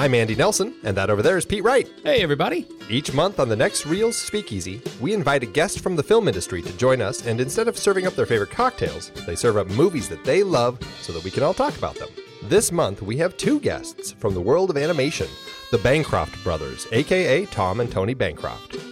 I'm 0.00 0.14
Andy 0.14 0.34
Nelson, 0.34 0.74
and 0.82 0.96
that 0.96 1.10
over 1.10 1.20
there 1.20 1.36
is 1.36 1.44
Pete 1.44 1.62
Wright. 1.62 1.86
Hey, 2.04 2.22
everybody. 2.22 2.66
Each 2.88 3.12
month 3.12 3.38
on 3.38 3.50
the 3.50 3.54
next 3.54 3.84
Reels 3.84 4.16
Speakeasy, 4.16 4.80
we 4.98 5.12
invite 5.12 5.42
a 5.42 5.46
guest 5.46 5.80
from 5.80 5.94
the 5.94 6.02
film 6.02 6.26
industry 6.26 6.62
to 6.62 6.76
join 6.78 7.02
us, 7.02 7.26
and 7.26 7.38
instead 7.38 7.68
of 7.68 7.76
serving 7.76 8.06
up 8.06 8.14
their 8.14 8.24
favorite 8.24 8.50
cocktails, 8.50 9.10
they 9.26 9.36
serve 9.36 9.58
up 9.58 9.66
movies 9.66 10.08
that 10.08 10.24
they 10.24 10.42
love 10.42 10.78
so 11.02 11.12
that 11.12 11.22
we 11.22 11.30
can 11.30 11.42
all 11.42 11.52
talk 11.52 11.76
about 11.76 11.96
them. 11.96 12.08
This 12.44 12.72
month, 12.72 13.02
we 13.02 13.18
have 13.18 13.36
two 13.36 13.60
guests 13.60 14.12
from 14.12 14.32
the 14.32 14.40
world 14.40 14.70
of 14.70 14.78
animation 14.78 15.28
the 15.70 15.76
Bancroft 15.76 16.42
brothers, 16.42 16.86
aka 16.92 17.44
Tom 17.44 17.80
and 17.80 17.92
Tony 17.92 18.14
Bancroft. 18.14 18.89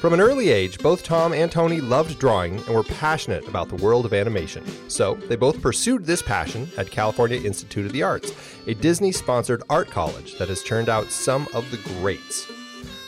From 0.00 0.12
an 0.12 0.20
early 0.20 0.50
age, 0.50 0.78
both 0.78 1.02
Tom 1.02 1.32
and 1.32 1.50
Tony 1.50 1.80
loved 1.80 2.20
drawing 2.20 2.58
and 2.58 2.68
were 2.68 2.84
passionate 2.84 3.48
about 3.48 3.68
the 3.68 3.82
world 3.82 4.06
of 4.06 4.14
animation. 4.14 4.64
So, 4.88 5.14
they 5.14 5.34
both 5.34 5.60
pursued 5.60 6.06
this 6.06 6.22
passion 6.22 6.70
at 6.76 6.88
California 6.88 7.40
Institute 7.40 7.84
of 7.84 7.92
the 7.92 8.04
Arts, 8.04 8.32
a 8.68 8.74
Disney 8.74 9.10
sponsored 9.10 9.64
art 9.68 9.90
college 9.90 10.38
that 10.38 10.48
has 10.50 10.62
turned 10.62 10.88
out 10.88 11.10
some 11.10 11.48
of 11.52 11.68
the 11.72 11.78
greats. 11.98 12.46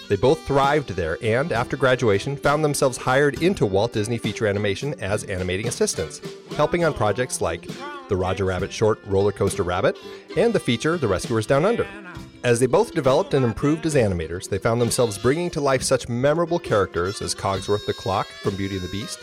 They 0.09 0.17
both 0.17 0.45
thrived 0.45 0.89
there 0.91 1.17
and, 1.23 1.53
after 1.53 1.77
graduation, 1.77 2.37
found 2.37 2.65
themselves 2.65 2.97
hired 2.97 3.41
into 3.41 3.67
Walt 3.67 3.93
Disney 3.93 4.19
Feature 4.19 4.49
Animation 4.49 4.95
as 4.95 5.23
animating 5.23 5.69
assistants, 5.69 6.21
helping 6.57 6.85
on 6.85 6.93
projects 6.93 7.41
like 7.41 7.69
the 8.09 8.17
Roger 8.17 8.47
Rabbit 8.47 8.73
short 8.73 8.99
Roller 9.07 9.31
Coaster 9.31 9.63
Rabbit 9.63 9.97
and 10.37 10.53
the 10.53 10.59
feature 10.59 10.97
The 10.97 11.07
Rescuers 11.07 11.47
Down 11.47 11.65
Under. 11.65 11.87
As 12.43 12.59
they 12.59 12.67
both 12.67 12.95
developed 12.95 13.35
and 13.35 13.45
improved 13.45 13.85
as 13.85 13.95
animators, 13.95 14.49
they 14.49 14.57
found 14.57 14.81
themselves 14.81 15.19
bringing 15.19 15.51
to 15.51 15.61
life 15.61 15.83
such 15.83 16.09
memorable 16.09 16.59
characters 16.59 17.21
as 17.21 17.35
Cogsworth 17.35 17.85
the 17.85 17.93
Clock 17.93 18.27
from 18.29 18.57
Beauty 18.57 18.77
and 18.77 18.85
the 18.85 18.91
Beast, 18.91 19.19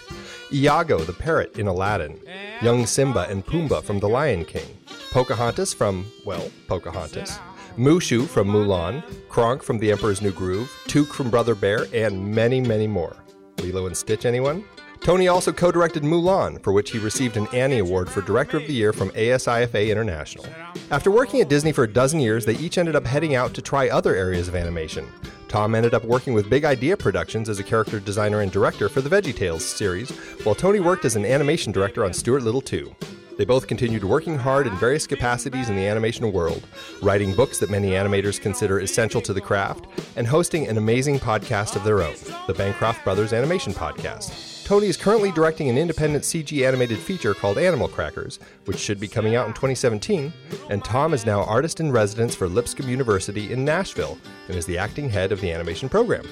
Iago 0.54 1.00
the 1.00 1.14
Parrot 1.14 1.58
in 1.58 1.66
Aladdin, 1.66 2.20
young 2.62 2.86
Simba 2.86 3.26
and 3.28 3.44
Pumbaa 3.44 3.82
from 3.84 4.00
The 4.00 4.08
Lion 4.08 4.46
King, 4.46 4.78
Pocahontas 5.10 5.74
from, 5.74 6.06
well, 6.26 6.52
Pocahontas, 6.68 7.40
Mushu 7.76 8.28
from 8.28 8.50
Mulan, 8.50 9.04
Kronk 9.30 9.64
from 9.64 9.80
The 9.80 9.92
Emperor's 9.92 10.22
New 10.22 10.32
Groove, 10.32 10.70
Tuke 10.86 11.12
from 11.12 11.32
Brother 11.32 11.56
Bear, 11.56 11.88
and 11.94 12.36
many, 12.36 12.62
many 12.62 12.86
more. 12.86 13.16
Lilo 13.62 13.88
and 13.88 13.98
Stitch, 13.98 14.26
anyone? 14.28 14.64
Tony 15.02 15.28
also 15.28 15.52
co 15.52 15.72
directed 15.72 16.04
Mulan, 16.04 16.62
for 16.64 16.74
which 16.74 16.92
he 16.92 17.00
received 17.00 17.38
an 17.38 17.48
Annie 17.54 17.80
Award 17.80 18.10
for 18.10 18.22
Director 18.22 18.58
of 18.58 18.68
the 18.68 18.74
Year 18.74 18.94
from 18.94 19.10
ASIFA 19.12 19.90
International. 19.90 20.46
After 20.92 21.12
working 21.12 21.42
at 21.42 21.50
Disney 21.50 21.72
for 21.72 21.84
a 21.84 21.92
dozen 21.92 22.20
years, 22.20 22.46
they 22.46 22.58
each 22.58 22.78
ended 22.78 22.96
up 22.96 23.06
heading 23.06 23.36
out 23.36 23.54
to 23.54 23.62
try 23.62 23.90
other 23.90 24.16
areas 24.16 24.48
of 24.48 24.56
animation. 24.56 25.08
Tom 25.48 25.76
ended 25.76 25.94
up 25.94 26.04
working 26.04 26.34
with 26.34 26.50
Big 26.50 26.66
Idea 26.66 26.98
Productions 26.98 27.48
as 27.48 27.60
a 27.60 27.64
character 27.64 28.00
designer 28.00 28.42
and 28.42 28.52
director 28.52 28.90
for 28.90 29.02
the 29.02 29.10
VeggieTales 29.10 29.62
series, 29.62 30.10
while 30.44 30.56
Tony 30.56 30.80
worked 30.80 31.06
as 31.06 31.16
an 31.16 31.26
animation 31.26 31.72
director 31.72 32.04
on 32.04 32.14
Stuart 32.14 32.44
Little 32.44 32.62
2. 32.62 32.94
They 33.38 33.46
both 33.46 33.68
continued 33.68 34.04
working 34.04 34.36
hard 34.36 34.66
in 34.66 34.76
various 34.78 35.06
capacities 35.06 35.70
in 35.70 35.76
the 35.76 35.86
animation 35.86 36.32
world, 36.32 36.66
writing 37.04 37.36
books 37.36 37.60
that 37.60 37.70
many 37.70 37.92
animators 37.92 38.42
consider 38.42 38.80
essential 38.80 39.22
to 39.22 39.34
the 39.34 39.42
craft, 39.42 39.86
and 40.16 40.26
hosting 40.26 40.68
an 40.68 40.78
amazing 40.78 41.20
podcast 41.20 41.76
of 41.76 41.84
their 41.84 42.02
own, 42.02 42.16
the 42.48 42.54
Bancroft 42.56 43.04
Brothers 43.04 43.34
Animation 43.34 43.74
Podcast. 43.74 44.57
Tony 44.68 44.88
is 44.88 44.98
currently 44.98 45.32
directing 45.32 45.70
an 45.70 45.78
independent 45.78 46.26
CG 46.26 46.68
animated 46.68 47.00
feature 47.00 47.34
called 47.34 47.58
Animal 47.58 47.88
Crackers, 47.88 48.38
which 48.66 48.78
should 48.78 49.00
be 49.00 49.08
coming 49.08 49.34
out 49.34 49.48
in 49.48 49.54
2017, 49.54 50.34
and 50.70 50.84
Tom 50.84 51.14
is 51.14 51.26
now 51.26 51.46
artist 51.46 51.80
in 51.80 51.90
residence 51.90 52.36
for 52.36 52.50
Lipscomb 52.50 52.90
University 52.90 53.54
in 53.54 53.64
Nashville 53.64 54.18
and 54.50 54.58
is 54.58 54.66
the 54.66 54.78
acting 54.78 55.10
head 55.10 55.32
of 55.32 55.40
the 55.40 55.50
animation 55.54 55.88
program. 55.88 56.28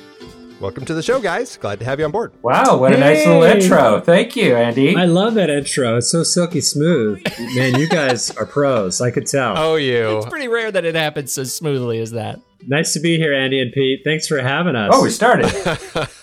Welcome 0.59 0.83
to 0.83 0.93
the 0.93 1.01
show, 1.01 1.21
guys. 1.21 1.55
Glad 1.55 1.79
to 1.79 1.85
have 1.85 1.97
you 1.97 2.03
on 2.03 2.11
board. 2.11 2.33
Wow, 2.41 2.77
what 2.77 2.93
a 2.93 2.97
nice 2.97 3.25
little 3.25 3.43
intro. 3.43 4.01
Thank 4.01 4.35
you, 4.35 4.53
Andy. 4.53 4.97
I 4.97 5.05
love 5.05 5.35
that 5.35 5.49
intro. 5.49 5.95
It's 5.95 6.11
so 6.11 6.23
silky 6.23 6.59
smooth. 6.59 7.23
Man, 7.55 7.79
you 7.79 7.87
guys 7.87 8.31
are 8.31 8.45
pros. 8.45 8.99
I 8.99 9.11
could 9.11 9.27
tell. 9.27 9.57
Oh, 9.57 9.75
you. 9.77 10.17
It's 10.17 10.25
pretty 10.25 10.49
rare 10.49 10.73
that 10.73 10.83
it 10.83 10.95
happens 10.95 11.37
as 11.37 11.55
smoothly 11.55 11.99
as 11.99 12.11
that. 12.11 12.41
Nice 12.67 12.93
to 12.93 12.99
be 12.99 13.17
here, 13.17 13.33
Andy 13.33 13.61
and 13.61 13.71
Pete. 13.71 14.01
Thanks 14.03 14.27
for 14.27 14.39
having 14.41 14.75
us. 14.75 14.91
oh, 14.93 15.03
we 15.03 15.09
started. 15.09 15.45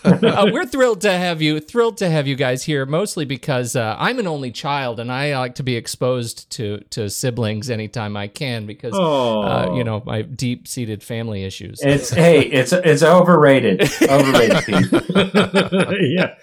uh, 0.05 0.51
we're 0.53 0.67
thrilled 0.67 1.01
to 1.03 1.13
have 1.13 1.41
you. 1.41 1.61
Thrilled 1.61 1.99
to 1.99 2.11
have 2.11 2.27
you 2.27 2.35
guys 2.37 2.63
here, 2.65 2.85
mostly 2.87 3.25
because 3.25 3.77
uh, 3.77 3.97
I'm 3.99 4.19
an 4.19 4.27
only 4.27 4.51
child, 4.51 4.99
and 5.01 5.11
I 5.13 5.39
like 5.39 5.55
to 5.57 5.63
be 5.63 5.77
exposed 5.77 6.51
to 6.53 6.79
to 6.91 7.09
siblings 7.09 7.71
anytime 7.71 8.17
I 8.17 8.29
can 8.29 8.67
because 8.67 8.95
Oh. 8.97 9.43
uh, 9.43 9.75
you 9.77 9.85
know 9.85 10.03
my 10.05 10.23
deep 10.23 10.67
seated 10.67 11.03
family 11.03 11.45
issues. 11.45 11.81
It's 11.83 12.11
hey, 12.25 12.41
it's 12.43 12.73
it's 12.73 13.03
overrated. 13.03 13.83
Overrated. 14.03 14.65
Pete. 14.65 16.13
yeah. 16.17 16.35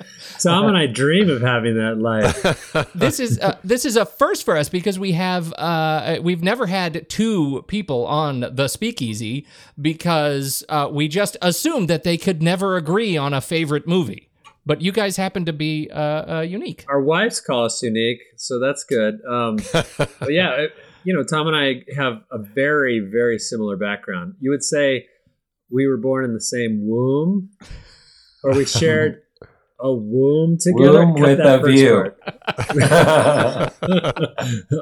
Tom 0.42 0.68
and 0.68 0.78
I 0.78 0.86
dream 0.88 1.30
of 1.30 1.42
having 1.42 1.76
that 1.78 1.98
life. 1.98 2.42
this 2.96 3.20
is 3.20 3.40
uh, 3.40 3.58
this 3.64 3.84
is 3.84 3.98
a 3.98 4.06
first 4.06 4.46
for 4.46 4.56
us 4.56 4.70
because 4.70 4.98
we 4.98 5.12
have 5.12 5.54
uh, 5.58 6.18
we've 6.22 6.42
never 6.44 6.66
had 6.68 7.10
two 7.10 7.64
people 7.68 8.06
on 8.06 8.46
the 8.52 8.68
speakeasy 8.70 9.46
because 9.94 10.64
uh, 10.70 10.88
we 10.92 11.08
just 11.08 11.36
assumed 11.42 11.88
that 11.90 12.04
they 12.04 12.18
could 12.18 12.42
never 12.44 12.76
agree 12.78 13.18
on 13.18 13.34
a 13.34 13.42
favorite 13.42 13.88
movie. 13.88 14.30
But 14.66 14.82
you 14.82 14.92
guys 14.92 15.18
happen 15.18 15.46
to 15.46 15.54
be 15.54 15.90
uh, 15.92 16.00
uh, 16.38 16.42
unique. 16.42 16.86
Our 16.88 17.02
wives 17.02 17.42
call 17.42 17.66
us 17.66 17.82
unique, 17.82 18.20
so 18.38 18.60
that's 18.60 18.84
good. 18.84 19.16
Um, 19.28 19.58
but 19.98 20.32
yeah, 20.32 20.52
it- 20.64 20.74
you 21.06 21.14
know, 21.16 21.24
Tom 21.24 21.48
and 21.48 21.56
I 21.56 21.84
have 21.96 22.22
a 22.30 22.38
very, 22.38 23.00
very 23.00 23.40
similar 23.40 23.78
background. 23.78 24.34
You 24.42 24.52
would 24.52 24.64
say 24.64 25.06
we 25.72 25.88
were 25.88 25.96
born 25.98 26.26
in 26.26 26.34
the 26.34 26.42
same 26.42 26.86
womb, 26.86 27.50
or 28.44 28.54
we 28.54 28.66
shared 28.66 29.22
a 29.80 29.94
womb 29.94 30.58
together. 30.58 31.06
Womb 31.06 31.14
with 31.14 31.40
a 31.40 31.60
view. 31.66 32.12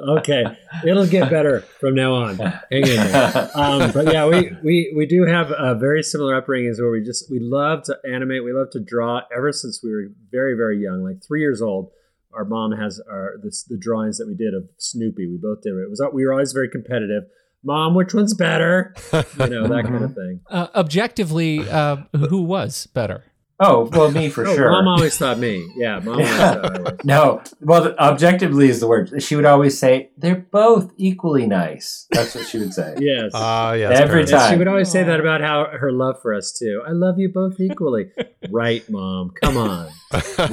okay, 0.18 0.44
it'll 0.86 1.06
get 1.06 1.30
better 1.30 1.62
from 1.80 1.96
now 1.96 2.14
on. 2.14 2.38
Hang 2.38 2.62
in 2.72 2.84
there. 2.84 3.52
Um, 3.54 3.92
but 3.92 4.12
yeah, 4.12 4.26
we, 4.26 4.52
we 4.64 4.94
we 4.96 5.06
do 5.06 5.26
have 5.26 5.52
a 5.52 5.76
very 5.76 6.02
similar 6.02 6.40
upbringings 6.42 6.80
where 6.80 6.90
we 6.90 7.04
just 7.04 7.30
we 7.30 7.40
love 7.40 7.84
to 7.84 7.98
animate, 8.10 8.44
we 8.44 8.54
love 8.54 8.72
to 8.72 8.80
draw. 8.80 9.22
Ever 9.36 9.52
since 9.52 9.82
we 9.84 9.92
were 9.92 10.08
very 10.32 10.56
very 10.56 10.82
young, 10.82 11.04
like 11.04 11.24
three 11.26 11.42
years 11.42 11.62
old, 11.62 11.92
our 12.34 12.46
mom 12.46 12.72
has 12.72 13.00
our 13.10 13.34
this, 13.44 13.64
the 13.64 13.78
drawings 13.78 14.18
that 14.18 14.28
we 14.28 14.36
did 14.36 14.54
of 14.54 14.70
Snoopy. 14.78 15.28
We 15.28 15.38
both 15.38 15.62
did 15.62 15.74
it. 15.74 15.82
It 15.82 15.90
was 15.90 16.02
we 16.14 16.26
were 16.26 16.34
always 16.34 16.54
very 16.54 16.70
competitive. 16.70 17.24
Mom, 17.64 17.96
which 17.96 18.14
one's 18.14 18.34
better? 18.34 18.94
You 19.12 19.48
know 19.48 19.68
that 19.68 19.84
kind 19.84 20.04
of 20.04 20.14
thing. 20.16 20.42
Uh, 20.50 20.68
objectively, 20.76 21.68
uh, 21.70 21.98
who 22.30 22.42
was 22.44 22.88
better? 22.88 23.26
Oh, 23.59 23.89
well, 23.92 24.12
me 24.12 24.30
for 24.30 24.45
Oh, 24.48 24.56
sure. 24.56 24.69
Mom 24.71 24.88
always 24.88 25.18
thought 25.18 25.39
me. 25.39 25.68
Yeah, 25.75 26.00
mom 26.00 26.09
always 26.15 26.30
thought 26.30 26.65
I 26.65 26.80
was. 26.81 26.98
no, 27.04 27.42
well, 27.62 27.83
the- 27.83 28.00
objectively 28.01 28.69
is 28.69 28.80
the 28.80 28.88
word. 28.88 29.21
She 29.21 29.36
would 29.36 29.45
always 29.45 29.77
say 29.77 30.12
they're 30.18 30.36
both 30.51 30.92
equally 30.98 31.45
nice. 31.48 32.06
That's 32.12 32.36
what 32.36 32.48
she 32.48 32.59
would 32.59 32.74
say. 32.74 32.95
Yes. 33.00 33.31
Ah, 33.33 33.74
yes. 33.74 33.92
Every 34.00 34.25
parents. 34.25 34.31
And 34.33 34.54
she 34.54 34.57
would 34.57 34.68
always 34.68 34.89
say 34.92 35.04
that 35.04 35.19
about 35.19 35.42
how 35.42 35.65
her 35.65 35.92
love 35.92 36.21
for 36.21 36.33
us 36.33 36.51
too. 36.57 36.81
I 36.88 36.92
love 36.92 37.19
you 37.19 37.30
both 37.30 37.59
equally. 37.59 38.12
right, 38.51 38.88
mom. 38.89 39.31
Come 39.42 39.57
on. 39.57 39.89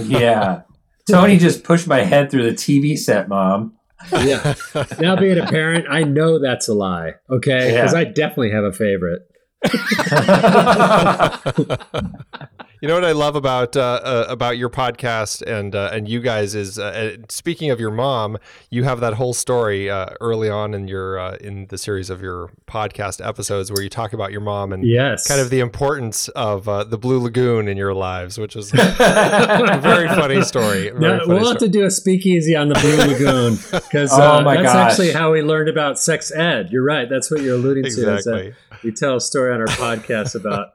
yeah. 0.04 0.62
Tony 1.10 1.36
just 1.36 1.64
pushed 1.64 1.86
my 1.86 2.00
head 2.00 2.30
through 2.30 2.44
the 2.44 2.56
TV 2.56 2.96
set, 2.96 3.28
Mom. 3.28 3.74
Yeah. 4.12 4.54
Now 4.98 5.16
being 5.16 5.38
a 5.38 5.46
parent, 5.46 5.86
I 5.90 6.02
know 6.02 6.38
that's 6.38 6.66
a 6.68 6.74
lie. 6.74 7.12
Okay, 7.30 7.72
Yeah. 7.72 7.80
because 7.82 7.94
I 7.94 8.04
definitely 8.04 8.50
have 8.52 8.64
a 8.64 8.72
favorite. 8.72 9.22
You 12.84 12.88
know 12.88 12.96
what 12.96 13.04
I 13.06 13.12
love 13.12 13.34
about 13.34 13.78
uh, 13.78 13.80
uh, 14.04 14.26
about 14.28 14.58
your 14.58 14.68
podcast 14.68 15.40
and 15.40 15.74
uh, 15.74 15.88
and 15.94 16.06
you 16.06 16.20
guys 16.20 16.54
is 16.54 16.78
uh, 16.78 17.14
uh, 17.18 17.22
speaking 17.30 17.70
of 17.70 17.80
your 17.80 17.90
mom, 17.90 18.36
you 18.68 18.84
have 18.84 19.00
that 19.00 19.14
whole 19.14 19.32
story 19.32 19.88
uh, 19.88 20.08
early 20.20 20.50
on 20.50 20.74
in 20.74 20.86
your 20.86 21.18
uh, 21.18 21.36
in 21.36 21.66
the 21.68 21.78
series 21.78 22.10
of 22.10 22.20
your 22.20 22.50
podcast 22.66 23.26
episodes 23.26 23.72
where 23.72 23.82
you 23.82 23.88
talk 23.88 24.12
about 24.12 24.32
your 24.32 24.42
mom 24.42 24.70
and 24.70 24.86
Yes. 24.86 25.26
kind 25.26 25.40
of 25.40 25.48
the 25.48 25.60
importance 25.60 26.28
of 26.28 26.68
uh, 26.68 26.84
the 26.84 26.98
Blue 26.98 27.20
Lagoon 27.20 27.68
in 27.68 27.78
your 27.78 27.94
lives, 27.94 28.36
which 28.36 28.54
is 28.54 28.70
a 28.74 29.78
very 29.82 30.06
funny 30.08 30.42
story. 30.42 30.90
Very 30.90 31.00
Now, 31.00 31.18
funny 31.20 31.40
we'll 31.40 31.48
have 31.48 31.58
to 31.60 31.68
do 31.70 31.86
a 31.86 31.90
speakeasy 31.90 32.54
on 32.54 32.68
the 32.68 32.74
Blue 32.74 32.96
Lagoon 32.98 33.54
because 33.72 34.12
Oh 34.12 34.20
uh, 34.20 34.44
that's 34.44 34.62
gosh. 34.62 34.90
actually 34.90 35.12
how 35.12 35.32
we 35.32 35.40
learned 35.40 35.70
about 35.70 35.98
sex 35.98 36.30
ed. 36.36 36.68
You're 36.70 36.84
right. 36.84 37.08
That's 37.08 37.30
what 37.30 37.40
you're 37.40 37.54
alluding 37.54 37.84
to. 37.84 37.88
is 37.88 37.96
Exactly. 38.26 38.52
we 38.82 38.92
tell 38.92 39.16
a 39.16 39.20
story 39.22 39.54
on 39.54 39.62
our 39.62 39.68
podcast 39.68 40.34
about 40.34 40.74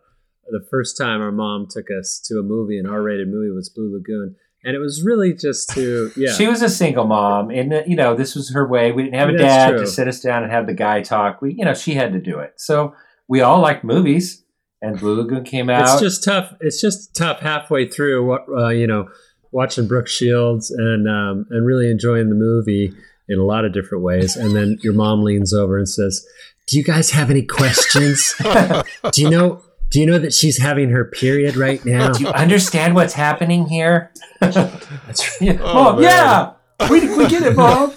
the 0.51 0.65
first 0.69 0.97
time 0.97 1.21
our 1.21 1.31
mom 1.31 1.67
took 1.69 1.85
us 1.99 2.21
to 2.25 2.39
a 2.39 2.43
movie, 2.43 2.77
an 2.77 2.85
R-rated 2.85 3.27
movie 3.27 3.51
was 3.51 3.69
Blue 3.69 3.93
Lagoon, 3.93 4.35
and 4.63 4.75
it 4.75 4.79
was 4.79 5.03
really 5.03 5.33
just 5.33 5.69
to 5.71 6.11
yeah. 6.17 6.33
She 6.33 6.47
was 6.47 6.61
a 6.61 6.69
single 6.69 7.05
mom, 7.05 7.49
and 7.49 7.83
you 7.87 7.95
know 7.95 8.15
this 8.15 8.35
was 8.35 8.53
her 8.53 8.67
way. 8.67 8.91
We 8.91 9.03
didn't 9.03 9.19
have 9.19 9.29
a 9.29 9.33
That's 9.33 9.43
dad 9.43 9.69
true. 9.71 9.79
to 9.79 9.87
sit 9.87 10.07
us 10.07 10.19
down 10.19 10.43
and 10.43 10.51
have 10.51 10.67
the 10.67 10.73
guy 10.73 11.01
talk. 11.01 11.41
We, 11.41 11.53
you 11.53 11.65
know, 11.65 11.73
she 11.73 11.93
had 11.93 12.13
to 12.13 12.19
do 12.19 12.39
it. 12.39 12.53
So 12.57 12.93
we 13.27 13.41
all 13.41 13.59
liked 13.61 13.83
movies, 13.83 14.43
and 14.81 14.99
Blue 14.99 15.15
Lagoon 15.21 15.43
came 15.43 15.69
out. 15.69 15.83
it's 15.83 16.01
just 16.01 16.23
tough. 16.23 16.53
It's 16.59 16.81
just 16.81 17.15
tough 17.15 17.39
halfway 17.39 17.87
through. 17.87 18.25
What 18.25 18.45
uh, 18.49 18.69
you 18.69 18.87
know, 18.87 19.09
watching 19.51 19.87
Brooke 19.87 20.07
Shields 20.07 20.71
and 20.71 21.07
um, 21.07 21.45
and 21.49 21.65
really 21.65 21.89
enjoying 21.89 22.29
the 22.29 22.35
movie 22.35 22.93
in 23.27 23.39
a 23.39 23.43
lot 23.43 23.65
of 23.65 23.73
different 23.73 24.03
ways, 24.03 24.35
and 24.35 24.55
then 24.55 24.77
your 24.81 24.93
mom 24.93 25.23
leans 25.23 25.53
over 25.53 25.77
and 25.77 25.87
says, 25.87 26.25
"Do 26.67 26.77
you 26.77 26.83
guys 26.83 27.11
have 27.11 27.29
any 27.29 27.43
questions? 27.43 28.35
do 29.11 29.21
you 29.21 29.29
know? 29.29 29.63
Do 29.89 29.99
you 29.99 30.05
know 30.05 30.19
that 30.19 30.33
she's 30.33 30.57
having 30.59 30.89
her 30.91 31.05
period 31.05 31.55
right 31.55 31.83
now?" 31.85 32.11
Do 32.13 32.23
you 32.23 32.29
understand 32.29 32.95
what's 32.95 33.13
happening 33.13 33.67
here? 33.67 34.11
That's, 34.39 35.41
Yeah. 35.41 35.57
Oh, 35.61 35.93
Mom, 35.93 36.01
yeah, 36.03 36.51
we, 36.89 37.01
we 37.17 37.27
get 37.27 37.43
it, 37.43 37.55
Mom. 37.55 37.93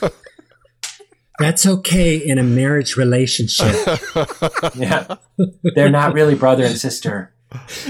that's 1.38 1.66
okay 1.66 2.16
in 2.16 2.38
a 2.38 2.42
marriage 2.42 2.96
relationship. 2.96 3.74
yeah, 4.74 5.16
they're 5.74 5.90
not 5.90 6.14
really 6.14 6.34
brother 6.34 6.64
and 6.64 6.76
sister. 6.78 7.32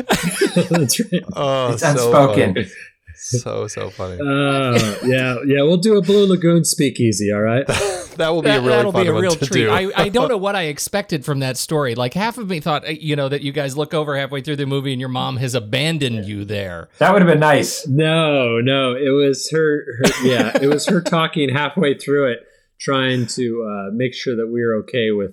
That's 0.70 0.98
right. 1.00 1.22
Oh, 1.34 1.72
It's 1.72 1.82
so 1.82 1.90
unspoken. 1.90 2.54
funny. 2.54 2.68
So 3.24 3.68
so 3.68 3.88
funny. 3.90 4.14
Uh, 4.20 4.96
yeah, 5.04 5.36
yeah. 5.46 5.62
We'll 5.62 5.76
do 5.76 5.96
a 5.96 6.02
Blue 6.02 6.26
Lagoon 6.26 6.64
speakeasy. 6.64 7.32
All 7.32 7.40
right. 7.40 7.64
that 8.16 8.30
will 8.30 8.42
be 8.42 8.48
a 8.50 8.54
That, 8.54 8.60
really 8.62 8.68
that'll 8.70 8.90
fun 8.92 9.04
be 9.04 9.08
a 9.08 9.12
one 9.12 9.22
real 9.22 9.36
to 9.36 9.46
treat. 9.46 9.60
do. 9.62 9.70
I, 9.70 9.90
I 9.94 10.08
don't 10.08 10.28
know 10.28 10.36
what 10.38 10.56
I 10.56 10.64
expected 10.64 11.24
from 11.24 11.38
that 11.38 11.56
story. 11.56 11.94
Like 11.94 12.14
half 12.14 12.36
of 12.36 12.48
me 12.48 12.58
thought, 12.58 12.84
uh, 12.84 12.90
you 12.90 13.14
know, 13.14 13.28
that 13.28 13.42
you 13.42 13.52
guys 13.52 13.76
look 13.76 13.94
over 13.94 14.16
halfway 14.18 14.40
through 14.40 14.56
the 14.56 14.66
movie 14.66 14.90
and 14.92 14.98
your 14.98 15.08
mom 15.08 15.36
has 15.36 15.54
abandoned 15.54 16.26
you 16.26 16.44
there. 16.44 16.88
That 16.98 17.12
would 17.12 17.22
have 17.22 17.30
been 17.30 17.38
nice. 17.38 17.86
No, 17.86 18.58
no. 18.60 18.96
It 18.96 19.10
was 19.10 19.48
her. 19.52 19.84
her 20.02 20.26
yeah, 20.26 20.58
it 20.60 20.66
was 20.66 20.86
her 20.86 21.00
talking 21.00 21.48
halfway 21.48 21.96
through 21.96 22.32
it, 22.32 22.40
trying 22.80 23.26
to 23.28 23.64
uh, 23.68 23.90
make 23.94 24.14
sure 24.14 24.34
that 24.34 24.48
we 24.48 24.64
were 24.64 24.82
okay 24.82 25.12
with 25.12 25.32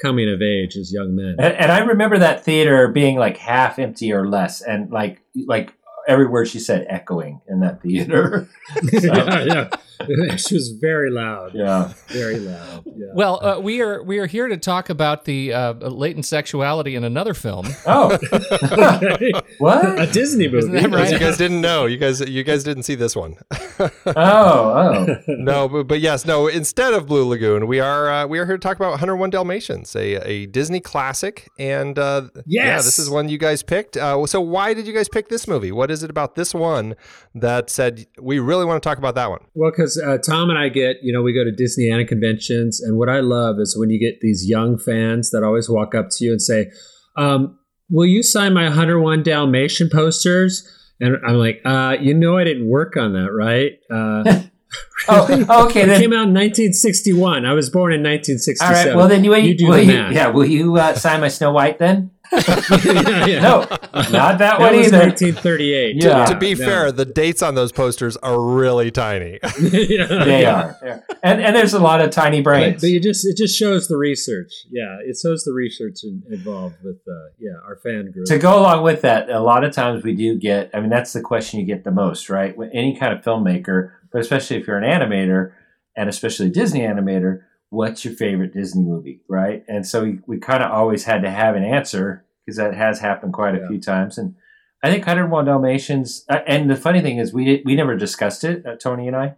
coming 0.00 0.30
of 0.32 0.40
age 0.40 0.76
as 0.76 0.90
young 0.92 1.14
men. 1.14 1.36
And, 1.38 1.54
and 1.54 1.70
I 1.70 1.80
remember 1.80 2.18
that 2.18 2.44
theater 2.44 2.88
being 2.88 3.18
like 3.18 3.36
half 3.36 3.78
empty 3.78 4.12
or 4.12 4.26
less, 4.26 4.62
and 4.62 4.90
like 4.90 5.20
like 5.46 5.74
every 6.06 6.26
word 6.26 6.46
she 6.48 6.58
said 6.58 6.86
echoing 6.88 7.40
in 7.48 7.60
that 7.60 7.82
theater. 7.82 8.48
yeah, 8.92 9.44
yeah. 9.44 9.68
She 10.36 10.54
was 10.54 10.76
very 10.80 11.10
loud. 11.10 11.52
yeah. 11.54 11.92
Very 12.08 12.38
loud. 12.38 12.84
Yeah. 12.86 13.06
Well, 13.14 13.44
uh, 13.44 13.60
we 13.60 13.80
are 13.80 14.02
we 14.02 14.18
are 14.18 14.26
here 14.26 14.48
to 14.48 14.56
talk 14.56 14.90
about 14.90 15.24
the 15.24 15.52
uh, 15.52 15.72
latent 15.74 16.26
sexuality 16.26 16.94
in 16.94 17.04
another 17.04 17.34
film. 17.34 17.66
Oh, 17.88 18.12
Okay. 18.12 19.32
a? 19.60 20.06
Disney 20.12 20.46
movie. 20.46 20.58
Isn't 20.58 20.72
that 20.72 20.90
Because 20.90 21.12
you 21.12 21.18
guys 21.18 21.36
didn't 21.36 21.60
know. 21.60 21.86
You 21.86 21.96
guys 21.98 22.20
you 22.20 22.42
guys 22.42 22.64
didn't 22.64 22.82
see 22.82 22.94
this 22.96 23.14
one. 23.14 23.36
Oh, 23.78 23.86
oh. 24.16 25.16
no, 25.28 25.68
but, 25.68 25.84
but 25.84 26.00
yes, 26.00 26.24
no. 26.26 26.48
Instead 26.48 26.94
of 26.94 27.06
Blue 27.06 27.28
Lagoon, 27.28 27.66
we 27.66 27.78
are 27.80 28.10
uh, 28.10 28.26
we 28.26 28.38
are 28.38 28.46
here 28.46 28.56
to 28.56 28.60
talk 28.60 28.76
about 28.76 28.90
101 28.90 29.30
Dalmatians, 29.30 29.94
a, 29.94 30.14
a 30.28 30.46
Disney 30.46 30.80
classic, 30.80 31.48
and 31.58 31.98
uh, 31.98 32.28
yeah, 32.44 32.76
this 32.76 32.98
is 32.98 33.08
one 33.08 33.28
you 33.28 33.38
guys 33.38 33.62
picked. 33.62 33.96
Uh, 33.96 34.26
so 34.26 34.40
why 34.40 34.74
did 34.74 34.86
you 34.86 34.92
guys 34.92 35.08
pick 35.08 35.28
this 35.28 35.46
movie? 35.46 35.70
What 35.72 35.90
is 35.90 36.02
it 36.02 36.10
about 36.10 36.34
this 36.34 36.52
one 36.54 36.96
that 37.34 37.70
said 37.70 38.06
we 38.20 38.38
really 38.38 38.64
want 38.64 38.82
to 38.82 38.88
talk 38.88 38.98
about 38.98 39.14
that 39.14 39.30
one? 39.30 39.40
Well, 39.54 39.70
because 39.70 39.85
uh, 39.94 40.18
Tom 40.18 40.50
and 40.50 40.58
I 40.58 40.68
get, 40.68 40.96
you 41.02 41.12
know, 41.12 41.22
we 41.22 41.32
go 41.32 41.44
to 41.44 41.52
Disneyana 41.52 42.06
conventions, 42.08 42.80
and 42.80 42.96
what 42.98 43.08
I 43.08 43.20
love 43.20 43.56
is 43.58 43.76
when 43.78 43.90
you 43.90 44.00
get 44.00 44.20
these 44.20 44.48
young 44.48 44.78
fans 44.78 45.30
that 45.30 45.42
always 45.44 45.68
walk 45.68 45.94
up 45.94 46.06
to 46.12 46.24
you 46.24 46.32
and 46.32 46.42
say, 46.42 46.70
um, 47.16 47.58
"Will 47.90 48.06
you 48.06 48.22
sign 48.22 48.54
my 48.54 48.64
101 48.64 49.22
Dalmatian 49.22 49.90
posters?" 49.90 50.66
And 51.00 51.16
I'm 51.26 51.36
like, 51.36 51.60
uh, 51.64 51.96
"You 52.00 52.14
know, 52.14 52.36
I 52.38 52.44
didn't 52.44 52.68
work 52.68 52.96
on 52.96 53.12
that, 53.12 53.30
right?" 53.32 53.72
Uh, 53.90 54.42
Oh, 55.08 55.66
okay. 55.68 55.82
It 55.82 55.86
Then 55.86 56.00
came 56.00 56.12
out 56.12 56.26
in 56.28 56.34
1961. 56.34 57.44
I 57.46 57.52
was 57.52 57.70
born 57.70 57.92
in 57.92 58.02
1967. 58.02 58.66
all 58.66 58.84
right. 58.84 58.96
Well, 58.96 59.08
then 59.08 59.24
you, 59.24 59.34
You 59.36 59.56
do 59.56 59.66
will 59.68 59.74
the 59.74 59.84
you, 59.84 59.92
math. 59.92 60.12
yeah. 60.12 60.26
Will 60.28 60.44
you 60.46 60.76
uh, 60.76 60.94
sign 60.94 61.20
my 61.20 61.28
Snow 61.28 61.52
White 61.52 61.78
then? 61.78 62.10
Yeah, 62.32 63.26
yeah. 63.26 63.40
No, 63.40 63.60
not 63.60 64.10
that, 64.12 64.38
that 64.38 64.60
one 64.60 64.76
was 64.76 64.88
either. 64.88 64.98
1938. 64.98 66.02
Yeah. 66.02 66.26
to 66.26 66.36
be 66.36 66.54
no. 66.54 66.64
fair, 66.64 66.92
the 66.92 67.04
dates 67.04 67.42
on 67.42 67.54
those 67.54 67.72
posters 67.72 68.16
are 68.18 68.40
really 68.40 68.90
tiny. 68.90 69.38
Yeah, 69.60 70.06
They 70.06 70.42
yeah. 70.42 70.54
are, 70.54 70.76
Yeah. 70.84 70.98
and 71.22 71.40
and 71.40 71.54
there's 71.56 71.74
a 71.74 71.78
lot 71.78 72.00
of 72.00 72.10
tiny 72.10 72.40
But, 72.40 72.50
brains. 72.50 72.80
but 72.82 72.90
you 72.90 73.00
just 73.00 73.26
it 73.26 73.36
just 73.36 73.56
shows 73.56 73.88
the 73.88 73.96
research. 73.96 74.52
Yeah, 74.70 74.98
it 75.04 75.16
shows 75.20 75.44
the 75.44 75.52
research 75.52 75.98
in, 76.04 76.22
involved 76.30 76.76
with 76.84 76.96
uh, 77.08 77.30
yeah 77.38 77.52
our 77.66 77.76
fan 77.76 78.10
group. 78.10 78.26
to 78.26 78.38
go 78.38 78.58
along 78.58 78.82
with 78.82 79.02
that, 79.02 79.30
a 79.30 79.40
lot 79.40 79.64
of 79.64 79.72
times 79.72 80.04
we 80.04 80.14
do 80.14 80.38
get. 80.38 80.70
I 80.74 80.80
mean, 80.80 80.90
that's 80.90 81.12
the 81.12 81.20
question 81.20 81.60
you 81.60 81.66
get 81.66 81.84
the 81.84 81.90
most, 81.90 82.28
right? 82.28 82.56
With 82.56 82.70
any 82.72 82.96
kind 82.98 83.12
of 83.16 83.24
filmmaker, 83.24 83.92
but 84.12 84.20
especially 84.20 84.56
if 84.58 84.66
you're 84.66 84.78
an 84.78 84.84
animator, 84.84 85.52
and 85.96 86.08
especially 86.08 86.46
a 86.46 86.50
Disney 86.50 86.80
animator, 86.80 87.42
what's 87.76 88.04
your 88.04 88.14
favorite 88.14 88.54
Disney 88.54 88.82
movie, 88.82 89.20
right? 89.28 89.62
And 89.68 89.86
so 89.86 90.02
we, 90.02 90.18
we 90.26 90.38
kind 90.38 90.62
of 90.62 90.70
always 90.70 91.04
had 91.04 91.22
to 91.22 91.30
have 91.30 91.54
an 91.56 91.62
answer 91.64 92.24
because 92.44 92.56
that 92.56 92.74
has 92.74 93.00
happened 93.00 93.34
quite 93.34 93.54
a 93.54 93.58
Yeah. 93.60 93.68
few 93.68 93.80
times. 93.80 94.16
And 94.16 94.34
I 94.82 94.90
think 94.90 95.04
101 95.06 95.44
Dalmatians. 95.44 96.24
uh, 96.30 96.40
And 96.46 96.70
the 96.70 96.76
funny 96.76 97.00
thing 97.02 97.18
is, 97.18 97.34
we 97.34 97.62
we 97.66 97.74
never 97.76 97.94
discussed 97.96 98.44
it, 98.44 98.64
uh, 98.66 98.76
Tony 98.76 99.06
and 99.08 99.16
I. 99.16 99.34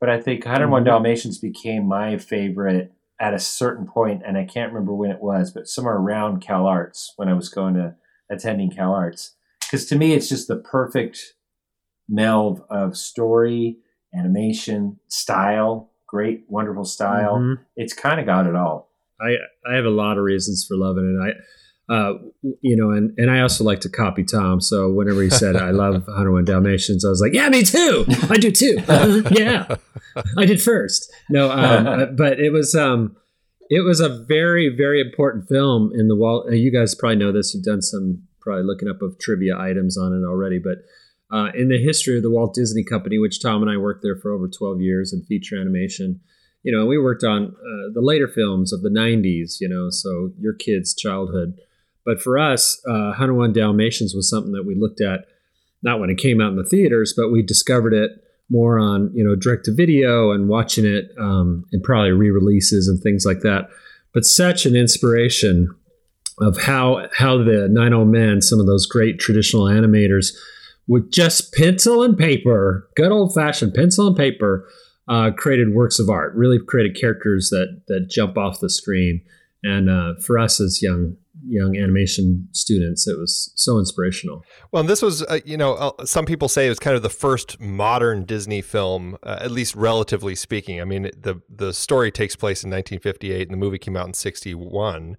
But 0.00 0.08
I 0.08 0.20
think 0.20 0.44
101 0.46 0.82
Mhm. 0.82 0.86
Dalmatians 0.86 1.38
became 1.38 1.86
my 1.86 2.16
favorite 2.18 2.92
at 3.20 3.34
a 3.34 3.38
certain 3.38 3.86
point, 3.86 4.22
and 4.26 4.36
I 4.38 4.44
can't 4.44 4.72
remember 4.72 4.94
when 4.94 5.10
it 5.10 5.22
was, 5.22 5.52
but 5.52 5.68
somewhere 5.68 5.96
around 5.96 6.40
Cal 6.40 6.66
Arts 6.66 7.12
when 7.16 7.28
I 7.28 7.34
was 7.34 7.48
going 7.48 7.74
to 7.74 7.94
attending 8.30 8.70
Cal 8.70 8.92
Arts. 8.94 9.36
Because 9.60 9.86
to 9.86 9.96
me, 9.96 10.12
it's 10.14 10.28
just 10.28 10.48
the 10.48 10.56
perfect 10.56 11.34
meld 12.08 12.62
of 12.70 12.96
story, 12.96 13.78
animation, 14.14 14.98
style, 15.08 15.91
great, 16.12 16.44
wonderful 16.48 16.84
style. 16.84 17.38
Mhm. 17.38 17.58
It's 17.74 17.94
kind 17.94 18.20
of 18.20 18.26
got 18.26 18.46
it 18.46 18.54
all. 18.54 18.90
I 19.20 19.36
I 19.66 19.74
have 19.76 19.86
a 19.86 19.90
lot 19.90 20.18
of 20.18 20.24
reasons 20.24 20.64
for 20.68 20.76
loving 20.76 21.06
it. 21.08 21.18
I 21.26 21.32
uh, 21.92 22.18
you 22.60 22.76
know, 22.76 22.90
and, 22.90 23.12
and 23.18 23.30
I 23.30 23.40
also 23.40 23.64
like 23.64 23.80
to 23.80 23.88
copy 23.88 24.22
Tom. 24.24 24.60
So 24.60 24.90
whenever 24.90 25.20
he 25.20 25.30
said 25.30 25.56
I 25.56 25.70
love 25.72 25.94
101 26.06 26.44
Dalmatians, 26.44 27.04
I 27.04 27.08
was 27.08 27.20
like, 27.20 27.34
yeah, 27.34 27.48
me 27.48 27.64
too. 27.64 28.04
I 28.30 28.36
do 28.36 28.50
too. 28.50 28.78
Yeah, 29.32 29.76
I 30.38 30.44
did 30.46 30.62
first. 30.62 31.10
No, 31.28 31.50
um, 31.50 31.86
uh, 32.00 32.06
but 32.06 32.38
it 32.38 32.50
was 32.52 32.74
um, 32.74 33.16
it 33.70 33.80
was 33.80 34.00
a 34.00 34.08
very 34.28 34.68
very 34.68 35.00
important 35.00 35.48
film 35.48 35.90
in 35.94 36.08
the 36.08 36.16
Walt. 36.16 36.46
Uh, 36.48 36.52
you 36.52 36.70
guys 36.70 36.94
probably 36.94 37.16
know 37.16 37.32
this. 37.32 37.54
You've 37.54 37.64
done 37.64 37.82
some 37.82 38.22
probably 38.40 38.64
looking 38.64 38.88
up 38.88 39.00
of 39.02 39.18
trivia 39.18 39.56
items 39.58 39.96
on 39.96 40.12
it 40.12 40.26
already, 40.26 40.58
but. 40.58 40.78
Uh, 41.32 41.50
in 41.54 41.68
the 41.68 41.82
history 41.82 42.16
of 42.16 42.22
the 42.22 42.30
Walt 42.30 42.54
Disney 42.54 42.84
Company, 42.84 43.18
which 43.18 43.40
Tom 43.40 43.62
and 43.62 43.70
I 43.70 43.78
worked 43.78 44.02
there 44.02 44.16
for 44.16 44.32
over 44.32 44.48
12 44.48 44.82
years 44.82 45.14
in 45.14 45.22
feature 45.22 45.58
animation, 45.58 46.20
you 46.62 46.76
know, 46.76 46.84
we 46.86 46.98
worked 46.98 47.24
on 47.24 47.46
uh, 47.46 47.90
the 47.92 48.02
later 48.02 48.28
films 48.28 48.72
of 48.72 48.82
the 48.82 48.90
90s, 48.90 49.56
you 49.60 49.68
know, 49.68 49.88
so 49.90 50.32
your 50.38 50.52
kids' 50.52 50.94
childhood. 50.94 51.58
But 52.04 52.20
for 52.20 52.38
us, 52.38 52.80
uh, 52.86 53.16
101 53.16 53.52
Dalmatians 53.52 54.14
was 54.14 54.28
something 54.28 54.52
that 54.52 54.66
we 54.66 54.74
looked 54.74 55.00
at, 55.00 55.26
not 55.82 56.00
when 56.00 56.10
it 56.10 56.18
came 56.18 56.40
out 56.40 56.50
in 56.50 56.56
the 56.56 56.64
theaters, 56.64 57.14
but 57.16 57.30
we 57.30 57.42
discovered 57.42 57.94
it 57.94 58.10
more 58.50 58.78
on, 58.78 59.10
you 59.14 59.24
know, 59.24 59.34
direct 59.34 59.64
to 59.64 59.74
video 59.74 60.32
and 60.32 60.48
watching 60.48 60.84
it 60.84 61.10
um, 61.18 61.64
in 61.72 61.80
probably 61.80 62.12
re 62.12 62.30
releases 62.30 62.88
and 62.88 63.02
things 63.02 63.24
like 63.24 63.40
that. 63.40 63.68
But 64.12 64.24
such 64.24 64.66
an 64.66 64.76
inspiration 64.76 65.74
of 66.38 66.58
how 66.58 67.08
how 67.16 67.38
the 67.38 67.68
Nine 67.70 67.94
Old 67.94 68.08
Men, 68.08 68.42
some 68.42 68.60
of 68.60 68.66
those 68.66 68.86
great 68.86 69.18
traditional 69.18 69.64
animators, 69.64 70.36
with 70.86 71.12
just 71.12 71.52
pencil 71.54 72.02
and 72.02 72.16
paper, 72.16 72.88
good 72.96 73.12
old 73.12 73.34
fashioned 73.34 73.74
pencil 73.74 74.08
and 74.08 74.16
paper, 74.16 74.68
uh, 75.08 75.30
created 75.36 75.74
works 75.74 75.98
of 75.98 76.08
art. 76.08 76.34
Really 76.34 76.58
created 76.58 76.98
characters 76.98 77.50
that 77.50 77.82
that 77.88 78.08
jump 78.10 78.36
off 78.36 78.60
the 78.60 78.70
screen. 78.70 79.22
And 79.64 79.88
uh, 79.88 80.14
for 80.20 80.38
us 80.38 80.60
as 80.60 80.82
young 80.82 81.16
young 81.44 81.76
animation 81.76 82.48
students, 82.52 83.06
it 83.06 83.18
was 83.18 83.52
so 83.56 83.78
inspirational. 83.78 84.44
Well, 84.70 84.82
this 84.84 85.02
was, 85.02 85.22
uh, 85.22 85.40
you 85.44 85.56
know, 85.56 85.74
uh, 85.74 86.04
some 86.04 86.24
people 86.24 86.48
say 86.48 86.66
it 86.66 86.68
was 86.68 86.78
kind 86.78 86.94
of 86.94 87.02
the 87.02 87.10
first 87.10 87.60
modern 87.60 88.24
Disney 88.24 88.60
film, 88.60 89.16
uh, 89.22 89.38
at 89.40 89.50
least 89.50 89.74
relatively 89.74 90.34
speaking. 90.34 90.80
I 90.80 90.84
mean, 90.84 91.10
the 91.16 91.40
the 91.48 91.72
story 91.72 92.10
takes 92.10 92.36
place 92.36 92.62
in 92.64 92.70
1958, 92.70 93.42
and 93.42 93.52
the 93.52 93.56
movie 93.56 93.78
came 93.78 93.96
out 93.96 94.06
in 94.06 94.14
61. 94.14 95.16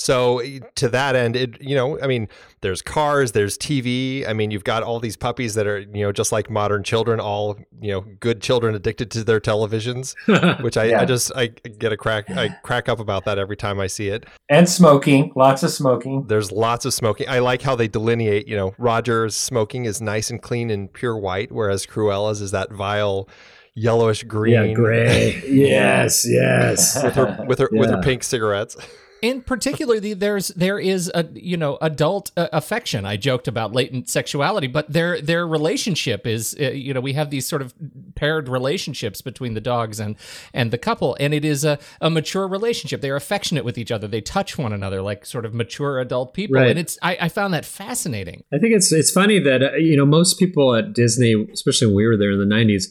So 0.00 0.38
eh, 0.38 0.60
to 0.76 0.88
that 0.88 1.14
end, 1.14 1.36
it 1.36 1.60
you 1.60 1.74
know, 1.74 2.00
I 2.00 2.06
mean, 2.06 2.28
there's 2.62 2.80
cars, 2.80 3.32
there's 3.32 3.58
TV. 3.58 4.26
I 4.26 4.32
mean, 4.32 4.50
you've 4.50 4.64
got 4.64 4.82
all 4.82 4.98
these 4.98 5.16
puppies 5.16 5.54
that 5.54 5.66
are 5.66 5.80
you 5.80 6.02
know 6.02 6.10
just 6.10 6.32
like 6.32 6.48
modern 6.48 6.82
children, 6.82 7.20
all 7.20 7.58
you 7.82 7.92
know, 7.92 8.00
good 8.00 8.40
children 8.40 8.74
addicted 8.74 9.10
to 9.10 9.24
their 9.24 9.40
televisions, 9.40 10.14
which 10.62 10.78
I, 10.78 10.84
Yeah. 10.84 11.02
I 11.02 11.04
just 11.04 11.32
I 11.36 11.48
get 11.48 11.92
a 11.92 11.98
crack 11.98 12.30
I 12.30 12.48
crack 12.62 12.88
up 12.88 12.98
about 12.98 13.26
that 13.26 13.38
every 13.38 13.56
time 13.56 13.78
I 13.78 13.88
see 13.88 14.08
it. 14.08 14.24
And 14.48 14.66
smoking, 14.68 15.32
lots 15.36 15.62
of 15.62 15.70
smoking. 15.70 16.26
There's 16.26 16.50
lots 16.50 16.86
of 16.86 16.94
smoking. 16.94 17.28
I 17.28 17.40
like 17.40 17.60
how 17.60 17.76
they 17.76 17.88
delineate, 17.88 18.48
you 18.48 18.56
know, 18.56 18.74
Roger's 18.78 19.36
smoking 19.36 19.84
is 19.84 20.00
nice 20.00 20.30
and 20.30 20.40
clean 20.40 20.70
and 20.70 20.90
pure 20.90 21.18
white, 21.18 21.52
whereas 21.52 21.84
Cruella's 21.84 22.40
is 22.40 22.52
that 22.52 22.72
vile 22.72 23.28
yellowish 23.74 24.22
green. 24.22 24.70
yeah, 24.70 24.72
gray. 24.72 25.42
yes, 25.46 26.26
yes. 26.26 27.02
With 27.02 27.14
her 27.16 27.44
with 27.46 27.58
her 27.58 27.68
with 27.70 27.90
her 27.90 28.00
pink 28.00 28.22
cigarettes. 28.22 28.76
in 29.22 29.42
particular 29.42 30.00
the, 30.00 30.14
there's 30.14 30.48
there 30.48 30.78
is 30.78 31.10
a 31.14 31.26
you 31.34 31.56
know 31.56 31.78
adult 31.80 32.30
uh, 32.36 32.48
affection. 32.52 33.04
I 33.04 33.16
joked 33.16 33.48
about 33.48 33.72
latent 33.72 34.08
sexuality 34.08 34.66
but 34.66 34.92
their 34.92 35.20
their 35.20 35.46
relationship 35.46 36.26
is 36.26 36.56
uh, 36.60 36.70
you 36.70 36.94
know 36.94 37.00
we 37.00 37.12
have 37.14 37.30
these 37.30 37.46
sort 37.46 37.62
of 37.62 37.74
paired 38.14 38.48
relationships 38.48 39.20
between 39.20 39.54
the 39.54 39.60
dogs 39.60 40.00
and 40.00 40.16
and 40.52 40.70
the 40.70 40.78
couple 40.78 41.16
and 41.20 41.34
it 41.34 41.44
is 41.44 41.64
a, 41.64 41.78
a 42.00 42.10
mature 42.10 42.46
relationship. 42.46 43.00
They're 43.00 43.16
affectionate 43.16 43.64
with 43.64 43.78
each 43.78 43.90
other. 43.90 44.06
They 44.06 44.20
touch 44.20 44.58
one 44.58 44.72
another 44.72 45.02
like 45.02 45.26
sort 45.26 45.44
of 45.44 45.54
mature 45.54 45.98
adult 46.00 46.34
people. 46.34 46.56
Right. 46.56 46.70
and 46.70 46.78
it's 46.78 46.98
I, 47.02 47.16
I 47.22 47.28
found 47.28 47.54
that 47.54 47.64
fascinating. 47.64 48.44
I 48.52 48.58
think 48.58 48.74
it's 48.74 48.92
it's 48.92 49.10
funny 49.10 49.38
that 49.40 49.62
uh, 49.62 49.76
you 49.76 49.96
know 49.96 50.06
most 50.06 50.38
people 50.38 50.74
at 50.74 50.92
Disney, 50.92 51.46
especially 51.52 51.88
when 51.88 51.96
we 51.96 52.06
were 52.06 52.16
there 52.16 52.30
in 52.30 52.38
the 52.38 52.54
'90s, 52.54 52.84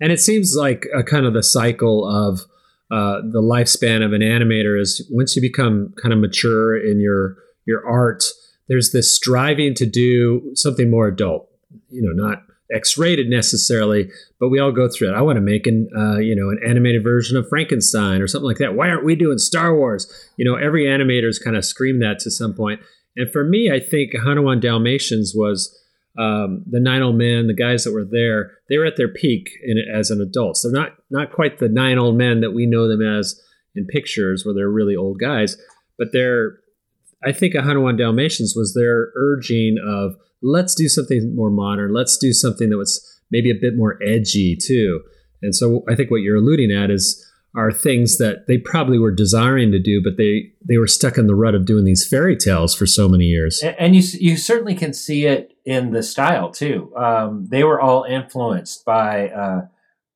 and 0.00 0.12
it 0.12 0.20
seems 0.20 0.54
like 0.58 0.86
a 0.94 1.02
kind 1.02 1.26
of 1.26 1.34
the 1.34 1.42
cycle 1.42 2.06
of 2.06 2.40
uh, 2.90 3.20
the 3.32 3.42
lifespan 3.42 4.04
of 4.04 4.12
an 4.12 4.20
animator 4.20 4.80
is 4.80 5.06
once 5.10 5.34
you 5.34 5.42
become 5.42 5.92
kind 6.00 6.12
of 6.12 6.20
mature 6.20 6.76
in 6.76 7.00
your 7.00 7.36
your 7.66 7.86
art, 7.86 8.24
there's 8.68 8.92
this 8.92 9.14
striving 9.14 9.74
to 9.74 9.86
do 9.86 10.52
something 10.54 10.90
more 10.90 11.08
adult. 11.08 11.48
You 11.90 12.02
know, 12.02 12.12
not 12.12 12.42
X-rated 12.72 13.28
necessarily, 13.28 14.10
but 14.40 14.48
we 14.48 14.58
all 14.58 14.72
go 14.72 14.88
through 14.88 15.10
it. 15.10 15.14
I 15.14 15.22
want 15.22 15.36
to 15.36 15.40
make 15.40 15.66
an 15.66 15.88
uh, 15.96 16.18
you 16.18 16.36
know 16.36 16.48
an 16.48 16.60
animated 16.64 17.02
version 17.02 17.36
of 17.36 17.48
Frankenstein 17.48 18.20
or 18.20 18.28
something 18.28 18.46
like 18.46 18.58
that. 18.58 18.74
Why 18.74 18.88
aren't 18.88 19.04
we 19.04 19.16
doing 19.16 19.38
Star 19.38 19.76
Wars? 19.76 20.06
You 20.36 20.44
know, 20.44 20.56
every 20.56 20.84
animator's 20.84 21.38
kind 21.38 21.56
of 21.56 21.64
screamed 21.64 22.02
that 22.02 22.20
to 22.20 22.30
some 22.30 22.54
point. 22.54 22.80
And 23.16 23.32
for 23.32 23.44
me, 23.44 23.70
I 23.72 23.80
think 23.80 24.12
101 24.12 24.60
Dalmatians 24.60 25.32
was 25.34 25.76
um, 26.18 26.64
the 26.66 26.80
Nine 26.80 27.02
Old 27.02 27.16
Men, 27.16 27.46
the 27.46 27.54
guys 27.54 27.84
that 27.84 27.92
were 27.92 28.06
there. 28.08 28.52
They 28.68 28.78
were 28.78 28.86
at 28.86 28.96
their 28.96 29.12
peak 29.12 29.50
in, 29.62 29.76
as 29.92 30.10
an 30.10 30.20
adults. 30.20 30.62
They're 30.62 30.72
not 30.72 30.96
not 31.10 31.32
quite 31.32 31.58
the 31.58 31.68
Nine 31.68 31.98
Old 31.98 32.16
Men 32.16 32.40
that 32.40 32.52
we 32.52 32.66
know 32.66 32.88
them 32.88 33.02
as 33.02 33.40
in 33.74 33.86
pictures, 33.86 34.44
where 34.44 34.54
they're 34.54 34.70
really 34.70 34.96
old 34.96 35.20
guys. 35.20 35.56
But 35.98 36.08
they're, 36.12 36.58
I 37.24 37.32
think 37.32 37.54
101 37.54 37.96
Dalmatians 37.96 38.54
was 38.56 38.74
their 38.74 39.12
urging 39.14 39.76
of 39.86 40.16
let's 40.42 40.74
do 40.74 40.88
something 40.88 41.34
more 41.34 41.50
modern. 41.50 41.92
Let's 41.92 42.16
do 42.16 42.32
something 42.32 42.70
that 42.70 42.76
was 42.76 43.04
maybe 43.30 43.50
a 43.50 43.54
bit 43.60 43.76
more 43.76 43.98
edgy 44.02 44.56
too. 44.56 45.02
And 45.42 45.54
so 45.54 45.84
I 45.88 45.94
think 45.94 46.10
what 46.10 46.22
you're 46.22 46.36
alluding 46.36 46.70
at 46.70 46.90
is 46.90 47.22
are 47.54 47.72
things 47.72 48.18
that 48.18 48.46
they 48.46 48.58
probably 48.58 48.98
were 48.98 49.10
desiring 49.10 49.72
to 49.72 49.78
do, 49.78 50.02
but 50.02 50.16
they 50.16 50.52
they 50.66 50.76
were 50.76 50.86
stuck 50.86 51.16
in 51.16 51.26
the 51.26 51.34
rut 51.34 51.54
of 51.54 51.64
doing 51.64 51.84
these 51.84 52.06
fairy 52.06 52.36
tales 52.36 52.74
for 52.74 52.86
so 52.86 53.08
many 53.08 53.24
years. 53.24 53.62
And 53.78 53.96
you 53.96 54.02
you 54.20 54.36
certainly 54.36 54.74
can 54.74 54.92
see 54.92 55.26
it 55.26 55.55
in 55.66 55.90
the 55.90 56.02
style 56.02 56.50
too. 56.50 56.92
Um, 56.96 57.46
they 57.50 57.64
were 57.64 57.80
all 57.80 58.04
influenced 58.04 58.84
by 58.84 59.28
uh, 59.28 59.66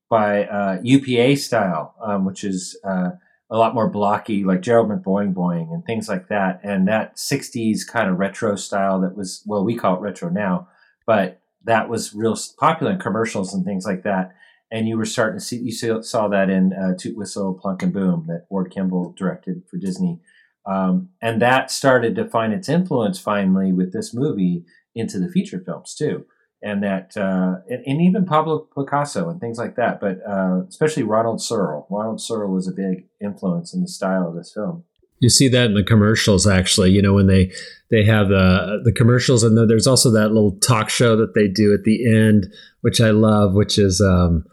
by 0.09 0.45
uh, 0.45 0.79
UPA 0.81 1.35
style, 1.35 1.93
um, 2.01 2.25
which 2.25 2.43
is 2.43 2.79
uh, 2.83 3.11
a 3.49 3.57
lot 3.57 3.75
more 3.75 3.89
blocky, 3.89 4.43
like 4.43 4.61
Gerald 4.61 4.89
McBoing 4.89 5.33
Boing 5.33 5.73
and 5.73 5.85
things 5.85 6.07
like 6.07 6.29
that. 6.29 6.61
And 6.63 6.87
that 6.87 7.17
'60s 7.17 7.85
kind 7.85 8.09
of 8.09 8.17
retro 8.17 8.55
style 8.55 9.01
that 9.01 9.15
was 9.15 9.43
well, 9.45 9.63
we 9.63 9.75
call 9.75 9.97
it 9.97 10.01
retro 10.01 10.29
now, 10.29 10.69
but 11.05 11.41
that 11.65 11.89
was 11.89 12.13
real 12.13 12.37
popular 12.57 12.93
in 12.93 12.99
commercials 12.99 13.53
and 13.53 13.65
things 13.65 13.85
like 13.85 14.03
that. 14.03 14.33
And 14.71 14.87
you 14.87 14.97
were 14.97 15.05
starting 15.05 15.37
to 15.37 15.45
see 15.45 15.57
you 15.57 16.01
saw- 16.01 16.29
that 16.29 16.49
in 16.49 16.71
uh, 16.71 16.95
Toot 16.97 17.17
Whistle 17.17 17.53
Plunk 17.53 17.83
and 17.83 17.91
Boom 17.91 18.25
that 18.29 18.45
Ward 18.49 18.71
Kimball 18.71 19.13
directed 19.17 19.63
for 19.69 19.77
Disney. 19.77 20.21
Um, 20.65 21.09
and 21.21 21.41
that 21.41 21.71
started 21.71 22.15
to 22.15 22.29
find 22.29 22.53
its 22.53 22.69
influence 22.69 23.19
finally 23.19 23.73
with 23.73 23.91
this 23.91 24.13
movie 24.13 24.63
into 24.95 25.19
the 25.19 25.29
feature 25.29 25.61
films 25.65 25.95
too, 25.95 26.25
and 26.61 26.83
that 26.83 27.15
uh, 27.17 27.55
and, 27.69 27.83
and 27.85 28.01
even 28.01 28.25
Pablo 28.25 28.67
Picasso 28.75 29.29
and 29.29 29.39
things 29.39 29.57
like 29.57 29.75
that. 29.75 29.99
But 29.99 30.19
uh, 30.27 30.63
especially 30.67 31.03
Ronald 31.03 31.41
Searle. 31.41 31.87
Ronald 31.89 32.21
Searle 32.21 32.51
was 32.51 32.67
a 32.67 32.71
big 32.71 33.05
influence 33.19 33.73
in 33.73 33.81
the 33.81 33.87
style 33.87 34.27
of 34.27 34.35
this 34.35 34.53
film. 34.53 34.83
You 35.19 35.29
see 35.29 35.47
that 35.49 35.67
in 35.67 35.75
the 35.75 35.83
commercials, 35.83 36.47
actually. 36.47 36.91
You 36.91 37.01
know 37.01 37.13
when 37.13 37.27
they 37.27 37.51
they 37.89 38.03
have 38.05 38.29
the 38.29 38.81
the 38.83 38.91
commercials, 38.91 39.43
and 39.43 39.57
there's 39.69 39.87
also 39.87 40.11
that 40.11 40.29
little 40.29 40.57
talk 40.59 40.89
show 40.89 41.15
that 41.17 41.35
they 41.35 41.47
do 41.47 41.73
at 41.73 41.83
the 41.83 42.11
end, 42.11 42.51
which 42.81 42.99
I 42.99 43.11
love, 43.11 43.53
which 43.53 43.77
is 43.77 44.01
um, 44.01 44.45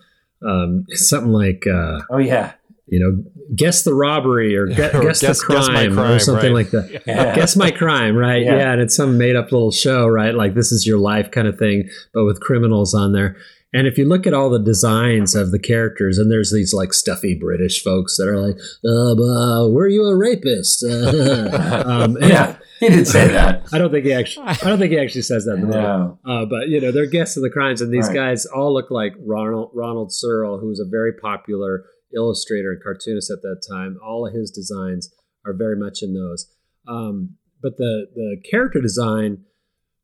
um, 0.46 0.84
something 0.90 1.32
like 1.32 1.66
uh, 1.66 2.00
Oh 2.10 2.18
yeah. 2.18 2.52
You 2.90 2.98
know, 3.00 3.22
guess 3.56 3.82
the 3.82 3.94
robbery 3.94 4.56
or, 4.56 4.66
gue- 4.78 4.90
Or 4.94 5.02
guess, 5.02 5.20
guess- 5.20 5.38
the 5.40 5.44
crime, 5.46 5.88
guess 5.88 5.96
my 5.96 6.14
or 6.14 6.18
something 6.18 6.52
right. 6.54 6.66
like 6.66 6.70
that. 6.70 7.02
Yeah. 7.06 7.34
guess 7.34 7.56
my 7.56 7.70
crime, 7.70 8.16
right? 8.16 8.42
Yeah. 8.42 8.56
Yeah. 8.56 8.72
and 8.72 8.80
it's 8.80 8.96
some 8.96 9.18
made 9.18 9.36
up 9.36 9.52
little 9.52 9.70
show, 9.72 10.06
right? 10.06 10.34
Like 10.34 10.54
this 10.54 10.72
is 10.72 10.86
your 10.86 10.98
life 10.98 11.30
kind 11.30 11.46
of 11.48 11.58
thing, 11.58 11.88
but 12.14 12.24
with 12.24 12.40
criminals 12.40 12.94
on 12.94 13.12
there. 13.12 13.36
And 13.74 13.86
if 13.86 13.98
you 13.98 14.08
look 14.08 14.26
at 14.26 14.32
all 14.32 14.48
the 14.48 14.58
designs 14.58 15.34
of 15.34 15.50
the 15.50 15.58
characters, 15.58 16.16
and 16.16 16.30
there's 16.32 16.50
these 16.50 16.72
like 16.72 16.94
stuffy 16.94 17.34
British 17.38 17.84
folks 17.84 18.16
that 18.16 18.26
are 18.26 18.38
like, 18.40 18.56
uh, 18.82 19.12
uh, 19.12 19.68
"Were 19.68 19.86
you 19.88 20.04
a 20.06 20.16
rapist?" 20.16 20.82
Uh, 20.88 21.82
um, 21.86 22.16
and 22.16 22.28
yeah. 22.30 22.56
He 22.80 22.88
did 22.88 23.06
say 23.06 23.28
that. 23.28 23.66
I 23.72 23.76
don't 23.78 23.90
think 23.90 24.06
he 24.06 24.12
actually. 24.14 24.46
I 24.46 24.54
don't 24.54 24.78
think 24.78 24.92
he 24.92 24.98
actually 24.98 25.20
says 25.22 25.44
that 25.44 25.54
in 25.56 25.60
the 25.62 25.66
movie. 25.66 25.78
No. 25.80 26.18
Uh, 26.24 26.46
but 26.46 26.68
you 26.68 26.80
know, 26.80 26.92
they're 26.92 27.06
guessing 27.10 27.42
the 27.42 27.50
crimes, 27.50 27.82
and 27.82 27.92
these 27.92 28.06
Right. 28.06 28.14
guys 28.14 28.46
all 28.46 28.72
look 28.72 28.90
like 28.90 29.12
Ronald 29.18 29.72
Ronald 29.74 30.14
Searle, 30.14 30.58
who's 30.58 30.80
a 30.80 30.86
very 30.88 31.12
popular 31.12 31.84
illustrator 32.14 32.72
and 32.72 32.82
cartoonist 32.82 33.30
at 33.30 33.42
that 33.42 33.62
time. 33.68 33.98
All 34.04 34.26
of 34.26 34.34
his 34.34 34.50
designs 34.50 35.12
are 35.44 35.52
very 35.52 35.76
much 35.76 36.02
in 36.02 36.14
those. 36.14 36.46
Um, 36.86 37.36
but 37.62 37.76
the 37.76 38.06
the 38.14 38.36
character 38.48 38.80
design, 38.80 39.44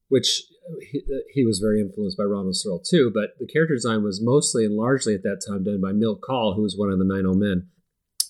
which 0.09 0.43
he, 0.91 1.03
he 1.33 1.45
was 1.45 1.59
very 1.59 1.81
influenced 1.81 2.17
by 2.17 2.25
Ronald 2.25 2.57
Searle 2.57 2.81
too, 2.81 3.11
but 3.13 3.31
the 3.39 3.47
character 3.47 3.75
design 3.75 4.03
was 4.03 4.21
mostly 4.23 4.65
and 4.65 4.75
largely 4.75 5.15
at 5.15 5.23
that 5.23 5.43
time 5.47 5.65
done 5.65 5.81
by 5.81 5.93
Milt 5.93 6.21
Kahl, 6.21 6.55
who 6.55 6.63
was 6.63 6.77
one 6.77 6.91
of 6.91 6.99
the 6.99 7.05
Nine 7.05 7.27
O 7.27 7.35
Men, 7.35 7.69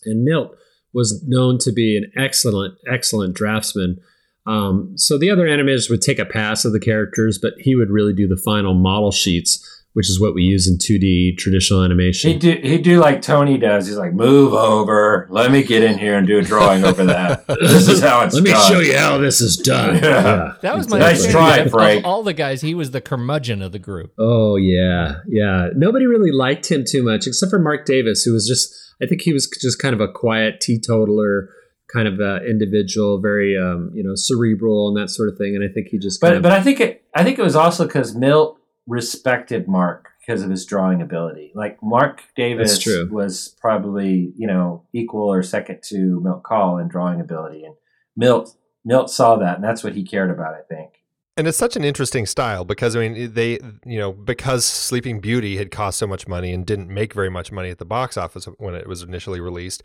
and 0.04 0.24
Milt 0.24 0.56
was 0.92 1.24
known 1.26 1.58
to 1.58 1.72
be 1.72 1.96
an 1.96 2.10
excellent, 2.16 2.78
excellent 2.90 3.34
draftsman. 3.34 4.00
Um, 4.46 4.92
so 4.96 5.18
the 5.18 5.30
other 5.30 5.46
animators 5.46 5.90
would 5.90 6.02
take 6.02 6.18
a 6.18 6.24
pass 6.24 6.64
of 6.64 6.72
the 6.72 6.80
characters, 6.80 7.38
but 7.38 7.54
he 7.58 7.74
would 7.74 7.90
really 7.90 8.12
do 8.12 8.28
the 8.28 8.36
final 8.36 8.74
model 8.74 9.10
sheets, 9.10 9.73
which 9.94 10.10
is 10.10 10.20
what 10.20 10.34
we 10.34 10.42
use 10.42 10.68
in 10.68 10.76
2D 10.76 11.38
traditional 11.38 11.82
animation. 11.82 12.32
He'd 12.32 12.40
do, 12.40 12.50
he'd 12.62 12.82
do 12.82 12.98
like 12.98 13.22
Tony 13.22 13.56
does. 13.56 13.86
He's 13.86 13.96
like, 13.96 14.12
move 14.12 14.52
over. 14.52 15.26
Let 15.30 15.50
me 15.52 15.62
get 15.62 15.84
in 15.84 15.98
here 15.98 16.18
and 16.18 16.26
do 16.26 16.38
a 16.38 16.42
drawing 16.42 16.84
over 16.84 17.04
that. 17.04 17.46
This 17.46 17.88
is 17.88 18.02
how 18.02 18.22
it's 18.24 18.34
done. 18.34 18.44
Let 18.44 18.50
me 18.50 18.50
done. 18.50 18.72
show 18.72 18.80
you 18.80 18.96
how 18.98 19.18
this 19.18 19.40
is 19.40 19.56
done. 19.56 19.94
Yeah. 20.04 20.54
That 20.62 20.76
was 20.76 20.88
my 20.90 20.98
Nice 20.98 21.30
try, 21.30 21.58
of- 21.58 21.72
of 21.74 22.04
all 22.04 22.22
the 22.22 22.32
guys, 22.34 22.60
he 22.60 22.74
was 22.74 22.90
the 22.90 23.00
curmudgeon 23.00 23.62
of 23.62 23.72
the 23.72 23.78
group. 23.78 24.12
Oh 24.18 24.56
yeah, 24.56 25.20
yeah. 25.28 25.68
Nobody 25.74 26.06
really 26.06 26.32
liked 26.32 26.70
him 26.70 26.84
too 26.86 27.02
much, 27.02 27.26
except 27.26 27.50
for 27.50 27.58
Marc 27.58 27.86
Davis, 27.86 28.24
who 28.24 28.32
was 28.32 28.46
just. 28.46 28.74
I 29.02 29.06
think 29.06 29.22
he 29.22 29.32
was 29.32 29.48
just 29.60 29.80
kind 29.80 29.94
of 29.94 30.00
a 30.00 30.08
quiet 30.08 30.60
teetotaler 30.60 31.48
kind 31.92 32.08
of 32.08 32.20
uh, 32.20 32.40
individual, 32.44 33.20
very 33.20 33.56
um, 33.56 33.90
you 33.94 34.02
know 34.02 34.14
cerebral 34.14 34.88
and 34.88 34.96
that 34.96 35.10
sort 35.10 35.28
of 35.28 35.38
thing. 35.38 35.54
And 35.54 35.64
I 35.64 35.72
think 35.72 35.88
he 35.88 35.98
just. 35.98 36.20
But 36.20 36.36
of, 36.36 36.42
but 36.42 36.52
I 36.52 36.62
think 36.62 36.80
it 36.80 37.04
I 37.14 37.22
think 37.24 37.38
it 37.38 37.42
was 37.42 37.56
also 37.56 37.86
because 37.86 38.14
Milt 38.14 38.58
respected 38.86 39.68
Marc 39.68 40.08
because 40.20 40.42
of 40.42 40.50
his 40.50 40.64
drawing 40.64 41.02
ability. 41.02 41.52
Like 41.54 41.78
Marc 41.82 42.22
Davis 42.36 42.86
was 43.10 43.56
probably 43.60 44.32
you 44.36 44.46
know 44.46 44.84
equal 44.92 45.32
or 45.32 45.42
second 45.42 45.82
to 45.84 46.20
Milt 46.20 46.42
Kahl 46.42 46.78
in 46.78 46.88
drawing 46.88 47.20
ability, 47.20 47.64
and 47.64 47.74
Milt 48.16 48.56
Milt 48.84 49.10
saw 49.10 49.36
that, 49.36 49.56
and 49.56 49.64
that's 49.64 49.84
what 49.84 49.94
he 49.94 50.04
cared 50.04 50.30
about. 50.30 50.54
I 50.54 50.62
think. 50.62 50.90
And 51.36 51.48
it's 51.48 51.58
such 51.58 51.74
an 51.74 51.82
interesting 51.82 52.26
style 52.26 52.64
because 52.64 52.94
I 52.94 53.00
mean 53.08 53.32
they 53.34 53.58
you 53.84 53.98
know 53.98 54.12
because 54.12 54.64
Sleeping 54.64 55.18
Beauty 55.18 55.56
had 55.56 55.72
cost 55.72 55.98
so 55.98 56.06
much 56.06 56.28
money 56.28 56.52
and 56.52 56.64
didn't 56.64 56.88
make 56.88 57.12
very 57.12 57.28
much 57.28 57.50
money 57.50 57.70
at 57.70 57.78
the 57.78 57.84
box 57.84 58.16
office 58.16 58.44
when 58.58 58.76
it 58.76 58.86
was 58.86 59.02
initially 59.02 59.40
released, 59.40 59.82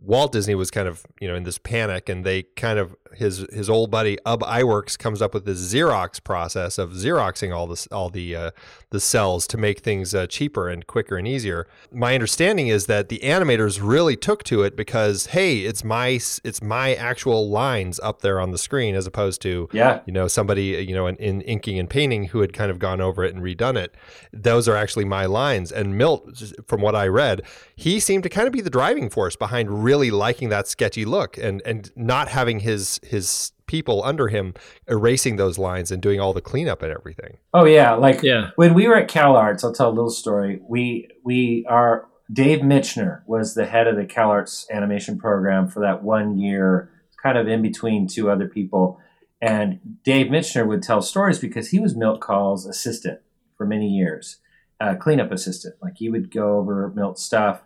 Walt 0.00 0.32
Disney 0.32 0.54
was 0.54 0.70
kind 0.70 0.88
of 0.88 1.04
you 1.20 1.28
know 1.28 1.34
in 1.34 1.42
this 1.42 1.58
panic 1.58 2.08
and 2.08 2.24
they 2.24 2.44
kind 2.44 2.78
of 2.78 2.96
his 3.12 3.46
his 3.52 3.68
old 3.68 3.90
buddy 3.90 4.16
Ub 4.24 4.40
Iwerks 4.40 4.98
comes 4.98 5.20
up 5.20 5.34
with 5.34 5.44
this 5.44 5.58
Xerox 5.74 6.22
process 6.24 6.78
of 6.78 6.92
Xeroxing 6.92 7.54
all 7.54 7.66
this 7.66 7.86
all 7.88 8.08
the 8.08 8.34
uh, 8.34 8.50
the 8.88 9.00
cells 9.00 9.46
to 9.48 9.58
make 9.58 9.80
things 9.80 10.14
uh, 10.14 10.26
cheaper 10.26 10.70
and 10.70 10.86
quicker 10.86 11.18
and 11.18 11.28
easier. 11.28 11.66
My 11.92 12.14
understanding 12.14 12.68
is 12.68 12.86
that 12.86 13.10
the 13.10 13.18
animators 13.18 13.80
really 13.82 14.16
took 14.16 14.44
to 14.44 14.62
it 14.62 14.74
because 14.74 15.26
hey 15.26 15.58
it's 15.58 15.84
my 15.84 16.18
it's 16.42 16.62
my 16.62 16.94
actual 16.94 17.50
lines 17.50 18.00
up 18.00 18.22
there 18.22 18.40
on 18.40 18.50
the 18.50 18.58
screen 18.58 18.94
as 18.94 19.06
opposed 19.06 19.42
to 19.42 19.68
Yeah. 19.72 20.00
you 20.06 20.12
know 20.14 20.26
somebody 20.26 20.85
you 20.86 20.94
know 20.94 21.06
in, 21.06 21.16
in 21.16 21.40
inking 21.42 21.78
and 21.78 21.90
painting 21.90 22.24
who 22.24 22.40
had 22.40 22.52
kind 22.52 22.70
of 22.70 22.78
gone 22.78 23.00
over 23.00 23.24
it 23.24 23.34
and 23.34 23.42
redone 23.42 23.76
it 23.76 23.94
those 24.32 24.68
are 24.68 24.76
actually 24.76 25.04
my 25.04 25.26
lines 25.26 25.72
and 25.72 25.98
milt 25.98 26.42
from 26.66 26.80
what 26.80 26.94
i 26.94 27.06
read 27.06 27.42
he 27.74 27.98
seemed 28.00 28.22
to 28.22 28.28
kind 28.28 28.46
of 28.46 28.52
be 28.52 28.60
the 28.60 28.70
driving 28.70 29.10
force 29.10 29.36
behind 29.36 29.82
really 29.84 30.10
liking 30.10 30.48
that 30.48 30.66
sketchy 30.68 31.04
look 31.04 31.36
and 31.38 31.60
and 31.66 31.90
not 31.96 32.28
having 32.28 32.60
his 32.60 33.00
his 33.02 33.52
people 33.66 34.04
under 34.04 34.28
him 34.28 34.54
erasing 34.88 35.36
those 35.36 35.58
lines 35.58 35.90
and 35.90 36.00
doing 36.00 36.20
all 36.20 36.32
the 36.32 36.40
cleanup 36.40 36.82
and 36.82 36.92
everything 36.92 37.36
Oh 37.52 37.64
yeah, 37.64 37.94
like 37.94 38.22
Yeah. 38.22 38.50
when 38.54 38.74
we 38.74 38.86
were 38.86 38.96
at 38.96 39.08
CalArts, 39.08 39.64
I'll 39.64 39.72
tell 39.72 39.88
a 39.88 39.96
little 39.98 40.10
story. 40.10 40.60
We 40.68 41.08
we 41.24 41.66
are 41.68 42.06
Dave 42.32 42.60
Michener 42.60 43.22
was 43.26 43.54
the 43.54 43.66
head 43.66 43.86
of 43.88 43.96
the 43.96 44.04
CalArts 44.04 44.70
animation 44.70 45.18
program 45.18 45.66
for 45.68 45.80
that 45.80 46.02
one 46.04 46.38
year, 46.38 46.90
kind 47.22 47.36
of 47.38 47.48
in 47.48 47.60
between 47.62 48.06
two 48.06 48.30
other 48.30 48.46
people. 48.46 49.00
And 49.40 49.80
Dave 50.02 50.26
Michener 50.26 50.66
would 50.66 50.82
tell 50.82 51.02
stories 51.02 51.38
because 51.38 51.68
he 51.68 51.78
was 51.78 51.96
Milt 51.96 52.20
Kahl's 52.20 52.66
assistant 52.66 53.20
for 53.56 53.66
many 53.66 53.88
years, 53.88 54.38
uh, 54.80 54.94
cleanup 54.94 55.30
assistant. 55.30 55.74
Like 55.82 55.96
he 55.96 56.08
would 56.08 56.30
go 56.30 56.58
over 56.58 56.92
Milt's 56.94 57.22
stuff. 57.22 57.62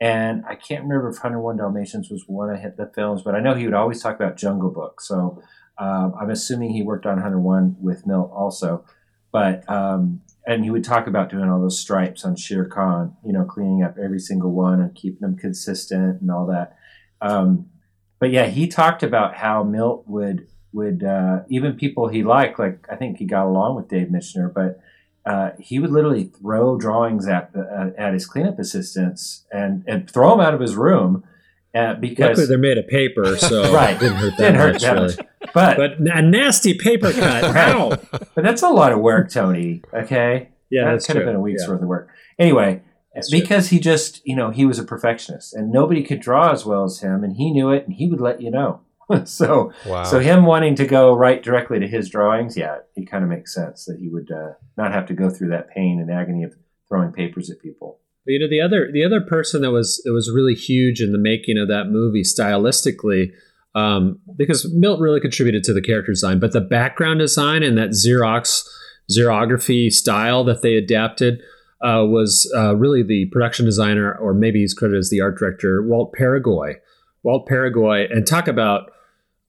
And 0.00 0.44
I 0.46 0.54
can't 0.54 0.82
remember 0.82 1.08
if 1.08 1.16
101 1.16 1.56
Dalmatians 1.56 2.10
was 2.10 2.24
one 2.26 2.50
of 2.50 2.76
the 2.76 2.90
films, 2.94 3.22
but 3.22 3.34
I 3.34 3.40
know 3.40 3.54
he 3.54 3.64
would 3.64 3.74
always 3.74 4.02
talk 4.02 4.16
about 4.16 4.36
Jungle 4.36 4.70
Book. 4.70 5.00
So 5.00 5.42
um, 5.78 6.14
I'm 6.20 6.30
assuming 6.30 6.70
he 6.70 6.82
worked 6.82 7.06
on 7.06 7.14
101 7.14 7.76
with 7.80 8.06
Milt 8.06 8.30
also. 8.30 8.84
But 9.32 9.68
um, 9.68 10.20
and 10.46 10.62
he 10.62 10.70
would 10.70 10.84
talk 10.84 11.06
about 11.06 11.30
doing 11.30 11.48
all 11.48 11.60
those 11.60 11.80
stripes 11.80 12.24
on 12.24 12.36
Shere 12.36 12.66
Khan, 12.66 13.16
you 13.24 13.32
know, 13.32 13.44
cleaning 13.44 13.82
up 13.82 13.96
every 14.02 14.20
single 14.20 14.52
one 14.52 14.80
and 14.80 14.94
keeping 14.94 15.20
them 15.20 15.36
consistent 15.36 16.20
and 16.20 16.30
all 16.30 16.46
that. 16.46 16.76
Um, 17.20 17.66
but 18.20 18.30
yeah, 18.30 18.46
he 18.46 18.68
talked 18.68 19.02
about 19.02 19.34
how 19.34 19.64
Milt 19.64 20.04
would 20.06 20.46
would 20.74 21.02
uh, 21.04 21.40
even 21.48 21.74
people 21.74 22.08
he 22.08 22.22
liked, 22.22 22.58
like 22.58 22.86
I 22.90 22.96
think 22.96 23.18
he 23.18 23.24
got 23.24 23.46
along 23.46 23.76
with 23.76 23.88
Dave 23.88 24.08
Michener, 24.08 24.52
but 24.52 24.80
uh, 25.24 25.52
he 25.58 25.78
would 25.78 25.90
literally 25.90 26.24
throw 26.24 26.76
drawings 26.76 27.26
at 27.26 27.52
the, 27.54 27.60
uh, 27.60 27.90
at 28.00 28.12
his 28.12 28.26
cleanup 28.26 28.58
assistants 28.58 29.46
and 29.50 29.82
and 29.86 30.10
throw 30.10 30.30
them 30.30 30.40
out 30.40 30.52
of 30.52 30.60
his 30.60 30.74
room 30.76 31.24
uh, 31.74 31.94
because 31.94 32.30
Luckily, 32.38 32.46
they're 32.46 32.58
made 32.58 32.76
of 32.78 32.86
paper, 32.88 33.36
so 33.36 33.72
Right. 33.74 33.96
it 33.96 34.00
didn't 34.00 34.16
hurt 34.16 34.30
that 34.36 34.36
didn't 34.36 34.54
hurt 34.56 34.72
much. 34.74 34.82
that 34.82 34.92
really. 34.94 35.06
much. 35.16 35.26
But, 35.54 35.76
But 35.76 35.92
a 36.16 36.22
nasty 36.22 36.74
paper 36.78 37.12
cut. 37.12 37.44
Ow! 37.56 37.96
but 38.34 38.42
that's 38.44 38.62
a 38.62 38.68
lot 38.68 38.92
of 38.92 38.98
work, 39.00 39.30
Tony. 39.30 39.82
Okay, 39.92 40.48
Yeah, 40.70 40.84
that 40.86 40.90
that's 40.92 41.06
could 41.06 41.12
true. 41.14 41.20
have 41.22 41.26
been 41.28 41.36
a 41.36 41.40
week's 41.40 41.62
Yeah. 41.64 41.70
worth 41.72 41.82
of 41.82 41.88
work. 41.88 42.08
Anyway, 42.38 42.82
That's 43.14 43.30
true. 43.30 43.40
because 43.40 43.68
he 43.70 43.78
just, 43.80 44.20
you 44.26 44.34
know, 44.36 44.50
he 44.50 44.64
was 44.66 44.78
a 44.78 44.84
perfectionist 44.84 45.54
and 45.54 45.70
nobody 45.72 46.02
could 46.02 46.20
draw 46.20 46.50
as 46.52 46.64
well 46.66 46.84
as 46.84 47.00
him, 47.00 47.22
and 47.24 47.36
he 47.36 47.50
knew 47.52 47.70
it, 47.70 47.84
and 47.86 47.94
he 47.94 48.06
would 48.08 48.20
let 48.20 48.40
you 48.40 48.50
know. 48.50 48.80
so, 49.24 49.72
wow 49.86 50.04
so 50.04 50.18
him 50.18 50.44
wanting 50.44 50.74
to 50.76 50.86
go 50.86 51.14
right 51.14 51.42
directly 51.42 51.78
to 51.80 51.86
his 51.86 52.08
drawings, 52.08 52.56
yeah, 52.56 52.78
it 52.96 53.10
kind 53.10 53.24
of 53.24 53.30
makes 53.30 53.54
sense 53.54 53.84
that 53.84 53.98
he 54.00 54.08
would 54.08 54.30
uh, 54.30 54.52
not 54.76 54.92
have 54.92 55.06
to 55.06 55.14
go 55.14 55.30
through 55.30 55.50
that 55.50 55.70
pain 55.70 56.00
and 56.00 56.10
agony 56.10 56.42
of 56.42 56.54
throwing 56.88 57.12
papers 57.12 57.50
at 57.50 57.60
people. 57.60 58.00
But, 58.24 58.32
you 58.32 58.38
know 58.38 58.48
the 58.48 58.60
other 58.60 58.90
the 58.90 59.04
other 59.04 59.20
person 59.20 59.60
that 59.62 59.70
was 59.70 60.00
that 60.04 60.12
was 60.12 60.30
really 60.34 60.54
huge 60.54 61.02
in 61.02 61.12
the 61.12 61.18
making 61.18 61.58
of 61.58 61.68
that 61.68 61.88
movie 61.88 62.22
stylistically 62.22 63.32
um, 63.74 64.20
because 64.36 64.72
Milt 64.72 65.00
really 65.00 65.20
contributed 65.20 65.62
to 65.64 65.74
the 65.74 65.82
character 65.82 66.12
design 66.12 66.38
but 66.38 66.52
the 66.52 66.62
background 66.62 67.20
design 67.20 67.62
and 67.62 67.76
that 67.76 67.90
Xerox 67.90 68.66
xerography 69.12 69.90
style 69.90 70.42
that 70.44 70.62
they 70.62 70.76
adapted 70.76 71.42
uh, 71.82 72.06
was 72.06 72.50
uh, 72.56 72.74
really 72.74 73.02
the 73.02 73.26
production 73.26 73.66
designer 73.66 74.14
or 74.14 74.32
maybe 74.32 74.60
he's 74.60 74.72
credited 74.72 75.00
as 75.00 75.10
the 75.10 75.20
art 75.20 75.36
director 75.36 75.82
Walt 75.86 76.14
Peregoy 76.14 76.76
Walt 77.24 77.48
Peregoy, 77.48 78.06
and 78.10 78.26
talk 78.26 78.46
about 78.46 78.92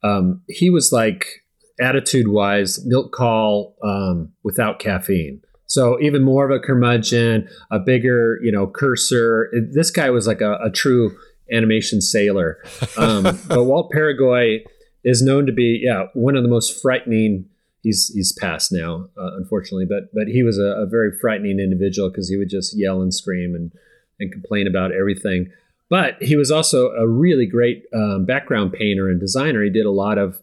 um, 0.03 0.41
he 0.47 0.69
was 0.69 0.91
like 0.91 1.43
attitude 1.79 2.29
wise 2.29 2.83
Milt 2.85 3.11
Kahl 3.11 3.75
um, 3.83 4.31
without 4.43 4.79
caffeine 4.79 5.41
so 5.67 5.99
even 5.99 6.23
more 6.23 6.45
of 6.45 6.51
a 6.51 6.59
curmudgeon, 6.59 7.49
a 7.71 7.79
bigger, 7.79 8.39
you 8.41 8.51
know, 8.51 8.67
cursor. 8.67 9.51
This 9.71 9.91
guy 9.91 10.09
was 10.09 10.27
like 10.27 10.41
a, 10.41 10.57
a 10.63 10.69
true 10.69 11.17
animation 11.51 12.01
sailor. 12.01 12.59
Um, 12.97 13.23
but 13.47 13.63
Walt 13.63 13.91
Peregoy 13.91 14.63
is 15.03 15.21
known 15.21 15.45
to 15.45 15.51
be, 15.51 15.81
yeah, 15.83 16.05
one 16.13 16.35
of 16.35 16.43
the 16.43 16.49
most 16.49 16.81
frightening. 16.81 17.45
He's 17.81 18.11
he's 18.15 18.33
passed 18.33 18.71
now, 18.71 19.09
uh, 19.15 19.37
unfortunately, 19.37 19.85
but 19.85 20.05
but 20.13 20.27
he 20.27 20.41
was 20.41 20.57
a, 20.57 20.81
a 20.81 20.87
very 20.87 21.11
frightening 21.21 21.59
individual 21.59 22.09
because 22.09 22.29
he 22.29 22.37
would 22.37 22.49
just 22.49 22.73
yell 22.75 23.01
and 23.01 23.13
scream 23.13 23.53
and 23.53 23.71
and 24.19 24.31
complain 24.31 24.65
about 24.65 24.91
everything. 24.91 25.51
But 25.89 26.21
he 26.21 26.35
was 26.35 26.49
also 26.49 26.89
a 26.91 27.07
really 27.07 27.45
great 27.45 27.83
um, 27.93 28.25
background 28.25 28.73
painter 28.73 29.07
and 29.07 29.19
designer. 29.19 29.63
He 29.63 29.69
did 29.69 29.85
a 29.85 29.91
lot 29.91 30.17
of 30.17 30.41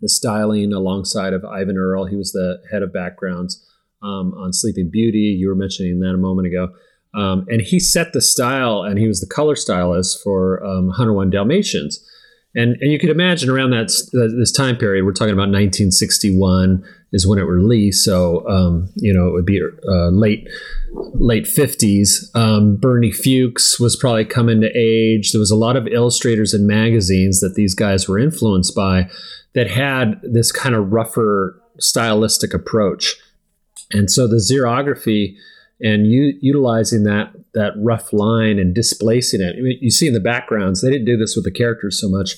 the 0.00 0.08
styling 0.08 0.72
alongside 0.72 1.32
of 1.32 1.42
Eyvind 1.42 1.76
Earle. 1.76 2.06
He 2.06 2.16
was 2.16 2.32
the 2.32 2.60
head 2.70 2.82
of 2.82 2.92
backgrounds 2.92 3.64
um, 4.02 4.34
on 4.34 4.52
Sleeping 4.52 4.90
Beauty. 4.90 5.36
You 5.38 5.48
were 5.48 5.54
mentioning 5.54 6.00
that 6.00 6.14
a 6.14 6.18
moment 6.18 6.48
ago. 6.48 6.74
Um, 7.14 7.46
and 7.48 7.60
he 7.60 7.78
set 7.78 8.12
the 8.12 8.20
style 8.20 8.82
and 8.82 8.98
he 8.98 9.06
was 9.06 9.20
the 9.20 9.32
color 9.32 9.54
stylist 9.54 10.20
for 10.22 10.64
um, 10.64 10.88
101 10.88 11.30
Dalmatians. 11.30 12.04
And 12.54 12.76
and 12.80 12.92
you 12.92 12.98
could 12.98 13.10
imagine 13.10 13.50
around 13.50 13.70
that 13.70 13.88
this 14.12 14.52
time 14.52 14.76
period, 14.76 15.04
we're 15.04 15.12
talking 15.12 15.32
about 15.32 15.50
1961 15.50 16.84
is 17.12 17.26
when 17.26 17.38
it 17.38 17.42
released. 17.42 18.04
So 18.04 18.46
um, 18.48 18.90
you 18.94 19.12
know 19.12 19.28
it 19.28 19.32
would 19.32 19.46
be 19.46 19.60
uh, 19.60 20.08
late 20.08 20.48
late 20.92 21.44
50s. 21.44 22.34
Um, 22.36 22.76
Bernie 22.76 23.10
Fuchs 23.10 23.80
was 23.80 23.96
probably 23.96 24.24
coming 24.24 24.60
to 24.60 24.70
age. 24.76 25.32
There 25.32 25.40
was 25.40 25.50
a 25.50 25.56
lot 25.56 25.76
of 25.76 25.88
illustrators 25.88 26.54
and 26.54 26.66
magazines 26.66 27.40
that 27.40 27.54
these 27.56 27.74
guys 27.74 28.08
were 28.08 28.18
influenced 28.18 28.74
by 28.74 29.10
that 29.54 29.70
had 29.70 30.20
this 30.22 30.52
kind 30.52 30.74
of 30.74 30.92
rougher 30.92 31.60
stylistic 31.80 32.54
approach, 32.54 33.16
and 33.92 34.10
so 34.10 34.28
the 34.28 34.36
xerography 34.36 35.36
and 35.80 36.06
u- 36.06 36.38
utilizing 36.40 37.04
that 37.04 37.32
that 37.54 37.72
rough 37.76 38.12
line 38.12 38.58
and 38.58 38.74
displacing 38.74 39.40
it. 39.40 39.56
I 39.56 39.60
mean, 39.60 39.78
you 39.80 39.90
see 39.90 40.08
in 40.08 40.14
the 40.14 40.20
backgrounds, 40.20 40.80
they 40.82 40.90
didn't 40.90 41.06
do 41.06 41.16
this 41.16 41.36
with 41.36 41.44
the 41.44 41.50
characters 41.50 42.00
so 42.00 42.08
much, 42.08 42.34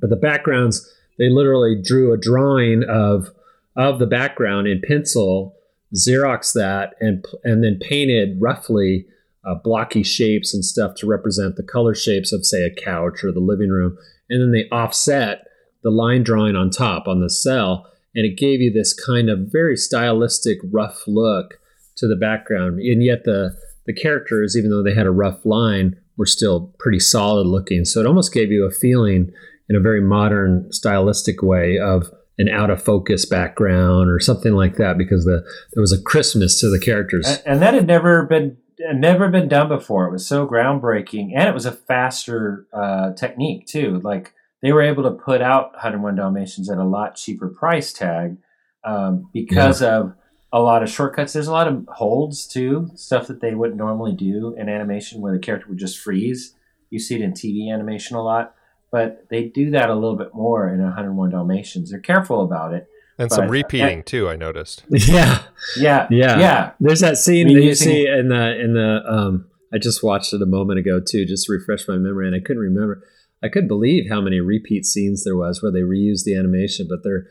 but 0.00 0.10
the 0.10 0.16
backgrounds 0.16 0.90
they 1.18 1.28
literally 1.30 1.80
drew 1.80 2.12
a 2.12 2.18
drawing 2.18 2.84
of 2.88 3.30
of 3.76 3.98
the 3.98 4.06
background 4.06 4.66
in 4.66 4.82
pencil, 4.86 5.56
Xerox 5.94 6.52
that, 6.52 6.94
and 7.00 7.24
and 7.44 7.62
then 7.62 7.78
painted 7.80 8.40
roughly 8.40 9.06
uh, 9.44 9.54
blocky 9.54 10.02
shapes 10.02 10.54
and 10.54 10.64
stuff 10.64 10.94
to 10.96 11.06
represent 11.06 11.56
the 11.56 11.62
color 11.62 11.94
shapes 11.94 12.32
of 12.32 12.46
say 12.46 12.62
a 12.62 12.74
couch 12.74 13.22
or 13.22 13.32
the 13.32 13.40
living 13.40 13.70
room, 13.70 13.96
and 14.28 14.40
then 14.40 14.52
they 14.52 14.68
offset 14.74 15.46
the 15.82 15.90
line 15.90 16.22
drawing 16.22 16.56
on 16.56 16.70
top 16.70 17.06
on 17.06 17.20
the 17.20 17.30
cell, 17.30 17.90
and 18.14 18.24
it 18.24 18.38
gave 18.38 18.60
you 18.60 18.72
this 18.72 18.94
kind 18.94 19.28
of 19.28 19.50
very 19.52 19.76
stylistic 19.76 20.58
rough 20.72 21.02
look 21.06 21.58
to 21.96 22.06
the 22.06 22.16
background, 22.16 22.80
and 22.80 23.02
yet 23.02 23.24
the 23.24 23.56
the 23.86 23.94
characters, 23.94 24.56
even 24.56 24.70
though 24.70 24.82
they 24.82 24.94
had 24.94 25.06
a 25.06 25.12
rough 25.12 25.44
line, 25.44 25.96
were 26.16 26.26
still 26.26 26.74
pretty 26.78 26.98
solid 26.98 27.46
looking. 27.46 27.84
So 27.84 28.00
it 28.00 28.06
almost 28.06 28.32
gave 28.32 28.50
you 28.50 28.64
a 28.66 28.70
feeling 28.70 29.30
in 29.68 29.76
a 29.76 29.80
very 29.80 30.00
modern, 30.00 30.72
stylistic 30.72 31.42
way 31.42 31.78
of 31.78 32.10
an 32.38 32.48
out 32.48 32.70
of 32.70 32.82
focus 32.82 33.24
background 33.24 34.10
or 34.10 34.18
something 34.18 34.54
like 34.54 34.76
that 34.76 34.98
because 34.98 35.24
the 35.24 35.44
there 35.72 35.80
was 35.80 35.92
a 35.92 36.02
crispness 36.02 36.60
to 36.60 36.68
the 36.68 36.80
characters. 36.80 37.26
And, 37.26 37.42
and 37.46 37.62
that 37.62 37.74
had 37.74 37.86
never 37.86 38.24
been 38.24 38.56
never 38.92 39.28
been 39.28 39.48
done 39.48 39.68
before. 39.68 40.06
It 40.06 40.12
was 40.12 40.26
so 40.26 40.46
groundbreaking, 40.46 41.30
and 41.36 41.48
it 41.48 41.54
was 41.54 41.66
a 41.66 41.72
faster 41.72 42.66
uh, 42.72 43.12
technique 43.12 43.66
too. 43.66 44.00
Like 44.02 44.32
they 44.62 44.72
were 44.72 44.82
able 44.82 45.04
to 45.04 45.12
put 45.12 45.42
out 45.42 45.72
101 45.72 46.16
Dalmatians 46.16 46.70
at 46.70 46.78
a 46.78 46.84
lot 46.84 47.16
cheaper 47.16 47.48
price 47.48 47.92
tag 47.92 48.36
um, 48.84 49.30
because 49.32 49.80
yeah. 49.82 49.98
of 49.98 50.14
a 50.54 50.60
lot 50.60 50.84
of 50.84 50.88
shortcuts. 50.88 51.32
There's 51.32 51.48
a 51.48 51.52
lot 51.52 51.66
of 51.66 51.84
holds 51.88 52.46
too, 52.46 52.92
stuff 52.94 53.26
that 53.26 53.40
they 53.40 53.56
wouldn't 53.56 53.76
normally 53.76 54.14
do 54.14 54.54
in 54.56 54.68
animation 54.68 55.20
where 55.20 55.32
the 55.32 55.40
character 55.40 55.66
would 55.68 55.78
just 55.78 55.98
freeze. 55.98 56.54
You 56.90 57.00
see 57.00 57.16
it 57.16 57.22
in 57.22 57.32
TV 57.32 57.74
animation 57.74 58.16
a 58.16 58.22
lot, 58.22 58.54
but 58.92 59.26
they 59.30 59.46
do 59.46 59.72
that 59.72 59.90
a 59.90 59.94
little 59.94 60.16
bit 60.16 60.32
more 60.32 60.68
in 60.68 60.80
101 60.80 61.30
Dalmatians. 61.30 61.90
They're 61.90 61.98
careful 61.98 62.42
about 62.42 62.72
it. 62.72 62.86
And 63.18 63.32
some 63.32 63.48
repeating 63.48 64.04
too, 64.04 64.28
I 64.28 64.36
noticed. 64.36 64.84
Yeah. 64.90 65.42
Yeah. 65.76 66.06
Yeah. 66.08 66.38
Yeah. 66.38 66.70
There's 66.78 67.00
that 67.00 67.18
scene 67.18 67.52
that 67.52 67.60
you 67.60 67.74
see 67.74 68.06
in 68.06 68.28
the 68.28 68.60
in 68.60 68.74
the 68.74 69.02
um 69.08 69.46
I 69.72 69.78
just 69.78 70.04
watched 70.04 70.32
it 70.32 70.40
a 70.40 70.46
moment 70.46 70.78
ago 70.78 71.00
too, 71.00 71.24
just 71.24 71.46
to 71.46 71.52
refresh 71.52 71.88
my 71.88 71.96
memory 71.96 72.28
and 72.28 72.36
I 72.36 72.38
couldn't 72.38 72.62
remember. 72.62 73.02
I 73.42 73.48
couldn't 73.48 73.68
believe 73.68 74.08
how 74.08 74.20
many 74.20 74.38
repeat 74.38 74.86
scenes 74.86 75.24
there 75.24 75.36
was 75.36 75.62
where 75.62 75.72
they 75.72 75.80
reused 75.80 76.22
the 76.24 76.36
animation, 76.36 76.86
but 76.88 77.00
they're 77.02 77.26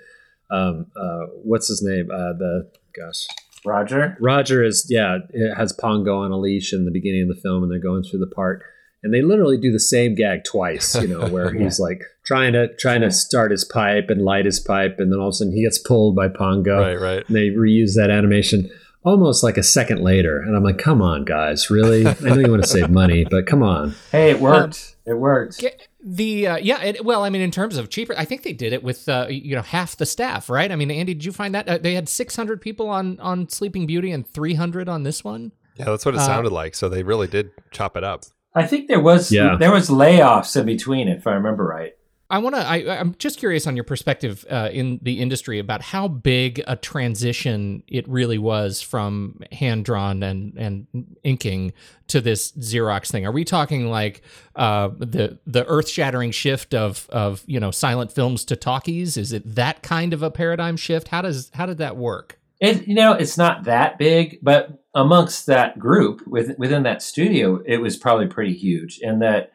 um, 0.51 0.87
uh, 0.95 1.27
what's 1.41 1.69
his 1.69 1.81
name? 1.81 2.09
Uh, 2.11 2.33
the 2.33 2.69
gosh, 2.95 3.27
Roger. 3.65 4.17
Roger 4.19 4.63
is 4.63 4.87
yeah, 4.89 5.19
it 5.29 5.55
has 5.55 5.73
Pongo 5.73 6.17
on 6.19 6.31
a 6.31 6.37
leash 6.37 6.73
in 6.73 6.85
the 6.85 6.91
beginning 6.91 7.23
of 7.23 7.35
the 7.35 7.41
film, 7.41 7.63
and 7.63 7.71
they're 7.71 7.79
going 7.79 8.03
through 8.03 8.19
the 8.19 8.27
park, 8.27 8.63
and 9.01 9.13
they 9.13 9.21
literally 9.21 9.57
do 9.57 9.71
the 9.71 9.79
same 9.79 10.15
gag 10.15 10.43
twice. 10.43 10.95
You 10.95 11.07
know, 11.07 11.27
where 11.27 11.53
he's 11.57 11.79
like 11.79 12.03
trying 12.25 12.53
to 12.53 12.73
trying 12.75 13.01
to 13.01 13.11
start 13.11 13.51
his 13.51 13.63
pipe 13.63 14.09
and 14.09 14.23
light 14.23 14.45
his 14.45 14.59
pipe, 14.59 14.95
and 14.99 15.11
then 15.11 15.19
all 15.19 15.27
of 15.27 15.33
a 15.33 15.35
sudden 15.35 15.53
he 15.53 15.63
gets 15.63 15.79
pulled 15.79 16.15
by 16.15 16.27
Pongo. 16.27 16.79
Right, 16.79 16.99
right. 16.99 17.27
And 17.27 17.35
they 17.35 17.49
reuse 17.49 17.95
that 17.95 18.09
animation 18.09 18.69
almost 19.03 19.43
like 19.43 19.57
a 19.57 19.63
second 19.63 20.01
later, 20.01 20.39
and 20.39 20.55
I'm 20.55 20.63
like, 20.63 20.77
come 20.77 21.01
on, 21.01 21.25
guys, 21.25 21.69
really? 21.69 22.07
I 22.07 22.15
know 22.21 22.39
you 22.39 22.49
want 22.49 22.63
to 22.63 22.69
save 22.69 22.89
money, 22.89 23.25
but 23.29 23.45
come 23.45 23.61
on. 23.61 23.95
Hey, 24.11 24.31
it 24.31 24.39
worked. 24.39 24.95
Um, 25.05 25.13
it 25.13 25.17
worked. 25.17 25.63
The 26.05 26.47
uh, 26.47 26.57
yeah, 26.57 26.83
it, 26.83 27.05
well, 27.05 27.23
I 27.23 27.29
mean, 27.29 27.41
in 27.41 27.51
terms 27.51 27.77
of 27.77 27.89
cheaper, 27.89 28.13
I 28.17 28.25
think 28.25 28.43
they 28.43 28.51
did 28.51 28.73
it 28.73 28.83
with 28.83 29.07
uh, 29.07 29.27
you 29.29 29.55
know 29.55 29.61
half 29.61 29.95
the 29.95 30.05
staff, 30.05 30.49
right? 30.49 30.69
I 30.69 30.75
mean, 30.75 30.91
Andy, 30.91 31.13
did 31.13 31.23
you 31.23 31.31
find 31.31 31.55
that 31.55 31.67
uh, 31.69 31.77
they 31.77 31.93
had 31.93 32.09
600 32.09 32.59
people 32.59 32.89
on 32.89 33.19
on 33.21 33.47
Sleeping 33.47 33.87
Beauty 33.87 34.11
and 34.11 34.27
300 34.27 34.89
on 34.89 35.03
this 35.03 35.23
one? 35.23 35.53
Yeah, 35.75 35.85
that's 35.85 36.05
what 36.05 36.13
it 36.13 36.19
uh, 36.19 36.25
sounded 36.25 36.51
like. 36.51 36.75
So 36.75 36.89
they 36.89 37.03
really 37.03 37.27
did 37.27 37.51
chop 37.71 37.95
it 37.95 38.03
up. 38.03 38.25
I 38.53 38.67
think 38.67 38.87
there 38.87 38.99
was 38.99 39.31
yeah. 39.31 39.55
there 39.57 39.71
was 39.71 39.89
layoffs 39.89 40.59
in 40.59 40.65
between, 40.65 41.07
if 41.07 41.25
I 41.25 41.31
remember 41.31 41.65
right. 41.65 41.93
I 42.33 42.39
want 42.39 42.55
to. 42.55 42.99
I'm 42.99 43.13
just 43.19 43.37
curious 43.37 43.67
on 43.67 43.75
your 43.75 43.83
perspective 43.83 44.43
uh, 44.49 44.69
in 44.73 44.99
the 45.03 45.21
industry 45.21 45.59
about 45.59 45.83
how 45.83 46.07
big 46.07 46.63
a 46.65 46.75
transition 46.75 47.83
it 47.87 48.09
really 48.09 48.39
was 48.39 48.81
from 48.81 49.39
hand 49.51 49.85
drawn 49.85 50.23
and 50.23 50.57
and 50.57 50.87
inking 51.21 51.73
to 52.07 52.21
this 52.21 52.51
Xerox 52.53 53.11
thing. 53.11 53.27
Are 53.27 53.31
we 53.31 53.43
talking 53.45 53.85
like 53.91 54.23
uh, 54.55 54.89
the 54.97 55.37
the 55.45 55.63
earth 55.67 55.87
shattering 55.87 56.31
shift 56.31 56.73
of 56.73 57.07
of 57.11 57.43
you 57.45 57.59
know 57.59 57.69
silent 57.69 58.11
films 58.11 58.45
to 58.45 58.55
talkies? 58.55 59.15
Is 59.15 59.31
it 59.31 59.43
that 59.53 59.83
kind 59.83 60.11
of 60.11 60.23
a 60.23 60.31
paradigm 60.31 60.75
shift? 60.75 61.09
How 61.09 61.21
does 61.21 61.51
how 61.53 61.67
did 61.67 61.77
that 61.77 61.97
work? 61.97 62.39
It 62.59 62.87
you 62.87 62.95
know 62.95 63.13
it's 63.13 63.37
not 63.37 63.65
that 63.65 63.99
big, 63.99 64.39
but 64.41 64.83
amongst 64.95 65.45
that 65.45 65.77
group 65.77 66.25
with, 66.25 66.57
within 66.57 66.81
that 66.81 67.03
studio, 67.03 67.61
it 67.63 67.77
was 67.77 67.95
probably 67.95 68.25
pretty 68.25 68.53
huge, 68.53 68.99
and 69.03 69.21
that 69.21 69.51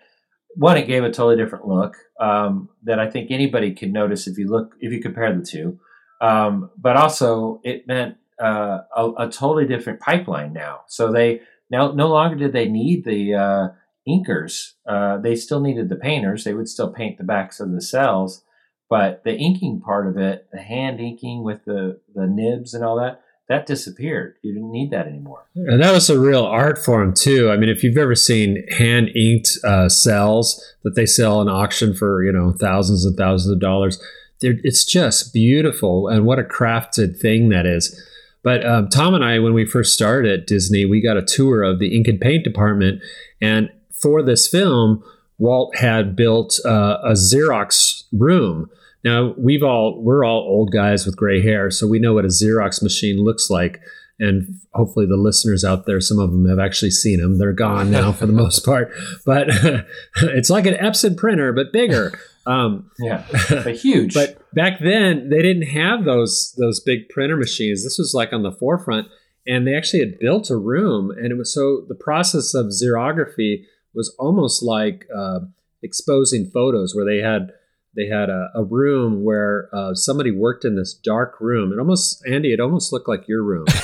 one, 0.55 0.77
it 0.77 0.87
gave 0.87 1.05
a 1.05 1.11
totally 1.11 1.37
different 1.37 1.67
look 1.67 1.97
um, 2.19 2.69
that 2.83 2.99
I 2.99 3.09
think 3.11 3.31
anybody 3.31 3.75
could 3.75 3.93
notice 3.93 4.27
if 4.27 4.39
you 4.39 4.49
look 4.49 4.75
if 4.81 4.93
you 4.93 5.01
compare 5.01 5.35
the 5.35 5.45
two. 5.45 5.79
Um, 6.21 6.71
but 6.77 6.97
also, 6.97 7.61
it 7.63 7.87
meant 7.87 8.17
uh, 8.43 8.79
a, 8.97 9.11
a, 9.19 9.31
totally 9.31 9.67
different 9.67 10.01
pipeline 10.01 10.53
now. 10.53 10.81
So 10.89 11.13
they 11.13 11.43
now 11.71 11.93
no 11.93 12.09
longer 12.09 12.37
did 12.37 12.53
they 12.53 12.69
need 12.69 13.05
the 13.05 13.35
uh, 13.35 13.69
inkers. 14.09 14.73
Uh, 14.89 15.19
they 15.19 15.37
still 15.37 15.61
needed 15.61 15.89
the 15.89 15.97
painters. 15.97 16.45
They 16.45 16.55
would 16.55 16.69
still 16.69 16.93
paint 16.93 17.19
the 17.19 17.25
backs 17.25 17.61
of 17.61 17.71
the 17.71 17.81
cells, 17.81 18.43
but 18.91 19.23
the 19.25 19.37
inking 19.37 19.81
part 19.81 20.09
of 20.09 20.17
it, 20.17 20.49
the 20.53 20.61
hand 20.61 21.01
inking 21.01 21.45
with 21.45 21.65
the 21.65 22.01
the 22.15 22.27
nibs 22.27 22.75
and 22.75 22.85
all 22.85 22.97
that, 22.97 23.23
that 23.49 23.67
disappeared. 23.67 24.37
You 24.43 24.53
didn't 24.53 24.71
need 24.71 24.91
that 24.91 25.07
anymore. 25.07 25.47
And 25.55 25.83
that 25.83 25.93
was 25.93 26.11
a 26.11 26.21
real 26.21 26.45
art 26.45 26.79
form 26.79 27.15
too. 27.15 27.51
I 27.51 27.57
mean, 27.57 27.71
if 27.71 27.83
you've 27.83 27.97
ever 27.97 28.15
seen 28.15 28.67
hand 28.69 29.09
inked 29.17 29.49
uh, 29.65 29.89
cells 29.89 30.63
that 30.85 30.95
they 30.95 31.07
sell 31.07 31.41
in 31.41 31.49
auction 31.49 31.95
for 31.95 32.23
you 32.23 32.33
know 32.33 32.53
thousands 32.53 33.05
and 33.05 33.17
thousands 33.17 33.53
of 33.53 33.61
dollars, 33.61 34.03
it's 34.41 34.85
just 34.85 35.33
beautiful. 35.33 36.09
And 36.09 36.27
what 36.27 36.39
a 36.39 36.45
crafted 36.45 37.19
thing 37.19 37.49
that 37.49 37.67
is. 37.67 37.99
But 38.45 38.65
um, 38.65 38.89
Tom 38.89 39.15
and 39.15 39.25
I, 39.25 39.41
when 39.41 39.55
we 39.55 39.67
first 39.67 39.95
started 39.95 40.31
at 40.31 40.47
Disney, 40.47 40.85
we 40.85 41.01
got 41.01 41.17
a 41.17 41.25
tour 41.25 41.63
of 41.63 41.81
the 41.81 41.97
ink 41.97 42.07
and 42.07 42.21
paint 42.21 42.45
department, 42.45 43.03
and 43.41 43.71
for 43.93 44.23
this 44.23 44.47
film, 44.47 45.03
Walt 45.39 45.75
had 45.77 46.15
built 46.15 46.61
uh, 46.65 46.99
a 47.03 47.13
Xerox 47.13 48.05
room 48.13 48.71
now 49.05 49.35
we've 49.37 49.63
all 49.63 50.03
we're 50.03 50.25
all 50.25 50.41
old 50.41 50.73
guys 50.73 51.07
with 51.07 51.17
gray 51.17 51.43
hair, 51.43 51.71
so 51.71 51.87
we 51.87 51.99
know 51.99 52.15
what 52.15 52.25
a 52.25 52.29
Xerox 52.29 52.83
machine 52.83 53.23
looks 53.23 53.51
like. 53.51 53.81
And 54.21 54.59
hopefully, 54.75 55.07
the 55.07 55.17
listeners 55.17 55.65
out 55.65 55.87
there, 55.87 56.01
some 56.01 56.19
of 56.19 56.33
them 56.33 56.49
have 56.49 56.59
actually 56.59 56.91
seen 56.91 57.21
them. 57.21 57.39
They're 57.39 57.53
gone 57.53 57.91
now 57.91 58.11
for 58.11 58.27
the 58.27 58.33
most 58.45 58.65
part, 58.65 58.93
but 59.25 59.47
it's 60.23 60.51
like 60.51 60.67
an 60.67 60.75
Epson 60.75 61.17
printer, 61.17 61.53
but 61.53 61.73
bigger. 61.73 62.19
Um, 62.45 62.91
yeah, 62.99 63.25
but 63.51 63.77
huge. 63.77 64.15
but 64.15 64.43
back 64.55 64.81
then, 64.81 65.29
they 65.29 65.43
didn't 65.43 65.69
have 65.69 66.05
those 66.05 66.55
those 66.59 66.81
big 66.81 67.09
printer 67.11 67.37
machines. 67.37 67.85
This 67.85 67.99
was 67.99 68.13
like 68.15 68.33
on 68.33 68.43
the 68.43 68.51
forefront, 68.51 69.07
and 69.47 69.67
they 69.67 69.77
actually 69.77 70.01
had 70.01 70.19
built 70.19 70.51
a 70.51 70.57
room, 70.57 71.11
and 71.11 71.31
it 71.31 71.37
was 71.37 71.55
so 71.55 71.85
the 71.89 71.95
process 71.95 72.55
of 72.55 72.67
xerography 72.67 73.65
was 73.95 74.15
almost 74.19 74.63
like 74.63 75.07
uh, 75.15 75.41
exposing 75.83 76.51
photos, 76.51 76.95
where 76.95 77.05
they 77.05 77.19
had 77.19 77.53
they 77.99 78.07
had 78.07 78.31
a, 78.31 78.49
a 78.55 78.63
room 78.63 79.25
where 79.25 79.69
uh, 79.75 79.93
somebody 79.93 80.31
worked 80.31 80.65
in 80.65 80.77
this 80.77 80.95
dark 80.95 81.41
room. 81.41 81.73
It 81.73 81.81
almost, 81.81 82.25
Andy, 82.29 82.53
it 82.53 82.61
almost 82.61 82.93
looked 82.93 83.09
like 83.09 83.27
your 83.27 83.43
room. 83.43 83.67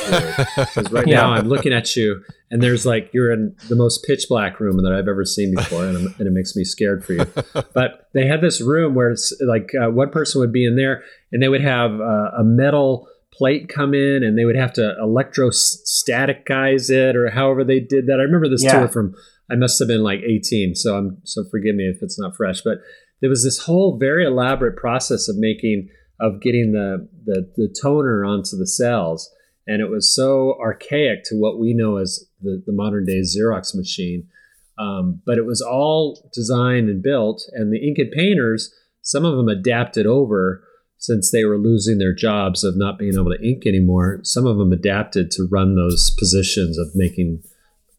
Because 0.56 0.90
right 0.92 1.06
yeah. 1.06 1.22
now 1.22 1.32
I'm 1.32 1.48
looking 1.48 1.72
at 1.72 1.96
you, 1.96 2.22
and 2.50 2.62
there's 2.62 2.86
like 2.86 3.10
you're 3.12 3.32
in 3.32 3.56
the 3.68 3.74
most 3.74 4.04
pitch 4.04 4.26
black 4.28 4.60
room 4.60 4.76
that 4.82 4.92
I've 4.92 5.08
ever 5.08 5.24
seen 5.24 5.54
before, 5.54 5.84
and, 5.84 5.96
and 5.96 6.26
it 6.26 6.30
makes 6.30 6.54
me 6.54 6.64
scared 6.64 7.04
for 7.04 7.14
you. 7.14 7.26
but 7.72 8.08
they 8.14 8.26
had 8.26 8.40
this 8.40 8.60
room 8.60 8.94
where 8.94 9.10
it's 9.10 9.36
like 9.46 9.72
uh, 9.74 9.90
one 9.90 10.10
person 10.10 10.40
would 10.40 10.52
be 10.52 10.64
in 10.64 10.76
there, 10.76 11.02
and 11.32 11.42
they 11.42 11.48
would 11.48 11.60
have 11.60 11.92
uh, 11.92 12.30
a 12.38 12.44
metal 12.44 13.08
plate 13.32 13.68
come 13.68 13.94
in, 13.94 14.22
and 14.22 14.38
they 14.38 14.44
would 14.44 14.56
have 14.56 14.72
to 14.74 14.94
electrostaticize 15.02 16.90
it, 16.90 17.16
or 17.16 17.30
however 17.30 17.64
they 17.64 17.80
did 17.80 18.06
that. 18.06 18.20
I 18.20 18.22
remember 18.22 18.48
this 18.48 18.62
yeah. 18.62 18.78
tour 18.78 18.88
from. 18.88 19.14
I 19.50 19.56
must 19.56 19.78
have 19.78 19.88
been 19.88 20.02
like 20.02 20.20
18, 20.20 20.74
so 20.74 20.96
I'm 20.96 21.18
so 21.24 21.44
forgive 21.50 21.74
me 21.74 21.84
if 21.84 21.98
it's 22.02 22.18
not 22.18 22.36
fresh, 22.36 22.62
but 22.62 22.78
there 23.24 23.30
was 23.30 23.42
this 23.42 23.64
whole 23.64 23.96
very 23.98 24.24
elaborate 24.26 24.76
process 24.76 25.28
of 25.28 25.36
making 25.38 25.88
of 26.20 26.40
getting 26.40 26.72
the, 26.72 27.08
the, 27.24 27.50
the 27.56 27.74
toner 27.82 28.24
onto 28.24 28.56
the 28.56 28.66
cells 28.66 29.30
and 29.66 29.80
it 29.80 29.88
was 29.88 30.14
so 30.14 30.54
archaic 30.60 31.24
to 31.24 31.34
what 31.36 31.58
we 31.58 31.72
know 31.74 31.96
as 31.96 32.28
the, 32.42 32.62
the 32.66 32.72
modern 32.72 33.04
day 33.06 33.22
xerox 33.22 33.74
machine 33.74 34.28
Um, 34.76 35.22
but 35.24 35.38
it 35.38 35.46
was 35.46 35.60
all 35.62 36.28
designed 36.34 36.88
and 36.88 37.02
built, 37.02 37.42
and 37.52 37.72
the 37.72 37.78
ink 37.86 37.98
and 37.98 38.10
painters, 38.10 38.74
some 39.02 39.24
of 39.24 39.36
them 39.36 39.48
adapted 39.48 40.06
over 40.06 40.64
since 40.98 41.30
they 41.30 41.44
were 41.44 41.58
losing 41.58 41.98
their 41.98 42.14
jobs 42.14 42.64
of 42.64 42.76
not 42.76 42.98
being 42.98 43.14
able 43.14 43.30
to 43.30 43.46
ink 43.46 43.66
anymore. 43.66 44.20
Some 44.24 44.46
of 44.46 44.56
them 44.58 44.72
adapted 44.72 45.30
to 45.32 45.48
run 45.50 45.76
those 45.76 46.10
positions 46.18 46.78
of 46.78 46.88
making, 46.94 47.42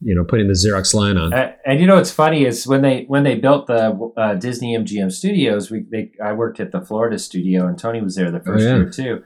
you 0.05 0.13
know, 0.13 0.23
putting 0.23 0.47
the 0.47 0.53
Xerox 0.53 0.93
line 0.93 1.17
on. 1.17 1.33
And, 1.33 1.55
and 1.65 1.79
you 1.79 1.87
know 1.87 1.95
what's 1.95 2.11
funny 2.11 2.45
is 2.45 2.67
when 2.67 2.83
they 2.83 3.05
when 3.07 3.23
they 3.23 3.33
built 3.35 3.65
the 3.65 4.11
uh, 4.15 4.35
Disney 4.35 4.77
MGM 4.77 5.11
studios, 5.11 5.71
we 5.71 5.85
they, 5.91 6.11
I 6.23 6.33
worked 6.33 6.59
at 6.59 6.71
the 6.71 6.81
Florida 6.81 7.17
studio, 7.17 7.65
and 7.67 7.77
Tony 7.77 8.01
was 8.01 8.15
there 8.15 8.29
the 8.29 8.39
first 8.39 8.65
Oh, 8.65 8.69
yeah. 8.69 8.75
year 8.75 8.89
too, 8.89 9.23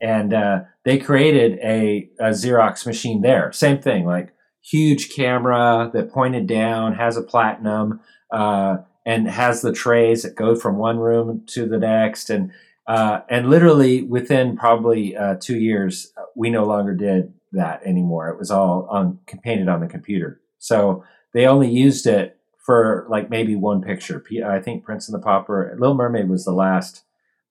and 0.00 0.32
uh, 0.32 0.60
they 0.86 0.96
created 0.98 1.58
a, 1.62 2.08
a 2.18 2.30
Xerox 2.30 2.86
machine 2.86 3.20
there. 3.20 3.52
Same 3.52 3.78
thing, 3.78 4.06
like 4.06 4.32
huge 4.64 5.14
camera 5.14 5.90
that 5.92 6.10
pointed 6.12 6.46
down, 6.46 6.94
has 6.94 7.18
a 7.18 7.22
platinum, 7.22 8.00
uh, 8.32 8.78
and 9.04 9.28
has 9.28 9.60
the 9.60 9.72
trays 9.72 10.22
that 10.22 10.34
go 10.34 10.56
from 10.56 10.78
one 10.78 10.98
room 10.98 11.44
to 11.48 11.66
the 11.68 11.78
next, 11.78 12.30
and 12.30 12.52
uh, 12.88 13.20
and 13.28 13.50
literally 13.50 14.02
within 14.02 14.56
probably 14.56 15.14
uh, 15.14 15.34
two 15.38 15.58
years, 15.58 16.10
we 16.34 16.48
no 16.48 16.64
longer 16.64 16.94
did 16.94 17.34
that 17.52 17.82
anymore. 17.84 18.28
It 18.28 18.38
was 18.38 18.50
all 18.50 18.86
on 18.90 19.18
painted 19.42 19.68
on 19.68 19.80
the 19.80 19.86
computer. 19.86 20.40
So 20.58 21.04
they 21.34 21.46
only 21.46 21.70
used 21.70 22.06
it 22.06 22.38
for 22.64 23.06
like 23.10 23.30
maybe 23.30 23.56
one 23.56 23.82
picture. 23.82 24.22
I 24.46 24.60
think 24.60 24.84
Prince 24.84 25.08
and 25.08 25.14
the 25.14 25.22
Pauper, 25.22 25.76
Little 25.78 25.96
Mermaid 25.96 26.28
was 26.28 26.44
the 26.44 26.52
last, 26.52 27.02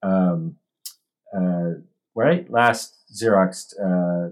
um, 0.02 0.56
uh, 1.36 1.80
right? 2.14 2.50
Last 2.50 2.96
Xerox 3.14 3.74
uh, 3.78 4.30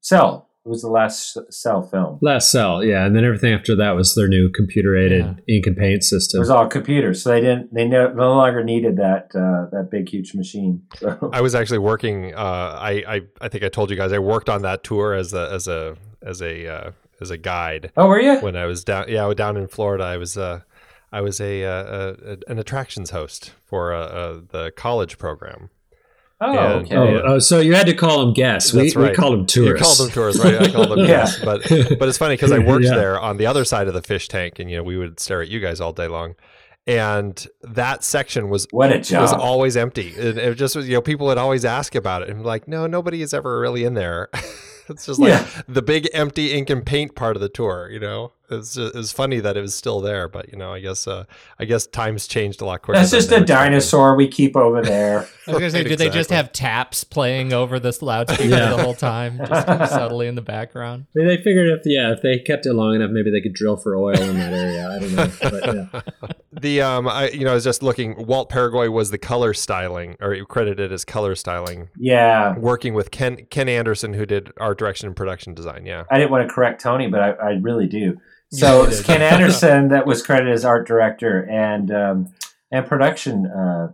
cell. 0.00 0.49
It 0.64 0.68
was 0.68 0.82
the 0.82 0.90
last 0.90 1.38
cell 1.50 1.80
film. 1.82 2.18
Last 2.20 2.50
cell, 2.50 2.84
yeah, 2.84 3.06
and 3.06 3.16
then 3.16 3.24
everything 3.24 3.54
after 3.54 3.74
that 3.76 3.92
was 3.92 4.14
their 4.14 4.28
new 4.28 4.50
computer 4.50 4.94
aided 4.94 5.24
Yeah. 5.48 5.56
ink 5.56 5.66
and 5.66 5.74
paint 5.76 6.04
system. 6.04 6.36
It 6.38 6.40
was 6.40 6.50
all 6.50 6.68
computers, 6.68 7.22
so 7.22 7.30
they 7.30 7.40
didn't. 7.40 7.72
They 7.72 7.86
no, 7.88 8.12
no 8.12 8.34
longer 8.34 8.62
needed 8.62 8.96
that 8.98 9.30
uh, 9.34 9.70
that 9.72 9.88
big 9.90 10.10
huge 10.10 10.34
machine. 10.34 10.82
So. 10.96 11.30
I 11.32 11.40
was 11.40 11.54
actually 11.54 11.78
working. 11.78 12.34
Uh, 12.34 12.76
I, 12.78 12.90
I 13.08 13.20
I 13.40 13.48
think 13.48 13.64
I 13.64 13.68
told 13.70 13.90
you 13.90 13.96
guys 13.96 14.12
I 14.12 14.18
worked 14.18 14.50
on 14.50 14.60
that 14.62 14.84
tour 14.84 15.14
as 15.14 15.32
a 15.32 15.50
as 15.50 15.66
a 15.66 15.96
as 16.20 16.42
a 16.42 16.66
uh, 16.68 16.90
as 17.22 17.30
a 17.30 17.38
guide 17.38 17.90
Oh, 17.96 18.06
were 18.08 18.20
you? 18.20 18.38
when 18.40 18.54
I 18.54 18.66
was 18.66 18.84
down. 18.84 19.06
Yeah, 19.08 19.32
down 19.34 19.56
in 19.56 19.66
Florida. 19.66 20.04
I 20.04 20.18
was 20.18 20.36
uh, 20.36 20.60
I 21.10 21.22
was 21.22 21.40
a, 21.40 21.64
uh, 21.64 22.14
a 22.22 22.36
an 22.48 22.58
attractions 22.58 23.10
host 23.10 23.52
for 23.64 23.94
uh, 23.94 23.98
uh, 24.06 24.40
the 24.50 24.72
college 24.76 25.16
program. 25.16 25.70
Oh, 26.42 26.52
And- 26.52 26.86
okay. 26.86 26.96
Oh, 26.96 27.04
Yeah. 27.04 27.20
oh, 27.24 27.38
so 27.38 27.58
you 27.60 27.74
had 27.74 27.86
to 27.86 27.94
call 27.94 28.24
them 28.24 28.32
guests. 28.32 28.72
We, 28.72 28.82
That's 28.82 28.96
right. 28.96 29.10
we 29.10 29.14
called 29.14 29.34
them 29.34 29.46
tourists. 29.46 29.78
You 29.80 29.84
called 29.84 29.98
them 29.98 30.10
tourists, 30.14 30.44
right? 30.44 30.60
I 30.62 30.70
called 30.72 30.88
them 30.90 30.98
Yeah. 31.06 31.06
guests. 31.06 31.40
But 31.44 31.62
but 31.98 32.08
it's 32.08 32.18
funny 32.18 32.34
because 32.34 32.52
I 32.52 32.58
worked 32.70 32.84
Yeah. 32.86 32.94
there 32.94 33.20
on 33.20 33.36
the 33.36 33.46
other 33.46 33.64
side 33.64 33.88
of 33.88 33.94
the 33.94 34.02
fish 34.02 34.28
tank, 34.28 34.58
and 34.58 34.70
you 34.70 34.76
know 34.78 34.82
we 34.82 34.96
would 34.96 35.20
stare 35.20 35.42
at 35.42 35.48
you 35.48 35.60
guys 35.60 35.80
all 35.80 35.92
day 35.92 36.08
long. 36.08 36.34
And 36.86 37.46
that 37.62 38.02
section 38.02 38.48
was 38.48 38.66
What 38.70 38.90
a 38.90 39.00
job. 39.00 39.20
was 39.22 39.32
always 39.34 39.76
empty. 39.76 40.08
It, 40.08 40.38
it 40.38 40.54
just 40.56 40.74
was, 40.74 40.88
you 40.88 40.94
know, 40.94 41.02
people 41.02 41.26
would 41.26 41.36
always 41.38 41.64
ask 41.64 41.94
about 41.94 42.22
it, 42.22 42.30
and 42.30 42.38
I'm 42.38 42.44
like, 42.44 42.66
no, 42.66 42.86
nobody 42.86 43.20
is 43.22 43.34
ever 43.34 43.60
really 43.60 43.84
in 43.84 43.92
there. 43.94 44.28
it's 44.88 45.06
just 45.06 45.20
like 45.20 45.28
Yeah. 45.28 45.46
the 45.68 45.82
big 45.82 46.08
empty 46.14 46.52
ink 46.52 46.70
and 46.70 46.84
paint 46.84 47.14
part 47.14 47.36
of 47.36 47.42
the 47.42 47.50
tour. 47.50 47.88
You 47.92 48.00
know, 48.00 48.32
it's 48.50 48.74
just, 48.74 48.94
it's 48.96 49.12
funny 49.12 49.40
that 49.40 49.56
it 49.56 49.60
was 49.60 49.74
still 49.74 50.00
there, 50.00 50.28
but 50.28 50.50
you 50.52 50.58
know, 50.58 50.72
I 50.72 50.80
guess 50.80 51.06
uh, 51.06 51.24
I 51.58 51.64
guess 51.64 51.86
times 51.86 52.26
changed 52.26 52.60
a 52.60 52.64
lot 52.64 52.82
quicker. 52.82 52.98
That's 52.98 53.10
just 53.10 53.28
a 53.30 53.36
were 53.36 53.42
expecting. 53.42 53.70
dinosaur 53.72 54.16
we 54.16 54.28
keep 54.28 54.56
over 54.56 54.82
there. 54.82 55.28
I 55.46 55.52
was 55.52 55.58
gonna 55.58 55.70
say, 55.70 55.78
Right, 55.78 55.88
did 55.88 55.98
they 55.98 56.10
just 56.10 56.30
have 56.30 56.52
taps 56.52 57.02
playing 57.04 57.52
over 57.52 57.80
this 57.80 58.02
loudspeaker 58.02 58.44
Yeah. 58.44 58.70
the 58.76 58.82
whole 58.82 58.94
time, 58.94 59.38
just 59.38 59.66
kind 59.66 59.82
of 59.82 59.88
subtly 59.90 60.26
in 60.26 60.34
the 60.34 60.42
background? 60.42 61.06
They- 61.14 61.24
They 61.24 61.36
figured 61.36 61.68
if 61.68 61.80
yeah, 61.84 62.12
if 62.12 62.22
they 62.22 62.38
kept 62.38 62.66
it 62.66 62.72
long 62.74 62.94
enough, 62.96 63.10
maybe 63.10 63.30
they 63.30 63.40
could 63.40 63.54
drill 63.54 63.76
for 63.76 63.96
oil 63.96 64.20
in 64.20 64.36
that 64.38 64.52
area. 64.52 64.88
I 64.88 64.98
don't 64.98 65.14
know, 65.14 65.30
but 65.42 65.74
yeah. 65.74 66.00
The 66.60 66.82
um, 66.82 67.08
I 67.08 67.30
you 67.30 67.44
know, 67.44 67.52
I 67.52 67.54
was 67.54 67.64
just 67.64 67.82
looking. 67.82 68.26
Walt 68.26 68.50
Peregoy 68.50 68.90
was 68.90 69.10
the 69.12 69.18
color 69.18 69.54
styling, 69.54 70.16
or 70.20 70.44
credited 70.44 70.92
as 70.92 71.04
color 71.04 71.34
styling, 71.36 71.88
Yeah, 71.96 72.58
working 72.58 72.92
with 72.92 73.10
Ken 73.12 73.46
Ken 73.50 73.68
Anderson, 73.68 74.12
who 74.14 74.26
did 74.26 74.52
art 74.58 74.76
direction 74.78 75.06
and 75.06 75.16
production 75.16 75.54
design. 75.54 75.86
Yeah, 75.86 76.04
I 76.10 76.18
didn't 76.18 76.32
want 76.32 76.46
to 76.48 76.52
correct 76.52 76.82
Tony, 76.82 77.06
but 77.06 77.20
I, 77.20 77.30
I 77.30 77.50
really 77.62 77.86
do. 77.86 78.18
So 78.52 78.82
you 78.82 78.88
it's. 78.88 79.02
Ken 79.02 79.22
Anderson 79.34 79.88
that 79.88 80.06
was 80.06 80.22
credited 80.22 80.52
as 80.54 80.64
art 80.64 80.86
director 80.86 81.48
and 81.50 81.90
um, 81.92 82.28
and 82.72 82.86
production, 82.86 83.46
uh, 83.46 83.88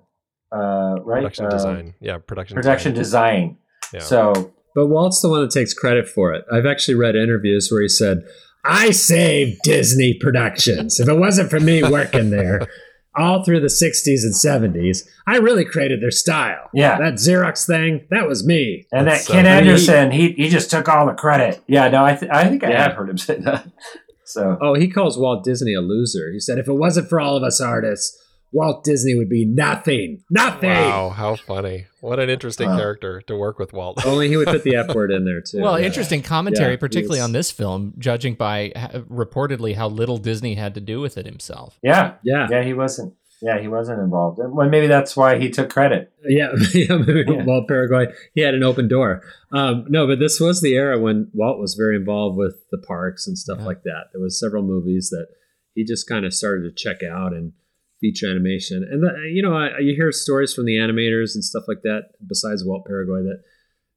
uh, 0.54 0.96
right? 1.02 1.18
production 1.20 1.46
Uh, 1.46 1.50
design. 1.50 1.94
Yeah, 2.00 2.18
production. 2.18 2.54
Production 2.54 2.94
design. 2.94 3.42
design. 3.42 3.58
Yeah. 3.94 4.00
So 4.00 4.52
But 4.74 4.86
Walt's 4.86 5.20
the 5.20 5.28
one 5.28 5.42
that 5.42 5.50
takes 5.50 5.74
credit 5.74 6.08
for 6.08 6.32
it. 6.34 6.44
I've 6.52 6.66
actually 6.66 6.94
read 6.96 7.16
interviews 7.16 7.68
where 7.70 7.82
he 7.82 7.88
said, 7.88 8.18
I 8.64 8.90
saved 8.90 9.60
Disney 9.62 10.14
Productions. 10.14 10.98
If 10.98 11.08
it 11.08 11.14
wasn't 11.18 11.50
for 11.50 11.60
me 11.60 11.82
working 11.84 12.30
there 12.30 12.66
all 13.18 13.44
through 13.44 13.60
the 13.60 13.68
60s 13.68 14.22
and 14.24 14.34
70s, 14.34 15.06
I 15.26 15.36
really 15.36 15.64
created 15.64 16.02
their 16.02 16.10
style. 16.10 16.68
Yeah. 16.74 16.98
That 16.98 17.14
Xerox 17.14 17.64
thing, 17.66 18.06
that 18.10 18.26
was 18.28 18.44
me. 18.44 18.86
and 18.92 19.06
that 19.06 19.12
That's, 19.12 19.30
uh, 19.30 19.34
Ken 19.34 19.46
I 19.46 19.50
Anderson, 19.60 20.10
he 20.10 20.32
he 20.32 20.48
just 20.48 20.68
took 20.70 20.88
all 20.88 21.06
the 21.06 21.14
credit. 21.14 21.62
Yeah, 21.68 21.88
no, 21.88 22.04
I 22.04 22.14
th- 22.16 22.30
I 22.30 22.48
think 22.48 22.64
I 22.64 22.70
Yeah. 22.70 22.82
have 22.82 22.92
heard 22.94 23.08
him 23.08 23.18
say 23.18 23.36
that. 23.38 23.66
So 24.26 24.58
Oh, 24.60 24.74
he 24.74 24.88
calls 24.88 25.16
Walt 25.18 25.44
Disney 25.44 25.74
a 25.74 25.80
loser. 25.80 26.30
He 26.32 26.40
said, 26.40 26.58
if 26.58 26.68
it 26.68 26.72
wasn't 26.74 27.08
for 27.08 27.20
all 27.20 27.36
of 27.36 27.42
us 27.42 27.60
artists, 27.60 28.16
Walt 28.52 28.84
Disney 28.84 29.14
would 29.14 29.28
be 29.28 29.44
nothing. 29.44 30.22
Nothing. 30.30 30.70
Wow, 30.70 31.10
how 31.10 31.34
funny! 31.36 31.86
What 32.00 32.20
an 32.20 32.30
interesting 32.30 32.68
Wow. 32.68 32.78
character 32.78 33.20
to 33.22 33.36
work 33.36 33.58
with, 33.58 33.72
Walt. 33.72 34.06
Only 34.06 34.28
he 34.28 34.36
would 34.36 34.46
put 34.46 34.62
the 34.62 34.76
F 34.76 34.94
word 34.94 35.10
in 35.10 35.24
there, 35.24 35.40
too. 35.46 35.60
Well, 35.60 35.78
Yeah. 35.78 35.86
interesting 35.86 36.22
commentary, 36.22 36.72
Yeah, 36.74 36.78
particularly 36.78 37.18
he's- 37.18 37.24
on 37.24 37.32
this 37.32 37.50
film, 37.50 37.94
judging 37.98 38.34
by 38.34 38.70
reportedly 39.10 39.74
how 39.74 39.88
little 39.88 40.16
Disney 40.18 40.54
had 40.54 40.74
to 40.74 40.80
do 40.80 41.00
with 41.00 41.18
it 41.18 41.26
himself. 41.26 41.78
yeah, 41.82 42.14
Yeah. 42.22 42.46
yeah, 42.50 42.62
he 42.62 42.72
wasn't. 42.72 43.14
Yeah, 43.42 43.60
he 43.60 43.68
wasn't 43.68 44.00
involved. 44.00 44.38
Well, 44.42 44.68
maybe 44.68 44.86
that's 44.86 45.14
why 45.16 45.38
he 45.38 45.50
took 45.50 45.68
credit. 45.70 46.10
Yeah, 46.26 46.52
yeah, 46.74 46.96
maybe 46.96 47.24
Yeah. 47.28 47.44
Walt 47.44 47.68
Peregoy. 47.68 48.06
He 48.34 48.40
had 48.40 48.54
an 48.54 48.62
open 48.62 48.88
door. 48.88 49.22
Um, 49.52 49.84
no, 49.88 50.06
but 50.06 50.18
this 50.18 50.40
was 50.40 50.62
the 50.62 50.74
era 50.74 50.98
when 50.98 51.30
Walt 51.34 51.58
was 51.58 51.74
very 51.74 51.96
involved 51.96 52.38
with 52.38 52.54
the 52.70 52.78
parks 52.78 53.26
and 53.26 53.36
stuff 53.36 53.58
Yeah. 53.60 53.66
like 53.66 53.82
that. 53.84 54.04
There 54.12 54.22
was 54.22 54.40
several 54.40 54.62
movies 54.62 55.10
that 55.10 55.26
he 55.74 55.84
just 55.84 56.08
kind 56.08 56.24
of 56.24 56.32
started 56.32 56.62
to 56.62 56.72
check 56.74 57.02
out 57.02 57.32
and 57.34 57.52
feature 58.00 58.30
animation. 58.30 58.86
And 58.90 59.02
the, 59.02 59.12
you 59.30 59.42
know, 59.42 59.54
I, 59.54 59.78
you 59.80 59.94
hear 59.94 60.12
stories 60.12 60.54
from 60.54 60.64
the 60.64 60.76
animators 60.76 61.34
and 61.34 61.44
stuff 61.44 61.64
like 61.68 61.82
that. 61.82 62.10
Besides 62.26 62.64
Walt 62.64 62.86
Peregoy, 62.86 63.22
that 63.24 63.42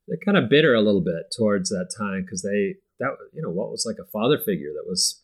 they're 0.07 0.17
kind 0.25 0.37
of 0.37 0.49
bitter 0.49 0.73
a 0.73 0.81
little 0.81 1.03
bit 1.03 1.31
towards 1.37 1.69
that 1.69 1.89
time 1.97 2.23
because 2.25 2.41
they 2.41 2.75
that 2.99 3.15
you 3.33 3.41
know 3.41 3.49
Walt 3.49 3.71
was 3.71 3.85
like 3.87 3.95
a 4.05 4.09
father 4.11 4.37
figure 4.37 4.71
that 4.75 4.87
was 4.89 5.23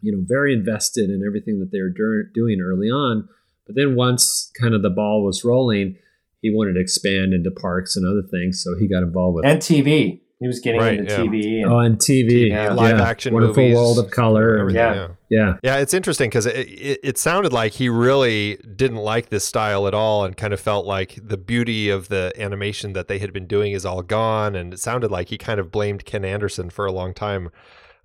you 0.00 0.10
know 0.10 0.22
very 0.26 0.52
invested 0.52 1.10
in 1.10 1.22
everything 1.26 1.60
that 1.60 1.70
they 1.70 1.80
were 1.80 1.90
doing 2.34 2.60
early 2.60 2.88
on. 2.88 3.28
But 3.66 3.76
then 3.76 3.96
once 3.96 4.50
kind 4.60 4.74
of 4.74 4.82
the 4.82 4.90
ball 4.90 5.24
was 5.24 5.44
rolling, 5.44 5.96
he 6.42 6.50
wanted 6.54 6.74
to 6.74 6.80
expand 6.80 7.32
into 7.32 7.50
parks 7.50 7.96
and 7.96 8.06
other 8.06 8.26
things, 8.30 8.62
so 8.62 8.74
he 8.78 8.88
got 8.88 9.02
involved 9.02 9.36
with 9.36 9.46
And 9.46 9.60
TV. 9.60 10.20
He 10.40 10.46
was 10.48 10.60
getting 10.60 10.80
Right, 10.80 10.98
into 10.98 11.10
yeah. 11.10 11.18
TV. 11.20 11.62
And, 11.62 11.72
oh, 11.72 11.78
and 11.78 11.96
TV, 11.96 12.48
Yeah. 12.48 12.72
Live 12.74 13.00
action 13.00 13.32
Wonderful 13.32 13.62
movies, 13.62 13.76
World 13.76 13.98
of 13.98 14.10
Color, 14.10 14.68
Yeah. 14.70 14.94
yeah. 14.94 15.08
yeah, 15.30 15.54
Yeah, 15.62 15.76
it's 15.78 15.94
interesting 15.94 16.28
because 16.28 16.44
it, 16.44 16.56
it, 16.68 17.00
it 17.02 17.18
sounded 17.18 17.52
like 17.52 17.72
he 17.72 17.88
really 17.88 18.58
didn't 18.76 18.98
like 18.98 19.30
this 19.30 19.44
style 19.44 19.86
at 19.86 19.94
all 19.94 20.24
and 20.24 20.36
kind 20.36 20.52
of 20.52 20.60
felt 20.60 20.84
like 20.84 21.18
the 21.22 21.38
beauty 21.38 21.88
of 21.88 22.08
the 22.08 22.32
animation 22.36 22.92
that 22.92 23.08
they 23.08 23.20
had 23.20 23.32
been 23.32 23.46
doing 23.46 23.72
is 23.72 23.86
all 23.86 24.02
gone. 24.02 24.54
And 24.54 24.74
it 24.74 24.80
sounded 24.80 25.10
like 25.10 25.28
he 25.30 25.38
kind 25.38 25.60
of 25.60 25.70
blamed 25.70 26.04
Ken 26.04 26.24
Anderson 26.26 26.68
for 26.68 26.84
a 26.84 26.92
long 26.92 27.14
time. 27.14 27.50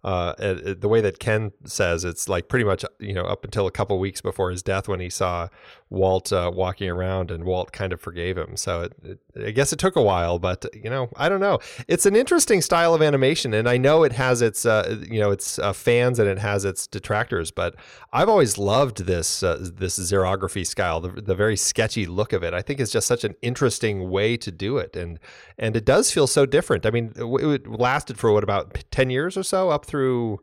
Uh, 0.04 0.34
it- 0.40 0.68
it- 0.68 0.82
the 0.82 0.88
way 0.88 1.02
that 1.02 1.20
Ken 1.20 1.52
says 1.66 2.06
it's 2.06 2.30
like 2.30 2.48
pretty 2.48 2.64
much, 2.66 2.86
you 3.00 3.14
know, 3.14 3.24
up 3.24 3.44
until 3.44 3.68
a 3.68 3.72
couple 3.72 4.00
weeks 4.00 4.22
before 4.22 4.50
his 4.52 4.64
death 4.64 4.88
when 4.88 5.00
he 5.00 5.10
saw 5.10 5.50
Walt 5.89 6.32
uh, 6.32 6.52
walking 6.54 6.89
around 6.89 7.32
and 7.32 7.43
Walt 7.43 7.71
kind 7.71 7.91
of 7.93 7.99
forgave 7.99 8.38
him. 8.38 8.56
So 8.58 8.82
it, 8.82 8.93
it, 9.04 9.19
I 9.47 9.52
guess 9.52 9.73
it 9.73 9.80
took 9.80 9.95
a 9.95 10.02
while, 10.02 10.38
but, 10.38 10.65
you 10.73 10.89
know, 10.89 11.10
I 11.15 11.30
don't 11.30 11.39
know. 11.39 11.60
It's 11.88 12.06
an 12.06 12.15
interesting 12.15 12.62
style 12.62 12.93
of 12.93 13.02
animation. 13.02 13.54
And 13.54 13.67
I 13.67 13.78
know 13.78 14.04
it 14.04 14.12
has 14.12 14.41
its, 14.41 14.65
uh, 14.65 14.97
you 15.10 15.19
know, 15.19 15.32
its 15.32 15.58
uh, 15.58 15.73
fans 15.73 16.19
and 16.19 16.30
it 16.30 16.39
has 16.39 16.63
its 16.63 16.86
detractors, 16.88 17.49
but 17.52 17.75
I've 18.13 18.30
always 18.30 18.58
loved 18.58 19.06
this 19.06 19.43
uh, 19.43 19.58
this 19.60 19.97
xerography 19.99 20.65
style, 20.65 20.99
the, 20.99 21.10
the 21.10 21.36
very 21.36 21.56
sketchy 21.56 22.06
look 22.06 22.34
of 22.34 22.43
it. 22.43 22.54
I 22.54 22.62
think 22.62 22.80
it's 22.80 22.91
just 22.91 23.08
such 23.08 23.23
an 23.23 23.36
interesting 23.41 24.10
way 24.10 24.38
to 24.38 24.52
do 24.52 24.78
it, 24.78 24.95
and 24.95 25.19
and 25.58 25.75
it 25.75 25.86
does 25.86 26.12
feel 26.12 26.28
so 26.28 26.45
different. 26.45 26.86
I 26.86 26.91
mean, 26.91 27.13
it, 27.15 27.23
it 27.23 27.67
lasted 27.67 28.17
for 28.17 28.32
what 28.32 28.43
about 28.43 28.84
ten 28.91 29.10
years 29.10 29.38
or 29.38 29.43
so, 29.43 29.69
up 29.69 29.86
through 29.86 30.41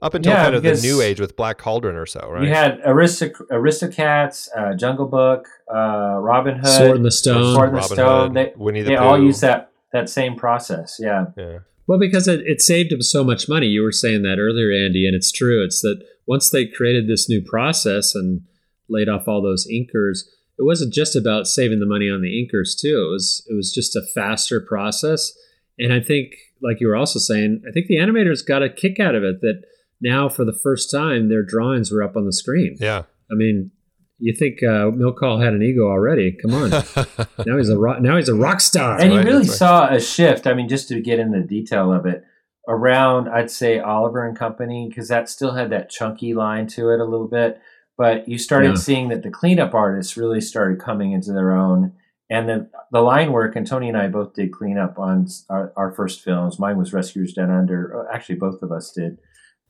up 0.00 0.14
until 0.14 0.32
Yeah, 0.32 0.44
kind 0.44 0.54
of 0.54 0.62
the 0.62 0.74
new 0.74 1.00
age 1.00 1.20
with 1.20 1.36
Black 1.36 1.58
Cauldron 1.58 1.96
or 1.96 2.06
so, 2.06 2.28
right? 2.30 2.44
You 2.44 2.50
had 2.50 2.80
Aristoc- 2.82 3.48
Aristocats, 3.50 4.48
uh, 4.56 4.74
Jungle 4.74 5.06
Book, 5.06 5.48
uh, 5.72 6.18
Robin 6.20 6.56
Hood, 6.56 6.66
Sword 6.68 6.96
in 6.96 7.02
the 7.02 7.10
Stone. 7.10 7.54
Sword 7.54 7.68
in 7.70 7.74
the 7.74 7.80
Robin 7.80 7.96
Stone. 7.96 8.26
Hood, 8.28 8.34
They, 8.34 8.52
Winnie 8.56 8.82
the 8.82 8.90
they 8.90 8.96
all 8.96 9.20
use 9.20 9.40
that 9.40 9.72
that 9.92 10.08
same 10.08 10.36
process. 10.36 10.98
Yeah. 11.00 11.26
Yeah. 11.36 11.58
Well, 11.86 11.98
because 11.98 12.28
it, 12.28 12.40
it 12.46 12.60
saved 12.60 12.92
him 12.92 13.00
so 13.00 13.24
much 13.24 13.48
money. 13.48 13.66
You 13.66 13.82
were 13.82 13.92
saying 13.92 14.22
that 14.22 14.38
earlier, 14.38 14.70
Andy, 14.70 15.06
and 15.06 15.16
it's 15.16 15.32
true. 15.32 15.64
It's 15.64 15.80
that 15.80 16.02
once 16.26 16.50
they 16.50 16.66
created 16.66 17.08
this 17.08 17.28
new 17.28 17.42
process 17.42 18.14
and 18.14 18.42
laid 18.90 19.08
off 19.08 19.26
all 19.26 19.42
those 19.42 19.66
inkers, 19.66 20.24
it 20.58 20.64
wasn't 20.64 20.92
just 20.92 21.16
about 21.16 21.46
saving 21.46 21.80
the 21.80 21.86
money 21.86 22.10
on 22.10 22.20
the 22.20 22.28
inkers 22.28 22.78
too. 22.78 23.06
It 23.08 23.12
was 23.12 23.46
it 23.48 23.54
was 23.54 23.72
just 23.72 23.96
a 23.96 24.02
faster 24.14 24.60
process. 24.60 25.32
And 25.78 25.92
I 25.92 26.00
think, 26.00 26.34
like 26.60 26.80
you 26.80 26.88
were 26.88 26.96
also 26.96 27.18
saying, 27.18 27.62
I 27.66 27.72
think 27.72 27.86
the 27.86 27.96
animators 27.96 28.46
got 28.46 28.62
a 28.62 28.68
kick 28.68 28.98
out 29.00 29.14
of 29.14 29.22
it 29.22 29.40
that 29.40 29.62
now 30.00 30.28
for 30.28 30.44
the 30.44 30.52
first 30.62 30.90
time 30.90 31.28
their 31.28 31.42
drawings 31.42 31.90
were 31.90 32.02
up 32.02 32.16
on 32.16 32.24
the 32.26 32.32
screen. 32.32 32.76
Yeah. 32.80 33.02
I 33.30 33.34
mean, 33.34 33.70
you 34.18 34.34
think 34.34 34.62
uh, 34.62 34.90
Milt 34.90 35.16
Kahl 35.16 35.40
had 35.40 35.52
an 35.52 35.62
ego 35.62 35.82
already? 35.86 36.36
Come 36.42 36.54
on, 36.54 36.70
now 37.46 37.56
he's 37.56 37.68
a 37.68 37.78
rock, 37.78 38.00
now 38.00 38.16
he's 38.16 38.28
a 38.28 38.34
rock 38.34 38.60
star. 38.60 38.98
and 39.00 39.12
you 39.12 39.18
right, 39.18 39.26
really 39.26 39.38
right. 39.40 39.46
saw 39.48 39.88
a 39.88 40.00
shift. 40.00 40.46
I 40.46 40.54
mean, 40.54 40.68
just 40.68 40.88
to 40.88 41.00
get 41.00 41.18
into 41.20 41.40
the 41.40 41.46
detail 41.46 41.92
of 41.92 42.04
it, 42.06 42.24
around 42.68 43.28
I'd 43.28 43.50
say 43.50 43.78
Oliver 43.78 44.26
and 44.26 44.36
Company 44.36 44.86
because 44.88 45.08
that 45.08 45.28
still 45.28 45.52
had 45.54 45.70
that 45.70 45.88
chunky 45.90 46.34
line 46.34 46.66
to 46.68 46.90
it 46.90 47.00
a 47.00 47.04
little 47.04 47.28
bit. 47.28 47.60
But 47.96 48.28
you 48.28 48.38
started 48.38 48.70
Yeah. 48.70 48.74
seeing 48.76 49.08
that 49.08 49.22
the 49.22 49.30
cleanup 49.30 49.74
artists 49.74 50.16
really 50.16 50.40
started 50.40 50.78
coming 50.80 51.12
into 51.12 51.32
their 51.32 51.52
own, 51.52 51.92
and 52.30 52.48
the 52.48 52.70
the 52.92 53.00
line 53.00 53.32
work. 53.32 53.56
And 53.56 53.66
Tony 53.66 53.88
and 53.88 53.96
I 53.96 54.08
both 54.08 54.34
did 54.34 54.52
cleanup 54.52 54.98
on 54.98 55.26
our, 55.48 55.72
our 55.76 55.92
first 55.92 56.20
films. 56.22 56.58
Mine 56.58 56.76
was 56.78 56.92
Rescuers 56.92 57.32
Down 57.32 57.50
Under. 57.50 58.00
Uh, 58.08 58.14
Actually, 58.14 58.36
both 58.36 58.62
of 58.62 58.70
us 58.72 58.92
did 58.92 59.18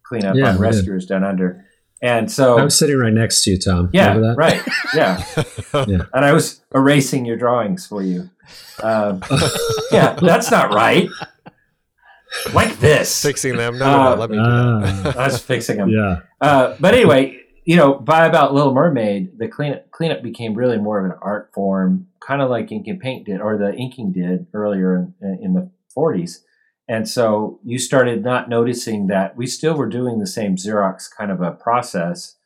cleanup 0.09 0.37
Yeah, 0.37 0.51
on. 0.55 0.59
Rescuers 0.59 1.07
Down 1.07 1.25
Under. 1.25 1.65
And 2.01 2.31
so 2.31 2.59
I 2.59 2.63
was 2.65 2.79
sitting 2.79 2.97
right 2.97 3.13
next 3.13 3.43
to 3.45 3.51
you, 3.51 3.59
Tom. 3.59 3.91
yeah, 3.93 4.17
that? 4.19 4.35
right. 4.37 4.63
Yeah. 4.95 5.23
Yeah. 5.89 6.05
And 6.15 6.25
I 6.25 6.33
was 6.33 6.61
erasing 6.75 7.25
your 7.27 7.37
drawings 7.37 7.87
for 7.87 8.03
you. 8.03 8.31
Um, 8.83 9.21
yeah, 9.93 10.15
that's 10.21 10.51
not 10.51 10.73
right. 10.73 11.09
Like 12.53 12.79
this. 12.79 13.23
Fixing 13.23 13.57
them. 13.57 13.79
No, 13.79 13.87
no, 13.87 14.03
no, 14.05 14.13
Uh, 14.13 14.17
let 14.17 14.31
me 14.31 14.37
do 14.37 14.43
that. 14.43 15.17
Ah, 15.17 15.19
I 15.23 15.25
was 15.27 15.41
fixing 15.43 15.77
them. 15.79 15.89
yeah. 15.91 16.21
Uh, 16.41 16.77
but 16.79 16.95
anyway, 16.95 17.39
you 17.65 17.77
know, 17.77 17.95
by 17.95 18.27
about 18.27 18.55
Little 18.55 18.73
Mermaid, 18.75 19.39
the 19.39 19.49
cleanup 19.49 19.91
cleanup 19.91 20.23
became 20.23 20.55
really 20.55 20.79
more 20.79 20.99
of 20.99 21.11
an 21.11 21.19
art 21.21 21.51
form, 21.55 22.07
kind 22.27 22.41
of 22.43 22.49
like 22.51 22.71
ink 22.71 22.87
and 22.87 23.01
paint 23.01 23.27
did, 23.27 23.41
or 23.41 23.59
the 23.59 23.75
inking 23.75 24.13
did 24.13 24.47
earlier 24.55 25.09
in, 25.21 25.39
in 25.43 25.53
the 25.55 25.71
40s. 25.97 26.39
And 26.89 27.09
so 27.09 27.61
you 27.65 27.79
started 27.79 28.25
not 28.25 28.49
noticing 28.49 29.09
that 29.09 29.37
we 29.37 29.47
still 29.47 29.75
were 29.75 29.89
doing 29.89 30.19
the 30.19 30.27
same 30.27 30.57
Xerox 30.57 31.05
kind 31.15 31.31
of 31.31 31.43
a 31.43 31.51
process 31.53 32.37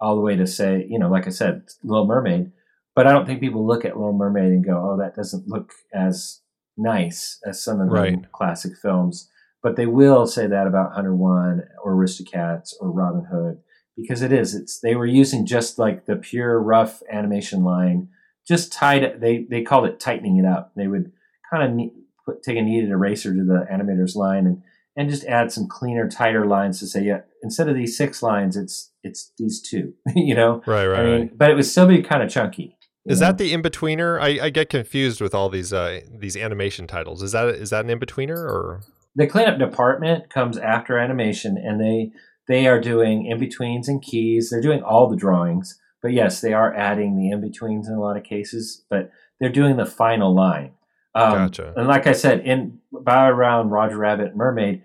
all 0.00 0.14
the 0.14 0.22
way 0.22 0.36
to 0.36 0.46
say, 0.46 0.86
you 0.88 0.98
know, 0.98 1.10
like 1.10 1.26
I 1.26 1.30
said, 1.30 1.64
Little 1.84 2.06
Mermaid. 2.06 2.50
But 2.94 3.06
I 3.06 3.12
don't 3.12 3.26
think 3.26 3.40
people 3.40 3.66
look 3.66 3.84
at 3.84 3.96
Little 3.96 4.14
Mermaid 4.16 4.52
and 4.52 4.64
go, 4.64 4.90
oh, 4.92 4.96
that 4.98 5.14
doesn't 5.14 5.48
look 5.48 5.72
as 5.92 6.40
nice 6.78 7.38
as 7.46 7.62
some 7.62 7.80
of 7.80 7.88
the 7.88 7.94
Right. 7.94 8.32
classic 8.32 8.72
films. 8.80 9.28
But 9.62 9.76
they 9.76 9.86
will 9.86 10.26
say 10.26 10.46
that 10.46 10.66
about 10.66 10.94
Hunter 10.94 11.14
One 11.14 11.64
or 11.84 11.94
Aristocats 11.94 12.72
or 12.80 12.90
Robin 12.90 13.26
Hood 13.30 13.58
because 13.96 14.22
it 14.22 14.32
is. 14.32 14.54
It's 14.54 14.80
they 14.80 14.94
were 14.94 15.06
using 15.06 15.44
just 15.44 15.78
like 15.78 16.06
the 16.06 16.16
pure 16.16 16.58
rough 16.58 17.02
animation 17.12 17.62
line, 17.62 18.08
just 18.48 18.72
tied. 18.72 19.20
They 19.20 19.46
they 19.50 19.60
called 19.62 19.84
it 19.84 20.00
tightening 20.00 20.38
it 20.38 20.46
up. 20.46 20.72
They 20.74 20.86
would 20.86 21.12
kind 21.52 21.80
of 21.82 21.90
put, 22.24 22.42
take 22.42 22.56
a 22.56 22.62
kneaded 22.62 22.90
eraser 22.90 23.34
to 23.34 23.44
the 23.44 23.66
animator's 23.72 24.16
line 24.16 24.46
and 24.46 24.62
and 24.96 25.08
just 25.08 25.24
add 25.26 25.52
some 25.52 25.68
cleaner, 25.68 26.08
tighter 26.08 26.46
lines 26.46 26.80
to 26.80 26.86
say, 26.86 27.02
yeah, 27.04 27.20
instead 27.42 27.68
of 27.68 27.76
these 27.76 27.96
six 27.96 28.22
lines, 28.22 28.56
it's 28.56 28.92
it's 29.02 29.32
these 29.38 29.62
two. 29.62 29.94
you 30.14 30.34
know, 30.34 30.62
Right, 30.66 30.86
right, 30.86 31.00
I 31.00 31.04
mean, 31.04 31.20
right. 31.20 31.38
but 31.38 31.50
it 31.50 31.54
would 31.54 31.66
still 31.66 31.86
be 31.86 32.02
kind 32.02 32.22
of 32.22 32.30
chunky. 32.30 32.76
Is 33.06 33.20
know? 33.20 33.28
that 33.28 33.38
the 33.38 33.52
in 33.52 33.62
betweener? 33.62 34.20
I, 34.20 34.46
I 34.46 34.50
get 34.50 34.68
confused 34.68 35.20
with 35.20 35.34
all 35.34 35.48
these 35.48 35.72
uh, 35.72 36.00
these 36.12 36.36
animation 36.36 36.86
titles. 36.86 37.22
Is 37.22 37.32
that 37.32 37.48
is 37.48 37.70
that 37.70 37.84
an 37.84 37.90
in 37.90 37.98
betweener 38.00 38.36
or 38.36 38.82
the 39.16 39.26
cleanup 39.26 39.58
department 39.58 40.30
comes 40.30 40.56
after 40.56 40.98
animation 40.98 41.56
and 41.56 41.80
they 41.80 42.12
they 42.48 42.66
are 42.66 42.80
doing 42.80 43.26
in 43.26 43.38
betweens 43.38 43.88
and 43.88 44.02
keys 44.02 44.50
they're 44.50 44.60
doing 44.60 44.82
all 44.82 45.08
the 45.08 45.16
drawings 45.16 45.78
but 46.02 46.12
yes 46.12 46.40
they 46.40 46.52
are 46.52 46.74
adding 46.74 47.16
the 47.16 47.30
in 47.30 47.40
betweens 47.40 47.88
in 47.88 47.94
a 47.94 48.00
lot 48.00 48.16
of 48.16 48.22
cases 48.24 48.84
but 48.88 49.10
they're 49.38 49.50
doing 49.50 49.76
the 49.76 49.86
final 49.86 50.34
line 50.34 50.72
um, 51.14 51.32
Gotcha. 51.32 51.72
and 51.76 51.88
like 51.88 52.06
i 52.06 52.12
said 52.12 52.40
in 52.40 52.78
by 52.92 53.28
around 53.28 53.70
roger 53.70 53.98
rabbit 53.98 54.36
mermaid 54.36 54.82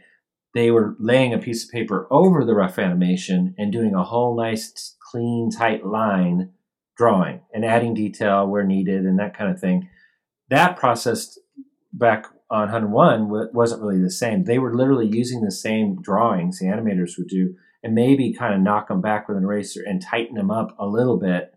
they 0.54 0.72
were 0.72 0.96
laying 1.00 1.34
a 1.34 1.38
piece 1.40 1.66
of 1.66 1.72
paper 1.72 2.08
over 2.10 2.46
the 2.46 2.56
rough 2.56 2.80
animation 2.80 3.54
and 3.58 3.72
doing 3.72 3.94
a 3.94 4.04
whole 4.04 4.36
nice 4.36 4.96
clean 5.12 5.50
tight 5.52 5.86
line 5.86 6.52
drawing 6.98 7.42
and 7.54 7.66
adding 7.66 7.94
detail 7.94 8.48
where 8.48 8.64
needed 8.64 9.06
and 9.06 9.20
that 9.20 9.38
kind 9.38 9.52
of 9.52 9.60
thing 9.60 9.90
that 10.50 10.78
process 10.78 11.38
back 11.92 12.26
on 12.50 12.72
101 12.72 13.50
wasn't 13.54 13.82
really 13.82 14.02
the 14.02 14.12
same. 14.12 14.44
They 14.44 14.60
were 14.60 14.76
literally 14.76 15.08
using 15.08 15.42
the 15.42 15.52
same 15.52 16.02
drawings 16.02 16.60
the 16.60 16.68
animators 16.68 17.18
would 17.18 17.28
do, 17.28 17.56
and 17.84 17.96
maybe 17.96 18.34
kind 18.34 18.54
of 18.54 18.62
knock 18.62 18.88
them 18.88 19.02
back 19.02 19.28
with 19.28 19.38
an 19.38 19.44
eraser 19.44 19.84
and 19.86 20.02
tighten 20.02 20.36
them 20.36 20.52
up 20.52 20.76
a 20.80 20.86
little 20.86 21.18
bit. 21.18 21.54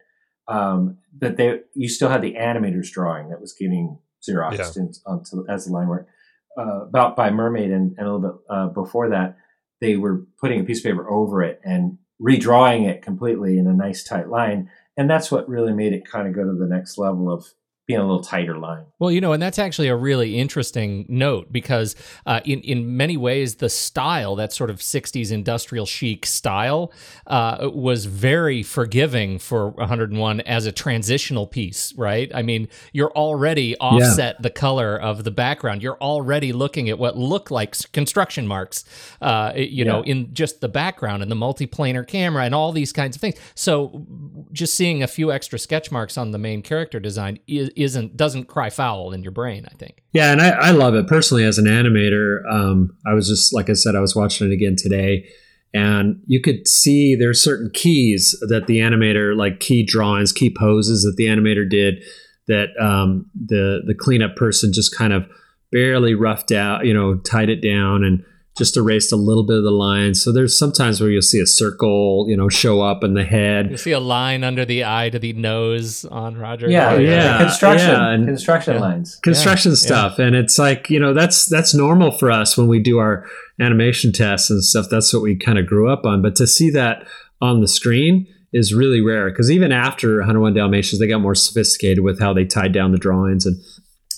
Um, 0.46 0.98
but 1.12 1.36
they, 1.36 1.60
you 1.74 1.88
still 1.88 2.08
had 2.08 2.22
the 2.22 2.34
animators 2.34 2.90
drawing 2.90 3.28
that 3.28 3.40
was 3.40 3.52
getting 3.52 3.98
xeroxed 4.28 4.76
in, 4.76 4.92
onto, 5.06 5.44
as 5.48 5.66
the 5.66 5.72
line 5.72 5.88
work. 5.88 6.08
Uh, 6.56 6.82
about 6.82 7.14
by 7.14 7.30
Mermaid 7.30 7.70
and, 7.70 7.94
and 7.98 8.06
a 8.06 8.12
little 8.12 8.32
bit 8.32 8.40
uh, 8.50 8.66
before 8.68 9.10
that, 9.10 9.36
they 9.80 9.96
were 9.96 10.26
putting 10.40 10.60
a 10.60 10.64
piece 10.64 10.78
of 10.78 10.84
paper 10.84 11.08
over 11.08 11.42
it 11.42 11.60
and 11.64 11.98
redrawing 12.20 12.88
it 12.88 13.02
completely 13.02 13.58
in 13.58 13.66
a 13.66 13.72
nice 13.72 14.02
tight 14.02 14.28
line, 14.28 14.68
and 14.96 15.08
that's 15.08 15.30
what 15.30 15.48
really 15.48 15.72
made 15.72 15.92
it 15.92 16.04
kind 16.04 16.26
of 16.26 16.34
go 16.34 16.44
to 16.44 16.58
the 16.58 16.66
next 16.66 16.98
level 16.98 17.32
of 17.32 17.46
being 17.88 17.98
a 17.98 18.02
little 18.06 18.22
tighter 18.22 18.56
line. 18.58 18.84
Well, 18.98 19.10
you 19.10 19.20
know, 19.20 19.32
and 19.32 19.42
that's 19.42 19.58
actually 19.58 19.88
a 19.88 19.96
really 19.96 20.38
interesting 20.38 21.06
note 21.08 21.50
because 21.50 21.96
uh, 22.26 22.40
in 22.44 22.60
in 22.60 22.96
many 22.98 23.16
ways 23.16 23.56
the 23.56 23.70
style, 23.70 24.36
that 24.36 24.52
sort 24.52 24.68
of 24.70 24.76
'60s 24.78 25.32
industrial 25.32 25.86
chic 25.86 26.26
style, 26.26 26.92
uh, 27.26 27.70
was 27.72 28.04
very 28.04 28.62
forgiving 28.62 29.38
for 29.38 29.70
101 29.70 30.42
as 30.42 30.66
a 30.66 30.72
transitional 30.72 31.46
piece, 31.46 31.94
right? 31.96 32.30
I 32.34 32.42
mean, 32.42 32.68
you're 32.92 33.12
already 33.12 33.74
offset 33.78 34.42
the 34.42 34.50
color 34.50 34.96
of 35.00 35.24
the 35.24 35.30
background. 35.30 35.82
You're 35.82 35.96
already 35.98 36.52
looking 36.52 36.90
at 36.90 36.98
what 36.98 37.16
look 37.16 37.50
like 37.50 37.74
construction 37.92 38.46
marks, 38.46 38.84
uh, 39.22 39.52
you 39.56 39.84
know, 39.84 40.02
Yeah. 40.04 40.12
in 40.12 40.34
just 40.34 40.60
the 40.60 40.68
background 40.68 41.22
and 41.22 41.30
the 41.32 41.36
multiplanar 41.36 42.06
camera 42.06 42.44
and 42.44 42.54
all 42.54 42.72
these 42.72 42.92
kinds 42.92 43.16
of 43.16 43.20
things. 43.22 43.36
So, 43.54 44.04
just 44.52 44.74
seeing 44.74 45.02
a 45.02 45.06
few 45.06 45.32
extra 45.32 45.58
sketch 45.58 45.90
marks 45.90 46.18
on 46.18 46.32
the 46.32 46.38
main 46.38 46.60
character 46.60 47.00
design 47.00 47.38
is, 47.46 47.70
isn't 47.78 48.16
doesn't 48.16 48.44
cry 48.44 48.70
foul 48.70 49.12
in 49.12 49.22
your 49.22 49.32
brain. 49.32 49.66
I 49.70 49.74
think. 49.74 50.02
Yeah, 50.12 50.32
and 50.32 50.40
I, 50.40 50.50
I 50.50 50.70
love 50.70 50.94
it 50.94 51.06
personally 51.06 51.44
as 51.44 51.58
an 51.58 51.66
animator. 51.66 52.40
Um, 52.50 52.96
I 53.06 53.14
was 53.14 53.28
just 53.28 53.54
like 53.54 53.70
I 53.70 53.74
said, 53.74 53.94
I 53.94 54.00
was 54.00 54.16
watching 54.16 54.50
it 54.50 54.52
again 54.52 54.76
today, 54.76 55.28
and 55.72 56.20
you 56.26 56.40
could 56.40 56.66
see 56.66 57.14
there's 57.14 57.42
certain 57.42 57.70
keys 57.72 58.36
that 58.48 58.66
the 58.66 58.78
animator, 58.78 59.36
like 59.36 59.60
key 59.60 59.84
drawings, 59.84 60.32
key 60.32 60.54
poses 60.54 61.02
that 61.02 61.16
the 61.16 61.26
animator 61.26 61.68
did, 61.68 62.02
that 62.46 62.68
um, 62.80 63.26
the 63.34 63.82
the 63.86 63.94
cleanup 63.94 64.36
person 64.36 64.72
just 64.72 64.96
kind 64.96 65.12
of 65.12 65.28
barely 65.70 66.14
roughed 66.14 66.52
out, 66.52 66.86
you 66.86 66.94
know, 66.94 67.16
tied 67.16 67.50
it 67.50 67.60
down 67.62 68.04
and 68.04 68.24
just 68.58 68.76
erased 68.76 69.12
a 69.12 69.16
little 69.16 69.44
bit 69.44 69.56
of 69.56 69.62
the 69.64 69.70
line. 69.70 70.14
So 70.14 70.32
there's 70.32 70.58
sometimes 70.58 71.00
where 71.00 71.08
you'll 71.08 71.22
see 71.22 71.40
a 71.40 71.46
circle, 71.46 72.26
you 72.28 72.36
know, 72.36 72.48
show 72.48 72.80
up 72.82 73.02
in 73.04 73.14
the 73.14 73.24
head. 73.24 73.70
You 73.70 73.76
see 73.76 73.92
a 73.92 74.00
line 74.00 74.44
under 74.44 74.64
the 74.64 74.84
eye 74.84 75.08
to 75.10 75.18
the 75.18 75.32
nose 75.32 76.04
on 76.06 76.36
Roger. 76.36 76.68
Yeah, 76.68 76.92
Oh, 76.94 76.98
yeah. 76.98 77.08
Yeah, 77.08 77.38
construction, 77.38 77.88
yeah, 77.90 78.10
and- 78.10 78.26
construction 78.26 78.74
Yeah. 78.74 78.80
lines. 78.80 79.16
construction 79.22 79.70
Yeah, 79.72 79.76
stuff 79.76 80.18
and 80.18 80.34
it's 80.36 80.58
like 80.58 80.90
you 80.90 80.98
know 81.00 81.14
that's 81.14 81.46
that's 81.46 81.72
normal 81.74 82.10
for 82.10 82.30
us 82.30 82.58
when 82.58 82.66
we 82.66 82.80
do 82.80 82.98
our 82.98 83.24
animation 83.60 84.12
tests 84.12 84.50
and 84.50 84.62
stuff 84.64 84.86
that's 84.90 85.12
what 85.12 85.22
we 85.22 85.36
kind 85.36 85.58
of 85.58 85.66
grew 85.66 85.88
up 85.90 86.04
on 86.04 86.22
but 86.22 86.36
to 86.36 86.46
see 86.46 86.70
that 86.70 87.06
on 87.40 87.60
the 87.60 87.68
screen 87.68 88.26
is 88.52 88.72
really 88.74 89.00
rare 89.00 89.28
because 89.30 89.50
even 89.50 89.72
after 89.72 90.18
101 90.18 90.54
dalmatians 90.54 90.98
they 91.00 91.06
got 91.08 91.20
more 91.20 91.34
sophisticated 91.34 92.02
with 92.04 92.18
how 92.20 92.32
they 92.32 92.44
tied 92.44 92.72
down 92.72 92.92
the 92.92 92.98
drawings 92.98 93.44
and 93.46 93.56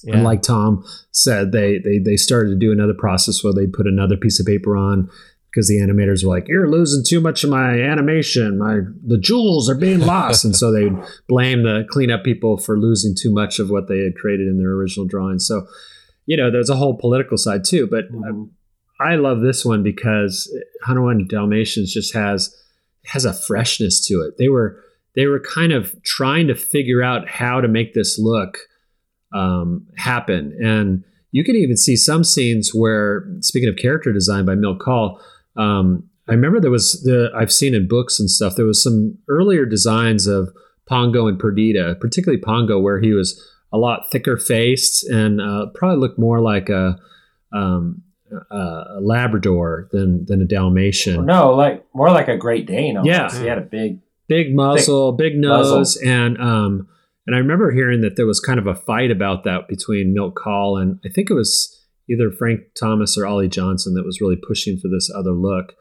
Yeah. 0.05 0.15
and 0.15 0.25
like 0.25 0.43
Tom 0.43 0.85
said, 1.13 1.53
they, 1.53 1.79
they 1.79 1.99
they 1.99 2.17
started 2.17 2.51
to 2.51 2.57
do 2.57 2.73
another 2.73 2.95
process 2.95 3.43
where 3.45 3.53
they 3.53 3.67
put 3.67 3.87
another 3.87 4.17
piece 4.17 4.41
of 4.41 4.47
paper 4.47 4.77
on 4.77 5.11
because 5.51 5.67
the 5.69 5.79
animators 5.79 6.25
were 6.25 6.31
like, 6.31 6.47
"You're 6.49 6.71
losing 6.71 7.03
too 7.07 7.21
much 7.21 7.43
of 7.45 7.51
my 7.51 7.81
animation. 7.81 8.59
My 8.59 8.81
the 9.07 9.19
jewels 9.19 9.69
are 9.69 9.75
being 9.75 10.01
lost," 10.01 10.45
and 10.45 10.55
so 10.55 10.71
they 10.73 10.91
blame 11.29 11.65
the 11.65 11.85
cleanup 11.91 12.23
people 12.25 12.57
for 12.57 12.79
losing 12.79 13.15
too 13.21 13.33
much 13.33 13.59
of 13.59 13.69
what 13.71 13.89
they 13.89 13.99
had 13.99 14.15
created 14.17 14.47
in 14.49 14.59
their 14.59 14.71
original 14.71 15.07
drawing. 15.07 15.39
So, 15.41 15.67
you 16.27 16.37
know, 16.37 16.51
there's 16.51 16.71
a 16.71 16.77
whole 16.77 16.97
political 16.97 17.37
side 17.37 17.65
too. 17.65 17.87
But 17.91 18.11
Mhm. 18.13 18.51
I 19.01 19.17
love 19.17 19.41
this 19.41 19.65
one 19.65 19.83
because 19.83 20.49
101 20.87 21.27
Dalmatians 21.27 21.93
just 21.93 22.15
has 22.15 22.55
has 23.07 23.25
a 23.25 23.33
freshness 23.33 24.07
to 24.07 24.21
it. 24.21 24.35
They 24.39 24.49
were 24.49 24.79
they 25.17 25.27
were 25.27 25.41
kind 25.41 25.73
of 25.73 26.01
trying 26.05 26.47
to 26.47 26.55
figure 26.55 27.03
out 27.03 27.29
how 27.29 27.61
to 27.61 27.67
make 27.67 27.93
this 27.95 28.19
look 28.19 28.59
um, 29.33 29.87
happen, 29.97 30.57
and 30.62 31.05
you 31.33 31.45
can 31.45 31.57
even 31.57 31.77
see 31.77 31.97
some 31.97 32.25
scenes 32.25 32.75
where, 32.75 33.27
speaking 33.40 33.69
of 33.69 33.77
character 33.77 34.13
design 34.13 34.44
by 34.44 34.54
Milt 34.54 34.81
Kahl, 34.81 35.21
um, 35.57 36.09
I 36.29 36.33
remember 36.33 36.61
there 36.61 36.71
was 36.71 37.02
the 37.02 37.31
I've 37.37 37.52
seen 37.52 37.75
in 37.75 37.88
books 37.88 38.21
and 38.21 38.31
stuff. 38.31 38.57
There 38.57 38.67
was 38.67 38.83
some 38.83 39.19
earlier 39.29 39.67
designs 39.67 40.27
of 40.27 40.50
Pongo 40.88 41.27
and 41.27 41.38
Perdita, 41.38 41.96
particularly 42.00 42.40
Pongo, 42.40 42.81
where 42.81 43.00
he 43.00 43.13
was 43.13 43.40
a 43.73 43.79
lot 43.79 44.11
thicker 44.11 44.37
faced 44.37 45.09
and 45.09 45.40
uh, 45.40 45.67
probably 45.75 45.98
looked 45.98 46.19
more 46.19 46.40
like 46.40 46.69
a 46.69 46.98
um, 47.52 48.02
a 48.50 49.00
Labrador 49.00 49.88
than 49.92 50.25
than 50.27 50.40
a 50.40 50.44
Dalmatian. 50.44 51.27
No, 51.27 51.54
like 51.54 51.85
more 51.94 52.11
like 52.11 52.29
a 52.29 52.37
Great 52.37 52.67
Dane. 52.67 52.96
Almost. 52.96 53.35
Yeah. 53.35 53.40
he 53.40 53.46
had 53.46 53.59
a 53.59 53.63
big. 53.63 54.00
Big 54.29 54.54
muzzle, 54.54 55.11
big 55.11 55.37
muzzle. 55.37 55.79
nose, 55.79 55.96
and 55.96 56.40
um, 56.40 56.87
and 57.31 57.37
I 57.37 57.38
remember 57.38 57.70
hearing 57.70 58.00
that 58.00 58.16
there 58.16 58.26
was 58.26 58.40
kind 58.40 58.58
of 58.58 58.66
a 58.66 58.74
fight 58.74 59.12
about 59.12 59.44
that 59.44 59.68
between 59.68 60.12
Milt 60.12 60.35
Kahl 60.35 60.76
and 60.76 60.98
I 61.04 61.10
think 61.10 61.31
it 61.31 61.35
was 61.35 61.81
either 62.10 62.33
Frank 62.33 62.62
Thomas 62.76 63.16
or 63.16 63.24
Ollie 63.24 63.46
Johnston 63.46 63.94
that 63.94 64.04
was 64.04 64.20
really 64.20 64.35
pushing 64.35 64.76
for 64.81 64.88
this 64.88 65.08
other 65.16 65.31
look. 65.31 65.74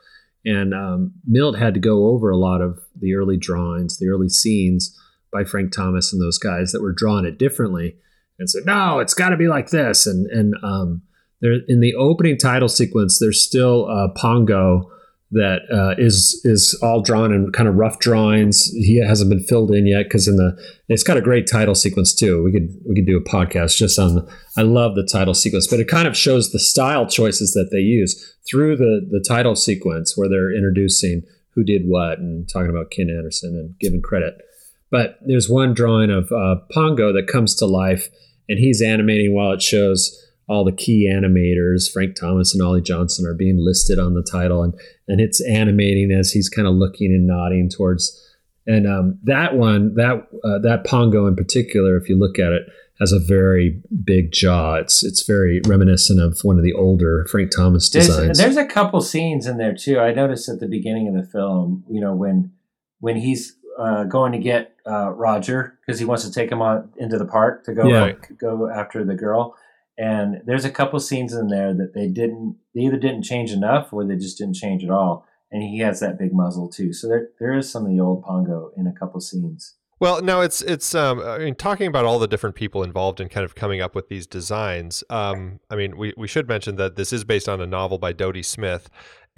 And 0.46 0.76
um, 0.76 1.16
Milt 1.26 1.58
had 1.58 1.74
to 1.74 1.80
go 1.80 2.10
over 2.10 2.30
a 2.30 2.38
lot 2.38 2.62
of 2.62 2.78
the 2.96 3.16
early 3.16 3.36
drawings, 3.36 3.98
the 3.98 4.10
early 4.10 4.30
scenes 4.30 4.96
by 5.34 5.44
Frank 5.44 5.72
Thomas 5.72 6.14
and 6.14 6.22
those 6.22 6.38
guys 6.38 6.72
that 6.72 6.84
were 6.84 6.94
drawing 6.94 7.26
it 7.26 7.40
differently, 7.40 7.96
and 8.38 8.48
said, 8.48 8.68
"No, 8.68 9.00
it's 9.00 9.16
got 9.16 9.30
to 9.30 9.38
be 9.38 9.48
like 9.48 9.72
this." 9.72 10.06
And 10.06 10.28
and 10.28 10.54
um, 10.62 11.02
there 11.42 11.58
in 11.68 11.80
the 11.80 11.96
opening 11.96 12.38
title 12.38 12.70
sequence, 12.70 13.18
there's 13.18 13.44
still 13.44 13.90
uh, 13.90 14.10
Pongo 14.16 14.92
that 15.32 15.62
uh, 15.72 16.02
is 16.02 16.42
is 16.44 16.78
all 16.82 17.02
drawn 17.02 17.32
in 17.32 17.52
kind 17.52 17.70
of 17.70 17.76
rough 17.76 18.00
drawings. 18.00 18.66
He 18.72 18.98
hasn't 18.98 19.30
been 19.30 19.44
filled 19.44 19.72
in 19.72 19.86
yet 19.86 20.04
because 20.04 20.28
in 20.28 20.38
the 20.38 20.58
it's 20.88 21.04
got 21.04 21.18
a 21.18 21.22
great 21.22 21.48
title 21.48 21.76
sequence 21.76 22.16
too. 22.16 22.44
We 22.44 22.52
could 22.52 22.70
we 22.88 22.96
could 22.96 23.06
do 23.06 23.18
a 23.18 23.22
podcast 23.24 23.78
just 23.78 24.00
on. 24.00 24.16
The, 24.16 24.36
I 24.58 24.64
love 24.64 24.96
the 24.96 25.08
title 25.10 25.36
sequence, 25.36 25.68
but 25.68 25.80
it 25.80 25.88
kind 25.88 26.08
of 26.08 26.18
shows 26.18 26.52
the 26.52 26.60
style 26.60 27.06
choices 27.06 27.54
that 27.54 27.70
they 27.72 27.80
use 27.80 28.36
through 28.50 28.78
the 28.78 29.08
the 29.10 29.24
title 29.28 29.56
sequence 29.56 30.18
where 30.18 30.30
they're 30.30 30.56
introducing 30.56 31.22
who 31.54 31.64
did 31.64 31.84
what 31.86 32.18
and 32.18 32.50
talking 32.52 32.70
about 32.70 32.90
Ken 32.90 33.10
Anderson 33.10 33.56
and 33.56 33.78
giving 33.80 34.02
credit. 34.02 34.36
But 34.90 35.20
there's 35.24 35.50
one 35.50 35.76
drawing 35.76 36.10
of 36.10 36.32
uh, 36.32 36.56
Pongo 36.72 37.14
that 37.14 37.28
comes 37.28 37.54
to 37.58 37.68
life, 37.68 38.10
and 38.48 38.58
he's 38.58 38.82
animating 38.82 39.36
while 39.36 39.52
it 39.52 39.62
shows 39.62 40.26
all 40.50 40.66
the 40.66 40.72
key 40.74 41.08
animators, 41.10 41.92
Frank 41.92 42.16
Thomas 42.16 42.54
and 42.54 42.64
Ollie 42.64 42.82
Johnston, 42.82 43.26
are 43.28 43.36
being 43.36 43.58
listed 43.60 44.00
on 44.00 44.16
the 44.16 44.28
title, 44.30 44.64
and 44.64 44.74
and 45.08 45.22
it's 45.22 45.40
animating 45.48 46.12
as 46.12 46.32
he's 46.32 46.50
kind 46.50 46.68
of 46.68 46.74
looking 46.74 47.12
and 47.12 47.28
nodding 47.28 47.70
towards. 47.70 48.26
And 48.68 48.88
um, 48.88 49.20
that 49.24 49.56
one, 49.56 49.96
that 49.96 50.28
uh, 50.44 50.60
that 50.60 50.86
Pongo 50.86 51.28
in 51.28 51.36
particular, 51.36 51.96
if 51.98 52.10
you 52.10 52.18
look 52.18 52.40
at 52.40 52.52
it, 52.52 52.64
has 53.00 53.12
a 53.12 53.20
very 53.20 53.82
big 54.04 54.32
jaw. 54.32 54.76
It's 54.76 55.04
it's 55.04 55.26
very 55.26 55.62
reminiscent 55.66 56.20
of 56.20 56.40
one 56.42 56.58
of 56.58 56.64
the 56.64 56.74
older 56.74 57.26
Frank 57.32 57.52
Thomas 57.56 57.88
designs. 57.90 58.38
There's, 58.38 58.56
there's 58.56 58.58
a 58.58 58.66
couple 58.66 59.02
scenes 59.02 59.46
in 59.48 59.58
there 59.58 59.76
too. 59.76 60.00
I 60.00 60.14
noticed 60.14 60.50
at 60.50 60.60
the 60.60 60.68
beginning 60.68 61.08
of 61.08 61.14
the 61.14 61.30
film, 61.30 61.84
you 61.90 62.02
know, 62.02 62.16
when 62.16 62.52
when 63.00 63.18
he's 63.18 63.56
uh, 63.80 64.04
going 64.04 64.34
to 64.34 64.40
get 64.40 64.76
uh, 64.86 65.12
Roger 65.12 65.80
because 65.86 66.00
he 66.00 66.06
wants 66.06 66.26
to 66.26 66.32
take 66.32 66.52
him 66.52 66.62
on 66.62 66.92
into 66.98 67.18
the 67.18 67.26
park 67.26 67.64
to 67.66 67.74
go 67.74 67.88
Yeah. 67.88 68.14
go 68.40 68.70
after 68.70 69.06
the 69.06 69.16
girl. 69.16 69.56
And 70.00 70.42
there's 70.46 70.64
a 70.64 70.72
couple 70.72 71.00
scenes 71.02 71.34
in 71.34 71.50
there 71.50 71.74
that 71.74 71.94
they 71.94 72.08
didn't, 72.08 72.58
they 72.74 72.82
either 72.82 72.98
didn't 72.98 73.24
change 73.24 73.52
enough 73.52 73.92
or 73.92 74.06
they 74.06 74.16
just 74.16 74.38
didn't 74.38 74.56
change 74.56 74.84
at 74.84 74.90
all. 74.90 75.28
And 75.52 75.62
he 75.62 75.80
has 75.80 76.00
that 76.00 76.18
big 76.18 76.34
muzzle 76.34 76.70
too. 76.70 76.94
So 76.94 77.08
there, 77.08 77.30
there 77.40 77.54
is 77.54 77.70
some 77.70 77.86
of 77.86 77.92
the 77.92 78.00
old 78.00 78.24
Pongo 78.24 78.72
in 78.78 78.88
a 78.88 78.94
couple 78.94 79.20
scenes. 79.20 79.76
Well, 80.00 80.22
no, 80.22 80.40
it's 80.40 80.62
it's. 80.62 80.96
Um, 80.96 81.20
I 81.20 81.40
mean, 81.40 81.56
talking 81.56 81.88
about 81.88 82.06
all 82.06 82.20
the 82.20 82.28
different 82.28 82.56
people 82.56 82.84
involved 82.84 83.20
in 83.20 83.28
kind 83.28 83.44
of 83.44 83.54
coming 83.54 83.82
up 83.82 83.96
with 83.96 84.08
these 84.08 84.26
designs. 84.26 85.04
Um, 85.10 85.60
I 85.70 85.76
mean, 85.76 85.98
we 85.98 86.14
we 86.16 86.26
should 86.26 86.48
mention 86.48 86.78
that 86.78 86.96
this 86.96 87.12
is 87.12 87.26
based 87.26 87.50
on 87.50 87.60
a 87.60 87.68
novel 87.68 87.98
by 87.98 88.14
Dodie 88.14 88.44
Smith, 88.44 88.90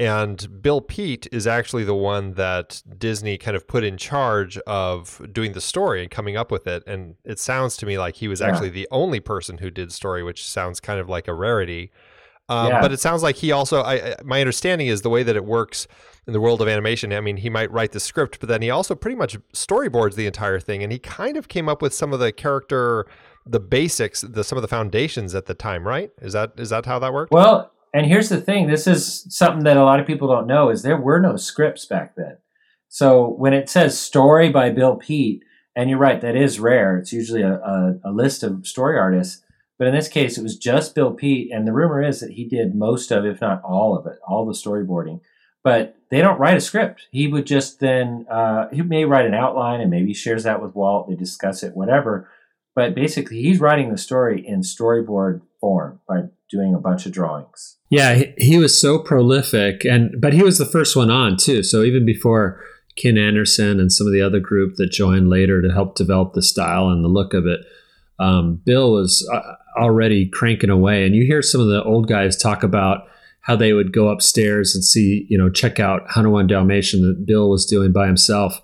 and 0.01 0.61
Bill 0.63 0.81
Peet 0.81 1.27
is 1.31 1.45
actually 1.45 1.83
the 1.83 1.93
one 1.95 2.33
that 2.33 2.81
Disney 2.97 3.37
kind 3.37 3.55
of 3.55 3.67
put 3.67 3.83
in 3.83 3.97
charge 3.97 4.57
of 4.65 5.21
doing 5.31 5.53
the 5.53 5.61
story 5.61 6.01
and 6.01 6.09
coming 6.09 6.35
up 6.35 6.49
with 6.51 6.65
it. 6.65 6.81
And 6.87 7.15
it 7.23 7.39
sounds 7.39 7.77
to 7.77 7.85
me 7.85 7.99
like 7.99 8.15
he 8.15 8.27
was 8.27 8.39
Yeah. 8.41 8.47
actually 8.47 8.69
the 8.69 8.87
only 8.89 9.19
person 9.19 9.59
who 9.59 9.69
did 9.69 9.91
story, 9.91 10.23
which 10.23 10.43
sounds 10.47 10.79
kind 10.79 10.99
of 10.99 11.07
like 11.07 11.27
a 11.27 11.33
rarity. 11.33 11.91
Um, 12.49 12.67
Yeah. 12.69 12.81
But 12.81 12.91
it 12.91 12.99
sounds 12.99 13.21
like 13.21 13.35
he 13.37 13.51
also. 13.51 13.83
I, 13.83 14.15
my 14.23 14.39
understanding 14.41 14.87
is 14.87 15.03
the 15.03 15.09
way 15.09 15.21
that 15.23 15.35
it 15.35 15.45
works 15.45 15.87
in 16.25 16.33
the 16.33 16.41
world 16.41 16.61
of 16.61 16.67
animation. 16.67 17.13
I 17.13 17.21
mean, 17.21 17.37
he 17.37 17.49
might 17.49 17.71
write 17.71 17.91
the 17.91 17.99
script, 17.99 18.39
but 18.39 18.49
then 18.49 18.61
he 18.63 18.69
also 18.71 18.95
pretty 18.95 19.15
much 19.15 19.37
storyboards 19.53 20.15
the 20.15 20.25
entire 20.25 20.59
thing, 20.59 20.81
and 20.83 20.91
he 20.91 20.99
kind 20.99 21.37
of 21.37 21.47
came 21.47 21.69
up 21.69 21.81
with 21.81 21.93
some 21.93 22.11
of 22.11 22.19
the 22.19 22.31
character, 22.31 23.05
the 23.45 23.59
basics, 23.59 24.21
the 24.21 24.43
some 24.43 24.57
of 24.57 24.63
the 24.63 24.67
foundations 24.67 25.35
at 25.35 25.45
the 25.45 25.53
time. 25.53 25.87
Right? 25.87 26.11
Is 26.21 26.33
that 26.33 26.53
is 26.57 26.69
that 26.71 26.85
how 26.87 26.97
that 26.99 27.13
worked? 27.13 27.31
Well, 27.31 27.71
and 27.93 28.05
here's 28.05 28.29
the 28.29 28.41
thing: 28.41 28.67
this 28.67 28.87
is 28.87 29.25
something 29.29 29.63
that 29.63 29.77
a 29.77 29.83
lot 29.83 29.99
of 29.99 30.07
people 30.07 30.27
don't 30.27 30.47
know 30.47 30.69
is 30.69 30.81
there 30.81 30.97
were 30.97 31.19
no 31.19 31.35
scripts 31.35 31.85
back 31.85 32.15
then. 32.15 32.37
So 32.87 33.27
when 33.27 33.53
it 33.53 33.69
says 33.69 33.99
story 33.99 34.49
by 34.49 34.69
Bill 34.69 34.95
Peet, 34.95 35.43
and 35.75 35.89
you're 35.89 35.99
right, 35.99 36.19
that 36.21 36.35
is 36.35 36.59
rare. 36.59 36.97
It's 36.97 37.13
usually 37.13 37.41
a, 37.41 37.53
a, 37.53 37.99
a 38.05 38.11
list 38.11 38.43
of 38.43 38.67
story 38.67 38.99
artists, 38.99 39.43
but 39.77 39.87
in 39.87 39.95
this 39.95 40.09
case, 40.09 40.37
it 40.37 40.43
was 40.43 40.57
just 40.57 40.93
Bill 40.93 41.11
Peet, 41.11 41.51
and 41.51 41.65
the 41.65 41.73
rumor 41.73 42.03
is 42.03 42.19
that 42.19 42.31
he 42.31 42.43
did 42.45 42.75
most 42.75 43.11
of, 43.11 43.25
if 43.25 43.41
not 43.41 43.63
all 43.63 43.97
of 43.97 44.05
it, 44.05 44.19
all 44.27 44.45
the 44.45 44.53
storyboarding. 44.53 45.21
But 45.63 45.95
they 46.09 46.21
don't 46.21 46.39
write 46.39 46.57
a 46.57 46.61
script. 46.61 47.07
He 47.11 47.27
would 47.27 47.45
just 47.45 47.79
then 47.79 48.25
uh, 48.29 48.67
he 48.69 48.81
may 48.81 49.05
write 49.05 49.25
an 49.25 49.33
outline 49.33 49.79
and 49.79 49.89
maybe 49.89 50.13
shares 50.13 50.43
that 50.43 50.61
with 50.61 50.75
Walt. 50.75 51.09
They 51.09 51.15
discuss 51.15 51.63
it, 51.63 51.75
whatever. 51.75 52.29
But 52.75 52.95
basically, 52.95 53.41
he's 53.41 53.59
writing 53.59 53.91
the 53.91 53.97
story 53.97 54.45
in 54.45 54.61
storyboard 54.61 55.41
form 55.59 55.99
by 56.07 56.25
doing 56.49 56.73
a 56.73 56.79
bunch 56.79 57.05
of 57.05 57.11
drawings. 57.11 57.77
Yeah, 57.91 58.13
he, 58.15 58.33
he 58.37 58.57
was 58.57 58.79
so 58.79 58.97
prolific, 58.97 59.83
and 59.83 60.15
but 60.19 60.31
he 60.31 60.41
was 60.41 60.57
the 60.57 60.65
first 60.65 60.95
one 60.95 61.11
on 61.11 61.35
too. 61.35 61.61
So 61.61 61.83
even 61.83 62.05
before 62.05 62.63
Ken 62.95 63.17
Anderson 63.17 63.81
and 63.81 63.91
some 63.91 64.07
of 64.07 64.13
the 64.13 64.21
other 64.21 64.39
group 64.39 64.77
that 64.77 64.91
joined 64.91 65.29
later 65.29 65.61
to 65.61 65.71
help 65.71 65.95
develop 65.95 66.33
the 66.33 66.41
style 66.41 66.87
and 66.87 67.03
the 67.03 67.09
look 67.09 67.33
of 67.33 67.45
it, 67.45 67.59
um, 68.17 68.61
Bill 68.63 68.93
was 68.93 69.29
uh, 69.31 69.41
already 69.77 70.25
cranking 70.25 70.69
away. 70.69 71.05
And 71.05 71.13
you 71.13 71.25
hear 71.25 71.41
some 71.41 71.59
of 71.59 71.67
the 71.67 71.83
old 71.83 72.07
guys 72.07 72.37
talk 72.37 72.63
about 72.63 73.09
how 73.41 73.57
they 73.57 73.73
would 73.73 73.91
go 73.91 74.07
upstairs 74.07 74.73
and 74.73 74.85
see, 74.85 75.25
you 75.29 75.37
know, 75.37 75.49
check 75.49 75.77
out 75.77 76.03
101 76.03 76.47
Dalmatian 76.47 77.01
that 77.01 77.25
Bill 77.25 77.49
was 77.49 77.65
doing 77.65 77.91
by 77.91 78.07
himself, 78.07 78.61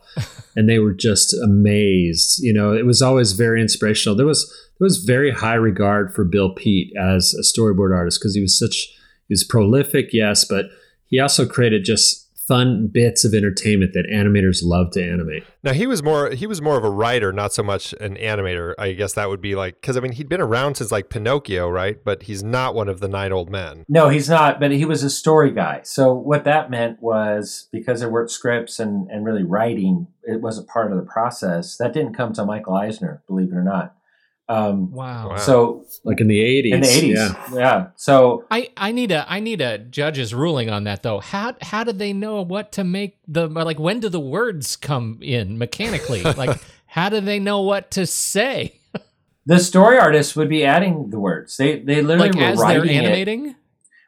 and 0.56 0.70
they 0.70 0.80
were 0.80 0.94
just 0.94 1.34
amazed. 1.44 2.40
You 2.40 2.54
know, 2.54 2.72
it 2.72 2.86
was 2.86 3.02
always 3.02 3.34
very 3.34 3.62
inspirational. 3.62 4.16
There 4.16 4.26
was 4.26 4.48
there 4.80 4.86
was 4.86 5.04
very 5.04 5.32
high 5.32 5.56
regard 5.56 6.16
for 6.16 6.24
Bill 6.24 6.54
Peet 6.54 6.94
as 6.96 7.34
a 7.34 7.42
storyboard 7.42 7.94
artist 7.94 8.22
because 8.22 8.34
he 8.34 8.42
was 8.42 8.58
such 8.58 8.94
was 9.30 9.44
prolific, 9.44 10.10
yes, 10.14 10.46
but 10.46 10.66
he 11.06 11.20
also 11.20 11.46
created 11.46 11.86
just 11.86 12.28
fun 12.48 12.88
bits 12.88 13.26
of 13.26 13.34
entertainment 13.34 13.92
that 13.94 14.08
animators 14.08 14.60
love 14.64 14.92
to 14.92 15.04
animate. 15.04 15.44
Now 15.64 15.74
he 15.74 15.86
was 15.86 16.02
more 16.02 16.30
he 16.32 16.48
was 16.48 16.62
more 16.62 16.78
of 16.78 16.86
a 16.86 16.90
writer, 16.90 17.34
not 17.34 17.54
so 17.54 17.62
much 17.62 17.94
an 18.00 18.16
animator. 18.16 18.74
I 18.80 18.94
guess 18.94 19.14
that 19.14 19.28
would 19.28 19.42
be 19.42 19.56
like 19.56 19.82
because 19.82 19.98
I 19.98 20.00
mean 20.00 20.14
he'd 20.14 20.30
been 20.30 20.42
around 20.42 20.76
since 20.76 20.92
like 20.92 21.10
Pinocchio, 21.10 21.70
right? 21.70 22.02
But 22.04 22.24
he's 22.24 22.44
not 22.44 22.74
one 22.74 22.88
of 22.88 23.02
the 23.02 23.10
nine 23.10 23.34
old 23.34 23.50
men. 23.50 23.84
No, 23.90 24.08
he's 24.08 24.30
not, 24.30 24.60
but 24.60 24.72
he 24.72 24.86
was 24.86 25.04
a 25.04 25.10
story 25.10 25.52
guy. 25.52 25.82
So 25.84 26.14
what 26.14 26.46
that 26.46 26.72
meant 26.72 27.02
was 27.02 27.68
because 27.72 28.00
there 28.00 28.10
weren't 28.10 28.32
scripts 28.32 28.80
and, 28.80 29.10
and 29.12 29.26
really 29.26 29.44
writing, 29.44 30.08
it 30.24 30.42
wasn't 30.42 30.70
part 30.70 30.92
of 30.92 30.98
the 30.98 31.06
process. 31.06 31.76
That 31.78 31.94
didn't 31.94 32.16
come 32.16 32.32
to 32.34 32.46
Michael 32.46 32.76
Eisner, 32.76 33.24
believe 33.28 33.52
it 33.52 33.56
or 33.56 33.64
not. 33.64 33.97
Um, 34.50 34.92
Wow. 34.92 35.30
Wow. 35.32 35.36
So 35.38 35.86
Like 36.04 36.22
in 36.22 36.28
the 36.28 36.40
80s. 36.40 36.74
in 36.74 36.82
the 36.82 36.88
eighties, 36.88 37.18
Yeah. 37.18 37.36
yeah. 37.54 37.88
So 37.96 38.46
I, 38.50 38.70
I 38.78 38.92
need 38.92 39.12
a 39.12 39.26
I 39.30 39.40
need 39.42 39.60
a 39.62 39.78
judge's 39.78 40.34
ruling 40.34 40.70
on 40.70 40.86
that 40.86 41.04
though. 41.04 41.20
How 41.20 41.56
how 41.62 41.84
did 41.84 42.00
they 42.00 42.14
know 42.14 42.42
what 42.44 42.72
to 42.74 42.84
make 42.84 43.18
the 43.28 43.48
like 43.48 43.80
when 43.80 44.00
do 44.00 44.10
the 44.10 44.20
words 44.20 44.76
come 44.78 45.20
in 45.22 45.58
mechanically? 45.58 46.22
like 46.38 46.58
how 46.86 47.10
do 47.10 47.20
they 47.20 47.40
know 47.40 47.62
what 47.62 47.92
to 47.92 48.06
say? 48.08 48.80
the 49.46 49.60
story 49.60 49.98
artists 49.98 50.36
would 50.36 50.50
be 50.50 50.64
adding 50.66 51.10
the 51.10 51.20
words. 51.20 51.58
They 51.58 51.80
they 51.80 52.02
literally 52.02 52.30
Like 52.32 52.38
were 52.40 52.44
as 52.44 52.60
they're 52.60 52.82
writing 52.82 53.46
it. 53.48 53.56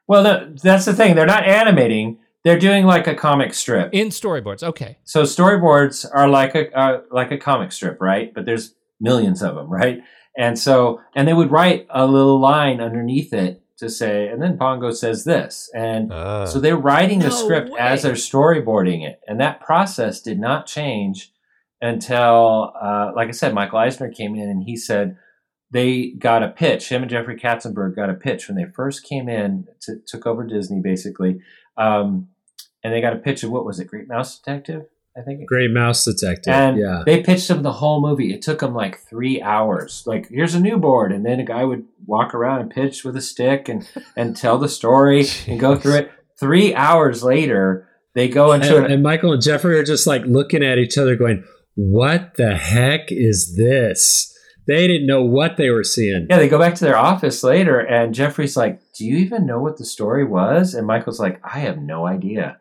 Well, 0.07 0.23
no, 0.23 0.53
that's 0.63 0.85
the 0.85 0.93
thing. 0.93 1.15
They're 1.15 1.25
not 1.25 1.43
animating. 1.45 2.17
They're 2.43 2.57
doing 2.57 2.85
like 2.85 3.05
a 3.07 3.13
comic 3.13 3.53
strip. 3.53 3.89
in 3.93 4.07
storyboards. 4.07 4.63
Okay. 4.63 4.97
So 5.03 5.23
storyboards 5.23 6.05
are 6.13 6.27
like 6.29 6.55
a 6.55 6.75
uh, 6.77 7.01
like 7.11 7.31
a 7.31 7.37
comic 7.37 7.71
strip, 7.73 7.99
right? 8.01 8.33
But 8.33 8.45
there's 8.45 8.73
millions 9.01 9.41
of 9.43 9.55
them, 9.55 9.67
right? 9.69 10.01
And 10.38 10.57
so, 10.57 11.01
and 11.15 11.27
they 11.27 11.34
would 11.34 11.51
write 11.51 11.86
a 11.89 12.05
little 12.05 12.39
line 12.39 12.80
underneath 12.82 13.34
it 13.34 13.61
to 13.77 13.89
say, 13.89 14.27
and 14.27 14.41
then 14.41 14.57
Pongo 14.57 14.91
says 14.91 15.23
this, 15.23 15.69
and 15.73 16.11
Ah. 16.11 16.45
so 16.45 16.59
they're 16.59 16.75
writing 16.77 17.19
the 17.19 17.30
No 17.30 17.32
script 17.36 17.69
way. 17.71 17.80
as 17.80 18.03
they're 18.03 18.13
storyboarding 18.13 19.07
it, 19.07 19.21
and 19.27 19.39
that 19.39 19.61
process 19.61 20.21
did 20.21 20.38
not 20.39 20.65
change 20.65 21.32
until, 21.82 22.73
uh, 22.80 23.11
like 23.15 23.30
I 23.30 23.32
said, 23.32 23.53
Michael 23.53 23.80
Eisner 23.80 24.09
came 24.11 24.36
in 24.36 24.49
and 24.49 24.63
he 24.63 24.75
said 24.75 25.17
they 25.71 26.09
got 26.11 26.43
a 26.43 26.49
pitch. 26.49 26.89
Him 26.89 27.03
and 27.03 27.09
Jeffrey 27.11 27.38
Katzenberg 27.39 27.95
got 27.95 28.09
a 28.09 28.13
pitch 28.15 28.47
when 28.47 28.57
they 28.57 28.65
first 28.65 29.03
came 29.03 29.30
in, 29.30 29.67
to, 29.82 29.97
took 30.05 30.25
over 30.27 30.43
Disney 30.45 30.82
basically, 30.82 31.39
um, 31.77 32.27
and 32.84 32.93
they 32.93 33.01
got 33.01 33.13
a 33.13 33.19
pitch 33.19 33.43
of 33.43 33.51
what 33.51 33.65
was 33.65 33.80
it, 33.80 33.88
Great 33.88 34.07
Mouse 34.07 34.38
Detective? 34.39 34.86
I 35.18 35.22
think. 35.22 35.47
Great 35.47 35.72
Mouse 35.72 36.05
Detective. 36.05 36.53
And 36.53 36.78
yeah. 36.78 37.03
they 37.05 37.22
pitched 37.24 37.49
him 37.49 37.64
the 37.64 37.74
whole 37.74 38.01
movie. 38.01 38.34
It 38.34 38.41
took 38.41 38.60
them 38.60 38.74
like 38.74 38.99
three 38.99 39.41
hours. 39.41 40.03
Like, 40.05 40.30
here's 40.30 40.55
a 40.55 40.60
new 40.60 40.78
board, 40.78 41.12
and 41.12 41.26
then 41.26 41.39
a 41.39 41.45
guy 41.45 41.64
would 41.64 41.86
walk 42.05 42.34
around 42.34 42.62
and 42.62 42.72
pitch 42.72 43.03
with 43.03 43.16
a 43.16 43.22
stick 43.22 43.70
and 43.70 43.88
and 44.16 44.36
tell 44.36 44.57
the 44.57 44.70
story 44.70 45.26
and 45.47 45.60
go 45.60 45.76
through 45.76 45.95
it. 45.95 46.12
Three 46.39 46.74
hours 46.74 47.24
later, 47.24 47.89
they 48.16 48.30
go 48.30 48.53
into 48.53 48.78
And, 48.78 48.86
an, 48.86 48.91
and 48.91 49.03
Michael 49.03 49.34
and 49.34 49.41
Jeffrey 49.41 49.78
are 49.78 49.84
just 49.84 50.07
like 50.07 50.24
looking 50.26 50.64
at 50.64 50.78
each 50.78 50.97
other 50.97 51.16
going, 51.16 51.43
What 51.76 52.36
the 52.38 52.55
heck 52.55 53.12
is 53.12 53.55
this? 53.57 54.34
They 54.68 54.88
didn't 54.88 55.07
know 55.07 55.24
what 55.24 55.57
they 55.57 55.72
were 55.72 55.84
seeing. 55.84 56.28
yeah. 56.30 56.38
They 56.38 56.47
go 56.47 56.60
back 56.60 56.76
to 56.76 56.86
their 56.86 56.97
office 56.97 57.43
later, 57.43 57.80
and 57.80 58.14
Jeffrey's 58.14 58.55
like, 58.55 58.80
"Do 58.93 59.03
you 59.03 59.18
even 59.18 59.47
know 59.47 59.60
what 59.60 59.78
the 59.78 59.86
story 59.86 60.24
was?" 60.24 60.76
And 60.76 60.86
Michael's 60.86 61.20
like, 61.20 61.41
"I 61.43 61.60
have 61.60 61.80
no 61.80 62.05
idea." 62.05 62.60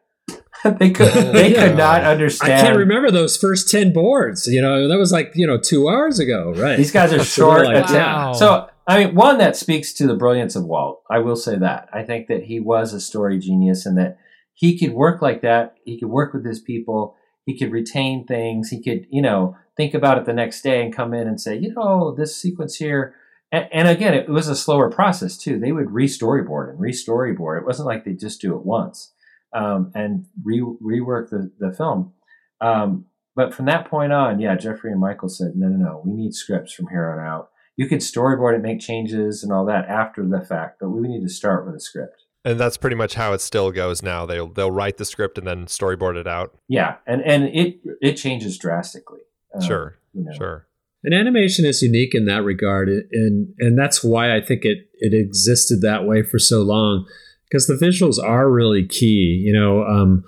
they 0.79 0.91
could 0.91 1.13
they 1.35 1.53
Yeah. 1.53 1.69
could 1.69 1.77
not 1.77 2.03
understand. 2.03 2.53
I 2.53 2.61
can't 2.61 2.77
remember 2.77 3.11
those 3.11 3.37
first 3.37 3.71
10 3.71 3.93
boards. 3.93 4.47
You 4.47 4.61
know, 4.63 4.89
that 4.89 4.99
was 4.99 5.13
like, 5.13 5.33
you 5.35 5.47
know, 5.47 5.59
two 5.59 5.89
hours 5.89 6.19
ago, 6.19 6.53
right? 6.57 6.77
These 6.77 6.93
guys 6.93 7.13
are 7.13 7.23
short. 7.25 7.65
they're 7.65 7.81
like, 7.83 7.91
Wow. 7.91 8.33
So, 8.33 8.69
I 8.87 9.05
mean, 9.05 9.15
one 9.15 9.39
that 9.39 9.57
speaks 9.57 9.93
to 9.95 10.07
the 10.07 10.15
brilliance 10.15 10.57
of 10.57 10.65
Walt. 10.65 11.03
I 11.11 11.19
will 11.19 11.37
say 11.37 11.57
that. 11.57 11.89
I 11.93 12.03
think 12.03 12.29
that 12.29 12.45
he 12.45 12.59
was 12.61 12.93
a 12.93 13.01
story 13.01 13.39
genius 13.39 13.85
and 13.87 13.97
that 13.99 14.19
he 14.55 14.79
could 14.79 14.93
work 14.95 15.21
like 15.23 15.43
that. 15.43 15.75
He 15.85 15.99
could 16.01 16.09
work 16.09 16.33
with 16.33 16.45
his 16.45 16.61
people. 16.61 17.15
He 17.45 17.57
could 17.59 17.71
retain 17.71 18.27
things. 18.27 18.71
He 18.71 18.83
could, 18.83 19.07
you 19.11 19.23
know, 19.23 19.57
think 19.77 19.95
about 19.95 20.19
it 20.19 20.25
the 20.25 20.33
next 20.33 20.63
day 20.63 20.83
and 20.83 20.95
come 20.95 21.15
in 21.15 21.29
and 21.29 21.41
say, 21.41 21.57
you 21.57 21.73
know, 21.75 22.15
this 22.17 22.37
sequence 22.37 22.77
here. 22.77 23.15
And, 23.53 23.69
and 23.73 23.89
again, 23.89 24.13
it 24.15 24.29
was 24.29 24.49
a 24.49 24.57
slower 24.57 24.91
process 24.91 25.37
too. 25.39 25.59
They 25.59 25.73
would 25.73 25.91
re-storyboard 25.93 26.71
and 26.71 26.81
re-storyboard. 26.81 27.59
It 27.61 27.67
wasn't 27.67 27.87
like 27.87 28.05
they 28.05 28.13
just 28.15 28.41
do 28.41 28.55
it 28.57 28.65
once 28.67 29.13
um, 29.53 29.93
and 29.95 30.27
re- 30.45 30.61
rework 30.61 31.31
the, 31.31 31.51
the 31.59 31.73
film. 31.73 32.13
Um, 32.61 33.07
but 33.35 33.55
from 33.55 33.67
that 33.67 33.89
point 33.89 34.13
on, 34.13 34.41
yeah, 34.41 34.57
Jeffrey 34.57 34.91
and 34.91 35.01
Michael 35.01 35.29
said, 35.29 35.53
no, 35.55 35.69
no, 35.69 35.77
no, 35.77 36.03
we 36.05 36.13
need 36.13 36.35
scripts 36.35 36.73
from 36.73 36.89
here 36.89 37.11
on 37.11 37.25
out. 37.25 37.51
You 37.77 37.87
could 37.87 38.01
storyboard 38.01 38.55
and 38.55 38.63
make 38.63 38.81
changes 38.81 39.45
and 39.45 39.53
all 39.53 39.65
that 39.67 39.89
after 39.89 40.27
the 40.27 40.45
fact, 40.45 40.79
but 40.81 40.91
we 40.91 41.07
need 41.07 41.23
to 41.23 41.29
start 41.29 41.65
with 41.65 41.77
a 41.77 41.81
script. 41.81 42.25
And 42.45 42.59
that's 42.59 42.77
pretty 42.77 42.97
much 42.97 43.15
how 43.15 43.33
it 43.33 43.41
still 43.41 43.71
goes 43.71 44.03
now. 44.03 44.25
They'll 44.25 44.49
they'll 44.49 44.71
write 44.71 44.97
the 44.97 45.05
script 45.05 45.39
and 45.39 45.47
then 45.47 45.67
storyboard 45.67 46.17
it 46.17 46.27
out. 46.27 46.57
Yeah, 46.69 46.97
and 47.07 47.21
and 47.23 47.45
it 47.45 47.81
it 48.01 48.15
changes 48.15 48.59
drastically. 48.59 49.21
Um, 49.55 49.61
sure, 49.61 49.99
you 50.13 50.25
know. 50.25 50.33
sure. 50.33 50.67
And 51.05 51.15
animation 51.15 51.65
is 51.65 51.83
unique 51.83 52.15
in 52.15 52.25
that 52.25 52.43
regard, 52.43 52.89
and 52.89 53.55
and 53.59 53.79
that's 53.79 54.03
why 54.03 54.35
I 54.35 54.41
think 54.41 54.65
it 54.65 54.89
it 54.95 55.15
existed 55.15 55.81
that 55.83 56.07
way 56.07 56.23
for 56.23 56.39
so 56.39 56.63
long, 56.63 57.07
because 57.49 57.67
the 57.67 57.75
visuals 57.75 58.23
are 58.23 58.51
really 58.51 58.87
key. 58.87 59.43
You 59.45 59.53
know, 59.53 59.85
um, 59.85 60.25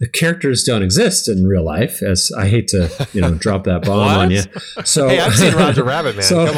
the 0.00 0.08
characters 0.08 0.64
don't 0.64 0.82
exist 0.82 1.28
in 1.28 1.46
real 1.46 1.64
life. 1.64 2.02
As 2.02 2.30
I 2.36 2.48
hate 2.48 2.68
to, 2.68 3.08
you 3.12 3.20
know, 3.20 3.34
drop 3.34 3.64
that 3.64 3.82
bomb 3.86 4.18
on 4.18 4.30
you. 4.30 4.42
So 4.84 5.08
hey, 5.08 5.20
I've 5.20 5.34
seen 5.34 5.54
Roger 5.54 5.84
Rabbit, 5.84 6.16
man. 6.16 6.24
So, 6.24 6.52
Come 6.52 6.56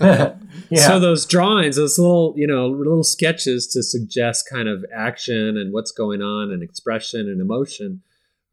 on. 0.00 0.48
yeah. 0.70 0.86
So 0.86 1.00
those 1.00 1.24
drawings, 1.26 1.76
those 1.76 1.98
little, 1.98 2.34
you 2.36 2.46
know, 2.46 2.68
little 2.68 3.04
sketches 3.04 3.66
to 3.68 3.82
suggest 3.82 4.48
kind 4.50 4.68
of 4.68 4.84
action 4.94 5.56
and 5.56 5.72
what's 5.72 5.92
going 5.92 6.22
on 6.22 6.50
and 6.50 6.62
expression 6.62 7.20
and 7.20 7.40
emotion 7.40 8.02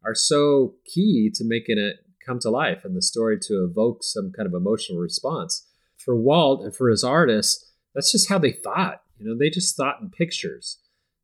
are 0.04 0.14
so 0.14 0.74
key 0.86 1.30
to 1.34 1.44
making 1.44 1.78
it 1.78 1.96
come 2.24 2.38
to 2.40 2.50
life 2.50 2.84
and 2.84 2.96
the 2.96 3.02
story 3.02 3.38
to 3.38 3.66
evoke 3.68 4.02
some 4.02 4.32
kind 4.34 4.46
of 4.46 4.54
emotional 4.54 4.98
response. 4.98 5.66
For 5.96 6.14
Walt 6.14 6.62
and 6.62 6.74
for 6.74 6.90
his 6.90 7.02
artists, 7.02 7.72
that's 7.94 8.12
just 8.12 8.28
how 8.28 8.38
they 8.38 8.52
thought. 8.52 9.02
You 9.24 9.30
know, 9.30 9.38
they 9.38 9.50
just 9.50 9.76
thought 9.76 10.00
in 10.00 10.10
pictures. 10.10 10.78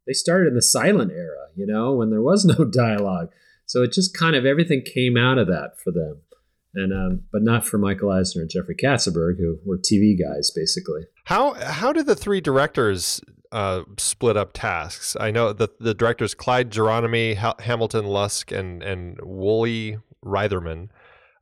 They 0.06 0.14
started 0.14 0.48
in 0.48 0.54
the 0.54 0.62
silent 0.62 1.12
era, 1.12 1.48
you 1.54 1.66
know, 1.66 1.92
when 1.92 2.10
there 2.10 2.22
was 2.22 2.44
no 2.58 2.64
dialogue. 2.64 3.28
So 3.66 3.82
it 3.82 3.92
just 3.92 4.16
kind 4.16 4.34
of 4.34 4.44
everything 4.44 4.82
came 4.82 5.16
out 5.16 5.38
of 5.38 5.46
that 5.46 5.78
for 5.82 5.92
them 5.92 6.22
and 6.74 6.92
um, 6.92 7.22
but 7.32 7.42
not 7.42 7.66
for 7.66 7.78
Michael 7.78 8.10
Eisner 8.10 8.42
and 8.42 8.50
Jeffrey 8.50 8.74
Katzenberg, 8.74 9.38
who 9.38 9.58
were 9.64 9.78
TV 9.78 10.16
guys 10.18 10.50
basically. 10.50 11.02
How 11.24 11.54
how 11.54 11.92
did 11.92 12.06
the 12.06 12.14
three 12.14 12.40
directors 12.40 13.20
uh, 13.52 13.82
split 13.98 14.36
up 14.36 14.52
tasks? 14.52 15.16
I 15.18 15.30
know 15.30 15.52
the 15.52 15.68
the 15.80 15.94
directors 15.94 16.34
Clyde 16.34 16.70
Geronimi, 16.70 17.36
ha- 17.36 17.56
Hamilton 17.60 18.04
Luske, 18.04 18.56
and 18.56 18.82
and 18.82 19.18
Woolie 19.18 20.00
Reitherman, 20.24 20.88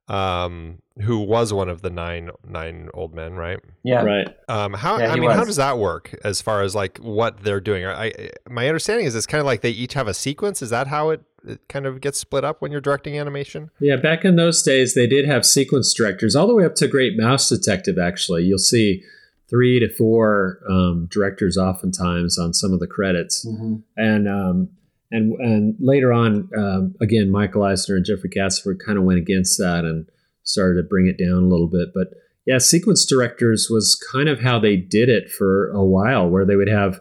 um, 0.09 0.79
who 1.03 1.19
was 1.19 1.53
one 1.53 1.69
of 1.69 1.83
the 1.83 1.91
nine 1.91 2.31
nine 2.47 2.89
old 2.95 3.15
men, 3.15 3.35
right? 3.35 3.61
Yeah, 3.85 4.03
right. 4.03 4.29
Um, 4.49 4.73
how 4.73 4.99
yeah, 4.99 5.13
I 5.13 5.15
mean, 5.15 5.25
was. 5.25 5.37
how 5.37 5.45
does 5.45 5.57
that 5.57 5.79
work 5.79 6.15
as 6.25 6.41
far 6.41 6.63
as 6.63 6.75
like 6.75 6.99
what 6.99 7.41
they're 7.41 7.61
doing? 7.61 7.87
I 7.87 8.31
my 8.49 8.67
understanding 8.67 9.07
is 9.07 9.15
it's 9.15 9.27
kind 9.27 9.41
of 9.41 9.47
like 9.47 9.61
they 9.61 9.71
each 9.71 9.95
have 9.95 10.09
a 10.09 10.15
sequence. 10.15 10.63
Is 10.63 10.71
that 10.71 10.87
how 10.87 11.11
it 11.11 11.23
it 11.47 11.61
kind 11.69 11.87
of 11.87 12.01
gets 12.01 12.19
split 12.19 12.45
up 12.45 12.61
when 12.61 12.73
you're 12.73 12.81
directing 12.81 13.19
animation? 13.19 13.71
Yeah, 13.81 13.97
back 13.97 14.25
in 14.25 14.37
those 14.37 14.63
days, 14.63 14.95
they 14.95 15.07
did 15.07 15.27
have 15.27 15.45
sequence 15.45 15.93
directors, 15.93 16.35
all 16.35 16.47
the 16.47 16.55
way 16.55 16.65
up 16.65 16.75
to 16.77 16.89
Great 16.89 17.17
Mouse 17.17 17.49
Detective. 17.49 17.99
Actually, 17.99 18.45
you'll 18.45 18.59
see 18.59 19.03
three 19.49 19.79
to 19.81 19.89
four 19.89 20.61
um, 20.69 21.07
directors 21.11 21.57
oftentimes 21.57 22.39
on 22.39 22.55
some 22.55 22.73
of 22.73 22.81
the 22.81 22.87
credits, 22.87 23.47
mm-hmm. 23.47 23.77
and 23.97 24.29
um, 24.29 24.71
and 25.11 25.33
and 25.41 25.75
later 25.81 26.13
on, 26.13 26.49
um, 26.57 26.95
again, 27.01 27.31
Michael 27.31 27.63
Eisner 27.63 27.97
and 27.97 28.05
Jeffrey 28.05 28.31
Katzenberg 28.31 28.79
kind 28.85 28.99
of 28.99 29.05
went 29.05 29.19
against 29.19 29.59
that 29.59 29.85
and 29.85 30.07
started 30.43 30.81
to 30.81 30.89
bring 30.89 31.07
it 31.07 31.23
down 31.23 31.43
a 31.43 31.49
little 31.49 31.69
bit, 31.69 31.89
but. 31.95 32.09
Yeah, 32.47 32.57
sequence 32.57 33.05
directors 33.05 33.69
was 33.69 34.03
kind 34.11 34.27
of 34.27 34.41
how 34.41 34.59
they 34.59 34.75
did 34.75 35.11
it 35.11 35.31
for 35.31 35.69
a 35.73 35.85
while, 35.85 36.31
where 36.31 36.47
they 36.47 36.57
would 36.57 36.71
have 36.71 36.99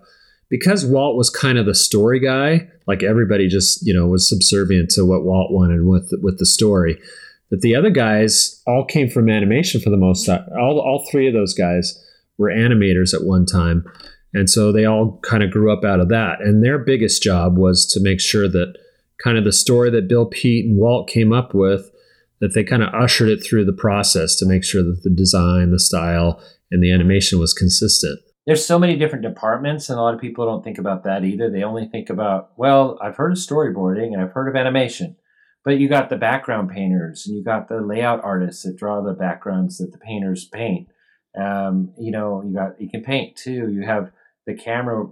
because 0.49 0.85
Walt 0.85 1.17
was 1.17 1.29
kind 1.29 1.57
of 1.57 1.65
the 1.65 1.75
story 1.75 2.19
guy, 2.19 2.67
like 2.85 3.03
everybody 3.03 3.47
just, 3.47 3.85
you 3.85 3.93
know, 3.93 4.07
was 4.07 4.27
subservient 4.27 4.89
to 4.91 5.05
what 5.05 5.23
Walt 5.23 5.51
wanted 5.51 5.85
with 5.85 6.11
with 6.21 6.39
the 6.39 6.45
story. 6.45 6.99
But 7.49 7.61
the 7.61 7.75
other 7.75 7.89
guys 7.89 8.61
all 8.67 8.85
came 8.85 9.09
from 9.09 9.29
animation 9.29 9.81
for 9.81 9.89
the 9.89 9.97
most 9.97 10.25
part. 10.25 10.41
All 10.59 10.79
all 10.79 11.05
three 11.09 11.27
of 11.27 11.33
those 11.33 11.53
guys 11.53 12.01
were 12.37 12.49
animators 12.49 13.13
at 13.13 13.25
one 13.25 13.45
time. 13.45 13.85
And 14.33 14.49
so 14.49 14.71
they 14.71 14.85
all 14.85 15.19
kind 15.23 15.43
of 15.43 15.51
grew 15.51 15.71
up 15.71 15.83
out 15.83 15.99
of 15.99 16.09
that. 16.09 16.41
And 16.41 16.63
their 16.63 16.77
biggest 16.77 17.23
job 17.23 17.57
was 17.57 17.85
to 17.93 18.01
make 18.01 18.19
sure 18.19 18.47
that 18.49 18.75
kind 19.23 19.37
of 19.37 19.45
the 19.45 19.53
story 19.53 19.89
that 19.91 20.07
Bill 20.07 20.25
Peet 20.25 20.65
and 20.65 20.77
Walt 20.77 21.09
came 21.09 21.33
up 21.33 21.53
with 21.53 21.89
that 22.39 22.53
they 22.53 22.63
kind 22.63 22.83
of 22.83 22.93
ushered 22.93 23.29
it 23.29 23.43
through 23.43 23.65
the 23.65 23.73
process 23.73 24.35
to 24.35 24.45
make 24.45 24.63
sure 24.63 24.83
that 24.83 25.01
the 25.03 25.09
design, 25.09 25.71
the 25.71 25.79
style, 25.79 26.41
and 26.71 26.83
the 26.83 26.91
animation 26.91 27.39
was 27.39 27.53
consistent. 27.53 28.19
There's 28.45 28.65
so 28.65 28.77
many 28.79 28.95
different 28.95 29.23
departments 29.23 29.89
and 29.89 29.97
a 29.97 30.01
lot 30.01 30.13
of 30.13 30.21
people 30.21 30.45
don't 30.45 30.63
think 30.63 30.77
about 30.77 31.03
that 31.03 31.23
either. 31.25 31.49
They 31.49 31.63
only 31.63 31.87
think 31.87 32.09
about 32.09 32.51
well 32.55 32.97
i've 33.01 33.17
heard 33.17 33.33
of 33.33 33.37
storyboarding 33.37 34.13
and 34.13 34.21
i've 34.21 34.31
heard 34.31 34.47
of 34.47 34.55
animation 34.55 35.17
but 35.67 35.79
you 35.79 35.89
got 35.89 36.09
the 36.09 36.15
background 36.15 36.69
painters 36.69 37.27
and 37.27 37.35
you 37.35 37.43
got 37.43 37.67
the 37.67 37.81
layout 37.81 38.23
artists 38.23 38.63
that 38.63 38.77
draw 38.77 39.01
the 39.01 39.11
backgrounds 39.11 39.79
that 39.79 39.91
the 39.91 39.97
painters 39.97 40.47
paint. 40.47 40.87
Um, 41.37 41.91
you 41.99 42.09
know 42.09 42.41
you 42.41 42.55
got 42.55 42.79
you 42.79 42.89
can 42.89 43.03
paint 43.03 43.35
too. 43.35 43.69
You 43.69 43.81
have 43.85 44.13
the 44.47 44.55
camera 44.55 45.05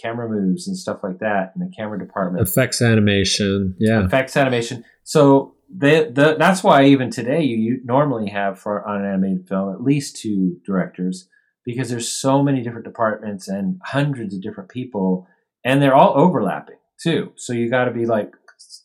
camera 0.00 0.28
moves 0.28 0.66
and 0.66 0.76
stuff 0.76 1.00
like 1.02 1.18
that 1.18 1.52
in 1.54 1.60
the 1.60 1.72
camera 1.76 1.98
department. 1.98 2.46
Effects 2.46 2.80
animation 2.80 3.76
yeah. 3.78 4.04
Effects 4.04 4.36
animation. 4.36 4.84
So 5.04 5.54
the, 5.72 6.10
the, 6.12 6.36
that's 6.38 6.64
why 6.64 6.84
even 6.86 7.10
today 7.10 7.42
you, 7.42 7.56
you 7.56 7.80
normally 7.84 8.30
have 8.30 8.58
for 8.58 8.86
on 8.86 9.00
an 9.00 9.06
animated 9.06 9.48
film 9.48 9.72
at 9.72 9.82
least 9.82 10.16
two 10.16 10.56
directors 10.66 11.28
because 11.64 11.90
there's 11.90 12.10
so 12.10 12.42
many 12.42 12.62
different 12.62 12.84
departments 12.84 13.46
and 13.46 13.80
hundreds 13.84 14.34
of 14.34 14.42
different 14.42 14.70
people 14.70 15.26
and 15.64 15.80
they're 15.80 15.94
all 15.94 16.14
overlapping 16.16 16.78
too. 17.00 17.32
So 17.36 17.52
you 17.52 17.70
got 17.70 17.84
to 17.84 17.92
be 17.92 18.06
like 18.06 18.32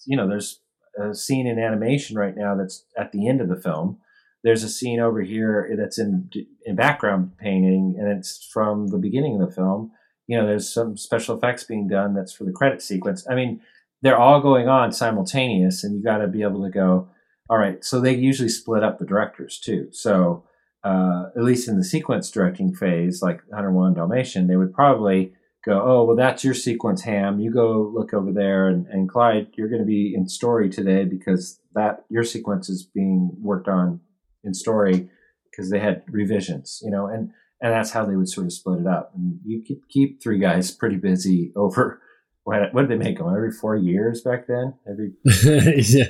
you 0.05 0.17
know 0.17 0.27
there's 0.27 0.59
a 1.01 1.13
scene 1.13 1.47
in 1.47 1.59
animation 1.59 2.17
right 2.17 2.35
now 2.35 2.55
that's 2.55 2.85
at 2.97 3.11
the 3.11 3.27
end 3.27 3.41
of 3.41 3.49
the 3.49 3.59
film 3.59 3.97
there's 4.45 4.63
a 4.63 4.69
scene 4.69 5.01
over 5.01 5.21
here 5.21 5.75
that's 5.77 5.99
in 5.99 6.29
in 6.65 6.75
background 6.75 7.37
painting 7.37 7.95
and 7.99 8.07
it's 8.07 8.47
from 8.53 8.87
the 8.87 8.97
beginning 8.97 9.41
of 9.41 9.49
the 9.49 9.53
film 9.53 9.91
you 10.27 10.37
know 10.37 10.47
there's 10.47 10.71
some 10.71 10.95
special 10.95 11.37
effects 11.37 11.65
being 11.65 11.87
done 11.87 12.13
that's 12.13 12.33
for 12.33 12.45
the 12.45 12.53
credit 12.53 12.81
sequence 12.81 13.27
i 13.29 13.35
mean 13.35 13.59
they're 14.01 14.17
all 14.17 14.39
going 14.39 14.69
on 14.69 14.91
simultaneous 14.91 15.83
and 15.83 15.95
you 15.95 16.03
got 16.03 16.19
to 16.19 16.27
be 16.27 16.43
able 16.43 16.63
to 16.63 16.69
go 16.69 17.09
all 17.49 17.57
right 17.57 17.83
so 17.83 17.99
they 17.99 18.15
usually 18.15 18.49
split 18.49 18.83
up 18.83 18.99
the 18.99 19.05
directors 19.05 19.59
too 19.59 19.89
so 19.91 20.45
uh, 20.85 21.31
at 21.35 21.43
least 21.43 21.67
in 21.67 21.77
the 21.77 21.83
sequence 21.83 22.29
directing 22.29 22.73
phase, 22.73 23.23
like 23.23 23.41
101 23.47 23.95
Dalmatian, 23.95 24.45
they 24.45 24.55
would 24.55 24.71
probably 24.71 25.33
go, 25.65 25.81
oh, 25.83 26.03
well, 26.03 26.15
that's 26.15 26.43
your 26.43 26.53
sequence, 26.53 27.01
Ham. 27.01 27.39
You 27.39 27.51
go 27.51 27.91
look 27.91 28.13
over 28.13 28.31
there. 28.31 28.67
And, 28.67 28.85
and 28.87 29.09
Clyde, 29.09 29.47
you're 29.57 29.67
going 29.67 29.81
to 29.81 29.87
be 29.87 30.13
in 30.15 30.29
story 30.29 30.69
today 30.69 31.03
because 31.03 31.59
that 31.73 32.05
your 32.09 32.23
sequence 32.23 32.69
is 32.69 32.83
being 32.83 33.31
worked 33.41 33.67
on 33.67 33.99
in 34.45 34.53
story 34.53 35.09
because 35.49 35.69
they 35.69 35.79
had 35.79 36.03
revisions, 36.07 36.81
you 36.83 36.91
know, 36.91 37.07
and, 37.07 37.31
and 37.61 37.73
that's 37.73 37.91
how 37.91 38.05
they 38.05 38.15
would 38.15 38.29
sort 38.29 38.45
of 38.45 38.53
split 38.53 38.79
it 38.79 38.87
up. 38.87 39.11
And 39.15 39.39
you 39.45 39.63
could 39.65 39.87
keep 39.89 40.21
three 40.21 40.39
guys 40.39 40.71
pretty 40.71 40.97
busy 40.97 41.51
over 41.55 42.01
what, 42.45 42.71
what 42.73 42.87
did 42.87 42.91
they 42.91 43.03
make 43.03 43.17
them 43.17 43.27
every 43.27 43.51
four 43.51 43.75
years 43.75 44.21
back 44.21 44.45
then? 44.45 44.75
Every 44.87 45.13
yeah, 45.83 46.05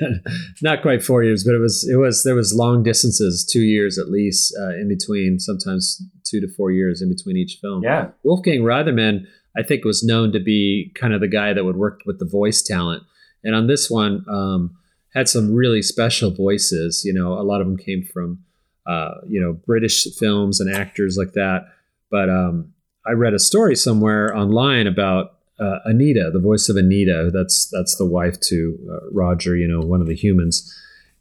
not 0.62 0.82
quite 0.82 1.02
four 1.02 1.24
years, 1.24 1.46
but 1.46 1.56
it 1.56 1.60
was 1.60 1.90
it 1.90 1.96
was 1.96 2.24
there 2.24 2.36
was 2.36 2.54
long 2.54 2.84
distances, 2.84 3.46
two 3.50 3.62
years 3.62 3.98
at 3.98 4.10
least 4.10 4.54
uh, 4.60 4.76
in 4.76 4.90
between. 4.90 5.40
Sometimes 5.40 6.04
two 6.26 6.42
to 6.42 6.48
four 6.50 6.72
years 6.72 7.02
in 7.02 7.08
between 7.08 7.38
each 7.38 7.60
film. 7.62 7.84
Yeah, 7.84 8.10
Wolfgang 8.24 8.64
Reitherman, 8.64 9.24
I 9.58 9.64
think, 9.64 9.86
was 9.86 10.04
known 10.04 10.34
to 10.34 10.42
be 10.42 10.92
kind 11.00 11.14
of 11.14 11.22
the 11.22 11.30
guy 11.30 11.54
that 11.54 11.64
would 11.64 11.78
work 11.78 12.02
with 12.06 12.20
the 12.20 12.28
voice 12.30 12.62
talent, 12.62 13.04
and 13.42 13.56
on 13.56 13.68
this 13.68 13.90
one 13.90 14.26
um, 14.30 14.76
had 15.16 15.30
some 15.30 15.53
really 15.53 15.82
special 15.82 16.30
voices. 16.30 17.03
You 17.05 17.13
know, 17.13 17.34
a 17.34 17.41
lot 17.41 17.61
of 17.61 17.68
them 17.68 17.78
came 17.78 18.03
from 18.03 18.43
uh, 18.86 19.16
you 19.28 19.41
know 19.41 19.53
British 19.53 20.05
films 20.20 20.59
and 20.59 20.74
actors 20.74 21.18
like 21.18 21.34
that. 21.34 21.68
But 22.11 22.30
um, 22.30 22.74
I 23.05 23.11
read 23.11 23.34
a 23.34 23.39
story 23.39 23.76
somewhere 23.76 24.36
online 24.36 24.86
about 24.86 25.36
uh, 25.59 25.80
Anita, 25.86 26.30
the 26.34 26.39
voice 26.39 26.70
of 26.70 26.76
Anita. 26.76 27.32
That's 27.34 27.68
that's 27.72 27.95
the 27.97 28.05
wife 28.05 28.39
to 28.41 28.78
uh, 28.91 29.09
Roger, 29.11 29.55
you 29.55 29.68
know, 29.68 29.80
one 29.80 30.01
of 30.01 30.07
the 30.07 30.16
humans. 30.16 30.72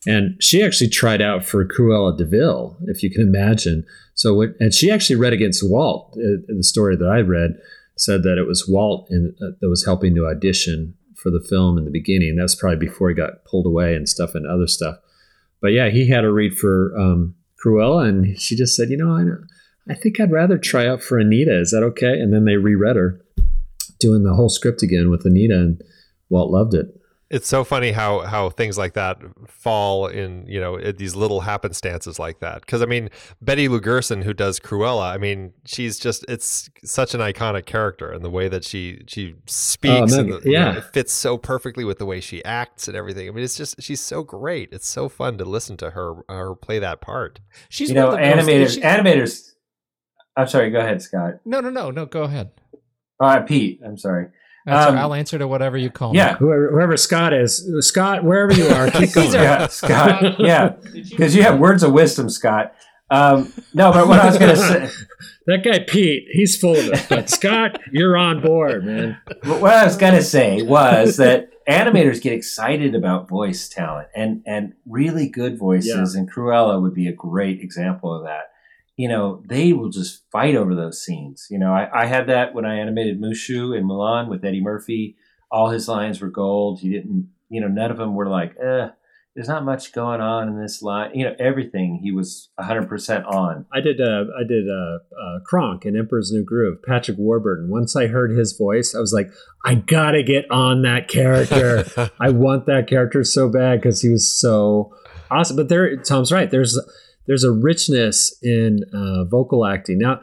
And 0.07 0.36
she 0.38 0.62
actually 0.62 0.90
tried 0.90 1.22
out 1.22 1.45
for 1.45 1.64
Cruella 1.64 2.16
de 2.16 2.26
Vil, 2.26 2.76
if 2.88 3.03
you 3.03 3.11
can 3.11 3.22
imagine. 3.22 3.86
So, 4.12 4.42
and 4.61 4.74
she 4.74 4.90
actually 4.90 5.16
read 5.16 5.32
against 5.32 5.66
Walt. 5.66 6.12
Uh, 6.12 6.45
the 6.47 6.62
story 6.62 6.95
that 6.95 7.09
I 7.09 7.20
read 7.20 7.59
said 7.97 8.22
that 8.24 8.36
it 8.36 8.47
was 8.47 8.68
Walt 8.68 9.09
in, 9.11 9.34
uh, 9.40 9.57
that 9.61 9.68
was 9.70 9.86
helping 9.86 10.14
to 10.14 10.26
audition 10.26 10.95
for 11.25 11.31
the 11.31 11.41
film 11.41 11.79
in 11.79 11.87
the 11.87 11.91
beginning. 11.91 12.37
That's 12.37 12.55
probably 12.55 12.87
before 12.87 13.09
he 13.09 13.14
got 13.14 13.47
pulled 13.47 13.64
away 13.64 13.97
and 13.97 14.07
stuff 14.07 14.35
and 14.35 14.47
other 14.47 14.66
stuff. 14.66 14.99
But 15.62 15.68
yeah, 15.68 15.89
he 15.89 16.07
had 16.07 16.22
a 16.22 16.31
read 16.31 16.59
for 16.59 16.95
um, 16.99 17.35
Cruella, 17.64 18.07
and 18.07 18.39
she 18.39 18.55
just 18.55 18.77
said, 18.77 18.91
you 18.91 18.99
know, 18.99 19.11
I, 19.11 19.93
I 19.93 19.95
think 19.97 20.20
I'd 20.20 20.31
rather 20.31 20.59
try 20.59 20.87
out 20.87 21.03
for 21.03 21.18
Anita. 21.18 21.59
Is 21.59 21.70
that 21.70 21.83
okay? 21.83 22.20
And 22.20 22.31
then 22.31 22.45
they 22.45 22.57
reread 22.57 22.97
her 22.97 23.25
doing 23.99 24.22
the 24.22 24.35
whole 24.35 24.51
script 24.51 24.83
again 24.83 25.09
with 25.11 25.25
Anita, 25.25 25.55
and 25.55 25.83
Walt 26.29 26.51
loved 26.51 26.75
it. 26.75 27.01
It's 27.31 27.49
so 27.49 27.64
funny 27.64 27.91
how 27.91 28.20
how 28.20 28.51
things 28.51 28.77
like 28.77 28.93
that 28.93 29.18
fall 29.49 30.07
in 30.07 30.45
you 30.47 30.61
know 30.61 30.77
in 30.77 30.95
these 30.97 31.16
little 31.16 31.41
happenstances 31.41 32.18
like 32.18 32.41
that 32.41 32.61
because 32.61 32.83
i 32.83 32.87
mean 32.87 33.09
betty 33.41 33.66
lou 33.66 33.81
gerson 33.81 34.22
who 34.22 34.35
does 34.35 34.61
cruella 34.61 35.11
i 35.12 35.16
mean 35.16 35.53
she's 35.64 35.99
just 35.99 36.25
it's 36.29 36.68
such 36.85 37.14
an 37.14 37.20
iconic 37.20 37.64
character 37.64 38.11
and 38.11 38.22
the 38.25 38.31
way 38.31 38.47
that 38.49 38.62
she 38.62 39.03
she 39.07 39.35
speaks 39.47 40.12
Oh, 40.12 40.18
and 40.20 40.29
man, 40.29 40.41
the, 40.43 40.51
you 40.51 40.57
know, 40.59 40.59
yeah. 40.72 40.77
it 40.79 40.85
fits 40.93 41.12
so 41.12 41.39
perfectly 41.39 41.85
with 41.85 41.99
the 41.99 42.07
way 42.07 42.20
she 42.20 42.45
acts 42.45 42.89
and 42.89 42.97
everything 42.97 43.27
i 43.29 43.33
mean 43.33 43.43
it's 43.43 43.57
just 43.57 43.83
she's 43.83 44.01
so 44.01 44.22
great 44.22 44.68
it's 44.72 44.87
so 44.89 45.09
fun 45.09 45.39
to 45.39 45.45
listen 45.45 45.77
to 45.79 45.91
her 45.91 46.16
her 46.29 46.55
play 46.55 46.79
that 46.79 47.01
part 47.01 47.41
She's 47.70 47.89
you 47.89 47.95
know, 47.95 48.11
the 48.12 48.18
animators. 48.18 48.75
she- 48.75 48.81
animators. 48.83 49.51
I'm 50.37 50.49
sorry. 50.49 50.70
Go 50.70 50.81
ahead, 50.81 51.01
Scott. 51.01 51.35
no, 51.45 51.61
no, 51.61 51.70
no, 51.70 51.91
no. 51.93 52.07
Go 52.07 52.25
ahead. 52.25 52.51
Uh, 53.20 53.41
Pete. 53.43 53.81
I'm 53.87 53.97
sorry. 53.97 54.27
That's 54.65 54.87
Um, 54.87 54.89
all 54.91 54.95
right. 54.95 55.03
I'll 55.03 55.15
answer 55.15 55.39
to 55.39 55.47
whatever 55.49 55.77
you 55.77 55.91
call 55.91 56.12
me. 56.12 56.19
Yeah. 56.19 56.37
Whoever, 56.37 56.71
whoever 56.73 56.97
Scott 56.97 57.33
is, 57.35 57.65
Scott, 57.81 58.25
wherever 58.25 58.53
you 58.53 58.67
are, 58.69 58.91
keep 58.91 59.12
going. 59.15 59.33
Yeah, 59.33 59.67
Scott. 59.69 60.41
Yeah, 60.41 60.75
because 61.11 61.35
you 61.37 61.43
have 61.43 61.59
words 61.59 61.83
of 61.83 61.93
wisdom, 61.93 62.29
Scott. 62.31 62.73
Um, 63.11 63.53
no, 63.75 63.93
but 63.93 64.09
what 64.09 64.19
I 64.21 64.27
was 64.27 64.39
going 64.39 64.55
to 64.55 64.61
say, 64.61 64.89
That 65.47 65.62
guy 65.62 65.81
Pete, 65.81 66.25
he's 66.33 66.57
full 66.57 66.75
of 66.75 66.87
it. 66.87 67.07
But 67.11 67.29
Scott, 67.29 67.79
you're 67.93 68.17
on 68.17 68.41
board, 68.41 68.83
man. 68.87 69.19
what 69.45 69.75
I 69.75 69.85
was 69.85 69.95
going 69.99 70.15
to 70.15 70.23
say 70.23 70.62
was 70.62 71.19
that 71.19 71.51
animators 71.69 72.23
get 72.23 72.33
excited 72.33 72.95
about 72.95 73.29
voice 73.29 73.69
talent 73.69 74.09
and 74.17 74.43
and 74.47 74.73
really 74.87 75.29
good 75.29 75.59
voices, 75.59 76.15
and 76.15 76.33
Cruella 76.33 76.81
would 76.81 76.95
be 76.95 77.07
a 77.09 77.12
great 77.12 77.61
example 77.61 78.15
of 78.15 78.25
that. 78.25 78.45
You 78.97 79.09
know, 79.09 79.42
they 79.47 79.72
will 79.72 79.90
just 79.90 80.22
fight 80.30 80.55
over 80.55 80.74
those 80.74 81.03
scenes. 81.03 81.49
You 81.51 81.59
know, 81.59 81.72
I, 81.72 82.03
I 82.03 82.07
had 82.07 82.28
that 82.28 82.55
when 82.55 82.64
I 82.64 82.76
animated 82.76 83.20
Mushu 83.20 83.76
in 83.76 83.84
Mulan 83.84 84.28
with 84.28 84.45
Eddie 84.45 84.62
Murphy. 84.62 85.16
All 85.51 85.70
his 85.70 85.88
lines 85.88 86.20
were 86.20 86.30
gold. 86.30 86.80
He 86.80 86.90
didn't, 86.90 87.30
you 87.49 87.61
know, 87.61 87.68
none 87.68 87.90
of 87.90 87.97
them 87.97 88.14
were 88.14 88.28
like, 88.28 88.55
eh, 88.61 88.88
there's 89.34 89.49
not 89.49 89.64
much 89.64 89.92
going 89.92 90.20
on 90.20 90.49
in 90.49 90.61
this 90.61 90.80
line. 90.80 91.11
You 91.12 91.24
know, 91.24 91.34
everything 91.40 91.99
he 92.01 92.12
was 92.12 92.51
100% 92.61 93.26
on. 93.26 93.66
I 93.72 93.80
did 93.80 94.01
uh, 94.01 94.24
I 94.38 94.45
did 94.47 94.68
uh, 94.68 94.99
uh, 95.20 95.40
Kronk 95.45 95.84
in 95.84 95.97
Emperor's 95.97 96.30
New 96.30 96.45
Groove, 96.45 96.82
Patrick 96.86 97.18
Warburton. 97.18 97.68
Once 97.68 97.97
I 97.97 98.07
heard 98.07 98.30
his 98.30 98.57
voice, 98.57 98.95
I 98.95 99.01
was 99.01 99.12
like, 99.12 99.32
I 99.64 99.74
gotta 99.74 100.22
get 100.22 100.49
on 100.51 100.82
that 100.82 101.09
character. 101.09 101.84
I 102.20 102.30
want 102.30 102.66
that 102.66 102.86
character 102.86 103.24
so 103.24 103.49
bad 103.49 103.80
because 103.80 104.01
he 104.01 104.09
was 104.09 104.32
so 104.32 104.95
awesome. 105.30 105.57
But 105.57 105.68
there, 105.68 105.97
Tom's 105.97 106.30
right. 106.30 106.51
There's 106.51 106.78
there's 107.27 107.45
a 107.45 107.53
richness 107.53 108.37
in 108.43 108.81
uh, 108.93 109.25
vocal 109.25 109.66
acting 109.66 109.99
now. 109.99 110.20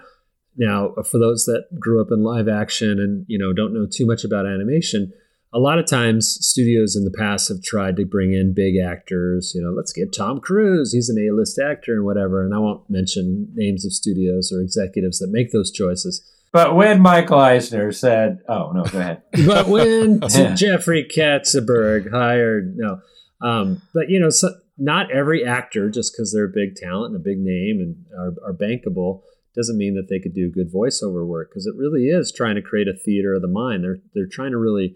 Now, 0.57 0.93
for 1.09 1.17
those 1.17 1.45
that 1.45 1.63
grew 1.79 2.01
up 2.01 2.09
in 2.11 2.23
live 2.23 2.47
action 2.47 2.99
and 2.99 3.25
you 3.27 3.39
know 3.39 3.53
don't 3.53 3.73
know 3.73 3.87
too 3.89 4.05
much 4.05 4.23
about 4.23 4.45
animation, 4.45 5.11
a 5.53 5.59
lot 5.59 5.79
of 5.79 5.85
times 5.85 6.37
studios 6.41 6.95
in 6.95 7.03
the 7.03 7.15
past 7.17 7.49
have 7.49 7.61
tried 7.61 7.95
to 7.97 8.05
bring 8.05 8.33
in 8.33 8.53
big 8.53 8.75
actors. 8.77 9.53
You 9.55 9.61
know, 9.61 9.71
let's 9.71 9.93
get 9.93 10.13
Tom 10.13 10.39
Cruise. 10.39 10.93
He's 10.93 11.09
an 11.09 11.17
A-list 11.19 11.59
actor 11.59 11.93
and 11.93 12.05
whatever. 12.05 12.43
And 12.43 12.53
I 12.53 12.59
won't 12.59 12.89
mention 12.89 13.47
names 13.53 13.85
of 13.85 13.93
studios 13.93 14.51
or 14.53 14.61
executives 14.61 15.19
that 15.19 15.29
make 15.31 15.51
those 15.51 15.71
choices. 15.71 16.21
But 16.53 16.75
when 16.75 17.01
Michael 17.01 17.39
Eisner 17.39 17.93
said, 17.93 18.39
"Oh 18.49 18.71
no, 18.73 18.83
go 18.83 18.99
ahead," 18.99 19.23
But 19.45 19.67
when 19.67 20.21
Yeah. 20.29 20.53
Jeffrey 20.55 21.07
Katzenberg 21.09 22.11
hired, 22.11 22.75
no, 22.75 22.99
um, 23.41 23.81
but 23.93 24.09
you 24.09 24.19
know, 24.19 24.29
so, 24.29 24.49
not 24.81 25.11
every 25.11 25.45
actor, 25.45 25.89
just 25.89 26.13
because 26.13 26.33
they're 26.33 26.45
a 26.45 26.53
big 26.53 26.75
talent 26.75 27.13
and 27.13 27.21
a 27.21 27.23
big 27.23 27.37
name 27.37 27.79
and 27.79 27.95
are, 28.17 28.49
are 28.49 28.53
bankable, 28.53 29.21
doesn't 29.55 29.77
mean 29.77 29.95
that 29.95 30.07
they 30.09 30.19
could 30.19 30.33
do 30.33 30.49
good 30.49 30.73
voiceover 30.73 31.25
work. 31.25 31.49
Because 31.51 31.65
it 31.67 31.75
really 31.77 32.05
is 32.05 32.33
trying 32.35 32.55
to 32.55 32.61
create 32.61 32.87
a 32.87 32.97
theater 32.97 33.33
of 33.33 33.41
the 33.41 33.47
mind. 33.47 33.83
They're 33.83 33.99
they're 34.13 34.27
trying 34.27 34.51
to 34.51 34.57
really, 34.57 34.95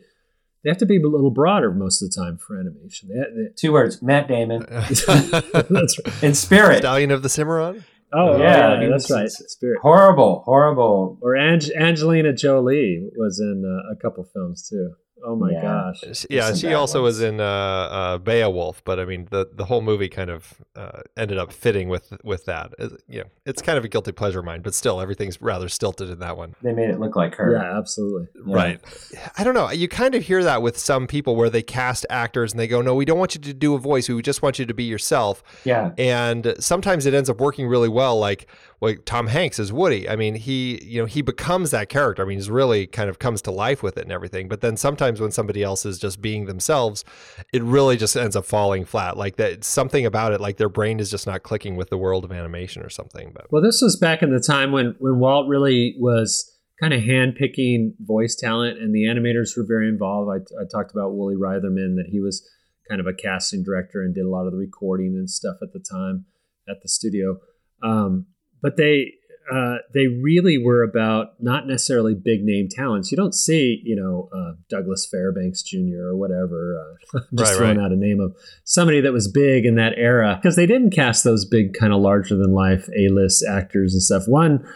they 0.64 0.70
have 0.70 0.78
to 0.80 0.86
be 0.86 0.98
a 0.98 1.08
little 1.08 1.32
broader 1.32 1.72
most 1.72 2.02
of 2.02 2.10
the 2.10 2.16
time 2.20 2.38
for 2.38 2.60
animation. 2.60 3.10
They, 3.10 3.20
they, 3.44 3.50
two 3.56 3.74
words: 3.74 4.02
Matt 4.02 4.28
Damon 4.28 4.66
that's 4.70 5.08
right. 5.08 6.24
in 6.24 6.34
Spirit. 6.34 6.80
stallion 6.80 7.12
of 7.12 7.22
the 7.22 7.30
cimarron 7.30 7.86
Oh 8.14 8.38
Yeah, 8.38 8.76
yeah, 8.76 8.82
he 8.82 8.88
that's 8.88 9.12
right. 9.12 9.30
Spirit. 9.30 9.80
Horrible, 9.82 10.44
horrible. 10.46 11.20
Or 11.22 11.36
Ange- 11.36 11.72
Angelina 11.72 12.34
Jolie 12.34 13.10
was 13.18 13.40
in 13.40 13.64
uh, 13.66 13.92
a 13.92 13.96
couple 13.96 14.24
films 14.34 14.68
too. 14.70 14.94
Oh 15.24 15.36
my 15.36 15.52
Yeah. 15.52 15.62
gosh. 15.62 16.04
She- 16.18 16.28
yeah, 16.30 16.54
she 16.54 16.74
also 16.74 17.02
ones. 17.02 17.16
was 17.18 17.22
in 17.22 17.40
uh, 17.40 17.44
uh, 17.44 18.18
Beowulf, 18.20 18.84
but 18.84 19.00
I 19.00 19.06
mean 19.06 19.28
the 19.32 19.50
the 19.52 19.66
whole 19.66 19.82
movie 19.82 20.10
kind 20.10 20.30
of 20.30 20.54
uh, 20.76 21.02
ended 21.18 21.38
up 21.38 21.52
fitting 21.54 21.90
with 21.90 22.14
with 22.24 22.46
that. 22.46 22.74
It, 22.78 22.92
you 23.08 23.20
know, 23.22 23.26
it's 23.46 23.62
kind 23.62 23.78
of 23.78 23.86
a 23.86 23.88
guilty 23.88 24.12
pleasure 24.12 24.40
of 24.40 24.46
mine, 24.46 24.62
but 24.62 24.74
still 24.76 25.00
everything's 25.02 25.42
rather 25.42 25.70
stilted 25.70 26.10
in 26.10 26.20
that 26.20 26.38
one. 26.38 26.54
They 26.62 26.74
made 26.74 26.90
it 26.90 27.00
look 27.00 27.16
like 27.16 27.36
her. 27.36 27.54
Yeah, 27.54 27.78
absolutely. 27.78 28.28
Yeah. 28.46 28.56
Right. 28.56 28.80
I 29.38 29.44
don't 29.44 29.54
know. 29.56 29.72
You 29.72 29.88
kind 29.88 30.16
of 30.16 30.24
hear 30.24 30.44
that 30.44 30.62
with 30.62 30.78
some 30.78 31.08
people 31.08 31.36
where 31.36 31.50
they 31.50 31.62
cast 31.64 32.06
actors 32.10 32.52
and 32.52 32.60
they 32.60 32.68
go, 32.68 32.82
"No, 32.82 32.94
we 32.94 33.06
don't 33.06 33.18
want 33.20 33.36
you 33.36 33.42
to 33.42 33.54
do 33.54 33.74
a 33.74 33.80
voice. 33.80 34.08
We 34.10 34.22
just 34.22 34.42
want 34.42 34.60
you 34.60 34.66
to 34.66 34.74
be 34.74 34.84
yourself." 34.84 35.44
Yeah. 35.64 35.92
And 35.98 36.54
sometimes 36.60 37.06
it 37.06 37.14
ends 37.14 37.30
up 37.30 37.40
working 37.40 37.68
really 37.68 37.90
well. 37.90 38.20
Like, 38.20 38.48
like 38.86 39.06
Tom 39.06 39.28
Hanks 39.28 39.60
as 39.60 39.74
Woody. 39.74 40.08
I 40.10 40.16
mean, 40.16 40.36
he 40.36 40.84
you 40.84 41.02
know 41.02 41.06
he 41.06 41.22
becomes 41.22 41.72
that 41.72 41.90
character. 41.90 42.24
I 42.24 42.26
mean, 42.26 42.38
he's 42.38 42.50
really 42.50 42.88
kind 42.88 43.10
of 43.10 43.20
comes 43.20 43.42
to 43.44 43.52
life 43.52 43.84
with 43.84 43.98
it 43.98 44.04
and 44.04 44.12
everything. 44.12 44.48
But 44.48 44.62
then 44.62 44.78
sometimes 44.78 45.20
when 45.20 45.32
somebody 45.32 45.64
else 45.64 45.86
is 45.86 46.00
just 46.00 46.22
being 46.22 46.46
themselves, 46.46 47.04
it 47.54 47.64
really 47.64 47.98
just 47.98 48.16
ends 48.16 48.36
up 48.36 48.46
falling 48.46 48.86
flat. 48.86 49.18
Like 49.18 49.36
that 49.38 49.64
something 49.64 50.06
about 50.06 50.32
it, 50.34 50.42
like 50.42 50.58
their 50.58 50.70
brain 50.70 51.00
is 51.00 51.12
just 51.12 51.28
not 51.28 51.44
clicking 51.44 51.76
with 51.76 51.90
the 51.90 51.98
world 51.98 52.24
of 52.24 52.32
animation 52.32 52.84
or 52.84 52.90
something. 52.90 53.32
But 53.34 53.52
Well, 53.52 53.62
this 53.62 53.82
was 53.82 53.98
back 53.98 54.22
in 54.24 54.32
the 54.32 54.40
time 54.40 54.72
when 54.72 54.96
when 55.00 55.20
Walt 55.20 55.48
really 55.48 55.96
was 56.00 56.52
kind 56.80 56.94
of 56.94 57.02
handpicking 57.02 57.94
voice 58.00 58.36
talent, 58.36 58.80
and 58.80 58.94
the 58.94 59.04
animators 59.04 59.58
were 59.58 59.66
very 59.68 59.88
involved. 59.88 60.30
I, 60.30 60.62
I 60.62 60.66
talked 60.72 60.92
about 60.92 61.14
Woolie 61.14 61.38
Reitherman 61.38 61.96
that 61.96 62.10
he 62.12 62.20
was 62.20 62.48
kind 62.90 63.02
of 63.02 63.08
a 63.08 63.14
casting 63.14 63.64
director 63.64 64.02
and 64.02 64.14
did 64.14 64.26
a 64.26 64.30
lot 64.30 64.46
of 64.46 64.52
the 64.52 64.58
recording 64.58 65.16
and 65.16 65.30
stuff 65.30 65.56
at 65.62 65.74
the 65.74 65.80
time 65.80 66.26
at 66.68 66.78
the 66.82 66.90
studio. 66.90 67.38
Um, 67.84 68.28
but 68.62 68.78
they 68.78 69.14
uh, 69.52 69.78
they 69.94 70.08
really 70.08 70.58
were 70.58 70.82
about 70.82 71.42
not 71.42 71.68
necessarily 71.68 72.16
big 72.16 72.44
name 72.44 72.68
talents. 72.70 73.12
You 73.12 73.18
don't 73.18 73.34
see, 73.34 73.82
you 73.84 73.96
know, 73.96 74.28
uh, 74.36 74.54
Douglas 74.70 75.08
Fairbanks 75.10 75.62
Jr. 75.62 76.02
or 76.02 76.16
whatever. 76.16 76.76
Uh, 77.14 77.20
just 77.36 77.52
Right, 77.52 77.58
throwing 77.58 77.78
right. 77.78 77.86
out 77.86 77.92
a 77.92 77.96
name 77.96 78.20
of 78.20 78.36
somebody 78.64 79.02
that 79.02 79.14
was 79.14 79.28
big 79.28 79.66
in 79.66 79.76
that 79.76 79.94
era 79.98 80.40
because 80.42 80.56
they 80.56 80.66
didn't 80.66 80.92
cast 80.92 81.24
those 81.24 81.46
big, 81.46 81.74
kind 81.74 81.94
of 81.94 82.02
larger 82.02 82.36
than 82.36 82.54
life 82.54 82.90
A 82.98 83.10
list 83.10 83.46
actors 83.48 83.94
and 83.94 84.02
stuff. 84.02 84.24
One, 84.28 84.68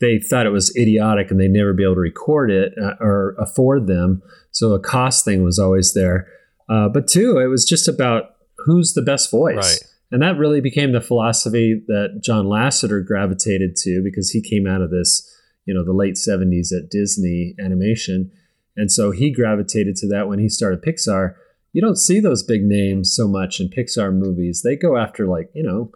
they 0.00 0.18
thought 0.18 0.46
it 0.46 0.50
was 0.50 0.74
idiotic 0.76 1.30
and 1.30 1.38
they'd 1.38 1.50
never 1.50 1.74
be 1.74 1.84
able 1.84 1.94
to 1.94 2.00
record 2.00 2.50
it 2.50 2.72
uh, 2.82 2.94
or 3.00 3.34
afford 3.38 3.86
them. 3.86 4.22
So 4.50 4.72
a 4.72 4.80
cost 4.80 5.24
thing 5.24 5.44
was 5.44 5.58
always 5.58 5.92
there. 5.92 6.28
Uh, 6.68 6.88
but 6.88 7.06
two, 7.08 7.38
it 7.38 7.46
was 7.46 7.64
just 7.66 7.88
about 7.88 8.36
who's 8.64 8.94
the 8.94 9.02
best 9.02 9.30
voice. 9.30 9.56
Right. 9.56 9.90
And 10.14 10.22
that 10.22 10.38
really 10.38 10.60
became 10.60 10.92
the 10.92 11.00
philosophy 11.00 11.82
that 11.88 12.20
John 12.22 12.44
Lasseter 12.44 13.04
gravitated 13.04 13.74
to 13.78 14.00
because 14.00 14.30
he 14.30 14.40
came 14.40 14.64
out 14.64 14.80
of 14.80 14.92
this, 14.92 15.28
you 15.64 15.74
know, 15.74 15.84
the 15.84 15.92
late 15.92 16.14
70s 16.14 16.68
at 16.72 16.88
Disney 16.88 17.56
animation. 17.58 18.30
And 18.76 18.92
so 18.92 19.10
he 19.10 19.32
gravitated 19.32 19.96
to 19.96 20.08
that 20.10 20.28
when 20.28 20.38
he 20.38 20.48
started 20.48 20.82
Pixar. 20.82 21.34
You 21.72 21.82
don't 21.82 21.98
see 21.98 22.20
those 22.20 22.44
big 22.44 22.62
names 22.62 23.12
so 23.12 23.26
much 23.26 23.58
in 23.58 23.70
Pixar 23.70 24.14
movies. 24.14 24.62
They 24.62 24.76
go 24.76 24.96
after, 24.96 25.26
like, 25.26 25.50
you 25.52 25.64
know, 25.64 25.90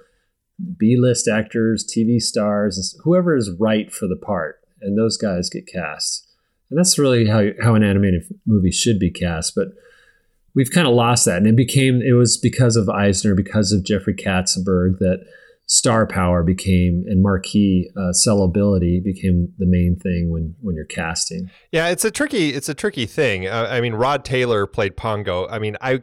B 0.77 0.97
list 0.99 1.29
actors, 1.29 1.87
TV 1.87 2.21
stars, 2.21 2.99
whoever 3.05 3.37
is 3.37 3.53
right 3.61 3.93
for 3.93 4.09
the 4.09 4.17
part. 4.17 4.57
And 4.83 4.99
those 4.99 5.17
guys 5.17 5.49
get 5.49 5.69
cast. 5.69 6.27
And 6.71 6.77
that's 6.77 6.99
really 6.99 7.29
how, 7.29 7.51
how 7.63 7.77
an 7.77 7.85
animated 7.85 8.25
movie 8.45 8.73
should 8.73 8.99
be 8.99 9.13
cast. 9.13 9.55
But 9.55 9.69
we've 10.59 10.73
kind 10.73 10.89
of 10.89 10.93
lost 10.93 11.25
that. 11.25 11.37
And 11.37 11.47
it 11.47 11.55
became, 11.55 12.03
it 12.03 12.15
was 12.15 12.37
because 12.37 12.75
of 12.75 12.89
Eisner, 12.89 13.37
because 13.37 13.71
of 13.71 13.85
Jeffrey 13.85 14.13
Katzenberg 14.13 14.99
that 14.99 15.25
star 15.67 16.05
power 16.05 16.43
became 16.43 17.05
and 17.07 17.23
marquee 17.23 17.89
uh, 17.97 18.11
sellability 18.11 19.01
became 19.05 19.53
the 19.59 19.67
main 19.67 19.95
thing 19.95 20.31
when, 20.33 20.57
when 20.61 20.75
you're 20.75 20.85
casting. 20.85 21.49
Yeah, 21.71 21.89
it's 21.91 22.05
a 22.05 22.11
tricky 22.11 22.55
it's 22.55 22.69
a 22.69 22.75
tricky 22.75 23.07
thing. 23.07 23.47
Uh, 23.47 23.69
I 23.71 23.81
mean, 23.81 23.95
Rod 23.95 24.25
Taylor 24.25 24.67
played 24.67 24.97
Pongo. 24.97 25.47
I 25.49 25.61
mean, 25.61 25.77
I 25.81 26.03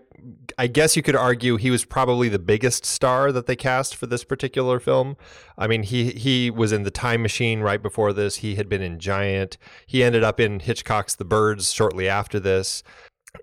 I 0.58 0.68
guess 0.68 0.96
you 0.96 1.04
could 1.04 1.16
argue 1.16 1.58
he 1.58 1.70
was 1.70 1.84
probably 1.84 2.30
the 2.30 2.40
biggest 2.40 2.86
star 2.86 3.32
that 3.32 3.48
they 3.48 3.56
cast 3.56 3.96
for 3.96 4.06
this 4.06 4.24
particular 4.24 4.80
film. 4.80 5.18
I 5.58 5.68
mean, 5.68 5.84
he 5.84 6.12
he 6.12 6.50
was 6.50 6.72
in 6.72 6.84
The 6.84 6.92
Time 6.92 7.22
Machine 7.22 7.60
right 7.60 7.82
before 7.82 8.14
this. 8.14 8.38
He 8.38 8.56
had 8.56 8.70
been 8.70 8.82
in 8.82 9.00
Giant. 9.00 9.58
He 9.86 10.04
ended 10.04 10.24
up 10.24 10.40
in 10.40 10.62
Hitchcock's 10.62 11.16
The 11.16 11.26
Birds 11.26 11.74
shortly 11.74 12.08
after 12.08 12.40
this. 12.40 12.84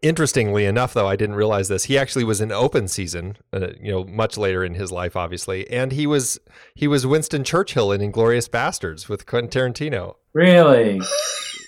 Interestingly 0.00 0.64
enough, 0.64 0.94
though, 0.94 1.06
I 1.06 1.16
didn't 1.16 1.34
realize 1.36 1.68
this. 1.68 1.84
He 1.84 1.98
actually 1.98 2.24
was 2.24 2.40
in 2.40 2.50
Open 2.52 2.88
Season, 2.88 3.36
uh, 3.52 3.68
you 3.80 3.92
know, 3.92 4.04
much 4.04 4.36
later 4.38 4.64
in 4.64 4.74
his 4.74 4.90
life, 4.90 5.16
obviously, 5.16 5.68
and 5.70 5.92
he 5.92 6.06
was 6.06 6.38
he 6.74 6.88
was 6.88 7.06
Winston 7.06 7.44
Churchill 7.44 7.92
in 7.92 8.00
Inglourious 8.00 8.48
Basterds 8.48 9.08
with 9.08 9.26
Quentin 9.26 9.50
Tarantino. 9.50 10.16
Really? 10.34 11.00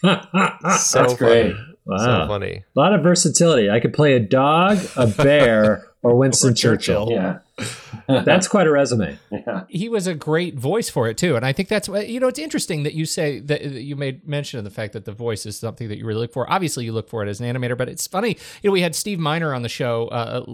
So 0.03 0.19
That's 0.63 0.93
funny. 0.93 1.15
great. 1.17 1.57
Wow. 1.87 1.97
So 1.97 2.29
funny. 2.29 2.65
A 2.77 2.79
lot 2.79 2.93
of 2.95 3.03
versatility. 3.03 3.71
I 3.71 3.81
could 3.81 3.95
play 3.95 4.15
a 4.15 4.21
dog, 4.21 4.79
a 4.97 5.07
bear, 5.07 5.87
or 6.05 6.15
Winston 6.15 6.55
Churchill. 6.55 7.09
Yeah. 7.11 7.39
That's 8.09 8.49
quite 8.49 8.67
a 8.67 8.71
resume. 8.71 9.19
yeah. 9.31 9.65
he 9.69 9.89
was 9.89 10.07
a 10.07 10.15
great 10.15 10.57
voice 10.57 10.91
for 10.91 11.09
it 11.09 11.17
too 11.17 11.37
and 11.37 11.47
i 11.47 11.53
think 11.53 11.69
that's 11.69 11.87
you 11.89 12.19
know 12.19 12.27
it's 12.27 12.39
interesting 12.39 12.83
that 12.83 12.95
you 12.95 13.07
say 13.07 13.39
that 13.39 13.63
that 13.63 13.83
you 13.83 13.95
made 13.95 14.27
mention 14.27 14.59
of 14.59 14.65
the 14.65 14.71
fact 14.71 14.93
that 14.93 15.05
the 15.05 15.13
voice 15.13 15.47
is 15.47 15.57
something 15.57 15.89
that 15.89 15.97
you 15.97 16.05
really 16.05 16.21
look 16.21 16.33
for 16.33 16.51
obviously 16.53 16.85
you 16.85 16.93
look 16.93 17.09
for 17.09 17.23
it 17.23 17.29
as 17.29 17.41
an 17.41 17.47
animator 17.47 17.79
but 17.79 17.89
it's 17.89 18.07
funny 18.07 18.37
you 18.63 18.69
know 18.69 18.73
we 18.73 18.81
had 18.81 18.95
steve 18.95 19.19
miner 19.21 19.55
on 19.55 19.63
the 19.63 19.69
show 19.69 20.09
uh, 20.09 20.45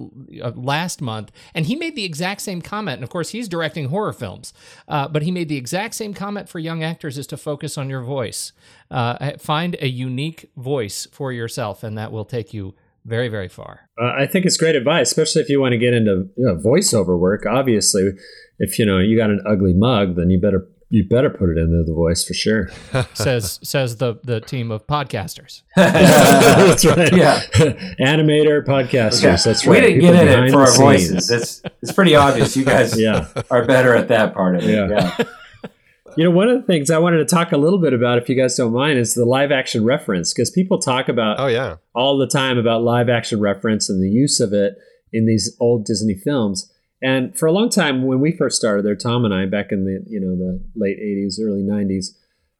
uh, 0.42 0.52
last 0.54 1.00
month 1.00 1.32
and 1.54 1.66
he 1.66 1.74
made 1.74 1.96
the 1.96 2.04
exact 2.04 2.42
same 2.42 2.60
comment 2.60 2.96
and 2.96 3.04
of 3.04 3.10
course 3.10 3.30
he's 3.30 3.48
directing 3.48 3.88
horror 3.88 4.12
films 4.12 4.52
uh, 4.88 5.08
but 5.08 5.22
he 5.22 5.30
made 5.30 5.48
the 5.48 5.56
exact 5.56 5.94
same 5.94 6.12
comment 6.12 6.48
for 6.48 6.58
young 6.58 6.82
actors 6.84 7.16
is 7.16 7.26
to 7.26 7.36
focus 7.36 7.78
on 7.78 7.88
your 7.88 8.02
voice 8.02 8.52
uh, 8.90 9.32
find 9.38 9.76
a 9.80 9.88
unique 9.88 10.50
voice 10.56 11.06
for 11.10 11.32
yourself 11.32 11.82
and 11.82 11.96
that 11.96 12.12
will 12.12 12.26
take 12.26 12.52
you 12.52 12.74
very 13.04 13.28
very 13.28 13.48
far 13.48 13.88
Uh, 14.00 14.12
I 14.18 14.26
think 14.26 14.44
it's 14.46 14.56
great 14.56 14.76
advice, 14.76 15.08
especially 15.10 15.42
if 15.42 15.48
you 15.48 15.60
want 15.60 15.72
to 15.72 15.78
get 15.78 15.94
into 15.94 16.28
you 16.36 16.46
know, 16.46 16.56
voiceover 16.56 17.18
work. 17.18 17.44
Obviously, 17.46 18.10
if 18.58 18.78
you 18.78 18.86
know 18.86 18.98
you 18.98 19.16
got 19.16 19.30
an 19.30 19.40
ugly 19.46 19.74
mug, 19.74 20.16
then 20.16 20.30
you 20.30 20.40
better 20.40 20.66
you 20.92 21.04
better 21.08 21.30
put 21.30 21.48
it 21.50 21.56
into 21.56 21.84
the 21.86 21.94
voice 21.94 22.24
for 22.24 22.34
sure. 22.34 22.68
says 23.14 23.60
says 23.62 23.96
the 23.98 24.16
the 24.24 24.40
team 24.40 24.70
of 24.70 24.86
podcasters 24.86 25.62
that's 25.76 26.84
right. 26.84 27.14
Yeah. 27.14 27.40
Animator, 28.00 28.64
podcasters. 28.64 29.22
Yeah. 29.22 29.36
That's 29.36 29.66
right 29.66 29.68
We 29.68 29.80
didn't 29.80 30.00
People 30.00 30.14
get 30.14 30.38
in 30.38 30.44
it 30.46 30.50
for 30.52 30.60
our 30.60 30.66
scenes. 30.66 30.78
voices. 30.80 31.30
It's 31.30 31.62
it's 31.82 31.92
pretty 31.92 32.14
obvious. 32.16 32.56
You 32.56 32.64
guys 32.64 32.98
Yeah. 32.98 33.28
are 33.50 33.64
better 33.64 33.94
at 33.94 34.08
that 34.08 34.34
part 34.34 34.56
of 34.56 34.64
it. 34.64 34.70
Yeah. 34.74 34.88
Yeah. 35.18 35.24
You 36.16 36.24
know, 36.24 36.30
one 36.30 36.48
of 36.48 36.60
the 36.60 36.66
things 36.66 36.90
I 36.90 36.98
wanted 36.98 37.18
to 37.18 37.24
talk 37.24 37.52
a 37.52 37.56
little 37.56 37.80
bit 37.80 37.92
about, 37.92 38.18
if 38.18 38.28
you 38.28 38.34
guys 38.34 38.56
don't 38.56 38.72
mind, 38.72 38.98
is 38.98 39.14
the 39.14 39.24
live 39.24 39.52
action 39.52 39.84
reference 39.84 40.32
because 40.32 40.50
people 40.50 40.78
talk 40.78 41.08
about 41.08 41.38
Oh 41.38 41.46
yeah. 41.46 41.76
all 41.94 42.18
the 42.18 42.26
time 42.26 42.58
about 42.58 42.82
live 42.82 43.08
action 43.08 43.40
reference 43.40 43.88
and 43.88 44.02
the 44.02 44.08
use 44.08 44.40
of 44.40 44.52
it 44.52 44.74
in 45.12 45.26
these 45.26 45.56
old 45.60 45.84
Disney 45.84 46.14
films. 46.14 46.72
And 47.02 47.36
for 47.38 47.46
a 47.46 47.52
long 47.52 47.70
time, 47.70 48.04
when 48.04 48.20
we 48.20 48.36
first 48.36 48.56
started 48.58 48.84
there, 48.84 48.96
Tom 48.96 49.24
and 49.24 49.32
I, 49.32 49.46
back 49.46 49.72
in 49.72 49.84
the 49.84 50.04
you 50.08 50.20
know 50.20 50.36
the 50.36 50.62
late 50.76 50.98
'80s, 50.98 51.40
early 51.42 51.62
'90s, 51.62 52.06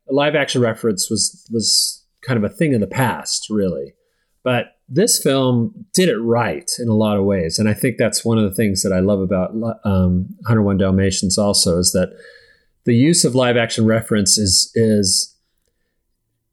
a 0.08 0.14
live 0.14 0.34
action 0.34 0.62
reference 0.62 1.10
was 1.10 1.46
was 1.52 2.06
kind 2.26 2.42
of 2.42 2.50
a 2.50 2.54
thing 2.54 2.74
of 2.74 2.80
the 2.80 2.86
past, 2.86 3.48
really. 3.50 3.94
But 4.42 4.76
this 4.88 5.22
film 5.22 5.86
did 5.92 6.08
it 6.08 6.16
right 6.16 6.70
in 6.78 6.88
a 6.88 6.94
lot 6.94 7.18
of 7.18 7.24
ways, 7.24 7.58
and 7.58 7.68
I 7.68 7.74
think 7.74 7.98
that's 7.98 8.24
one 8.24 8.38
of 8.38 8.44
the 8.44 8.54
things 8.54 8.82
that 8.82 8.92
I 8.92 9.00
love 9.00 9.20
about 9.20 9.50
um, 9.84 10.28
101 10.46 10.78
Dalmatians. 10.78 11.36
Also, 11.36 11.78
is 11.78 11.92
that 11.92 12.16
the 12.84 12.94
use 12.94 13.24
of 13.24 13.34
live 13.34 13.56
action 13.56 13.86
reference 13.86 14.38
is 14.38 14.70
is 14.74 15.36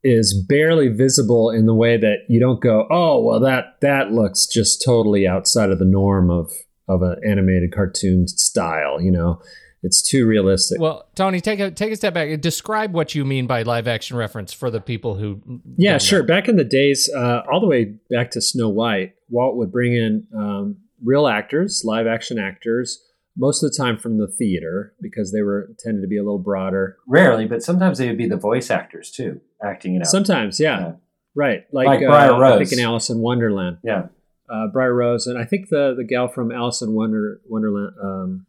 is 0.03 0.45
barely 0.47 0.88
visible 0.88 1.49
in 1.49 1.65
the 1.65 1.73
way 1.73 1.97
that 1.97 2.19
you 2.30 2.39
don't 2.39 2.61
go, 2.61 2.88
oh 2.89 3.21
well 3.21 3.39
that 3.39 3.80
that 3.82 4.11
looks 4.11 4.45
just 4.45 4.84
totally 4.84 5.28
outside 5.28 5.69
of 5.69 5.80
the 5.80 5.86
norm 5.86 6.30
of 6.30 6.51
of 6.88 7.01
an 7.01 7.17
animated 7.25 7.73
cartoon 7.73 8.28
style. 8.28 9.01
You 9.01 9.11
know, 9.11 9.41
it's 9.84 10.01
too 10.01 10.25
realistic. 10.25 10.80
Well, 10.80 11.07
Tony, 11.15 11.41
take 11.41 11.59
a 11.59 11.71
take 11.71 11.91
a 11.91 11.95
step 11.95 12.13
back. 12.13 12.39
Describe 12.41 12.93
what 12.93 13.15
you 13.15 13.25
mean 13.25 13.47
by 13.47 13.63
live 13.63 13.88
action 13.88 14.17
reference 14.17 14.53
for 14.53 14.71
the 14.71 14.82
people 14.82 15.15
who. 15.15 15.41
yeah, 15.78 15.97
sure. 15.97 16.21
know. 16.21 16.28
Back 16.28 16.47
in 16.47 16.55
the 16.55 16.63
days, 16.63 17.09
uh, 17.15 17.41
all 17.51 17.59
the 17.59 17.67
way 17.67 17.95
back 18.09 18.32
to 18.32 18.41
Snow 18.41 18.69
White, 18.69 19.15
Walt 19.30 19.55
would 19.57 19.71
bring 19.71 19.93
in 19.93 20.28
um, 20.36 20.78
real 21.03 21.28
actors, 21.28 21.84
live 21.86 22.07
action 22.07 22.39
actors, 22.39 23.03
most 23.38 23.63
of 23.63 23.71
the 23.71 23.77
time 23.77 23.97
from 23.97 24.17
the 24.17 24.27
theater 24.27 24.93
because 25.01 25.31
they 25.31 25.41
were 25.43 25.69
tended 25.79 26.01
to 26.01 26.07
be 26.07 26.17
a 26.17 26.23
little 26.23 26.39
broader. 26.39 26.97
Rarely, 27.07 27.45
but 27.45 27.61
sometimes 27.61 27.97
they 27.99 28.07
would 28.07 28.17
be 28.17 28.27
the 28.27 28.38
voice 28.38 28.71
actors 28.71 29.11
too, 29.11 29.39
acting 29.63 29.95
it 29.95 29.99
out. 30.01 30.07
Sometimes, 30.07 30.59
yeah, 30.59 30.79
Yeah. 30.79 30.91
right. 31.35 31.63
Like, 31.71 31.88
Like 31.88 32.03
uh, 32.03 32.07
Briar 32.07 32.43
I 32.43 32.57
think 32.57 32.71
in 32.73 32.79
Alice 32.79 33.09
in 33.09 33.19
Wonderland. 33.19 33.77
yeah. 33.83 34.07
uh, 34.49 34.67
Briar 34.73 34.93
Rose, 34.93 35.27
and 35.27 35.38
I 35.38 35.45
think 35.45 35.69
the 35.69 35.93
the 35.95 36.03
gal 36.03 36.27
from 36.27 36.51
Alice 36.51 36.81
in 36.81 36.93
Wonder 36.93 37.39
Wonderland 37.47 37.93
um, 38.01 38.45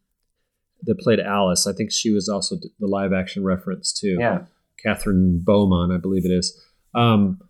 that 0.84 0.98
played 0.98 1.20
Alice. 1.20 1.66
I 1.66 1.72
think 1.72 1.92
she 1.92 2.10
was 2.10 2.28
also 2.28 2.56
the 2.56 2.86
live 2.86 3.12
action 3.12 3.44
reference 3.44 3.92
too. 3.92 4.16
Yeah. 4.18 4.44
Kathryn 4.84 5.44
Beaumont, 5.44 5.92
I 5.92 5.98
believe 5.98 6.24
it 6.24 6.30
is. 6.30 6.56
Um, 6.94 7.40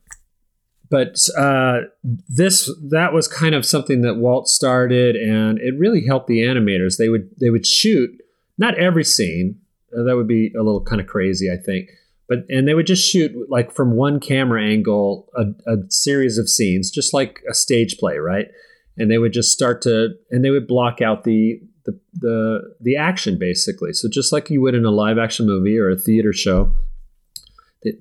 but 0.90 1.18
uh, 1.36 1.80
this 2.02 2.70
that 2.90 3.12
was 3.12 3.28
kind 3.28 3.54
of 3.54 3.66
something 3.66 4.00
that 4.02 4.16
Walt 4.16 4.48
started, 4.48 5.16
and 5.16 5.58
it 5.58 5.78
really 5.78 6.04
helped 6.06 6.28
the 6.28 6.40
animators. 6.40 6.96
They 6.96 7.08
would 7.08 7.30
they 7.38 7.50
would 7.50 7.66
shoot 7.66 8.10
not 8.56 8.78
every 8.78 9.04
scene. 9.04 9.60
Uh, 9.92 10.02
that 10.04 10.16
would 10.16 10.28
be 10.28 10.52
a 10.54 10.62
little 10.62 10.82
kind 10.82 11.00
of 11.00 11.06
crazy, 11.06 11.50
I 11.50 11.56
think. 11.56 11.90
But 12.28 12.40
and 12.48 12.66
they 12.66 12.74
would 12.74 12.86
just 12.86 13.08
shoot 13.08 13.32
like 13.48 13.72
from 13.72 13.96
one 13.96 14.20
camera 14.20 14.62
angle 14.62 15.28
a, 15.34 15.72
a 15.72 15.76
series 15.88 16.38
of 16.38 16.48
scenes, 16.48 16.90
just 16.90 17.14
like 17.14 17.42
a 17.48 17.54
stage 17.54 17.98
play, 17.98 18.18
right? 18.18 18.46
And 18.96 19.10
they 19.10 19.18
would 19.18 19.32
just 19.32 19.52
start 19.52 19.82
to 19.82 20.10
and 20.30 20.44
they 20.44 20.50
would 20.50 20.66
block 20.66 21.00
out 21.00 21.24
the 21.24 21.60
the 21.84 21.98
the, 22.14 22.74
the 22.80 22.96
action 22.96 23.38
basically. 23.38 23.92
So 23.92 24.08
just 24.08 24.32
like 24.32 24.50
you 24.50 24.60
would 24.62 24.74
in 24.74 24.84
a 24.84 24.90
live 24.90 25.18
action 25.18 25.46
movie 25.46 25.78
or 25.78 25.90
a 25.90 25.96
theater 25.96 26.32
show, 26.32 26.74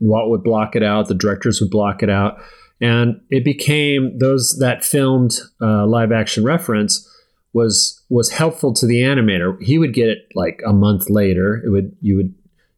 Walt 0.02 0.30
would 0.30 0.44
block 0.44 0.76
it 0.76 0.84
out, 0.84 1.08
the 1.08 1.14
directors 1.14 1.62
would 1.62 1.70
block 1.70 2.04
it 2.04 2.10
out, 2.10 2.38
and 2.80 3.22
it 3.30 3.44
became 3.44 4.18
those 4.20 4.58
that 4.60 4.84
filmed 4.84 5.34
uh, 5.62 5.86
live 5.88 6.12
action 6.12 6.44
reference 6.44 7.08
was 7.54 8.04
was 8.10 8.30
helpful 8.30 8.74
to 8.74 8.86
the 8.86 9.02
animator. 9.02 9.62
He 9.62 9.78
would 9.78 9.94
get 9.94 10.10
it 10.10 10.20
like 10.36 10.62
a 10.66 10.74
month 10.74 11.10
later. 11.10 11.62
It 11.66 11.70
would 11.70 11.96
you 12.02 12.16
would 12.18 12.34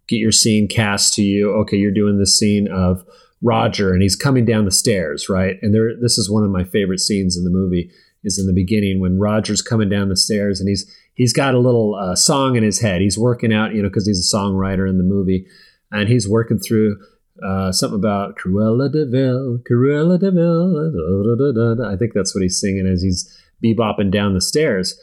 get 0.08 0.18
your 0.18 0.32
scene 0.32 0.68
cast 0.68 1.14
to 1.16 1.22
you. 1.22 1.52
Okay, 1.62 1.78
you're 1.78 1.92
doing 1.92 2.18
this 2.18 2.38
scene 2.38 2.68
of 2.68 3.04
Roger, 3.42 3.94
and 3.94 4.02
he's 4.02 4.16
coming 4.16 4.46
down 4.46 4.66
the 4.66 4.72
stairs, 4.72 5.30
right? 5.30 5.58
And 5.62 5.74
there, 5.74 5.92
this 6.00 6.18
is 6.18 6.30
one 6.30 6.44
of 6.44 6.50
my 6.50 6.64
favorite 6.64 7.00
scenes 7.00 7.38
in 7.38 7.44
the 7.44 7.52
movie. 7.52 7.92
Is 8.22 8.38
in 8.38 8.48
the 8.48 8.54
beginning 8.54 9.00
when 9.00 9.18
Roger's 9.18 9.62
coming 9.62 9.88
down 9.88 10.10
the 10.10 10.18
stairs, 10.18 10.60
and 10.60 10.68
he's 10.68 10.94
he's 11.14 11.32
got 11.32 11.56
a 11.56 11.60
little 11.60 11.96
uh, 11.96 12.18
song 12.18 12.58
in 12.58 12.64
his 12.64 12.82
head. 12.82 13.00
He's 13.00 13.18
working 13.18 13.54
out, 13.54 13.74
you 13.74 13.82
know, 13.82 13.88
because 13.88 14.06
he's 14.06 14.30
a 14.30 14.36
songwriter 14.36 14.90
in 14.90 14.98
the 14.98 15.06
movie, 15.06 15.48
and 15.90 16.10
he's 16.10 16.28
working 16.28 16.60
through 16.60 16.98
uh, 17.44 17.72
something 17.72 18.00
about 18.00 18.36
Cruella 18.38 18.92
de 18.92 19.06
Vil, 19.06 19.60
Cruella 19.70 20.20
de 20.20 20.32
Vil. 20.32 21.86
I 21.86 21.96
think 21.98 22.14
that's 22.14 22.34
what 22.36 22.42
he's 22.42 22.60
singing 22.60 22.88
as 22.88 23.02
he's 23.02 23.30
bebopping 23.64 24.12
down 24.12 24.34
the 24.34 24.42
stairs. 24.42 25.00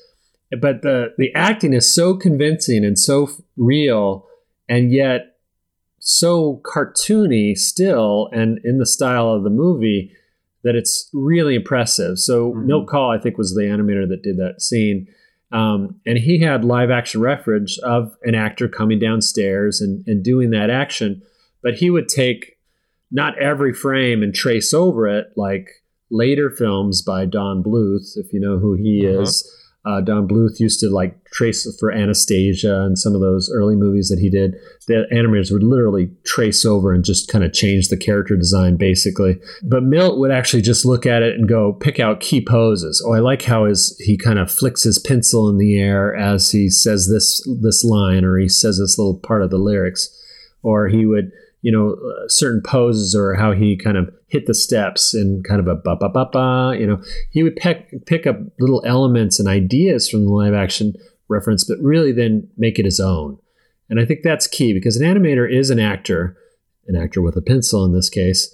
But 0.51 0.83
the 0.83 1.13
the 1.19 1.35
acting 1.35 1.73
is 1.73 1.93
so 1.93 2.15
convincing 2.17 2.85
and 2.85 2.99
so 2.99 3.29
real, 3.57 4.27
and 4.69 4.93
yet 4.93 5.37
so 5.99 6.63
cartoony 6.65 7.57
still, 7.57 8.29
and 8.33 8.61
in 8.65 8.79
the 8.79 8.87
style 8.87 9.31
of 9.31 9.43
the 9.43 9.51
movie 9.51 10.13
that 10.63 10.77
it's 10.77 11.11
really 11.13 11.55
impressive. 11.55 12.19
So 12.19 12.53
Mhm. 12.53 12.67
Milt 12.67 12.89
Kahl, 12.89 13.11
I 13.11 13.19
think, 13.19 13.39
was 13.39 13.55
the 13.55 13.63
animator 13.63 14.09
that 14.09 14.23
did 14.23 14.37
that 14.37 14.61
scene. 14.63 15.09
Um, 15.53 16.01
and 16.05 16.19
he 16.19 16.41
had 16.41 16.65
live 16.65 16.91
action 16.91 17.21
reference 17.21 17.79
of 17.79 18.17
an 18.25 18.35
actor 18.35 18.69
coming 18.69 18.99
downstairs 18.99 19.81
and, 19.81 20.05
and 20.09 20.25
doing 20.25 20.51
that 20.51 20.71
action, 20.71 21.23
but 21.63 21.75
he 21.75 21.91
would 21.91 22.09
take 22.09 22.57
not 23.11 23.39
every 23.39 23.73
frame 23.73 24.23
and 24.23 24.35
trace 24.35 24.75
over 24.75 25.07
it 25.07 25.29
like 25.37 25.69
later 26.11 26.51
films 26.51 27.03
by 27.03 27.25
Don 27.25 27.63
Bluth, 27.63 28.17
if 28.17 28.33
you 28.33 28.41
know 28.41 28.59
who 28.59 28.75
he 28.75 29.07
Uh-huh. 29.07 29.23
is. 29.23 29.53
Uh, 29.85 30.01
Don 30.01 30.27
Bluth 30.27 30.59
used 30.59 30.81
to 30.81 30.91
like 30.91 31.15
trace 31.27 31.65
for 31.79 31.93
Anastasia 31.93 32.81
and 32.83 32.99
some 32.99 33.15
of 33.15 33.21
those 33.21 33.49
early 33.55 33.77
movies 33.77 34.09
that 34.09 34.19
he 34.19 34.29
did. 34.29 34.57
The 34.89 35.07
animators 35.13 35.53
would 35.53 35.63
literally 35.63 36.11
trace 36.25 36.65
over 36.65 36.93
and 36.93 37.05
just 37.05 37.29
kind 37.29 37.45
of 37.45 37.53
change 37.53 37.87
the 37.89 37.97
character 37.97 38.37
design 38.37 38.77
basically. 38.79 39.39
But 39.63 39.85
Milt 39.85 40.19
would 40.19 40.33
actually 40.33 40.63
just 40.63 40.85
look 40.85 41.07
at 41.07 41.23
it 41.23 41.37
and 41.37 41.49
go 41.49 41.73
pick 41.73 42.01
out 42.01 42.19
key 42.19 42.45
poses. 42.45 43.01
Oh, 43.07 43.13
I 43.13 43.21
like 43.21 43.43
how 43.43 43.67
his 43.67 43.97
he 44.05 44.17
kind 44.17 44.41
of 44.41 44.51
flicks 44.51 44.83
his 44.83 44.99
pencil 44.99 45.49
in 45.49 45.57
the 45.57 45.79
air 45.79 46.13
as 46.17 46.51
he 46.51 46.69
says 46.69 47.09
this 47.09 47.47
this 47.63 47.85
line 47.85 48.25
or 48.25 48.39
he 48.39 48.49
says 48.49 48.79
this 48.81 48.99
little 48.99 49.21
part 49.21 49.43
of 49.43 49.51
the 49.51 49.59
lyrics, 49.59 50.11
or 50.65 50.89
he 50.89 51.07
would 51.07 51.31
you 51.67 51.73
know 51.73 51.95
uh, 51.95 52.29
certain 52.29 52.63
poses 52.65 53.13
or 53.13 53.35
how 53.35 53.51
he 53.51 53.77
kind 53.77 53.97
of 53.97 54.09
hit 54.29 54.47
the 54.47 54.55
steps 54.55 55.13
in 55.15 55.43
kind 55.43 55.59
of 55.59 55.67
a 55.67 55.75
ba 55.75 55.97
ba 55.97 56.09
ba 56.09 56.27
ba. 56.33 56.77
You 56.79 56.87
know, 56.87 57.03
he 57.33 57.43
would 57.43 57.57
pick 57.57 58.07
pick 58.07 58.25
up 58.25 58.37
little 58.61 58.85
elements 58.87 59.41
and 59.41 59.49
ideas 59.49 60.09
from 60.09 60.25
the 60.25 60.31
live 60.31 60.55
action 60.55 60.95
reference, 61.29 61.65
but 61.65 61.79
really 61.81 62.13
then 62.13 62.49
make 62.57 62.79
it 62.79 62.85
his 62.85 63.01
own. 63.01 63.39
And 63.91 63.99
I 63.99 64.05
think 64.05 64.21
that's 64.23 64.47
key 64.47 64.75
because 64.75 64.97
an 64.97 65.03
animator 65.03 65.53
is 65.53 65.71
an 65.71 65.81
actor, 65.81 66.37
an 66.87 66.95
actor 66.95 67.21
with 67.21 67.37
a 67.37 67.43
pencil 67.43 67.85
in 67.85 67.93
this 67.93 68.11
case. 68.11 68.49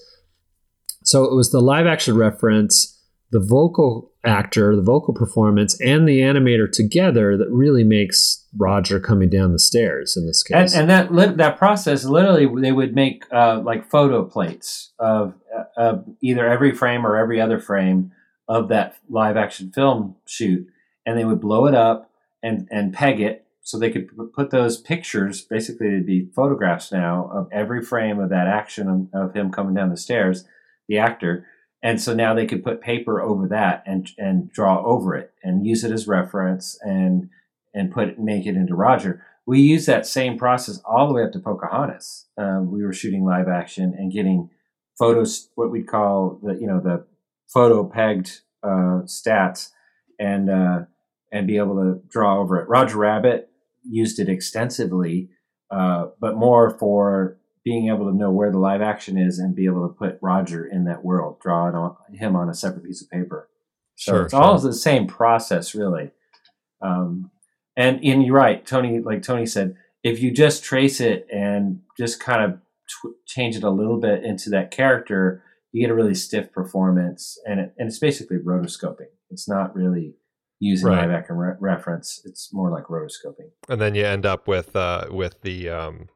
So 1.04 1.24
it 1.24 1.34
was 1.34 1.50
the 1.50 1.60
live 1.60 1.86
action 1.86 2.16
reference, 2.16 2.98
the 3.30 3.40
vocal 3.40 4.11
actor, 4.24 4.76
the 4.76 4.82
vocal 4.82 5.14
performance, 5.14 5.80
and 5.80 6.06
the 6.08 6.20
animator 6.20 6.70
together 6.70 7.36
that 7.36 7.50
really 7.50 7.84
makes 7.84 8.46
Roger 8.56 9.00
coming 9.00 9.28
down 9.28 9.52
the 9.52 9.58
stairs 9.58 10.16
in 10.16 10.26
this 10.26 10.42
case. 10.42 10.74
and 10.74 10.88
that 10.90 11.12
lit- 11.12 11.36
that 11.38 11.58
process 11.58 12.04
literally 12.04 12.48
they 12.60 12.72
would 12.72 12.94
make 12.94 13.24
uh, 13.32 13.60
like 13.64 13.90
photo 13.90 14.24
plates 14.24 14.92
of 14.98 15.34
uh, 15.56 15.64
of 15.76 16.04
either 16.22 16.46
every 16.46 16.72
frame 16.72 17.06
or 17.06 17.16
every 17.16 17.40
other 17.40 17.58
frame 17.58 18.12
of 18.48 18.68
that 18.68 18.96
live 19.08 19.36
action 19.36 19.72
film 19.72 20.16
shoot, 20.26 20.66
and 21.06 21.18
they 21.18 21.24
would 21.24 21.40
blow 21.40 21.66
it 21.66 21.74
up 21.74 22.10
and 22.42 22.68
and 22.70 22.92
peg 22.92 23.20
it 23.20 23.46
so 23.62 23.78
they 23.78 23.90
could 23.90 24.10
put 24.34 24.50
those 24.50 24.76
pictures 24.76 25.40
basically 25.42 25.86
it'd 25.86 26.04
be 26.06 26.28
photographs 26.34 26.90
now 26.90 27.30
of 27.32 27.48
every 27.52 27.80
frame 27.80 28.18
of 28.18 28.28
that 28.28 28.48
action 28.48 29.08
of, 29.12 29.28
of 29.28 29.34
him 29.34 29.50
coming 29.50 29.74
down 29.74 29.88
the 29.88 29.96
stairs, 29.96 30.44
the 30.88 30.98
actor, 30.98 31.46
and 31.82 32.00
so 32.00 32.14
now 32.14 32.32
they 32.32 32.46
could 32.46 32.62
put 32.64 32.80
paper 32.80 33.20
over 33.20 33.48
that 33.48 33.82
and 33.86 34.10
and 34.18 34.50
draw 34.50 34.84
over 34.84 35.14
it 35.16 35.32
and 35.42 35.66
use 35.66 35.84
it 35.84 35.92
as 35.92 36.06
reference 36.06 36.78
and 36.82 37.28
and 37.74 37.92
put 37.92 38.18
make 38.18 38.46
it 38.46 38.56
into 38.56 38.74
Roger. 38.74 39.24
We 39.46 39.60
use 39.60 39.86
that 39.86 40.06
same 40.06 40.38
process 40.38 40.80
all 40.84 41.08
the 41.08 41.14
way 41.14 41.24
up 41.24 41.32
to 41.32 41.40
Pocahontas. 41.40 42.26
Um, 42.38 42.70
we 42.70 42.84
were 42.84 42.92
shooting 42.92 43.24
live 43.24 43.48
action 43.48 43.94
and 43.98 44.12
getting 44.12 44.50
photos, 44.98 45.48
what 45.56 45.70
we'd 45.70 45.88
call 45.88 46.38
the 46.42 46.54
you 46.54 46.66
know 46.66 46.80
the 46.80 47.04
photo 47.52 47.84
pegged 47.84 48.42
uh, 48.62 49.02
stats, 49.04 49.70
and 50.18 50.48
uh, 50.48 50.80
and 51.32 51.46
be 51.46 51.56
able 51.56 51.76
to 51.76 52.00
draw 52.08 52.38
over 52.38 52.60
it. 52.60 52.68
Roger 52.68 52.98
Rabbit 52.98 53.48
used 53.82 54.20
it 54.20 54.28
extensively, 54.28 55.30
uh, 55.70 56.06
but 56.20 56.36
more 56.36 56.70
for 56.78 57.38
being 57.64 57.88
able 57.88 58.10
to 58.10 58.16
know 58.16 58.30
where 58.30 58.50
the 58.50 58.58
live 58.58 58.82
action 58.82 59.16
is 59.16 59.38
and 59.38 59.54
be 59.54 59.66
able 59.66 59.86
to 59.88 59.94
put 59.94 60.18
Roger 60.20 60.66
in 60.66 60.84
that 60.84 61.04
world, 61.04 61.38
draw 61.40 61.68
it 61.68 61.74
on 61.74 61.96
him 62.12 62.34
on 62.36 62.48
a 62.48 62.54
separate 62.54 62.84
piece 62.84 63.02
of 63.02 63.08
paper. 63.10 63.48
So 63.96 64.12
Sure, 64.12 64.22
it's 64.24 64.32
sure. 64.32 64.42
all 64.42 64.58
the 64.58 64.72
same 64.72 65.06
process, 65.06 65.74
really. 65.74 66.10
Um, 66.80 67.30
and 67.76 68.04
and 68.04 68.24
you're 68.24 68.34
right, 68.36 68.64
Tony. 68.66 69.00
Like 69.00 69.22
Tony 69.22 69.46
said, 69.46 69.76
if 70.02 70.20
you 70.20 70.30
just 70.32 70.64
trace 70.64 71.00
it 71.00 71.26
and 71.32 71.80
just 71.98 72.20
kind 72.20 72.42
of 72.44 72.58
tw- 72.88 73.16
change 73.26 73.56
it 73.56 73.62
a 73.62 73.70
little 73.70 73.98
bit 74.00 74.24
into 74.24 74.50
that 74.50 74.70
character, 74.70 75.42
you 75.72 75.80
get 75.80 75.90
a 75.90 75.94
really 75.94 76.14
stiff 76.14 76.52
performance, 76.52 77.38
and 77.46 77.60
it, 77.60 77.74
and 77.78 77.88
it's 77.88 77.98
basically 77.98 78.38
rotoscoping. 78.38 79.06
It's 79.30 79.48
not 79.48 79.74
really 79.74 80.14
using 80.58 80.88
Right. 80.88 81.02
live 81.02 81.10
action 81.10 81.36
re- 81.36 81.54
reference. 81.60 82.20
It's 82.24 82.52
more 82.52 82.70
like 82.70 82.84
rotoscoping. 82.84 83.50
and 83.68 83.80
then 83.80 83.94
you 83.94 84.04
end 84.04 84.26
up 84.26 84.46
with 84.48 84.74
uh, 84.76 85.06
with 85.10 85.40
the 85.42 85.68
um, 85.70 86.08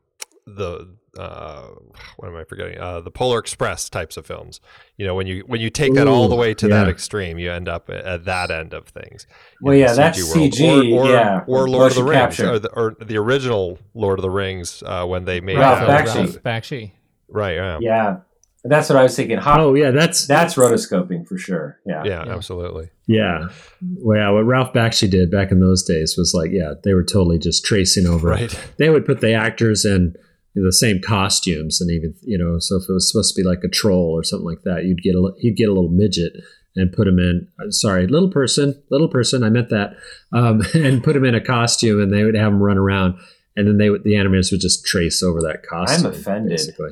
the 0.46 0.88
uh, 1.18 1.68
what 2.16 2.28
am 2.28 2.36
I 2.36 2.44
forgetting? 2.44 2.78
Uh, 2.78 3.00
the 3.00 3.10
Polar 3.10 3.38
Express 3.38 3.88
types 3.88 4.16
of 4.16 4.26
films. 4.26 4.60
You 4.96 5.06
know, 5.06 5.14
when 5.14 5.26
you 5.26 5.44
when 5.46 5.60
you 5.60 5.70
take 5.70 5.94
that 5.94 6.06
all 6.06 6.28
the 6.28 6.36
way 6.36 6.54
to 6.54 6.68
that 6.68 6.88
extreme, 6.88 7.38
you 7.38 7.50
end 7.50 7.68
up 7.68 7.88
at, 7.90 8.04
at 8.04 8.24
that 8.26 8.50
end 8.50 8.72
of 8.72 8.88
things. 8.88 9.26
Well, 9.60 9.72
the 9.72 9.80
yeah, 9.80 9.92
that's 9.92 10.22
world. 10.22 10.52
CG, 10.52 10.92
or, 10.92 11.04
or, 11.04 11.10
yeah, 11.10 11.44
or 11.46 11.68
Lord 11.68 11.92
of 11.92 11.96
the 11.96 12.04
Rings, 12.04 12.40
or 12.40 12.58
the, 12.58 12.70
or 12.70 12.96
the 13.00 13.16
original 13.16 13.78
Lord 13.94 14.18
of 14.18 14.22
the 14.22 14.30
Rings 14.30 14.82
uh, 14.84 15.04
when 15.06 15.24
they 15.24 15.40
made 15.40 15.58
Ralph 15.58 16.04
films. 16.04 16.36
Bakshi. 16.36 16.42
Bakshi. 16.42 16.92
Right. 17.28 17.56
Yeah. 17.56 17.78
Yeah, 17.80 18.16
that's 18.64 18.88
what 18.88 18.98
I 18.98 19.02
was 19.02 19.16
thinking. 19.16 19.38
Hot, 19.38 19.60
Oh 19.60 19.74
yeah, 19.74 19.90
that's 19.90 20.26
that's 20.26 20.54
rotoscoping 20.54 21.26
for 21.26 21.38
sure. 21.38 21.80
Yeah, 21.86 22.04
Yeah. 22.04 22.24
Yeah. 22.26 22.34
Absolutely. 22.34 22.90
yeah. 23.06 23.48
Well, 23.80 24.18
yeah, 24.18 24.30
what 24.30 24.44
Ralph 24.44 24.72
Bakshi 24.72 25.10
did 25.10 25.30
back 25.30 25.50
in 25.50 25.60
those 25.60 25.82
days 25.82 26.16
was 26.16 26.34
like, 26.34 26.50
yeah, 26.52 26.74
they 26.84 26.94
were 26.94 27.04
totally 27.04 27.38
just 27.38 27.64
tracing 27.64 28.06
over. 28.06 28.28
Right. 28.28 28.58
They 28.78 28.90
would 28.90 29.06
put 29.06 29.20
the 29.20 29.32
actors 29.32 29.84
in 29.84 30.16
the 30.64 30.72
same 30.72 31.00
costumes, 31.00 31.80
and 31.80 31.90
even 31.90 32.14
you 32.22 32.38
know, 32.38 32.58
so 32.58 32.76
if 32.76 32.88
it 32.88 32.92
was 32.92 33.10
supposed 33.10 33.34
to 33.34 33.40
be 33.42 33.46
like 33.46 33.60
a 33.64 33.68
troll 33.68 34.10
or 34.16 34.22
something 34.24 34.46
like 34.46 34.62
that, 34.64 34.84
you'd 34.84 35.02
get 35.02 35.14
a 35.14 35.20
li- 35.20 35.34
you'd 35.38 35.56
get 35.56 35.68
a 35.68 35.72
little 35.72 35.90
midget 35.90 36.32
and 36.74 36.92
put 36.92 37.06
him 37.08 37.18
in. 37.18 37.48
uh, 37.58 37.70
Sorry, 37.70 38.06
little 38.06 38.30
person, 38.30 38.82
little 38.90 39.08
person. 39.08 39.42
I 39.42 39.48
meant 39.50 39.70
that, 39.70 39.96
um, 40.32 40.62
and 40.74 41.02
put 41.02 41.16
him 41.16 41.24
in 41.24 41.34
a 41.34 41.40
costume, 41.40 42.00
and 42.00 42.12
they 42.12 42.24
would 42.24 42.34
have 42.36 42.52
him 42.52 42.62
run 42.62 42.78
around, 42.78 43.18
and 43.56 43.66
then 43.68 43.78
they 43.78 43.90
would, 43.90 44.04
the 44.04 44.12
animators 44.14 44.50
would 44.52 44.60
just 44.60 44.84
trace 44.84 45.22
over 45.22 45.40
that 45.42 45.62
costume. 45.68 46.06
I'm 46.06 46.12
offended. 46.12 46.50
Basically, 46.50 46.90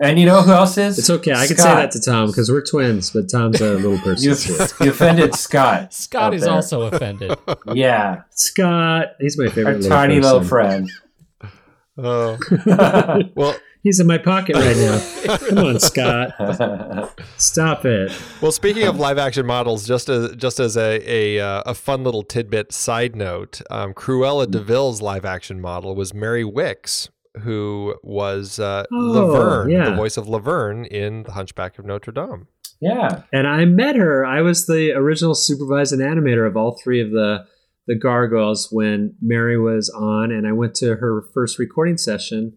And 0.00 0.18
you 0.18 0.26
know 0.26 0.42
who 0.42 0.50
else 0.50 0.76
is? 0.76 0.98
it's 0.98 1.08
okay. 1.08 1.32
I 1.32 1.46
can 1.46 1.56
say 1.56 1.72
that 1.72 1.92
to 1.92 2.00
Tom 2.00 2.26
because 2.26 2.50
we're 2.50 2.64
twins, 2.64 3.10
but 3.10 3.30
Tom's 3.30 3.60
a 3.60 3.74
little 3.74 3.96
person. 4.04 4.24
You, 4.30 4.66
you 4.86 4.90
offended 4.90 5.36
Scott. 5.36 5.94
Scott 5.94 6.34
is 6.34 6.42
there. 6.42 6.50
also 6.52 6.82
offended. 6.82 7.32
Yeah, 7.72 8.22
Scott, 8.30 9.10
he's 9.20 9.38
my 9.38 9.44
our 9.44 9.50
favorite 9.50 9.76
little 9.76 9.90
tiny 9.90 10.16
person. 10.16 10.32
little 10.32 10.48
friend. 10.48 10.90
Oh 11.98 12.38
well. 13.36 13.54
He's 13.84 14.00
in 14.00 14.06
my 14.06 14.16
pocket 14.16 14.56
right 14.56 14.76
now. 14.78 15.36
Come 15.48 15.58
on, 15.58 15.78
Scott. 15.78 16.30
Stop 17.36 17.84
it. 17.84 18.18
Well, 18.40 18.50
speaking 18.50 18.84
of 18.84 18.98
live 18.98 19.18
action 19.18 19.44
models, 19.44 19.86
just 19.86 20.08
as 20.08 20.34
just 20.36 20.58
as 20.58 20.76
a 20.78 21.02
a, 21.06 21.38
uh, 21.40 21.62
a 21.66 21.74
fun 21.74 22.02
little 22.02 22.22
tidbit 22.22 22.72
side 22.72 23.14
note, 23.14 23.60
um, 23.70 23.92
Cruella 23.92 24.50
de 24.50 24.58
Vil's 24.60 25.02
live 25.02 25.26
action 25.26 25.60
model 25.60 25.94
was 25.94 26.14
Mary 26.14 26.44
Wickes, 26.44 27.10
who 27.42 27.94
was 28.02 28.58
uh, 28.58 28.84
Oh, 28.90 28.96
Laverne, 28.96 29.68
yeah. 29.70 29.90
the 29.90 29.96
voice 29.96 30.16
of 30.16 30.28
Laverne 30.28 30.86
in 30.86 31.24
The 31.24 31.32
Hunchback 31.32 31.78
of 31.78 31.84
Notre 31.84 32.10
Dame. 32.12 32.48
yeah, 32.80 33.24
And 33.34 33.46
I 33.46 33.66
met 33.66 33.96
her. 33.96 34.24
I 34.24 34.40
was 34.40 34.66
the 34.66 34.92
original 34.92 35.34
supervising 35.34 35.98
animator 36.00 36.46
of 36.46 36.56
all 36.56 36.72
three 36.82 37.02
of 37.02 37.10
the 37.10 37.44
the 37.86 37.94
gargoyles 37.94 38.68
when 38.70 39.14
Mary 39.20 39.58
was 39.58 39.90
on, 39.90 40.32
and 40.32 40.46
I 40.46 40.52
went 40.52 40.74
to 40.76 40.96
her 40.96 41.22
first 41.34 41.58
recording 41.58 41.98
session. 41.98 42.56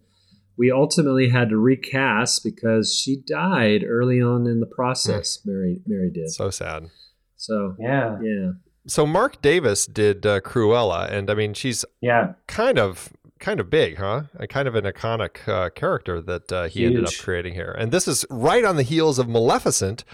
We 0.56 0.72
ultimately 0.72 1.28
had 1.28 1.50
to 1.50 1.56
recast 1.56 2.42
because 2.42 2.94
she 2.94 3.22
died 3.26 3.84
early 3.86 4.20
on 4.20 4.46
in 4.46 4.60
the 4.60 4.66
process. 4.66 5.40
Mary 5.44 5.80
Mary 5.86 6.10
did. 6.10 6.30
So 6.30 6.50
sad. 6.50 6.90
So 7.36 7.76
yeah, 7.78 8.18
yeah, 8.20 8.50
So 8.86 9.06
Marc 9.06 9.40
Davis 9.40 9.86
did 9.86 10.26
uh, 10.26 10.40
Cruella, 10.40 11.10
and 11.12 11.30
I 11.30 11.34
mean 11.34 11.54
she's 11.54 11.84
yeah. 12.00 12.32
kind 12.48 12.78
of 12.78 13.12
kind 13.38 13.60
of 13.60 13.70
big, 13.70 13.96
huh? 13.98 14.22
A 14.38 14.46
kind 14.46 14.66
of 14.68 14.74
an 14.74 14.84
iconic 14.84 15.46
uh, 15.48 15.70
character 15.70 16.20
that 16.22 16.52
uh, 16.52 16.68
he 16.68 16.84
ended 16.86 17.04
up 17.04 17.12
creating 17.20 17.54
here, 17.54 17.74
and 17.78 17.92
this 17.92 18.06
is 18.08 18.24
right 18.30 18.64
on 18.64 18.76
the 18.76 18.82
heels 18.82 19.18
of 19.18 19.28
Maleficent, 19.28 20.04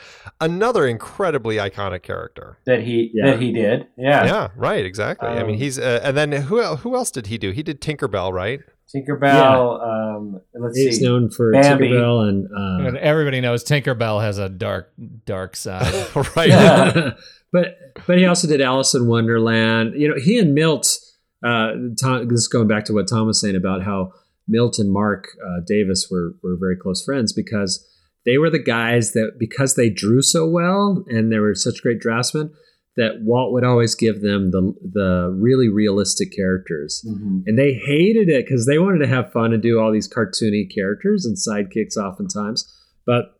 another 0.40 0.86
incredibly 0.86 1.56
iconic 1.56 2.02
character. 2.02 2.58
That 2.66 2.82
he 2.82 3.10
Yeah. 3.14 3.30
that 3.32 3.40
he 3.40 3.52
did. 3.52 3.86
Yeah, 3.96 4.24
Yeah, 4.24 4.48
right, 4.56 4.84
exactly. 4.84 5.28
I 5.28 5.42
mean, 5.42 5.54
Um, 5.54 5.58
he's 5.58 5.78
uh, 5.78 6.00
and 6.02 6.16
then 6.16 6.32
who 6.32 6.62
who 6.76 6.94
else 6.96 7.10
did 7.10 7.26
he 7.28 7.38
do? 7.38 7.50
He 7.50 7.62
did 7.62 7.80
Tinkerbell, 7.80 8.32
right? 8.32 8.60
Tinkerbell. 8.94 9.82
Um, 10.16 10.40
let's 10.54 10.76
he's 10.78 10.98
see. 10.98 11.04
known 11.04 11.30
for 11.30 11.50
Bambi. 11.52 11.88
Tinkerbell 11.88 12.28
and. 12.28 12.46
Uh, 12.46 12.88
And 12.88 12.96
everybody 12.98 13.40
knows 13.40 13.64
Tinkerbell 13.64 14.20
has 14.22 14.38
a 14.38 14.48
dark, 14.48 14.92
dark 15.24 15.56
side. 15.56 15.92
right. 16.36 16.48
Yeah. 16.48 17.12
but 17.52 17.76
but 18.06 18.18
he 18.18 18.26
also 18.26 18.46
did 18.46 18.60
Alice 18.60 18.94
in 18.94 19.06
Wonderland. 19.06 19.94
You 19.96 20.08
know, 20.08 20.14
he 20.22 20.38
and 20.38 20.54
Milt. 20.54 20.98
Uh, 21.44 21.72
Tom, 22.00 22.28
this 22.28 22.40
is 22.40 22.48
going 22.48 22.68
back 22.68 22.84
to 22.86 22.94
what 22.94 23.08
Tom 23.08 23.26
was 23.26 23.40
saying 23.40 23.56
about 23.56 23.82
how 23.82 24.12
Milt 24.48 24.78
and 24.78 24.92
Marc 24.92 25.28
uh, 25.44 25.60
Davis 25.66 26.08
were 26.10 26.34
were 26.42 26.56
very 26.58 26.76
close 26.76 27.04
friends 27.04 27.32
because 27.32 27.86
they 28.24 28.38
were 28.38 28.50
the 28.50 28.58
guys 28.62 29.12
that 29.12 29.32
because 29.38 29.74
they 29.74 29.90
drew 29.90 30.22
so 30.22 30.48
well 30.48 31.04
and 31.08 31.30
they 31.30 31.38
were 31.38 31.54
such 31.54 31.82
great 31.82 32.00
draftsmen 32.00 32.52
that 32.96 33.20
Walt 33.22 33.52
would 33.52 33.64
always 33.64 33.94
give 33.94 34.22
them 34.22 34.50
the 34.50 34.74
the 34.80 35.36
really 35.38 35.68
realistic 35.68 36.32
characters. 36.32 37.04
Mhm. 37.06 37.42
And 37.46 37.58
they 37.58 37.74
hated 37.74 38.28
it 38.28 38.46
because 38.46 38.66
they 38.66 38.78
wanted 38.78 38.98
to 38.98 39.08
have 39.08 39.32
fun 39.32 39.52
and 39.52 39.62
do 39.62 39.78
all 39.80 39.92
these 39.92 40.08
cartoony 40.08 40.72
characters 40.72 41.26
and 41.26 41.36
sidekicks 41.36 41.96
oftentimes. 41.96 42.72
But 43.04 43.36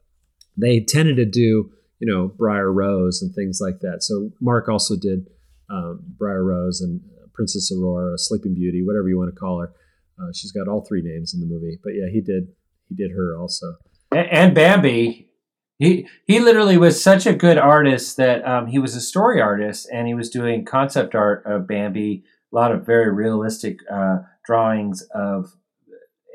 they 0.57 0.81
tended 0.81 1.17
to 1.17 1.25
do, 1.25 1.71
you 2.01 2.07
know, 2.07 2.29
Briar 2.37 2.73
Rose 2.73 3.23
and 3.23 3.35
things 3.35 3.61
like 3.61 3.81
that. 3.81 4.03
So 4.03 4.31
Marc 4.41 4.69
also 4.69 4.97
did 4.97 5.29
um, 5.71 6.01
Briar 6.19 6.45
Rose 6.45 6.81
and 6.81 7.01
Princess 7.35 7.73
Aurora, 7.77 8.17
Sleeping 8.17 8.55
Beauty, 8.55 8.83
whatever 8.85 9.09
you 9.09 9.19
want 9.19 9.35
to 9.35 9.39
call 9.39 9.61
her. 9.61 9.73
Uh, 10.19 10.31
she's 10.33 10.53
got 10.53 10.69
all 10.69 10.85
three 10.85 11.03
names 11.03 11.35
in 11.35 11.41
the 11.41 11.47
movie. 11.47 11.79
But 11.83 11.91
yeah, 11.91 12.09
he 12.13 12.21
did 12.21 12.49
he 12.89 12.95
did 12.95 13.11
her 13.11 13.37
also. 13.39 13.75
And 14.13 14.55
Bambi. 14.55 15.29
He 15.77 16.07
he 16.27 16.39
literally 16.39 16.79
was 16.79 17.03
such 17.03 17.27
a 17.27 17.35
good 17.35 17.59
artist 17.59 18.17
that 18.17 18.47
um, 18.47 18.69
he 18.69 18.79
was 18.79 18.95
a 18.95 19.01
story 19.01 19.41
artist 19.41 19.89
and 19.93 20.07
he 20.07 20.15
was 20.15 20.31
doing 20.31 20.65
concept 20.65 21.17
art 21.17 21.43
of 21.45 21.67
Bambi. 21.67 22.23
A 22.53 22.57
lot 22.57 22.71
of 22.71 22.87
very 22.87 23.13
realistic 23.13 23.79
uh, 23.93 24.19
drawings 24.45 25.05
of 25.13 25.53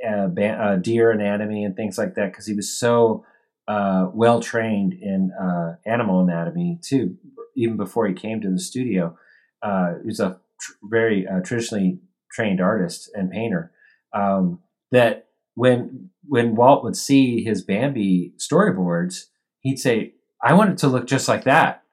uh, 0.06 0.28
ba- 0.28 0.62
uh, 0.62 0.76
deer 0.76 1.12
anatomy 1.12 1.64
and 1.64 1.76
things 1.76 1.98
like 1.98 2.16
that 2.16 2.32
because 2.32 2.48
he 2.48 2.54
was 2.54 2.78
so 2.78 3.24
uh, 3.70 4.08
well 4.14 4.42
trained 4.42 4.94
in 4.94 5.32
uh, 5.42 5.76
animal 5.86 6.22
anatomy 6.22 6.78
too. 6.84 7.16
Even 7.56 7.78
before 7.78 8.08
he 8.08 8.14
came 8.14 8.42
to 8.42 8.50
the 8.50 8.60
studio, 8.60 9.18
uh, 9.62 9.94
he 10.02 10.08
was 10.08 10.20
a 10.20 10.40
tr- 10.60 10.74
very 10.84 11.28
uh, 11.28 11.42
traditionally 11.42 12.00
trained 12.32 12.62
artist 12.62 13.10
and 13.14 13.32
painter. 13.32 13.72
Um, 14.14 14.60
that 14.92 15.28
when 15.56 16.10
when 16.28 16.56
Walt 16.56 16.84
would 16.84 16.96
see 16.96 17.44
his 17.44 17.64
Bambi 17.64 18.34
storyboards, 18.38 19.26
he'd 19.62 19.80
say, 19.80 20.14
"I 20.44 20.54
want 20.54 20.72
it 20.72 20.78
to 20.80 20.88
look 20.88 21.08
just 21.08 21.28
like 21.28 21.44
that." 21.44 21.84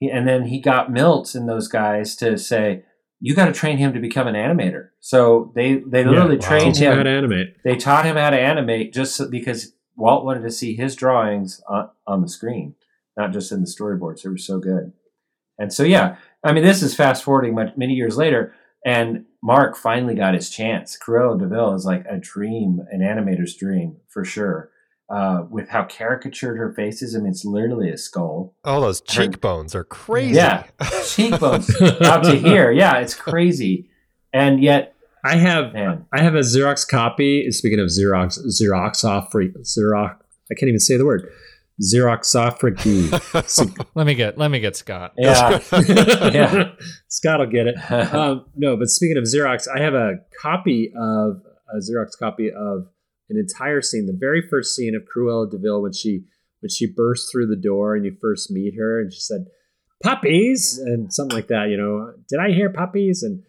And 0.00 0.28
then 0.28 0.44
he 0.44 0.60
got 0.60 0.92
Milt 0.92 1.34
and 1.34 1.48
those 1.48 1.68
guys 1.68 2.16
to 2.16 2.36
say, 2.38 2.84
"You 3.20 3.34
got 3.34 3.46
to 3.46 3.52
train 3.52 3.78
him 3.78 3.94
to 3.94 4.00
become 4.00 4.26
an 4.26 4.34
animator." 4.34 4.88
So 5.00 5.52
they 5.54 5.76
they 5.86 6.04
literally 6.04 6.38
wow. 6.38 6.48
trained 6.48 6.76
him 6.76 6.96
how 6.96 7.02
to 7.02 7.10
animate. 7.10 7.62
They 7.64 7.76
taught 7.76 8.06
him 8.06 8.16
how 8.16 8.30
to 8.30 8.40
animate 8.40 8.92
just 8.92 9.16
so- 9.16 9.30
because 9.30 9.72
Walt 9.96 10.24
wanted 10.24 10.42
to 10.42 10.50
see 10.50 10.74
his 10.74 10.94
drawings 10.94 11.62
on, 11.68 11.88
on 12.06 12.20
the 12.20 12.28
screen, 12.28 12.74
not 13.16 13.32
just 13.32 13.50
in 13.50 13.62
the 13.62 13.66
storyboards. 13.66 14.22
They 14.22 14.28
were 14.28 14.36
so 14.36 14.58
good. 14.58 14.92
And 15.58 15.72
so, 15.72 15.82
yeah, 15.82 16.16
I 16.46 16.52
mean, 16.52 16.64
this 16.64 16.82
is 16.82 16.94
fast 16.94 17.24
forwarding 17.24 17.54
much, 17.54 17.76
many 17.76 17.94
years 17.94 18.16
later, 18.16 18.54
and 18.84 19.24
Marc 19.42 19.76
finally 19.76 20.14
got 20.14 20.34
his 20.34 20.48
chance. 20.48 20.96
Cruella 20.96 21.38
de 21.38 21.48
Vil 21.48 21.74
is 21.74 21.84
like 21.84 22.04
a 22.08 22.18
dream, 22.18 22.80
an 22.90 23.00
animator's 23.00 23.56
dream 23.56 23.96
for 24.08 24.24
sure. 24.24 24.70
Uh, 25.08 25.44
with 25.50 25.68
how 25.68 25.84
caricatured 25.84 26.56
her 26.56 26.72
face 26.74 27.00
is, 27.00 27.14
I 27.14 27.18
mean, 27.18 27.28
it's 27.28 27.44
literally 27.44 27.90
a 27.90 27.96
skull. 27.96 28.56
Oh, 28.64 28.80
those 28.80 29.00
cheekbones 29.00 29.74
are 29.74 29.84
crazy. 29.84 30.34
Yeah, 30.34 30.64
cheekbones 31.04 31.70
out 32.00 32.24
to 32.24 32.36
here. 32.36 32.72
Yeah, 32.72 32.98
it's 32.98 33.14
crazy, 33.14 33.88
and 34.32 34.60
yet, 34.60 34.94
I 35.24 35.36
have 35.36 35.72
man, 35.72 36.06
I 36.12 36.22
have 36.22 36.34
a 36.34 36.40
Xerox 36.40 36.86
copy. 36.88 37.50
Speaking 37.52 37.78
of 37.78 37.86
Xerox, 37.86 38.38
Xerox 38.46 39.04
off 39.04 39.30
for 39.30 39.44
Xerox. 39.44 40.16
I 40.50 40.54
can't 40.54 40.68
even 40.68 40.80
say 40.80 40.96
the 40.96 41.04
word. 41.06 41.28
Xeroxography. 41.82 43.12
let 43.94 44.06
me 44.06 44.14
get 44.14 44.38
let 44.38 44.50
me 44.50 44.60
get 44.60 44.76
Scott. 44.76 45.12
Yeah. 45.18 45.60
yeah. 45.88 46.72
Scott 47.08 47.40
will 47.40 47.46
get 47.46 47.66
it. 47.66 47.76
Um, 48.16 48.46
no, 48.54 48.76
but 48.76 48.88
speaking 48.88 49.18
of 49.18 49.24
Xerox, 49.24 49.66
I 49.68 49.82
have 49.82 49.94
a 49.94 50.14
copy 50.40 50.92
of 50.96 51.42
a 51.68 51.78
Xerox 51.78 52.16
copy 52.18 52.50
of 52.50 52.86
an 53.28 53.36
entire 53.36 53.82
scene, 53.82 54.06
the 54.06 54.16
very 54.18 54.42
first 54.48 54.74
scene 54.74 54.94
of 54.94 55.02
Cruella 55.02 55.50
de 55.50 55.58
Vil 55.58 55.82
when 55.82 55.92
she 55.92 56.24
when 56.60 56.70
she 56.70 56.86
burst 56.86 57.30
through 57.30 57.48
the 57.48 57.56
door 57.56 57.94
and 57.94 58.04
you 58.04 58.16
first 58.20 58.50
meet 58.50 58.74
her, 58.78 59.00
and 59.00 59.12
she 59.12 59.20
said, 59.20 59.46
"Puppies," 60.02 60.78
and 60.78 61.12
something 61.12 61.36
like 61.36 61.48
that. 61.48 61.68
You 61.68 61.76
know, 61.76 62.12
did 62.28 62.38
I 62.38 62.52
hear 62.52 62.70
puppies? 62.70 63.22
And 63.22 63.42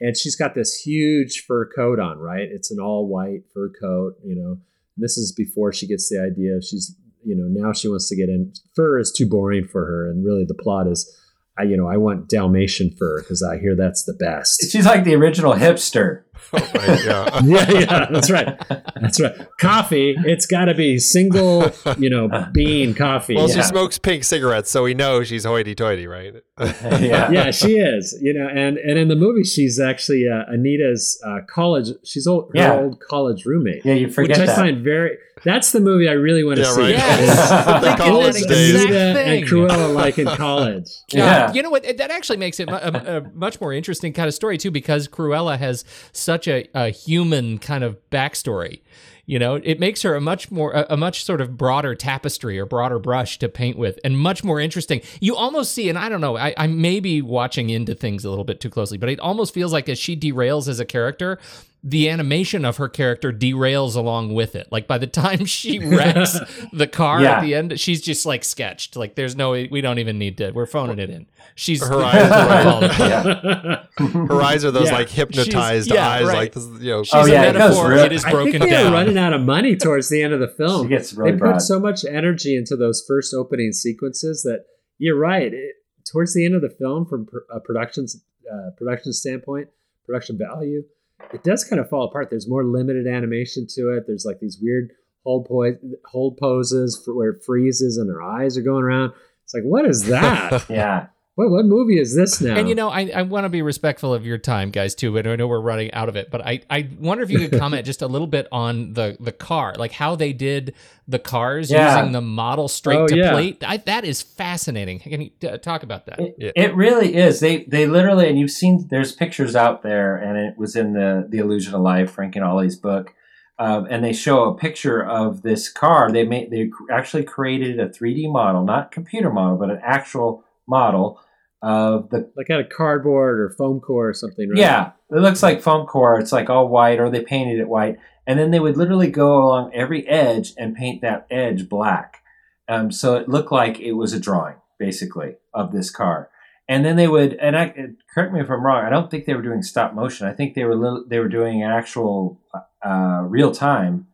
and 0.00 0.16
she's 0.16 0.36
got 0.36 0.54
this 0.54 0.74
huge 0.74 1.44
fur 1.46 1.68
coat 1.74 1.98
on, 1.98 2.18
right? 2.18 2.48
It's 2.48 2.70
an 2.70 2.78
all 2.78 3.08
white 3.08 3.44
fur 3.52 3.70
coat. 3.80 4.14
You 4.24 4.36
know, 4.36 4.58
this 4.96 5.16
is 5.16 5.32
before 5.32 5.72
she 5.72 5.88
gets 5.88 6.08
the 6.08 6.20
idea. 6.20 6.60
She's 6.62 6.94
you 7.24 7.36
know 7.36 7.46
now 7.48 7.72
she 7.72 7.88
wants 7.88 8.08
to 8.08 8.16
get 8.16 8.28
in. 8.28 8.52
Fur 8.74 8.98
is 8.98 9.12
too 9.16 9.28
boring 9.28 9.66
for 9.66 9.84
her, 9.86 10.10
and 10.10 10.24
really 10.24 10.44
the 10.46 10.54
plot 10.54 10.86
is. 10.86 11.18
I, 11.58 11.64
you 11.64 11.76
know, 11.76 11.86
I 11.86 11.98
want 11.98 12.30
Dalmatian 12.30 12.96
fur 12.98 13.20
because 13.20 13.42
I 13.42 13.58
hear 13.58 13.76
that's 13.76 14.04
the 14.04 14.14
best. 14.14 14.70
She's 14.72 14.86
like 14.86 15.04
the 15.04 15.14
original 15.14 15.52
hipster. 15.52 16.22
Oh, 16.50 16.58
right, 16.74 17.04
yeah. 17.04 17.40
yeah, 17.44 17.70
yeah, 17.70 18.06
that's 18.10 18.30
right. 18.30 18.58
That's 18.98 19.20
right. 19.20 19.34
Coffee, 19.60 20.14
it's 20.24 20.46
got 20.46 20.64
to 20.64 20.74
be 20.74 20.98
single, 20.98 21.70
you 21.98 22.08
know, 22.08 22.28
bean 22.54 22.94
coffee. 22.94 23.34
Well, 23.34 23.50
yeah. 23.50 23.56
she 23.56 23.62
smokes 23.64 23.98
pink 23.98 24.24
cigarettes, 24.24 24.70
so 24.70 24.82
we 24.82 24.94
know 24.94 25.24
she's 25.24 25.44
hoity-toity, 25.44 26.06
right? 26.06 26.36
yeah. 26.58 27.30
yeah, 27.30 27.50
she 27.50 27.76
is. 27.76 28.18
You 28.22 28.32
know, 28.32 28.48
and 28.48 28.78
and 28.78 28.98
in 28.98 29.08
the 29.08 29.16
movie, 29.16 29.44
she's 29.44 29.78
actually 29.78 30.24
uh, 30.26 30.50
Anita's 30.50 31.22
uh, 31.22 31.40
college. 31.54 31.88
She's 32.02 32.26
old, 32.26 32.50
her 32.54 32.62
Yeah. 32.62 32.72
old 32.76 32.98
college 33.00 33.44
roommate. 33.44 33.84
Yeah, 33.84 33.92
you 33.92 34.10
forget 34.10 34.38
which 34.38 34.38
I 34.38 34.46
that. 34.46 34.56
find 34.56 34.82
very. 34.82 35.18
That's 35.44 35.72
the 35.72 35.80
movie 35.80 36.08
I 36.08 36.12
really 36.12 36.44
want 36.44 36.56
to 36.58 36.62
Yeah, 36.62 36.72
see. 36.74 36.80
right. 36.80 36.90
Yes. 36.90 37.50
The 37.82 37.86
Like, 37.88 37.98
college 37.98 38.42
days. 38.46 38.74
exact 38.84 39.16
thing. 39.18 39.42
and 39.42 39.50
Cruella 39.50 39.94
like 39.94 40.18
in 40.18 40.26
college. 40.26 40.88
Yeah. 41.12 41.46
Uh, 41.46 41.52
you 41.52 41.62
know 41.62 41.70
what? 41.70 41.82
That 41.98 42.10
actually 42.10 42.38
makes 42.38 42.58
it 42.60 42.68
a, 42.68 43.18
a 43.18 43.20
much 43.34 43.60
more 43.60 43.72
interesting 43.72 44.12
kind 44.12 44.28
of 44.28 44.34
story 44.34 44.56
too, 44.58 44.70
because 44.70 45.08
Cruella 45.08 45.58
has 45.58 45.84
such 46.12 46.46
a, 46.48 46.68
a 46.74 46.88
human 46.90 47.58
kind 47.58 47.82
of 47.84 47.98
backstory. 48.10 48.80
You 49.24 49.38
know, 49.38 49.54
it 49.54 49.78
makes 49.78 50.02
her 50.02 50.16
a 50.16 50.20
much 50.20 50.50
more 50.50 50.72
a, 50.72 50.86
a 50.90 50.96
much 50.96 51.24
sort 51.24 51.40
of 51.40 51.56
broader 51.56 51.94
tapestry 51.94 52.58
or 52.58 52.66
broader 52.66 52.98
brush 52.98 53.38
to 53.38 53.48
paint 53.48 53.78
with, 53.78 53.98
and 54.04 54.18
much 54.18 54.42
more 54.42 54.58
interesting. 54.58 55.00
You 55.20 55.36
almost 55.36 55.72
see, 55.72 55.88
and 55.88 55.96
I 55.96 56.08
don't 56.08 56.20
know, 56.20 56.36
I, 56.36 56.52
I 56.56 56.66
may 56.66 56.98
be 56.98 57.22
watching 57.22 57.70
into 57.70 57.94
things 57.94 58.24
a 58.24 58.30
little 58.30 58.44
bit 58.44 58.60
too 58.60 58.68
closely, 58.70 58.98
but 58.98 59.08
it 59.08 59.20
almost 59.20 59.54
feels 59.54 59.72
like 59.72 59.88
as 59.88 59.98
she 59.98 60.16
derails 60.16 60.66
as 60.66 60.80
a 60.80 60.84
character. 60.84 61.38
The 61.84 62.08
animation 62.10 62.64
of 62.64 62.76
her 62.76 62.88
character 62.88 63.32
derails 63.32 63.96
along 63.96 64.34
with 64.34 64.54
it. 64.54 64.68
Like 64.70 64.86
by 64.86 64.98
the 64.98 65.08
time 65.08 65.44
she 65.46 65.78
wrecks 65.84 66.38
the 66.72 66.86
car 66.86 67.20
Yeah. 67.20 67.38
at 67.38 67.40
the 67.42 67.54
end, 67.56 67.80
she's 67.80 68.00
just 68.00 68.24
like 68.24 68.44
sketched. 68.44 68.94
Like 68.94 69.16
there's 69.16 69.34
no, 69.34 69.50
we 69.50 69.80
don't 69.80 69.98
even 69.98 70.16
need 70.16 70.38
to. 70.38 70.52
We're 70.52 70.66
phoning 70.66 71.00
it 71.00 71.10
in. 71.10 71.26
She's 71.56 71.84
Her 71.84 71.96
eyes 72.04 72.30
are 72.30 72.84
Yeah. 73.08 73.84
Her 73.98 74.40
eyes 74.42 74.64
are 74.64 74.70
those 74.70 74.90
Yeah. 74.90 74.96
like 74.96 75.08
hypnotized 75.08 75.90
yeah, 75.92 76.08
eyes, 76.08 76.24
right. 76.26 76.36
like 76.36 76.52
this, 76.52 76.64
you 76.80 76.90
know. 76.90 77.02
She's 77.02 77.14
Oh, 77.14 77.26
yeah, 77.26 77.42
a 77.42 77.48
it 77.50 77.52
metaphor. 77.54 77.90
real- 77.90 78.04
it 78.04 78.12
is 78.12 78.24
I 78.24 78.30
broken 78.30 78.52
think 78.52 78.64
they 78.70 78.76
were 78.76 78.84
down. 78.84 78.92
running 78.92 79.18
out 79.18 79.32
of 79.32 79.40
money 79.40 79.74
towards 79.74 80.08
the 80.08 80.22
end 80.22 80.32
of 80.32 80.38
the 80.38 80.48
film. 80.56 80.84
She 80.86 80.88
gets 80.90 81.12
really 81.14 81.32
they 81.32 81.36
broad. 81.38 81.54
put 81.54 81.62
so 81.62 81.80
much 81.80 82.04
energy 82.04 82.56
into 82.56 82.76
those 82.76 83.04
first 83.06 83.34
opening 83.34 83.72
sequences 83.72 84.42
that 84.44 84.64
you're 84.98 85.18
right. 85.18 85.52
It, 85.52 85.74
towards 86.10 86.32
the 86.32 86.44
end 86.44 86.54
of 86.54 86.62
the 86.62 86.70
film, 86.70 87.06
from 87.06 87.26
pr- 87.26 87.38
a 87.50 87.58
production 87.58 88.06
uh, 88.52 88.70
production 88.78 89.12
standpoint, 89.12 89.68
production 90.06 90.38
value, 90.38 90.84
it 91.32 91.42
does 91.42 91.64
kind 91.64 91.80
of 91.80 91.88
fall 91.88 92.04
apart. 92.04 92.28
There's 92.30 92.48
more 92.48 92.64
limited 92.64 93.06
animation 93.06 93.66
to 93.74 93.96
it. 93.96 94.04
There's 94.06 94.24
like 94.24 94.40
these 94.40 94.58
weird 94.60 94.90
hold 95.24 95.46
po- 95.46 95.78
hold 96.06 96.36
poses 96.38 97.00
for 97.04 97.14
where 97.14 97.30
it 97.30 97.42
freezes 97.44 97.96
and 97.96 98.08
her 98.08 98.22
eyes 98.22 98.56
are 98.56 98.62
going 98.62 98.84
around. 98.84 99.12
It's 99.44 99.54
like, 99.54 99.64
what 99.64 99.84
is 99.84 100.04
that? 100.04 100.66
yeah. 100.70 101.06
What 101.34 101.50
what 101.50 101.64
movie 101.64 101.98
is 101.98 102.14
this 102.14 102.40
now? 102.42 102.56
And 102.56 102.68
you 102.68 102.74
know, 102.74 102.90
I, 102.90 103.10
I 103.14 103.22
want 103.22 103.44
to 103.44 103.48
be 103.48 103.62
respectful 103.62 104.12
of 104.12 104.26
your 104.26 104.36
time, 104.36 104.70
guys, 104.70 104.94
too. 104.94 105.12
But 105.12 105.26
I 105.26 105.34
know 105.36 105.46
we're 105.48 105.60
running 105.60 105.90
out 105.92 106.08
of 106.10 106.16
it. 106.16 106.30
But 106.30 106.44
I, 106.46 106.60
I 106.68 106.88
wonder 106.98 107.24
if 107.24 107.30
you 107.30 107.38
could 107.48 107.58
comment 107.58 107.86
just 107.86 108.02
a 108.02 108.06
little 108.06 108.26
bit 108.26 108.46
on 108.52 108.92
the 108.92 109.16
the 109.18 109.32
car, 109.32 109.74
like 109.78 109.92
how 109.92 110.14
they 110.14 110.32
did 110.34 110.74
the 111.08 111.18
cars 111.18 111.70
Yeah. 111.70 111.96
using 111.96 112.12
the 112.12 112.20
model 112.20 112.68
straight 112.68 112.98
Oh, 112.98 113.06
to 113.06 113.16
yeah. 113.16 113.32
plate. 113.32 113.64
I, 113.66 113.78
that 113.78 114.04
is 114.04 114.20
fascinating. 114.22 114.98
Can 115.00 115.22
you 115.22 115.30
uh, 115.48 115.56
talk 115.58 115.82
about 115.82 116.06
that? 116.06 116.20
It, 116.20 116.34
Yeah. 116.38 116.50
it 116.54 116.74
really 116.76 117.14
is. 117.16 117.40
They 117.40 117.64
they 117.64 117.86
literally 117.86 118.28
and 118.28 118.38
you've 118.38 118.50
seen 118.50 118.86
there's 118.90 119.12
pictures 119.12 119.56
out 119.56 119.82
there, 119.82 120.16
and 120.16 120.36
it 120.36 120.58
was 120.58 120.76
in 120.76 120.92
the 120.92 121.26
the 121.28 121.38
Illusion 121.38 121.74
of 121.74 121.80
Life, 121.80 122.10
Frank 122.10 122.36
and 122.36 122.44
Ollie's 122.44 122.76
book, 122.76 123.14
um, 123.58 123.86
and 123.90 124.04
they 124.04 124.12
show 124.12 124.44
a 124.50 124.54
picture 124.54 125.02
of 125.02 125.40
this 125.40 125.70
car. 125.70 126.12
They 126.12 126.24
made 126.24 126.50
they 126.50 126.70
actually 126.90 127.24
created 127.24 127.80
a 127.80 127.88
3D 127.88 128.30
model, 128.30 128.64
not 128.64 128.92
computer 128.92 129.30
model, 129.30 129.56
but 129.56 129.70
an 129.70 129.80
actual 129.82 130.44
model 130.66 131.20
of 131.62 132.10
the 132.10 132.30
like 132.36 132.50
out 132.50 132.60
of 132.60 132.68
cardboard 132.68 133.40
or 133.40 133.50
foam 133.50 133.80
core 133.80 134.08
or 134.08 134.14
something, 134.14 134.50
right? 134.50 134.58
yeah. 134.58 134.92
It 135.10 135.20
looks 135.20 135.42
like 135.42 135.62
foam 135.62 135.86
core. 135.86 136.18
It's 136.18 136.32
like 136.32 136.50
all 136.50 136.68
white, 136.68 136.98
or 136.98 137.08
they 137.10 137.22
painted 137.22 137.60
it 137.60 137.68
white, 137.68 137.98
and 138.26 138.38
then 138.38 138.50
they 138.50 138.60
would 138.60 138.76
literally 138.76 139.10
go 139.10 139.42
along 139.42 139.72
every 139.74 140.06
edge 140.08 140.54
and 140.58 140.74
paint 140.74 141.02
that 141.02 141.26
edge 141.30 141.68
black. 141.68 142.22
Um, 142.68 142.90
so 142.90 143.16
it 143.16 143.28
looked 143.28 143.52
like 143.52 143.78
it 143.80 143.92
was 143.92 144.12
a 144.12 144.20
drawing, 144.20 144.56
basically, 144.78 145.36
of 145.52 145.72
this 145.72 145.90
car. 145.90 146.30
And 146.68 146.84
then 146.84 146.96
they 146.96 147.08
would, 147.08 147.34
and 147.34 147.56
I 147.56 147.74
correct 148.14 148.32
me 148.32 148.40
if 148.40 148.50
I'm 148.50 148.64
wrong. 148.64 148.84
I 148.84 148.90
don't 148.90 149.10
think 149.10 149.26
they 149.26 149.34
were 149.34 149.42
doing 149.42 149.62
stop 149.62 149.94
motion. 149.94 150.26
I 150.26 150.32
think 150.32 150.54
they 150.54 150.64
were 150.64 150.76
li- 150.76 151.04
they 151.08 151.18
were 151.18 151.28
doing 151.28 151.62
actual 151.62 152.40
uh, 152.82 153.22
real 153.26 153.52
time 153.52 154.06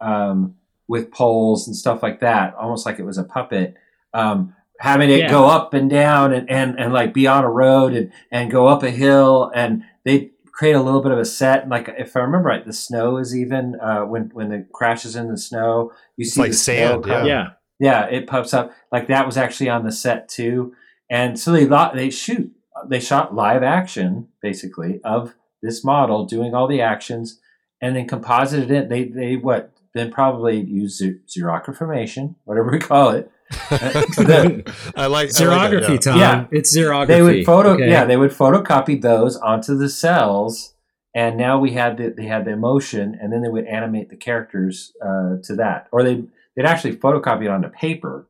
um, 0.00 0.54
with 0.86 1.10
poles 1.10 1.66
and 1.66 1.76
stuff 1.76 2.02
like 2.02 2.20
that, 2.20 2.54
almost 2.54 2.86
like 2.86 2.98
it 2.98 3.04
was 3.04 3.18
a 3.18 3.24
puppet. 3.24 3.76
Um, 4.14 4.54
having 4.78 5.10
it 5.10 5.20
Yeah. 5.20 5.30
go 5.30 5.46
up 5.46 5.74
and 5.74 5.90
down 5.90 6.32
and, 6.32 6.48
and, 6.50 6.78
and 6.78 6.92
like 6.92 7.12
be 7.12 7.26
on 7.26 7.44
a 7.44 7.50
road 7.50 7.94
and, 7.94 8.12
and 8.30 8.50
go 8.50 8.66
up 8.66 8.82
a 8.82 8.90
hill 8.90 9.50
and 9.54 9.82
they 10.04 10.30
create 10.52 10.74
a 10.74 10.82
little 10.82 11.02
bit 11.02 11.12
of 11.12 11.18
a 11.18 11.24
set. 11.24 11.62
And 11.62 11.70
like 11.70 11.88
if 11.98 12.16
I 12.16 12.20
remember 12.20 12.48
right, 12.48 12.64
the 12.64 12.72
snow 12.72 13.18
is 13.18 13.36
even 13.36 13.76
uh, 13.80 14.02
when 14.02 14.30
when 14.32 14.52
it 14.52 14.72
crashes 14.72 15.16
in 15.16 15.28
the 15.28 15.38
snow, 15.38 15.92
you 16.16 16.24
see 16.24 16.40
like 16.40 16.50
the 16.50 16.56
sand, 16.56 17.04
snow 17.04 17.24
yeah. 17.24 17.48
yeah, 17.78 18.06
it 18.06 18.26
pops 18.26 18.54
up. 18.54 18.72
Like 18.90 19.08
that 19.08 19.26
was 19.26 19.36
actually 19.36 19.68
on 19.68 19.84
the 19.84 19.92
set 19.92 20.28
too. 20.28 20.74
And 21.10 21.38
so 21.38 21.52
they 21.52 21.64
they 21.94 22.10
shoot 22.10 22.52
they 22.88 23.00
shot 23.00 23.34
live 23.34 23.62
action 23.62 24.28
basically 24.42 25.00
of 25.04 25.34
this 25.62 25.84
model 25.84 26.24
doing 26.24 26.54
all 26.54 26.68
the 26.68 26.80
actions 26.80 27.40
and 27.80 27.96
then 27.96 28.06
composited 28.06 28.70
it. 28.70 28.88
They 28.88 29.04
they 29.04 29.36
what 29.36 29.72
then 29.94 30.10
probably 30.10 30.60
use 30.60 31.00
Xer- 31.02 31.20
xerography, 31.26 32.34
whatever 32.44 32.70
we 32.70 32.78
call 32.78 33.10
it. 33.10 33.30
The- 33.70 34.74
I 34.96 35.06
like 35.06 35.28
Xerography, 35.30 35.48
I 35.50 35.80
like 35.80 35.90
it, 35.90 36.02
Tom. 36.02 36.18
Yeah. 36.18 36.46
It's 36.50 36.76
xerography. 36.76 37.06
they 37.08 37.22
would 37.22 37.44
photo 37.46 37.70
okay? 37.70 37.88
yeah 37.90 38.04
they 38.04 38.16
would 38.16 38.30
photocopy 38.30 39.00
those 39.00 39.36
onto 39.36 39.76
the 39.76 39.88
cells 39.88 40.74
and 41.14 41.36
now 41.36 41.58
we 41.58 41.72
had 41.72 41.96
the 41.96 42.10
they 42.10 42.26
had 42.26 42.44
the 42.44 42.52
emotion 42.52 43.16
and 43.20 43.32
then 43.32 43.42
they 43.42 43.48
would 43.48 43.66
animate 43.66 44.10
the 44.10 44.16
characters 44.16 44.92
uh, 45.02 45.36
to 45.44 45.54
that 45.56 45.88
or 45.92 46.02
they 46.02 46.24
they'd 46.56 46.66
actually 46.66 46.96
photocopy 46.96 47.44
it 47.44 47.48
onto 47.50 47.68
paper 47.70 48.28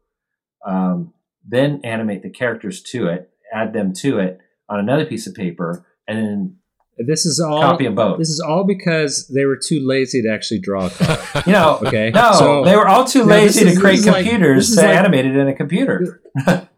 um, 0.67 1.13
then 1.47 1.81
animate 1.85 2.23
the 2.23 2.31
characters 2.31 2.83
to 2.83 3.09
it 3.09 3.31
add 3.53 3.73
them 3.73 3.93
to 3.93 4.19
it 4.19 4.39
on 4.69 4.79
another 4.79 5.05
piece 5.05 5.27
of 5.27 5.35
paper 5.35 5.85
and 6.07 6.19
then 6.19 6.57
This 6.99 7.25
is 7.27 7.39
all. 7.41 7.61
copy 7.63 7.87
This 8.19 8.29
is 8.29 8.41
all 8.41 8.65
because 8.65 9.29
they 9.29 9.45
were 9.45 9.57
too 9.57 9.81
lazy 9.87 10.23
to 10.23 10.29
actually 10.29 10.59
draw 10.61 10.87
a 10.87 11.43
you 11.47 11.53
know 11.57 11.79
Okay. 11.87 12.11
no 12.13 12.33
So- 12.33 12.65
they 12.65 12.77
were 12.77 12.89
all 12.89 13.05
too 13.05 13.23
lazy 13.25 13.67
is- 13.67 13.75
to 13.75 13.81
create 13.81 14.05
like- 14.05 14.25
computers 14.25 14.71
is 14.71 14.77
to 14.77 14.83
like- 14.83 14.97
animate 14.97 15.27
it 15.27 15.37
in 15.37 15.49
a 15.49 15.55
computer 15.55 16.21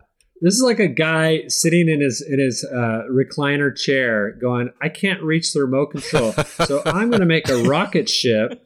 This 0.42 0.54
is 0.54 0.62
like 0.62 0.78
a 0.78 0.88
guy 0.88 1.46
sitting 1.48 1.88
in 1.88 2.00
his 2.00 2.22
in 2.22 2.38
his 2.38 2.64
uh, 2.64 3.02
recliner 3.10 3.76
chair, 3.76 4.32
going, 4.32 4.70
"I 4.80 4.88
can't 4.88 5.22
reach 5.22 5.52
the 5.52 5.60
remote 5.60 5.90
control, 5.90 6.32
so 6.32 6.82
I'm 6.86 7.10
going 7.10 7.20
to 7.20 7.26
make 7.26 7.48
a 7.48 7.62
rocket 7.64 8.08
ship 8.08 8.62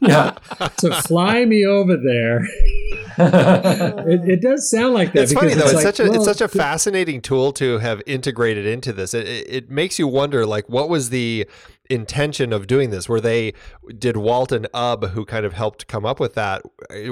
yeah 0.00 0.30
to 0.78 1.02
fly 1.02 1.44
me 1.44 1.66
over 1.66 1.96
there." 1.96 2.46
It, 3.20 4.26
it 4.26 4.40
does 4.40 4.70
sound 4.70 4.94
like 4.94 5.12
that. 5.12 5.24
It's 5.24 5.32
funny 5.34 5.52
though. 5.52 5.64
It's, 5.64 5.74
like, 5.74 5.82
such 5.82 6.00
a 6.00 6.04
well, 6.04 6.14
it's 6.14 6.24
such 6.24 6.40
a 6.40 6.48
fascinating 6.48 7.20
tool 7.20 7.52
to 7.54 7.76
have 7.76 8.00
integrated 8.06 8.64
into 8.64 8.94
this. 8.94 9.12
It, 9.12 9.26
it, 9.26 9.46
it 9.50 9.70
makes 9.70 9.98
you 9.98 10.08
wonder, 10.08 10.46
like, 10.46 10.70
what 10.70 10.88
was 10.88 11.10
the 11.10 11.46
intention 11.90 12.52
of 12.52 12.66
doing 12.66 12.90
this? 12.90 13.08
Were 13.08 13.20
they 13.20 13.52
did 13.98 14.16
Walt 14.16 14.52
and 14.52 14.68
Ub, 14.72 15.08
who 15.10 15.24
kind 15.24 15.44
of 15.44 15.52
helped 15.52 15.86
come 15.88 16.06
up 16.06 16.20
with 16.20 16.34
that, 16.34 16.62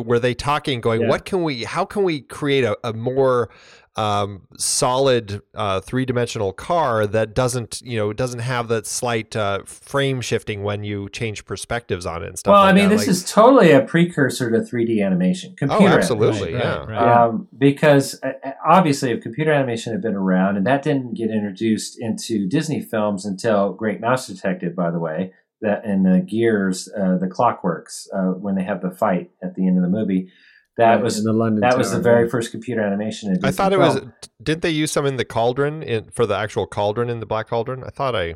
were 0.04 0.18
they 0.18 0.34
talking, 0.34 0.80
going, 0.80 1.02
Yeah. 1.02 1.08
what 1.08 1.24
can 1.24 1.42
we? 1.42 1.64
How 1.64 1.84
can 1.84 2.04
we 2.04 2.20
create 2.20 2.64
a, 2.64 2.78
a 2.84 2.92
more 2.92 3.50
um, 3.96 4.42
solid 4.56 5.42
uh, 5.54 5.80
three 5.80 6.04
dimensional 6.04 6.52
car 6.52 7.06
that 7.06 7.34
doesn't, 7.34 7.82
you 7.84 7.98
know, 7.98 8.12
doesn't 8.12 8.40
have 8.40 8.68
that 8.68 8.86
slight 8.86 9.34
uh, 9.34 9.64
frame 9.64 10.20
shifting 10.20 10.62
when 10.62 10.84
you 10.84 11.08
change 11.08 11.44
perspectives 11.44 12.06
on 12.06 12.22
it 12.22 12.28
and 12.28 12.38
stuff. 12.38 12.52
well 12.52 12.62
like 12.62 12.70
i 12.70 12.72
mean 12.74 12.88
that. 12.88 12.96
this 12.96 13.06
Like- 13.06 13.08
is 13.08 13.24
totally 13.30 13.72
a 13.72 13.80
precursor 13.80 14.50
to 14.50 14.58
3d 14.58 15.04
animation 15.04 15.54
computer 15.56 15.84
oh, 15.84 15.88
absolutely, 15.88 16.54
animation. 16.54 16.60
yeah. 16.60 16.78
Right, 16.78 16.88
right. 17.06 17.24
um, 17.26 17.48
because 17.56 18.18
uh, 18.22 18.32
uh, 18.44 18.52
obviously 18.66 19.10
if 19.10 19.22
computer 19.22 19.52
animation 19.52 19.92
had 19.92 20.02
been 20.02 20.14
around 20.14 20.56
and 20.56 20.66
that 20.66 20.82
didn't 20.82 21.14
get 21.14 21.30
introduced 21.30 21.98
into 22.00 22.48
disney 22.48 22.80
films 22.80 23.24
until 23.24 23.72
great 23.72 24.00
mouse 24.00 24.26
detective 24.26 24.76
by 24.76 24.90
the 24.90 24.98
way 24.98 25.32
that 25.60 25.84
in 25.84 26.04
the 26.04 26.20
gears 26.20 26.88
uh, 26.96 27.16
the 27.18 27.26
clockworks 27.26 28.06
uh, 28.14 28.32
when 28.38 28.54
they 28.54 28.62
have 28.62 28.80
the 28.80 28.90
fight 28.90 29.30
at 29.42 29.54
the 29.56 29.66
end 29.66 29.76
of 29.76 29.82
the 29.82 29.88
movie 29.88 30.30
That 30.78 30.94
Right, 30.94 31.02
was 31.02 31.18
in 31.18 31.24
the 31.24 31.32
London. 31.32 31.60
that 31.60 31.76
was 31.76 31.88
Tower, 31.90 31.96
the 31.98 32.02
very 32.02 32.22
right. 32.22 32.30
first 32.30 32.50
computer 32.52 32.80
animation. 32.82 33.32
at 33.32 33.44
I 33.44 33.50
thought 33.50 33.72
it 33.72 33.78
was. 33.78 34.00
Didn't 34.42 34.62
they 34.62 34.70
use 34.70 34.90
some 34.92 35.04
in 35.06 35.16
the 35.16 35.24
cauldron 35.24 35.82
in, 35.82 36.10
for 36.10 36.24
the 36.24 36.36
actual 36.36 36.66
cauldron 36.66 37.10
in 37.10 37.18
the 37.20 37.26
Black 37.26 37.48
Cauldron? 37.48 37.82
I 37.84 37.90
thought 37.90 38.14
I 38.14 38.34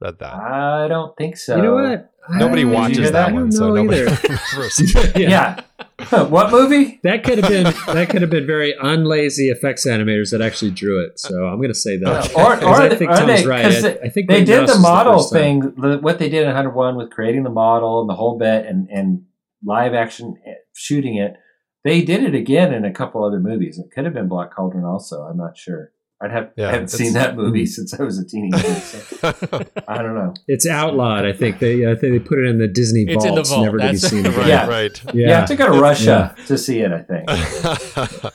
read 0.00 0.18
that. 0.18 0.34
I 0.34 0.88
don't 0.88 1.14
think 1.16 1.36
so. 1.36 1.56
You 1.56 1.62
know 1.62 1.74
what? 1.74 2.10
Nobody 2.30 2.62
I- 2.62 2.64
watches 2.64 3.12
that 3.12 3.26
that? 3.28 3.32
One, 3.34 3.52
so 3.52 3.68
know 3.68 3.74
nobody 3.82 4.00
either. 4.00 4.18
remembers. 4.54 5.14
Yeah. 5.16 5.60
what 6.28 6.50
movie? 6.50 6.98
That 7.02 7.22
could 7.22 7.38
have 7.38 7.48
been 7.50 7.64
that 7.94 8.08
could 8.08 8.22
have 8.22 8.30
been 8.30 8.46
very 8.46 8.74
unlazy 8.82 9.52
effects 9.52 9.86
animators 9.86 10.30
that 10.32 10.40
actually 10.40 10.70
drew 10.70 11.04
it. 11.04 11.20
So 11.20 11.46
I'm 11.46 11.56
going 11.58 11.68
to 11.68 11.74
say 11.74 11.98
that. 11.98 12.34
Or, 12.34 12.56
Because 12.56 12.78
or, 12.78 12.82
I 12.82 12.94
think 12.96 13.10
or 13.10 13.16
Tom's 13.16 13.42
they, 13.42 13.46
right. 13.46 13.62
'cause 13.64 13.84
I, 13.84 13.90
I 14.04 14.08
think 14.08 14.28
they 14.28 14.42
did 14.42 14.48
Rittenhouse 14.60 14.74
the 14.76 14.80
model 14.82 15.18
first 15.18 15.32
time. 15.34 15.60
thing, 15.60 15.74
the, 15.76 15.98
what 15.98 16.18
they 16.18 16.28
did 16.30 16.40
in 16.42 16.46
101 16.46 16.96
with 16.96 17.10
creating 17.10 17.42
the 17.42 17.50
model 17.50 18.00
and 18.00 18.08
the 18.08 18.14
whole 18.14 18.38
bit 18.38 18.64
and, 18.66 18.88
and 18.90 19.26
live 19.62 19.92
action 19.94 20.36
eh, 20.46 20.54
shooting 20.74 21.16
it. 21.16 21.34
They 21.84 22.02
did 22.02 22.24
it 22.24 22.34
again 22.34 22.72
in 22.72 22.84
a 22.84 22.92
couple 22.92 23.22
other 23.24 23.38
movies. 23.40 23.78
It 23.78 23.90
could 23.94 24.04
have 24.04 24.14
been 24.14 24.26
Black 24.28 24.54
Cauldron 24.54 24.84
also. 24.84 25.22
I'm 25.22 25.36
not 25.36 25.56
sure. 25.58 25.92
I'd 26.22 26.30
have 26.30 26.50
Yeah, 26.56 26.68
I 26.68 26.72
haven't 26.72 26.88
seen 26.88 27.12
that 27.14 27.36
movie 27.36 27.66
since 27.76 27.92
I 27.92 28.02
was 28.02 28.18
a 28.18 28.24
teenager. 28.24 28.58
So 28.74 29.32
I 29.88 30.00
don't 30.00 30.14
know. 30.14 30.32
It's 30.48 30.66
outlawed. 30.66 31.26
I 31.26 31.32
think 31.34 31.58
they. 31.58 31.84
I 31.90 31.94
think 31.94 32.12
they 32.14 32.18
put 32.20 32.38
it 32.38 32.46
in 32.46 32.58
the 32.58 32.68
Disney 32.68 33.02
It's 33.08 33.24
in 33.24 33.34
vaults, 33.34 33.50
the 33.50 33.54
vault. 33.56 33.64
never 33.66 33.78
to 33.78 33.90
be 33.90 33.96
That's- 33.96 34.10
seen. 34.10 34.24
right. 34.24 34.46
Yeah. 34.46 34.66
right. 34.68 35.14
You 35.14 35.28
have 35.28 35.48
to 35.48 35.56
go 35.56 35.70
to 35.72 35.78
Russia 35.78 36.34
to 36.46 36.56
see 36.56 36.80
it, 36.80 36.92
I 36.92 37.02
think. 37.02 37.28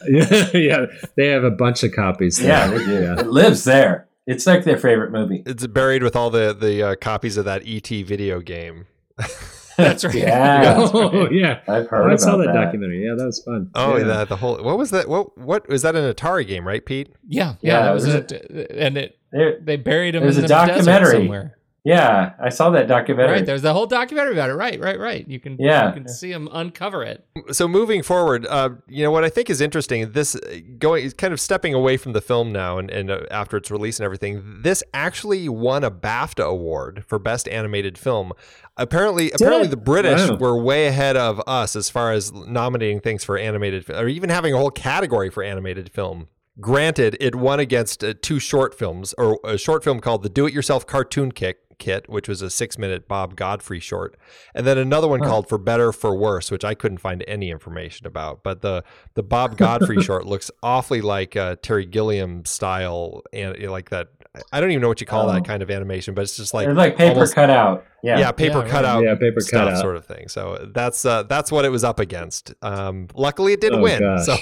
yeah, 0.08 0.50
yeah. 0.54 0.86
They 1.16 1.28
have 1.30 1.44
a 1.44 1.52
bunch 1.52 1.84
of 1.84 1.92
copies. 1.94 2.38
There. 2.38 2.50
Yeah, 2.50 2.68
they 2.68 2.86
do. 2.86 3.02
Yeah. 3.02 3.20
It 3.22 3.28
lives 3.28 3.64
there. 3.64 4.08
It's 4.28 4.46
like 4.46 4.64
their 4.66 4.78
favorite 4.78 5.12
movie. 5.12 5.42
it's 5.48 5.66
buried 5.66 6.04
with 6.04 6.16
all 6.16 6.30
the 6.30 6.54
the 6.54 6.84
uh, 6.84 6.96
copies 6.98 7.38
of 7.38 7.46
that 7.46 7.64
ET 7.66 7.88
video 8.06 8.42
game. 8.42 8.86
That's 9.84 10.04
right. 10.06 10.16
Yeah. 10.20 10.76
Oh 10.94 11.30
yeah. 11.30 11.60
I've 11.68 11.86
Oh, 11.86 11.88
heard 11.88 12.04
I 12.04 12.08
about 12.08 12.20
saw 12.20 12.38
that, 12.38 12.48
that. 12.48 12.54
documentary. 12.54 13.06
Yeah, 13.06 13.16
that 13.18 13.26
was 13.26 13.42
fun. 13.44 13.72
Oh, 13.76 13.98
yeah. 13.98 14.04
the 14.04 14.26
the 14.26 14.36
whole. 14.36 14.62
What 14.64 14.78
was 14.78 14.92
that? 14.92 15.08
What 15.08 15.38
what 15.38 15.68
was 15.70 15.82
that? 15.84 15.96
An 15.96 16.12
Atari 16.14 16.46
game, 16.48 16.68
right, 16.68 16.86
Pete? 16.86 17.14
Yeah, 17.28 17.56
Yeah, 17.62 17.74
yeah, 17.80 17.82
that 17.86 17.92
was 17.94 18.06
there's 18.06 18.32
it. 18.32 18.72
And 18.72 18.98
it 18.98 19.18
There, 19.32 19.60
they 19.62 19.78
buried 19.78 20.16
him 20.16 20.24
There's 20.24 20.38
in 20.38 20.46
a 20.46 20.48
the 20.48 20.54
desert 20.54 20.68
documentary. 20.74 21.12
somewhere. 21.14 21.58
Yeah, 21.90 22.34
I 22.40 22.50
saw 22.50 22.70
that 22.70 22.88
documentary. 22.88 23.38
Right, 23.38 23.46
there's 23.46 23.64
the 23.64 23.74
whole 23.74 23.88
documentary 23.88 24.34
about 24.34 24.50
it. 24.52 24.54
Right, 24.54 24.80
right, 24.80 25.00
right. 25.00 25.28
You 25.28 25.40
can 25.40 25.58
Yeah. 25.60 25.88
you 25.88 25.94
can 25.94 26.08
see 26.08 26.32
him 26.32 26.48
uncover 26.52 27.04
it. 27.04 27.26
so 27.52 27.68
moving 27.68 28.04
forward, 28.04 28.46
uh, 28.48 28.70
you 28.88 29.04
know 29.04 29.10
what 29.12 29.24
I 29.24 29.30
think 29.30 29.50
is 29.50 29.60
interesting. 29.60 30.12
This 30.12 30.36
uh, 30.36 30.60
going 30.78 31.10
kind 31.12 31.34
of 31.34 31.40
stepping 31.40 31.74
away 31.74 31.98
from 31.98 32.14
the 32.14 32.22
film 32.22 32.52
now, 32.52 32.78
and, 32.78 32.92
and 32.92 33.10
uh, 33.10 33.22
after 33.32 33.58
its 33.58 33.72
release 33.72 33.98
and 34.00 34.06
everything, 34.06 34.60
this 34.62 34.84
actually 34.94 35.50
won 35.50 35.84
a 35.84 35.90
BAFTA 35.92 36.46
award 36.46 37.04
for 37.08 37.18
best 37.18 37.48
animated 37.50 37.98
film. 37.98 38.34
Apparently, 38.78 39.32
apparently 39.32 39.68
it? 39.68 39.72
the 39.72 39.78
British 39.78 40.30
Wow. 40.30 40.38
were 40.38 40.62
way 40.62 40.88
ahead 40.88 41.18
of 41.18 41.42
us 41.48 41.76
as 41.76 41.90
far 41.90 42.12
as 42.14 42.32
nominating 42.32 43.00
things 43.02 43.24
for 43.24 43.38
animated, 43.38 43.90
or 43.90 44.08
even 44.08 44.30
having 44.30 44.54
a 44.54 44.58
whole 44.58 44.72
category 44.72 45.30
for 45.30 45.44
animated 45.44 45.92
film. 45.92 46.28
Granted, 46.62 47.16
it 47.22 47.36
won 47.36 47.60
against 47.60 48.04
uh, 48.04 48.14
two 48.22 48.38
short 48.40 48.78
films, 48.78 49.14
or 49.18 49.40
a 49.46 49.58
short 49.58 49.84
film 49.84 50.00
called 50.02 50.24
The 50.24 50.30
Do 50.30 50.46
It 50.46 50.54
Yourself 50.54 50.86
Cartoon 50.86 51.32
Kick. 51.32 51.58
Kit, 51.80 52.08
which 52.10 52.28
was 52.30 52.42
a 52.44 52.50
six 52.50 52.78
minute 52.78 53.08
Bob 53.08 53.36
Godfrey 53.36 53.80
short, 53.80 54.16
and 54.54 54.68
then 54.68 54.78
another 54.78 55.08
one 55.08 55.22
called 55.22 55.50
For 55.50 55.58
Better 55.58 55.92
For 55.92 56.16
Worse, 56.16 56.52
which 56.52 56.64
I 56.64 56.76
couldn't 56.76 57.00
find 57.00 57.24
any 57.28 57.50
information 57.50 58.06
about. 58.06 58.44
But 58.44 58.62
the 58.62 58.84
the 59.16 59.24
Bob 59.24 59.58
Godfrey 59.58 60.02
short 60.04 60.26
looks 60.28 60.52
awfully 60.62 61.02
like 61.02 61.36
uh, 61.36 61.56
Terry 61.62 61.86
Gilliam 61.86 62.46
style, 62.46 63.24
and 63.34 63.58
like 63.70 63.90
that. 63.90 64.10
I 64.54 64.62
don't 64.62 64.70
even 64.70 64.82
know 64.84 64.88
what 64.88 65.02
you 65.02 65.08
call 65.08 65.28
Oh. 65.28 65.34
that 65.34 65.44
kind 65.44 65.64
of 65.64 65.72
animation, 65.72 66.14
but 66.14 66.22
it's 66.22 66.38
just 66.38 66.54
like 66.54 66.68
it's 66.68 66.78
like 66.78 66.96
paper 66.98 67.14
almost- 67.16 67.34
cutout. 67.34 67.84
yeah, 68.04 68.20
Yeah. 68.20 68.32
paper 68.32 68.58
Yeah, 68.58 68.62
right. 68.62 68.70
cutout, 68.70 69.04
Yeah, 69.04 69.16
paper 69.16 69.42
stuff 69.42 69.66
cutout. 69.66 69.82
sort 69.82 69.96
of 69.96 70.06
thing. 70.06 70.28
So 70.28 70.70
that's 70.72 71.04
uh, 71.04 71.24
that's 71.24 71.52
what 71.52 71.66
it 71.66 71.70
was 71.70 71.84
up 71.84 72.00
against. 72.00 72.54
Um, 72.62 73.08
luckily, 73.16 73.54
it 73.54 73.60
didn't 73.62 73.80
Oh, 73.80 73.84
win, 73.84 74.00
gosh. 74.18 74.26
so 74.28 74.36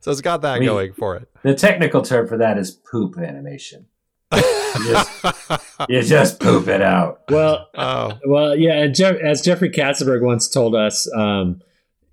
so 0.00 0.10
it's 0.12 0.22
got 0.22 0.40
that 0.42 0.60
We- 0.60 0.66
going 0.66 0.94
for 0.94 1.16
it. 1.16 1.28
The 1.42 1.54
technical 1.54 2.00
term 2.00 2.26
for 2.26 2.38
that 2.38 2.56
is 2.56 2.70
poop 2.70 3.18
animation. 3.18 3.86
Just- 4.32 5.24
You 5.88 6.02
just 6.02 6.40
poop 6.40 6.68
it 6.68 6.82
out. 6.82 7.22
Well, 7.30 7.68
oh, 7.76 8.18
well, 8.26 8.56
yeah. 8.56 8.82
And 8.82 8.94
Jeff, 8.94 9.16
as 9.16 9.40
Jeffrey 9.42 9.70
Katzenberg 9.70 10.22
once 10.22 10.48
told 10.48 10.74
us 10.74 11.08
um, 11.16 11.60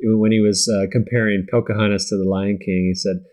when 0.01 0.31
he 0.31 0.39
was 0.39 0.67
uh, 0.69 0.85
comparing 0.91 1.47
Pocahontas 1.49 2.09
to 2.09 2.17
The 2.17 2.29
Lion 2.29 2.57
King, 2.57 2.85
he 2.89 2.95
said, 2.95 3.23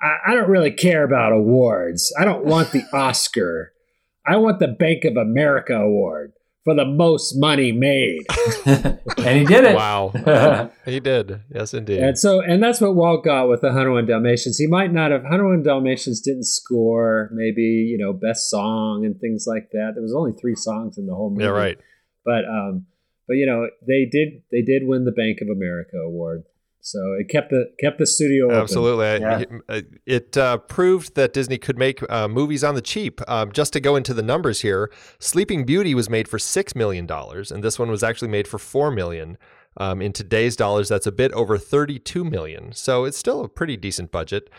I, 0.00 0.30
"I 0.30 0.34
don't 0.34 0.48
really 0.48 0.70
care 0.70 1.02
about 1.02 1.32
awards. 1.32 2.14
I 2.18 2.24
don't 2.24 2.44
want 2.44 2.70
the 2.72 2.84
Oscar. 2.92 3.72
I 4.26 4.36
want 4.36 4.58
the 4.60 4.68
Bank 4.68 5.04
of 5.04 5.16
America 5.16 5.74
award 5.74 6.32
for 6.64 6.74
the 6.74 6.84
most 6.84 7.34
money 7.36 7.72
made." 7.72 8.22
and 8.66 9.38
he 9.38 9.44
did 9.44 9.64
it. 9.64 9.76
wow, 9.76 10.70
he 10.84 11.00
did. 11.00 11.40
Yes, 11.52 11.74
indeed. 11.74 12.00
And 12.00 12.18
so, 12.18 12.40
and 12.40 12.62
that's 12.62 12.80
what 12.80 12.94
Walt 12.94 13.24
got 13.24 13.48
with 13.48 13.60
the 13.60 13.68
101 13.68 14.06
Dalmatians. 14.06 14.58
He 14.58 14.66
might 14.66 14.92
not 14.92 15.10
have 15.10 15.22
101 15.22 15.62
Dalmatians 15.62 16.20
didn't 16.20 16.44
score 16.44 17.30
maybe 17.32 17.62
you 17.62 17.98
know 17.98 18.12
best 18.12 18.50
song 18.50 19.04
and 19.04 19.18
things 19.20 19.44
like 19.46 19.70
that. 19.72 19.92
There 19.94 20.02
was 20.02 20.14
only 20.14 20.32
three 20.32 20.54
songs 20.54 20.98
in 20.98 21.06
the 21.06 21.14
whole 21.14 21.30
movie. 21.30 21.44
yeah, 21.44 21.50
right. 21.50 21.78
But 22.24 22.44
um, 22.44 22.86
but 23.26 23.34
you 23.34 23.46
know 23.46 23.68
they 23.86 24.06
did 24.10 24.42
they 24.50 24.62
did 24.62 24.82
win 24.86 25.04
the 25.04 25.12
Bank 25.12 25.38
of 25.40 25.48
America 25.48 25.96
award. 25.96 26.44
So 26.92 26.98
it 27.20 27.28
kept 27.28 27.50
the 27.50 27.64
kept 27.80 27.98
the 27.98 28.06
studio 28.06 28.46
open. 28.46 28.56
Absolutely. 28.58 29.06
I- 29.06 29.16
Yeah. 29.16 29.44
uh, 29.68 29.80
It 30.06 30.36
uh, 30.36 30.58
proved 30.58 31.14
that 31.14 31.32
Disney 31.32 31.58
could 31.58 31.78
make 31.78 31.98
uh, 32.10 32.28
movies 32.28 32.64
on 32.64 32.74
the 32.74 32.82
cheap. 32.82 33.20
Um, 33.28 33.52
just 33.52 33.72
to 33.74 33.80
go 33.80 33.96
into 33.96 34.12
the 34.14 34.22
numbers 34.22 34.60
here, 34.62 34.90
Sleeping 35.18 35.64
Beauty 35.64 35.94
was 35.94 36.08
made 36.10 36.26
for 36.28 36.38
$6 36.38 36.74
million, 36.74 37.06
and 37.10 37.62
this 37.64 37.78
one 37.78 37.90
was 37.90 38.02
actually 38.02 38.28
made 38.28 38.48
for 38.48 38.58
4 38.58 38.90
million. 38.90 39.38
Um, 39.76 40.02
in 40.02 40.12
today's 40.12 40.56
dollars, 40.56 40.88
that's 40.88 41.06
a 41.06 41.12
bit 41.12 41.30
over 41.32 41.56
32 41.56 42.24
million. 42.24 42.72
So 42.72 43.04
it's 43.04 43.16
still 43.16 43.44
a 43.44 43.48
pretty 43.48 43.76
decent 43.76 44.10
budget. 44.10 44.50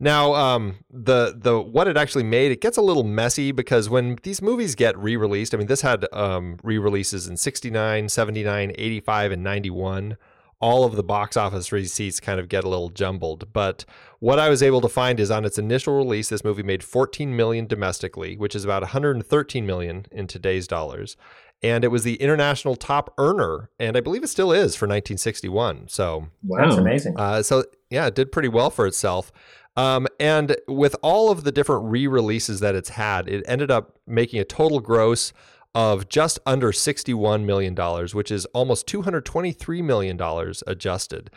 Now, 0.00 0.34
um, 0.34 0.76
the 0.90 1.34
the 1.36 1.60
what 1.60 1.86
it 1.86 1.98
actually 1.98 2.24
made, 2.24 2.50
it 2.50 2.62
gets 2.62 2.78
a 2.78 2.82
little 2.82 3.04
messy 3.04 3.52
because 3.52 3.90
when 3.90 4.16
these 4.22 4.40
movies 4.40 4.74
get 4.74 4.96
re-released, 4.98 5.54
I 5.54 5.58
mean, 5.58 5.66
this 5.66 5.82
had 5.82 6.06
um, 6.14 6.56
re-releases 6.62 7.28
in 7.28 7.36
69, 7.36 8.08
79, 8.08 8.72
85, 8.76 9.32
and 9.32 9.42
91 9.44 10.16
all 10.64 10.84
of 10.84 10.96
the 10.96 11.02
box 11.02 11.36
office 11.36 11.70
receipts 11.72 12.20
kind 12.20 12.40
of 12.40 12.48
get 12.48 12.64
a 12.64 12.68
little 12.70 12.88
jumbled. 12.88 13.52
But 13.52 13.84
what 14.18 14.38
I 14.38 14.48
was 14.48 14.62
able 14.62 14.80
to 14.80 14.88
find 14.88 15.20
is 15.20 15.30
on 15.30 15.44
its 15.44 15.58
initial 15.58 15.94
release, 15.94 16.30
this 16.30 16.42
movie 16.42 16.62
made 16.62 16.82
14 16.82 17.36
million 17.36 17.66
domestically, 17.66 18.38
which 18.38 18.56
is 18.56 18.64
about 18.64 18.80
113 18.80 19.66
million 19.66 20.06
in 20.10 20.26
today's 20.26 20.66
dollars. 20.66 21.18
And 21.62 21.84
it 21.84 21.88
was 21.88 22.02
the 22.02 22.14
international 22.14 22.76
top 22.76 23.12
earner, 23.18 23.68
and 23.78 23.94
I 23.94 24.00
believe 24.00 24.24
it 24.24 24.28
still 24.28 24.52
is 24.52 24.74
for 24.74 24.86
1961. 24.86 25.88
So 25.88 26.28
Wow. 26.42 26.64
That's 26.64 26.76
amazing. 26.76 27.14
uh, 27.18 27.42
so 27.42 27.64
yeah, 27.90 28.06
it 28.06 28.14
did 28.14 28.32
pretty 28.32 28.48
well 28.48 28.70
for 28.70 28.86
itself. 28.86 29.30
Um, 29.76 30.06
and 30.18 30.56
with 30.66 30.96
all 31.02 31.30
of 31.30 31.44
the 31.44 31.52
different 31.52 31.84
re-releases 31.90 32.60
that 32.60 32.74
it's 32.74 32.90
had, 32.90 33.28
it 33.28 33.44
ended 33.46 33.70
up 33.70 33.98
making 34.06 34.40
a 34.40 34.44
total 34.44 34.80
gross 34.80 35.34
of 35.74 36.08
just 36.08 36.38
under 36.46 36.70
$61 36.70 37.44
million, 37.44 37.74
which 38.12 38.30
is 38.30 38.46
almost 38.46 38.86
$223 38.86 39.82
million 39.82 40.20
adjusted. 40.66 41.30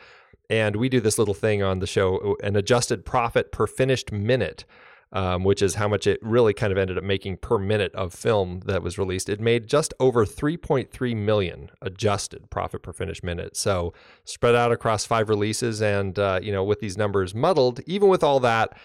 And 0.50 0.76
we 0.76 0.90
do 0.90 1.02
this 1.02 1.18
little 1.18 1.34
thing 1.34 1.64
on 1.64 1.80
the 1.80 1.88
show, 1.88 2.38
an 2.44 2.56
adjusted 2.56 3.06
profit 3.06 3.52
per 3.52 3.68
finished 3.68 4.12
minute, 4.12 4.64
um, 5.12 5.44
which 5.44 5.62
is 5.62 5.76
how 5.76 5.88
much 5.88 6.06
it 6.06 6.20
really 6.22 6.54
kind 6.54 6.72
of 6.72 6.78
ended 6.78 6.98
up 6.98 7.04
making 7.04 7.38
per 7.38 7.58
minute 7.58 7.94
of 7.96 8.14
film 8.14 8.62
that 8.66 8.84
was 8.84 8.98
released. 8.98 9.28
It 9.30 9.42
made 9.42 9.68
just 9.68 9.94
over 10.00 10.26
3.3 10.26 11.16
million 11.16 11.72
adjusted 11.82 12.50
profit 12.50 12.84
per 12.84 12.94
finished 12.94 13.24
minute. 13.24 13.58
So 13.58 13.94
spread 14.24 14.56
out 14.56 14.72
across 14.72 15.06
five 15.06 15.30
releases, 15.30 15.82
and 15.82 16.18
uh, 16.18 16.40
you 16.42 16.52
know, 16.52 16.64
with 16.64 16.80
these 16.80 16.98
numbers 16.98 17.34
muddled, 17.34 17.82
even 17.86 18.08
with 18.10 18.24
all 18.24 18.40
that, 18.42 18.78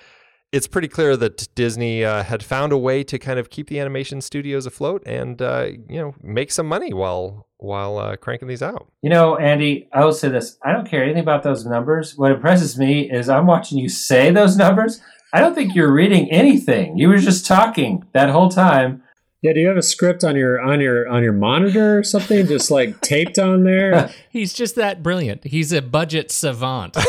it's 0.53 0.67
pretty 0.67 0.89
clear 0.89 1.17
that 1.17 1.49
Disney 1.55 2.05
uh, 2.05 2.23
had 2.23 2.43
found 2.43 2.73
a 2.73 2.79
way 2.79 3.03
to 3.05 3.19
kind 3.19 3.39
of 3.39 3.49
keep 3.49 3.69
the 3.69 3.81
animation 3.81 4.21
studios 4.21 4.67
afloat 4.67 5.03
and 5.07 5.41
uh, 5.41 5.69
you 5.89 5.99
know 5.99 6.15
make 6.23 6.53
some 6.53 6.67
money 6.67 6.93
while 6.93 7.49
while 7.57 7.99
uh, 7.99 8.17
cranking 8.17 8.49
these 8.49 8.63
out. 8.63 8.89
You 9.03 9.11
know, 9.11 9.37
Andy, 9.37 9.89
I 9.93 10.05
will 10.05 10.13
say 10.13 10.29
this. 10.29 10.59
I 10.63 10.73
don't 10.73 10.87
care 10.87 11.03
anything 11.03 11.23
about 11.23 11.43
those 11.43 11.65
numbers. 11.65 12.17
What 12.17 12.33
impresses 12.33 12.79
me 12.79 13.11
is 13.11 13.29
I'm 13.29 13.47
watching 13.47 13.79
you 13.79 13.89
say 13.89 14.31
those 14.31 14.57
numbers. 14.57 15.01
I 15.33 15.41
don't 15.41 15.55
think 15.55 15.75
you're 15.75 15.93
reading 15.93 16.31
anything. 16.31 16.99
You 16.99 17.09
were 17.09 17.19
just 17.19 17.47
talking 17.47 18.05
that 18.13 18.29
whole 18.29 18.51
time. 18.51 19.03
Yeah, 19.43 19.53
do 19.55 19.61
you 19.61 19.67
have 19.67 19.77
a 19.77 19.83
script 19.83 20.23
on 20.23 20.37
your 20.37 20.61
on 20.61 20.81
your 20.81 21.09
on 21.09 21.23
your 21.25 21.33
monitor 21.33 21.99
or 21.99 22.05
something, 22.05 22.47
just 22.47 22.71
like 22.71 23.01
taped 23.03 23.41
on 23.41 23.65
there? 23.65 24.11
He's 24.31 24.53
just 24.53 24.77
that 24.77 25.03
brilliant. 25.03 25.43
He's 25.45 25.73
a 25.73 25.83
budget 25.83 26.31
savant. 26.31 26.97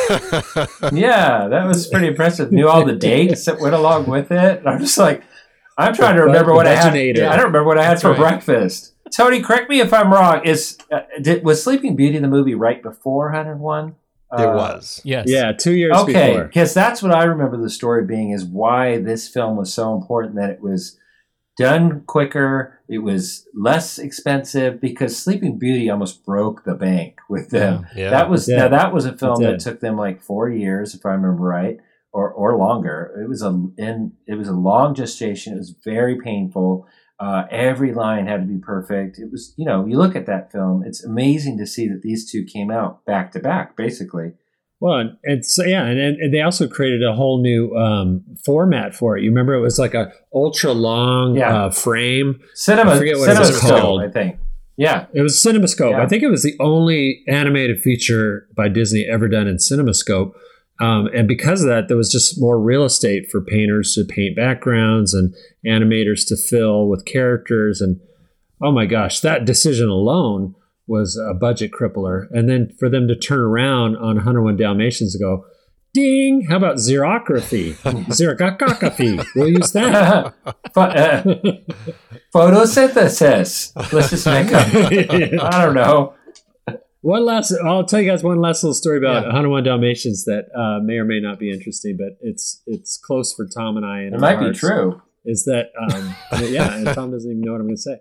Yeah, 0.92 1.48
that 1.48 1.66
was 1.68 1.88
pretty 1.88 2.08
impressive. 2.08 2.52
Knew 2.52 2.68
all 2.68 2.86
the 2.86 2.96
dates 2.96 3.46
that 3.46 3.60
went 3.60 3.74
along 3.76 4.08
with 4.08 4.32
it. 4.32 4.60
And 4.60 4.68
I'm 4.68 4.80
just 4.80 4.98
like, 4.98 5.24
I'm 5.78 5.94
trying 5.94 6.16
to 6.16 6.22
The 6.22 6.28
remember 6.28 6.54
what 6.54 6.68
I 6.68 6.76
had. 6.76 6.94
Yeah, 6.96 7.32
I 7.32 7.36
don't 7.36 7.46
remember 7.46 7.64
what 7.66 7.78
I 7.78 7.84
had 7.84 7.94
That's 7.94 8.02
for 8.02 8.10
right. 8.12 8.20
breakfast. 8.20 8.94
Tony, 9.16 9.42
correct 9.42 9.70
me 9.70 9.80
if 9.80 9.94
I'm 9.94 10.12
wrong. 10.12 10.44
Is 10.46 10.78
uh, 10.92 11.02
did, 11.22 11.44
was 11.44 11.64
Sleeping 11.64 11.96
Beauty 11.96 12.18
the 12.20 12.28
movie 12.28 12.56
right 12.56 12.82
before 12.82 13.26
101? 13.32 13.96
it 14.40 14.48
was. 14.48 15.00
Yes. 15.04 15.26
yeah, 15.28 15.52
two 15.52 15.74
years 15.76 15.96
Okay, 15.96 16.32
before. 16.32 16.46
because 16.46 16.74
that's 16.74 17.04
what 17.04 17.12
I 17.14 17.24
remember 17.26 17.58
the 17.58 17.70
story 17.70 18.04
being 18.06 18.32
is 18.32 18.44
why 18.44 18.98
this 18.98 19.28
film 19.28 19.56
was 19.58 19.72
so 19.72 19.94
important 19.96 20.36
that 20.36 20.50
it 20.50 20.60
was 20.62 20.98
done 21.58 22.02
quicker. 22.02 22.80
It 22.88 23.00
was 23.00 23.48
less 23.54 23.98
expensive 23.98 24.82
because 24.82 25.18
Sleeping 25.18 25.58
Beauty 25.58 25.90
almost 25.90 26.26
broke 26.26 26.64
the 26.64 26.76
bank 26.76 27.20
with 27.30 27.50
them. 27.50 27.88
Yeah. 27.96 28.10
That 28.10 28.30
was 28.30 28.50
It 28.50 28.58
now 28.58 28.68
that 28.70 28.94
was 28.94 29.06
a 29.06 29.18
film 29.18 29.42
that 29.44 29.60
took 29.60 29.80
them 29.80 29.98
like 29.98 30.22
four 30.22 30.50
years, 30.50 30.94
if 30.96 31.06
I 31.06 31.10
remember 31.10 31.44
right, 31.44 31.78
or 32.12 32.32
or 32.32 32.58
longer. 32.58 33.20
It 33.24 33.30
was 33.30 33.42
a 33.42 33.50
and 33.78 34.14
it 34.28 34.36
was 34.36 34.48
a 34.48 34.54
long 34.54 34.96
gestation. 34.96 35.54
It 35.54 35.58
was 35.58 35.76
very 35.84 36.20
painful. 36.20 36.88
Uh, 37.20 37.46
every 37.52 37.94
line 37.94 38.28
had 38.28 38.42
to 38.42 38.48
be 38.48 38.58
perfect. 38.58 39.18
It 39.18 39.32
was, 39.32 39.54
you 39.56 39.66
know, 39.66 39.86
you 39.86 39.98
look 39.98 40.16
at 40.16 40.26
that 40.26 40.52
film. 40.52 40.84
It's 40.86 41.06
amazing 41.06 41.58
to 41.60 41.66
see 41.66 41.88
that 41.88 42.02
these 42.02 42.30
two 42.30 42.44
came 42.44 42.70
out 42.70 43.06
back 43.06 43.32
to 43.32 43.40
back, 43.40 43.78
basically. 43.78 44.34
Well, 44.84 45.16
and, 45.24 45.46
so 45.46 45.64
yeah, 45.64 45.86
and, 45.86 45.98
and 45.98 46.34
they 46.34 46.42
also 46.42 46.68
created 46.68 47.02
a 47.06 47.14
whole 47.14 47.42
new 47.42 47.74
um, 47.74 48.22
format 48.44 48.94
for 48.94 49.18
it. 49.18 49.24
You 49.24 49.30
remember 49.30 49.54
it 49.54 49.62
was 49.62 49.80
like 49.80 49.94
a 49.94 50.12
ultra 50.34 50.74
long 50.74 51.38
Yeah. 51.38 51.56
uh, 51.68 51.70
frame. 51.70 52.42
Cinema, 52.54 52.92
I 52.92 52.98
forget 52.98 53.18
what 53.18 53.30
it 53.30 53.40
was 53.40 53.52
CinemaScope, 53.62 53.80
called. 53.80 54.02
I 54.04 54.10
think. 54.10 54.36
Yeah, 54.76 55.06
It 55.14 55.22
was 55.22 55.42
CinemaScope. 55.42 55.92
Yeah. 55.92 56.04
I 56.04 56.08
think 56.08 56.22
it 56.22 56.28
was 56.28 56.44
the 56.44 56.58
only 56.60 57.24
animated 57.30 57.82
feature 57.82 58.46
by 58.58 58.68
Disney 58.68 59.08
ever 59.10 59.30
done 59.30 59.48
in 59.48 59.56
CinemaScope. 59.56 60.34
Um, 60.82 61.08
and 61.16 61.30
because 61.30 61.62
of 61.62 61.70
that, 61.70 61.88
there 61.88 61.96
was 61.96 62.12
just 62.12 62.42
more 62.42 62.60
real 62.60 62.84
estate 62.84 63.32
for 63.32 63.40
painters 63.40 63.94
to 63.96 64.04
paint 64.04 64.36
backgrounds 64.36 65.14
and 65.14 65.34
animators 65.66 66.28
to 66.28 66.36
fill 66.36 66.90
with 66.90 67.06
characters. 67.06 67.80
And 67.80 68.02
oh 68.62 68.74
my 68.74 68.86
gosh, 68.86 69.22
that 69.22 69.46
decision 69.46 69.88
alone 69.88 70.56
was 70.88 71.18
a 71.18 71.34
budget 71.34 71.72
crippler. 71.72 72.28
And 72.32 72.50
then 72.50 72.72
for 72.80 72.90
them 72.90 73.08
to 73.08 73.16
turn 73.16 73.40
around 73.40 73.96
on 73.98 74.16
101 74.16 74.58
Dalmatians 74.58 75.16
and 75.16 75.22
go, 75.22 75.46
ding, 75.94 76.48
how 76.50 76.58
about 76.58 76.76
xerography? 76.78 77.74
Xerography. 78.10 79.26
We'll 79.36 79.50
use 79.50 79.72
that. 79.74 80.34
Uh, 80.76 81.22
photosynthesis. 82.34 83.72
Let's 83.94 84.10
just 84.10 84.26
make 84.26 84.52
up. 84.52 84.68
I 85.54 85.64
don't 85.64 85.76
know. 85.76 86.16
One 87.02 87.26
last, 87.26 87.54
I'll 87.64 87.84
tell 87.86 88.02
you 88.02 88.10
guys 88.10 88.24
one 88.24 88.40
last 88.40 88.64
little 88.64 88.74
story 88.74 88.98
about 88.98 89.22
Yeah. 89.24 89.28
101 89.28 89.64
Dalmatians 89.64 90.26
that 90.26 90.46
uh, 90.56 90.80
may 90.84 90.96
or 90.96 91.06
may 91.06 91.20
not 91.20 91.38
be 91.38 91.52
interesting, 91.52 91.98
but 91.98 92.18
it's 92.22 92.62
it's 92.66 92.98
close 92.98 93.34
for 93.34 93.46
Tom 93.46 93.76
and 93.78 93.86
I. 93.86 94.00
And 94.02 94.16
It 94.16 94.20
might 94.20 94.40
be 94.40 94.52
true. 94.52 95.02
Is 95.26 95.44
that 95.46 95.68
um, 95.80 96.16
yeah? 96.52 96.74
And 96.76 96.88
Tom 96.88 97.12
doesn't 97.12 97.30
even 97.30 97.42
know 97.42 97.52
what 97.52 97.62
I'm 97.62 97.68
going 97.68 97.76
to 97.76 97.82
say. 97.82 98.00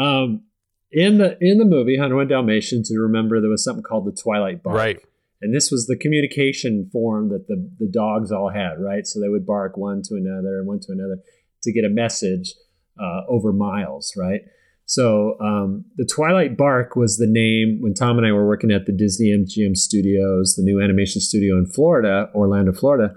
Um, 0.00 0.42
in 0.90 1.18
the 1.18 1.36
in 1.40 1.58
the 1.58 1.64
movie 1.64 1.96
101 1.96 2.28
Dalmatians, 2.28 2.90
you 2.90 3.02
remember 3.02 3.40
there 3.40 3.50
was 3.50 3.64
something 3.64 3.82
called 3.82 4.06
the 4.06 4.18
Twilight 4.20 4.62
Bark, 4.62 4.76
Right. 4.76 4.98
And 5.42 5.54
this 5.54 5.70
was 5.70 5.86
the 5.86 5.96
communication 5.96 6.88
form 6.92 7.28
that 7.30 7.46
the 7.48 7.70
the 7.78 7.90
dogs 7.90 8.32
all 8.32 8.50
had, 8.50 8.80
right? 8.80 9.06
So 9.06 9.20
they 9.20 9.28
would 9.28 9.46
bark 9.46 9.76
one 9.76 10.02
to 10.04 10.14
another 10.14 10.58
and 10.58 10.66
one 10.66 10.80
to 10.80 10.92
another 10.92 11.18
to 11.62 11.72
get 11.72 11.84
a 11.84 11.90
message 11.90 12.54
uh, 13.00 13.22
over 13.28 13.52
miles, 13.52 14.14
right? 14.16 14.42
So 14.86 15.36
um, 15.40 15.84
the 15.96 16.08
Twilight 16.10 16.56
Bark 16.56 16.94
was 16.94 17.18
the 17.18 17.26
name 17.26 17.78
when 17.80 17.92
Tom 17.92 18.18
and 18.18 18.26
I 18.26 18.32
were 18.32 18.46
working 18.46 18.70
at 18.70 18.86
the 18.86 18.92
Disney 18.92 19.30
MGM 19.30 19.76
Studios, 19.76 20.54
the 20.56 20.62
new 20.62 20.80
animation 20.80 21.20
studio 21.20 21.58
in 21.58 21.66
Florida, 21.66 22.30
Orlando, 22.34 22.72
Florida. 22.72 23.14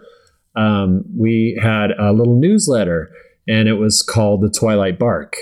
Um, 0.55 1.05
we 1.15 1.59
had 1.61 1.91
a 1.91 2.11
little 2.11 2.35
newsletter, 2.35 3.11
and 3.47 3.69
it 3.69 3.73
was 3.73 4.01
called 4.01 4.41
the 4.41 4.49
Twilight 4.49 4.97
Bark. 4.97 5.35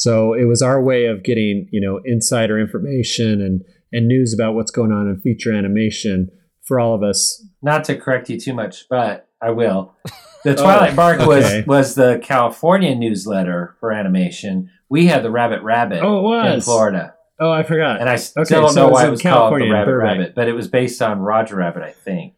So 0.00 0.32
it 0.32 0.44
was 0.46 0.62
our 0.62 0.82
way 0.82 1.04
of 1.04 1.22
getting 1.22 1.68
you 1.70 1.80
know 1.80 2.00
insider 2.06 2.58
information 2.58 3.42
and 3.42 3.62
and 3.92 4.08
news 4.08 4.32
about 4.32 4.54
what's 4.54 4.70
going 4.70 4.92
on 4.92 5.08
in 5.08 5.20
feature 5.20 5.52
animation 5.52 6.30
for 6.66 6.80
all 6.80 6.94
of 6.94 7.02
us. 7.02 7.44
Not 7.60 7.84
to 7.84 7.96
correct 7.96 8.30
you 8.30 8.40
too 8.40 8.54
much, 8.54 8.86
but 8.88 9.28
I 9.40 9.50
will. 9.50 9.94
The 10.42 10.52
oh, 10.52 10.62
Twilight 10.62 10.96
Bark 10.96 11.18
was 11.26 11.44
okay. 11.44 11.64
was 11.66 11.94
the 11.96 12.18
California 12.22 12.94
newsletter 12.94 13.76
for 13.78 13.92
animation. 13.92 14.70
We 14.88 15.04
had 15.04 15.22
the 15.22 15.30
Rabbit 15.30 15.60
Rabbit 15.62 16.00
Oh, 16.02 16.32
it 16.32 16.46
in 16.46 16.54
was. 16.54 16.64
Florida, 16.64 17.12
Oh, 17.38 17.50
I 17.50 17.62
forgot. 17.62 18.00
and 18.00 18.08
I 18.08 18.16
still 18.16 18.44
Okay, 18.44 18.54
don't 18.54 18.70
so 18.72 18.80
know 18.80 18.86
was 18.88 18.94
why 18.94 19.06
it 19.06 19.10
was 19.10 19.20
California, 19.20 19.66
called 19.66 19.68
the 19.68 19.74
Rabbit 19.74 19.90
Burbank. 19.90 20.18
Rabbit, 20.20 20.34
but 20.34 20.48
it 20.48 20.54
was 20.54 20.66
based 20.66 21.02
on 21.02 21.18
Roger 21.20 21.56
Rabbit, 21.56 21.82
I 21.82 21.90
think. 21.92 22.36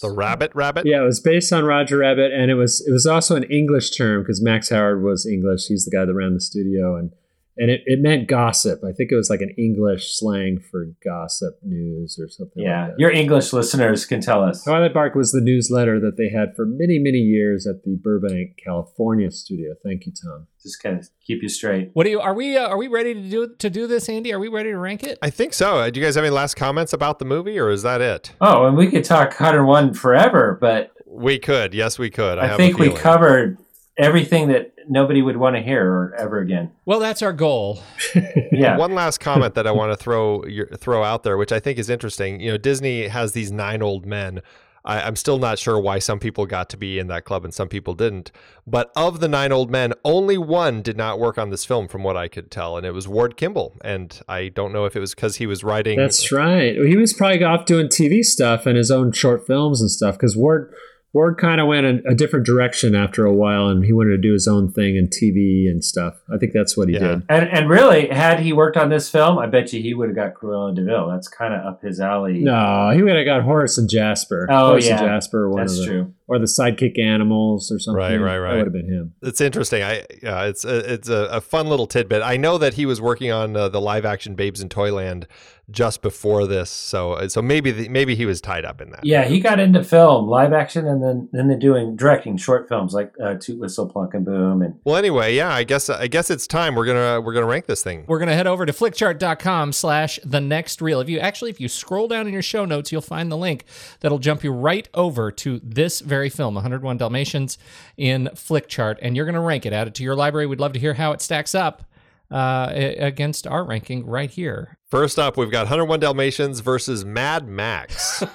The 0.00 0.10
rabbit 0.10 0.52
rabbit? 0.54 0.86
Yeah, 0.86 1.02
it 1.02 1.04
was 1.04 1.20
based 1.20 1.52
on 1.52 1.64
Roger 1.64 1.98
Rabbit, 1.98 2.32
and 2.32 2.50
it 2.50 2.54
was 2.54 2.84
it 2.86 2.92
was 2.92 3.06
also 3.06 3.36
an 3.36 3.44
English 3.44 3.90
term 3.90 4.22
because 4.22 4.42
Max 4.42 4.68
Howard 4.70 5.02
was 5.02 5.26
English. 5.26 5.66
He's 5.66 5.84
the 5.84 5.90
guy 5.90 6.04
that 6.04 6.14
ran 6.14 6.34
the 6.34 6.40
studio, 6.40 6.96
and 6.96 7.12
and 7.56 7.70
it, 7.70 7.82
it 7.84 8.00
meant 8.00 8.28
gossip. 8.28 8.82
I 8.84 8.92
think 8.92 9.12
it 9.12 9.16
was 9.16 9.28
like 9.28 9.40
an 9.40 9.54
English 9.58 10.16
slang 10.18 10.58
for 10.58 10.86
gossip 11.04 11.58
news 11.62 12.18
or 12.18 12.28
something. 12.28 12.62
Yeah, 12.62 12.82
like 12.84 12.90
that. 12.92 13.00
your 13.00 13.10
English 13.10 13.52
listeners 13.52 14.06
can 14.06 14.20
tell 14.20 14.42
us. 14.42 14.64
Twilight 14.64 14.94
Bark 14.94 15.14
was 15.14 15.32
the 15.32 15.40
newsletter 15.40 16.00
that 16.00 16.16
they 16.16 16.30
had 16.30 16.56
for 16.56 16.64
many 16.66 16.98
many 16.98 17.18
years 17.18 17.66
at 17.66 17.84
the 17.84 17.98
Burbank, 18.02 18.58
California 18.62 19.30
studio. 19.30 19.74
Thank 19.84 20.06
you, 20.06 20.12
Tom. 20.12 20.46
Just 20.62 20.82
kind 20.82 20.98
of 20.98 21.08
keep 21.26 21.42
you 21.42 21.48
straight. 21.48 21.90
What 21.92 22.04
do 22.04 22.10
you? 22.10 22.20
Are 22.20 22.34
we? 22.34 22.56
Uh, 22.56 22.68
are 22.68 22.76
we 22.78 22.88
ready 22.88 23.14
to 23.14 23.28
do 23.28 23.54
to 23.58 23.70
do 23.70 23.86
this, 23.86 24.08
Andy? 24.08 24.32
Are 24.32 24.38
we 24.38 24.48
ready 24.48 24.70
to 24.70 24.78
rank 24.78 25.02
it? 25.02 25.18
I 25.20 25.30
think 25.30 25.52
so. 25.54 25.78
Uh, 25.78 25.90
Do 25.90 26.00
you 26.00 26.06
guys 26.06 26.14
have 26.14 26.24
any 26.24 26.30
last 26.30 26.54
comments 26.54 26.92
about 26.92 27.18
the 27.18 27.24
movie, 27.24 27.58
or 27.58 27.70
is 27.70 27.82
that 27.82 28.00
it? 28.00 28.32
Oh, 28.40 28.66
and 28.66 28.76
we 28.76 28.90
could 28.90 29.04
talk 29.04 29.28
101 29.30 29.94
forever, 29.94 30.58
but 30.60 30.92
We 31.06 31.38
could. 31.38 31.74
Yes, 31.74 31.98
we 31.98 32.08
could. 32.10 32.38
I, 32.38 32.44
I, 32.44 32.46
have 32.46 32.56
think 32.56 32.78
a 32.78 32.80
we 32.80 32.90
covered 32.94 33.58
everything 33.98 34.48
that 34.48 34.74
nobody 34.88 35.22
would 35.22 35.36
want 35.36 35.56
to 35.56 35.62
hear 35.62 35.86
or 35.86 36.14
ever 36.18 36.38
again. 36.38 36.72
Well, 36.84 37.00
that's 37.00 37.22
our 37.22 37.32
goal. 37.32 37.82
Yeah. 38.54 38.76
One 38.76 38.94
last 38.94 39.18
comment 39.18 39.54
that 39.54 39.66
I 39.66 39.72
want 39.72 39.92
to 39.92 39.96
throw 39.96 40.44
your, 40.44 40.66
throw 40.66 41.02
out 41.02 41.22
there, 41.22 41.38
which 41.38 41.52
I 41.52 41.58
think 41.58 41.78
is 41.78 41.88
interesting. 41.88 42.38
You 42.38 42.52
know, 42.52 42.58
Disney 42.58 43.08
has 43.08 43.32
these 43.32 43.50
nine 43.50 43.80
old 43.80 44.04
men. 44.04 44.42
I, 44.84 45.00
I'm 45.00 45.16
still 45.16 45.38
not 45.38 45.58
sure 45.58 45.80
why 45.80 45.98
some 46.00 46.18
people 46.18 46.44
got 46.44 46.68
to 46.70 46.76
be 46.76 46.98
in 46.98 47.06
that 47.06 47.24
club 47.24 47.44
and 47.44 47.54
some 47.54 47.68
people 47.68 47.94
didn't. 47.94 48.30
But 48.66 48.92
of 48.94 49.20
the 49.20 49.28
nine 49.28 49.52
old 49.52 49.70
men, 49.70 49.94
only 50.04 50.36
one 50.36 50.82
did 50.82 50.96
not 50.96 51.18
work 51.18 51.38
on 51.38 51.50
this 51.50 51.64
film, 51.64 51.88
from 51.88 52.02
what 52.02 52.16
I 52.16 52.28
could 52.28 52.50
tell, 52.50 52.76
and 52.76 52.84
it 52.86 52.92
was 52.92 53.08
Ward 53.08 53.36
Kimball. 53.36 53.76
And 53.82 54.20
I 54.28 54.48
don't 54.48 54.72
know 54.72 54.84
if 54.84 54.94
it 54.96 55.00
was 55.00 55.14
because 55.14 55.36
he 55.36 55.46
was 55.46 55.64
writing. 55.64 55.98
That's 55.98 56.30
right. 56.30 56.76
He 56.76 56.96
was 56.96 57.12
probably 57.12 57.42
off 57.42 57.64
doing 57.64 57.86
TV 57.86 58.22
stuff 58.22 58.66
and 58.66 58.76
his 58.76 58.90
own 58.90 59.12
short 59.12 59.46
films 59.46 59.80
and 59.80 59.90
stuff 59.90 60.16
because 60.16 60.36
Ward 60.36 60.74
Ward 61.14 61.36
kind 61.36 61.60
of 61.60 61.66
went 61.66 61.84
a, 61.84 62.10
a 62.10 62.14
different 62.14 62.46
direction 62.46 62.94
after 62.94 63.26
a 63.26 63.34
while, 63.34 63.68
and 63.68 63.84
he 63.84 63.92
wanted 63.92 64.10
to 64.12 64.18
do 64.18 64.32
his 64.32 64.48
own 64.48 64.72
thing 64.72 64.96
in 64.96 65.08
TV 65.08 65.68
and 65.70 65.84
stuff. 65.84 66.14
I 66.32 66.38
think 66.38 66.52
that's 66.54 66.74
what 66.74 66.88
he 66.88 66.94
Yeah. 66.94 67.00
did. 67.00 67.22
And 67.28 67.48
and 67.50 67.68
really, 67.68 68.08
had 68.08 68.40
he 68.40 68.54
worked 68.54 68.78
on 68.78 68.88
this 68.88 69.10
film, 69.10 69.38
I 69.38 69.44
bet 69.46 69.72
you 69.74 69.82
he 69.82 69.92
would 69.92 70.08
have 70.08 70.16
got 70.16 70.32
Cruella 70.32 70.74
de 70.74 70.82
Vil. 70.82 71.08
That's 71.10 71.28
kind 71.28 71.52
of 71.52 71.66
up 71.66 71.82
his 71.82 72.00
alley. 72.00 72.38
No, 72.38 72.92
he 72.94 73.02
would 73.02 73.14
have 73.14 73.26
got 73.26 73.42
Horace 73.42 73.76
and 73.76 73.90
Jasper. 73.90 74.46
Oh, 74.50 74.68
Horace 74.68 74.86
yeah. 74.88 75.00
and 75.00 75.06
Jasper, 75.08 75.50
one 75.50 75.60
that's 75.60 75.72
of 75.78 75.78
the, 75.80 75.86
true. 75.86 76.14
or 76.28 76.38
the 76.38 76.46
sidekick 76.46 76.98
animals 76.98 77.70
or 77.70 77.78
something. 77.78 77.98
Right, 77.98 78.16
right, 78.16 78.38
right. 78.38 78.52
That 78.52 78.56
would 78.58 78.66
have 78.68 78.72
been 78.86 78.88
him. 78.90 79.14
It's 79.20 79.42
interesting. 79.42 79.82
I 79.82 80.06
yeah, 80.22 80.44
it's 80.44 80.64
a, 80.64 80.94
it's 80.94 81.10
a, 81.10 81.24
a 81.30 81.40
fun 81.42 81.66
little 81.66 81.86
tidbit. 81.86 82.22
I 82.22 82.38
know 82.38 82.56
that 82.56 82.74
he 82.74 82.86
was 82.86 83.02
working 83.02 83.30
on 83.30 83.54
uh, 83.54 83.68
the 83.68 83.82
live 83.82 84.06
action 84.06 84.34
Babes 84.34 84.62
in 84.62 84.70
Toyland 84.70 85.26
just 85.70 86.02
before 86.02 86.46
this, 86.46 86.68
so 86.70 87.26
so 87.28 87.40
maybe 87.40 87.70
the, 87.70 87.88
maybe 87.88 88.14
he 88.14 88.26
was 88.26 88.40
tied 88.40 88.64
up 88.64 88.80
in 88.80 88.90
that. 88.90 89.04
Yeah, 89.04 89.24
he 89.24 89.40
got 89.40 89.60
into 89.60 89.82
film, 89.84 90.28
live 90.28 90.52
action, 90.52 90.86
and 90.86 91.02
then 91.02 91.28
then 91.32 91.48
they're 91.48 91.58
doing 91.58 91.96
directing 91.96 92.36
short 92.36 92.68
films 92.68 92.92
like 92.92 93.14
uh, 93.22 93.34
Toot 93.34 93.60
Whistle 93.60 93.88
Plunk 93.88 94.14
and 94.14 94.24
Boom, 94.24 94.62
and 94.62 94.78
Well, 94.84 94.96
anyway, 94.96 95.34
yeah, 95.34 95.54
I 95.54 95.64
guess 95.64 95.88
I 95.88 96.08
guess 96.08 96.30
it's 96.30 96.46
time. 96.46 96.74
We're 96.74 96.86
gonna 96.86 97.20
we're 97.20 97.32
gonna 97.32 97.46
rank 97.46 97.66
this 97.66 97.82
thing. 97.82 98.04
We're 98.08 98.18
gonna 98.18 98.34
head 98.34 98.46
over 98.46 98.66
to 98.66 98.72
flickchart.com 98.72 99.72
slash 99.72 100.18
the 100.24 100.40
next 100.40 100.82
reel. 100.82 101.00
If 101.00 101.08
you 101.08 101.20
actually 101.20 101.50
if 101.50 101.60
you 101.60 101.68
scroll 101.68 102.08
down 102.08 102.26
in 102.26 102.32
your 102.32 102.42
show 102.42 102.64
notes, 102.64 102.90
you'll 102.90 103.00
find 103.00 103.30
the 103.30 103.36
link 103.36 103.64
that'll 104.00 104.18
jump 104.18 104.42
you 104.42 104.52
right 104.52 104.88
over 104.94 105.30
to 105.30 105.60
this 105.62 106.00
very 106.00 106.28
film, 106.28 106.54
101 106.54 106.96
Dalmatians 106.96 107.56
in 107.96 108.28
Flickchart, 108.34 108.98
and 109.00 109.16
you're 109.16 109.26
gonna 109.26 109.40
rank 109.40 109.64
it, 109.64 109.72
add 109.72 109.86
it 109.86 109.94
to 109.94 110.02
your 110.02 110.16
library. 110.16 110.46
We'd 110.46 110.60
love 110.60 110.72
to 110.72 110.80
hear 110.80 110.94
how 110.94 111.12
it 111.12 111.22
stacks 111.22 111.54
up 111.54 111.84
uh, 112.32 112.72
against 112.74 113.46
our 113.46 113.64
ranking 113.64 114.06
right 114.06 114.30
here. 114.30 114.78
First 114.90 115.18
up, 115.18 115.36
we've 115.36 115.50
got 115.50 115.64
101 115.64 116.00
Dalmatians 116.00 116.60
versus 116.60 117.04
Mad 117.04 117.46
Max. 117.48 118.22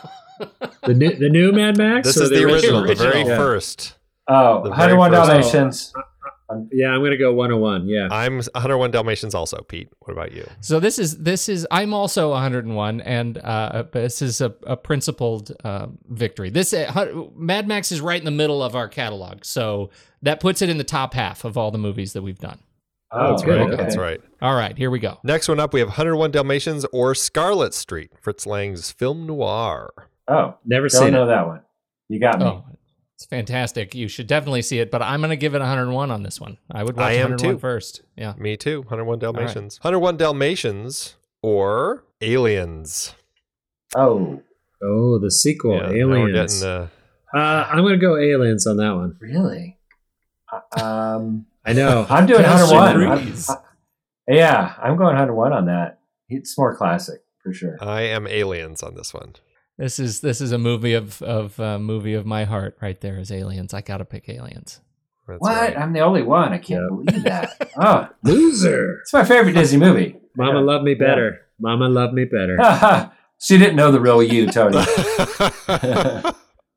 The 0.84 0.94
new, 0.94 1.16
the 1.16 1.30
new 1.30 1.52
Mad 1.52 1.78
Max. 1.80 2.06
this 2.08 2.16
is 2.18 2.30
the 2.30 2.44
original, 2.44 2.84
the 2.86 2.94
very 2.94 3.22
Yeah. 3.24 3.38
first. 3.38 3.96
oh, 4.28 4.62
The 4.64 4.70
very 4.70 4.94
101 4.94 5.12
first- 5.12 5.52
Dalmatians. 5.52 5.94
Yeah, 6.72 6.90
I'm 6.92 7.00
going 7.02 7.10
to 7.12 7.18
go 7.18 7.34
101. 7.34 7.88
Yeah. 7.90 8.08
I'm 8.12 8.36
101 8.38 8.92
Dalmatians 8.92 9.34
also. 9.36 9.58
Pete, 9.68 9.90
what 10.02 10.14
about 10.14 10.32
you? 10.34 10.48
So 10.62 10.80
this 10.80 10.98
is 11.00 11.18
this 11.18 11.50
is 11.50 11.68
I'm 11.72 11.92
also 11.94 12.30
101, 12.30 13.02
and 13.02 13.38
uh, 13.40 13.84
this 13.92 14.22
is 14.22 14.40
a, 14.40 14.54
a 14.68 14.78
principled 14.78 15.52
uh, 15.66 15.88
victory. 16.08 16.50
This 16.52 16.72
uh, 16.72 17.26
Mad 17.36 17.68
Max 17.68 17.92
is 17.92 18.00
right 18.00 18.20
in 18.20 18.24
the 18.26 18.32
middle 18.32 18.62
of 18.64 18.76
our 18.76 18.88
catalog, 18.88 19.44
so 19.44 19.90
that 20.22 20.40
puts 20.40 20.62
it 20.62 20.70
in 20.70 20.78
the 20.78 20.84
top 20.86 21.16
half 21.16 21.44
of 21.44 21.58
all 21.58 21.72
the 21.72 21.78
movies 21.80 22.14
that 22.14 22.22
we've 22.22 22.40
done. 22.40 22.60
Oh, 23.12 23.30
that's 23.32 23.44
good. 23.44 23.62
okay. 23.62 23.76
That's 23.76 23.96
right. 23.98 24.20
All 24.42 24.56
right, 24.56 24.78
here 24.78 24.90
we 24.92 25.00
go. 25.00 25.18
Next 25.24 25.48
one 25.48 25.60
up, 25.60 25.74
we 25.74 25.80
have 25.80 25.88
101 25.90 26.32
Dalmatians 26.32 26.86
or 26.92 27.16
Scarlet 27.16 27.74
Street, 27.74 28.12
Fritz 28.22 28.46
Lang's 28.46 28.92
film 28.92 29.26
noir. 29.26 29.92
Oh, 30.28 30.56
Never 30.66 30.90
don't 30.90 31.04
seen 31.04 31.14
know 31.14 31.24
it. 31.24 31.28
that 31.28 31.48
one. 31.48 31.62
You 32.10 32.20
got 32.20 32.40
me. 32.40 32.46
Oh, 32.46 32.66
it's 33.16 33.26
fantastic. 33.26 33.96
You 33.96 34.08
should 34.10 34.28
definitely 34.28 34.62
see 34.62 34.80
it, 34.80 34.92
but 34.92 35.02
I'm 35.02 35.22
going 35.22 35.30
to 35.30 35.36
give 35.38 35.56
it 35.56 35.60
101 35.60 36.12
on 36.12 36.24
this 36.24 36.40
one. 36.42 36.58
I 36.70 36.84
would 36.84 36.98
watch 36.98 37.06
I 37.06 37.14
am 37.14 37.32
101 37.32 37.56
too. 37.56 37.60
first. 37.60 38.02
Yeah. 38.18 38.34
Me 38.38 38.58
too. 38.58 38.82
101 38.82 39.20
Dalmatians. 39.20 39.80
101 39.82 40.18
Dalmatians 40.18 41.16
or 41.42 42.04
Aliens. 42.22 43.16
Oh, 43.96 44.42
Oh, 44.84 45.18
the 45.18 45.32
sequel, 45.32 45.76
Yeah, 45.78 45.90
Aliens. 45.90 46.60
getting, 46.62 46.68
uh, 46.70 46.88
uh, 47.34 47.68
I'm 47.72 47.80
going 47.80 47.94
to 47.94 48.06
go 48.06 48.16
Aliens 48.16 48.68
on 48.68 48.78
that 48.78 48.92
one. 48.94 49.18
really? 49.20 49.78
Uh, 50.78 50.84
um, 50.86 51.46
I 51.68 51.74
know. 51.74 52.06
I'm 52.10 52.26
doing 52.26 52.42
101. 52.44 53.04
I'm- 53.20 53.34
I- 53.50 53.56
yeah, 54.30 54.74
I'm 54.82 54.98
going 54.98 55.16
101 55.16 55.54
on 55.54 55.66
that. 55.68 56.00
It's 56.30 56.58
more 56.58 56.76
classic 56.76 57.22
for 57.44 57.54
sure. 57.54 57.78
I 57.80 58.02
am 58.02 58.28
aliens 58.28 58.84
on 58.84 58.96
this 58.96 59.14
one. 59.14 59.36
This 59.78 60.00
is 60.00 60.22
this 60.22 60.42
is 60.42 60.52
a 60.52 60.58
movie 60.58 60.94
of 60.94 61.22
of 61.22 61.60
uh, 61.60 61.78
movie 61.80 62.14
of 62.16 62.26
my 62.26 62.44
heart 62.46 62.78
right 62.82 63.00
there 63.00 63.20
is 63.20 63.32
Aliens. 63.32 63.74
I 63.74 63.82
gotta 63.82 64.04
pick 64.06 64.28
Aliens. 64.28 64.82
That's 65.28 65.40
what? 65.40 65.56
right. 65.56 65.78
I'm 65.78 65.94
the 65.94 66.00
only 66.00 66.24
one. 66.24 66.52
I 66.52 66.58
can't 66.58 66.82
Yeah. 66.82 66.88
believe 66.90 67.24
that. 67.24 67.70
Oh, 67.80 68.10
Loser. 68.24 69.00
it's 69.04 69.14
my 69.14 69.24
favorite 69.24 69.54
Disney 69.54 69.78
movie. 69.80 70.16
Mama 70.36 70.60
Yeah. 70.60 70.66
love 70.66 70.82
me 70.84 70.96
better. 70.96 71.42
Mama 71.60 71.88
loved 71.88 72.14
me 72.14 72.26
better. 72.26 73.12
she 73.40 73.58
didn't 73.60 73.76
know 73.76 73.92
the 73.92 74.00
real 74.02 74.22
you, 74.24 74.48
Tony. 74.52 74.78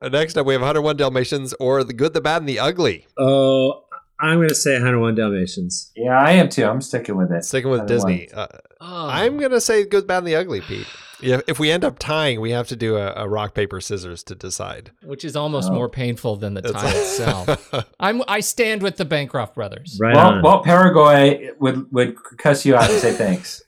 Next 0.03 0.37
up, 0.39 0.47
we 0.47 0.55
have 0.55 0.63
101 0.63 0.97
Dalmatians 0.97 1.55
or 1.61 1.85
The 1.85 1.93
Good, 1.93 2.15
the 2.15 2.21
Bad, 2.21 2.43
and 2.43 2.49
the 2.49 2.59
Ugly. 2.59 3.07
Oh, 3.19 3.85
I'm 4.21 4.37
going 4.39 4.49
to 4.49 4.55
say 4.55 4.75
101 4.75 5.15
Dalmatians. 5.15 5.93
yeah, 5.97 6.19
I 6.21 6.33
am 6.33 6.49
too. 6.49 6.65
I'm 6.65 6.81
sticking 6.81 7.17
with 7.17 7.33
it. 7.33 7.45
Sticking 7.45 7.71
with 7.71 7.87
Disney. 7.87 8.29
Uh, 8.33 8.47
Oh. 8.83 9.09
I'm 9.11 9.37
going 9.37 9.51
to 9.51 9.61
say 9.61 9.85
Good, 9.85 10.07
Bad, 10.07 10.19
and 10.19 10.27
the 10.27 10.37
Ugly, 10.37 10.63
Pete. 10.63 10.87
Yeah, 11.21 11.43
if 11.47 11.59
we 11.59 11.71
end 11.71 11.85
up 11.85 11.99
tying, 11.99 12.41
we 12.41 12.53
have 12.53 12.67
to 12.69 12.77
do 12.77 12.97
a, 12.97 13.13
a 13.15 13.29
rock, 13.29 13.53
paper, 13.53 13.79
scissors 13.79 14.23
to 14.25 14.35
decide. 14.35 14.91
which 15.03 15.23
is 15.23 15.37
almost 15.37 15.69
Oh. 15.71 15.75
more 15.75 15.91
painful 15.91 16.37
than 16.37 16.55
the 16.55 16.63
tie 16.63 16.89
itself. 16.91 17.75
I'm 18.01 18.23
I 18.27 18.41
stand 18.41 18.83
with 18.83 18.97
the 18.97 19.05
Bancroft 19.05 19.55
brothers. 19.55 19.99
Right 20.01 20.15
Walt, 20.17 20.35
on. 20.37 20.43
Walt 20.43 20.65
Peregoy 20.65 21.51
would 21.59 21.93
would 21.93 22.17
cuss 22.39 22.65
you 22.65 22.75
out 22.75 22.89
and 22.89 22.99
say 22.99 23.13
thanks. 23.13 23.63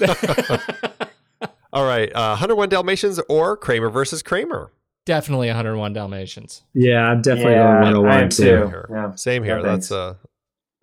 All 1.72 1.84
right, 1.84 2.10
uh, 2.14 2.30
101 2.30 2.70
Dalmatians 2.70 3.20
or 3.28 3.56
Kramer 3.56 3.90
versus 3.90 4.22
Kramer. 4.22 4.72
Definitely 5.06 5.46
101 5.46 5.92
Dalmatians. 5.94 6.62
Yeah, 6.74 7.06
I'm 7.06 7.22
definitely 7.22 7.52
yeah, 7.52 7.80
going 7.80 7.94
101 8.04 8.28
too. 8.30 8.42
too. 8.44 8.66
Here. 8.68 8.88
Yeah. 8.92 9.14
Same 9.14 9.42
here. 9.44 9.56
No, 9.56 9.62
That's 9.62 9.90
uh, 9.90 10.14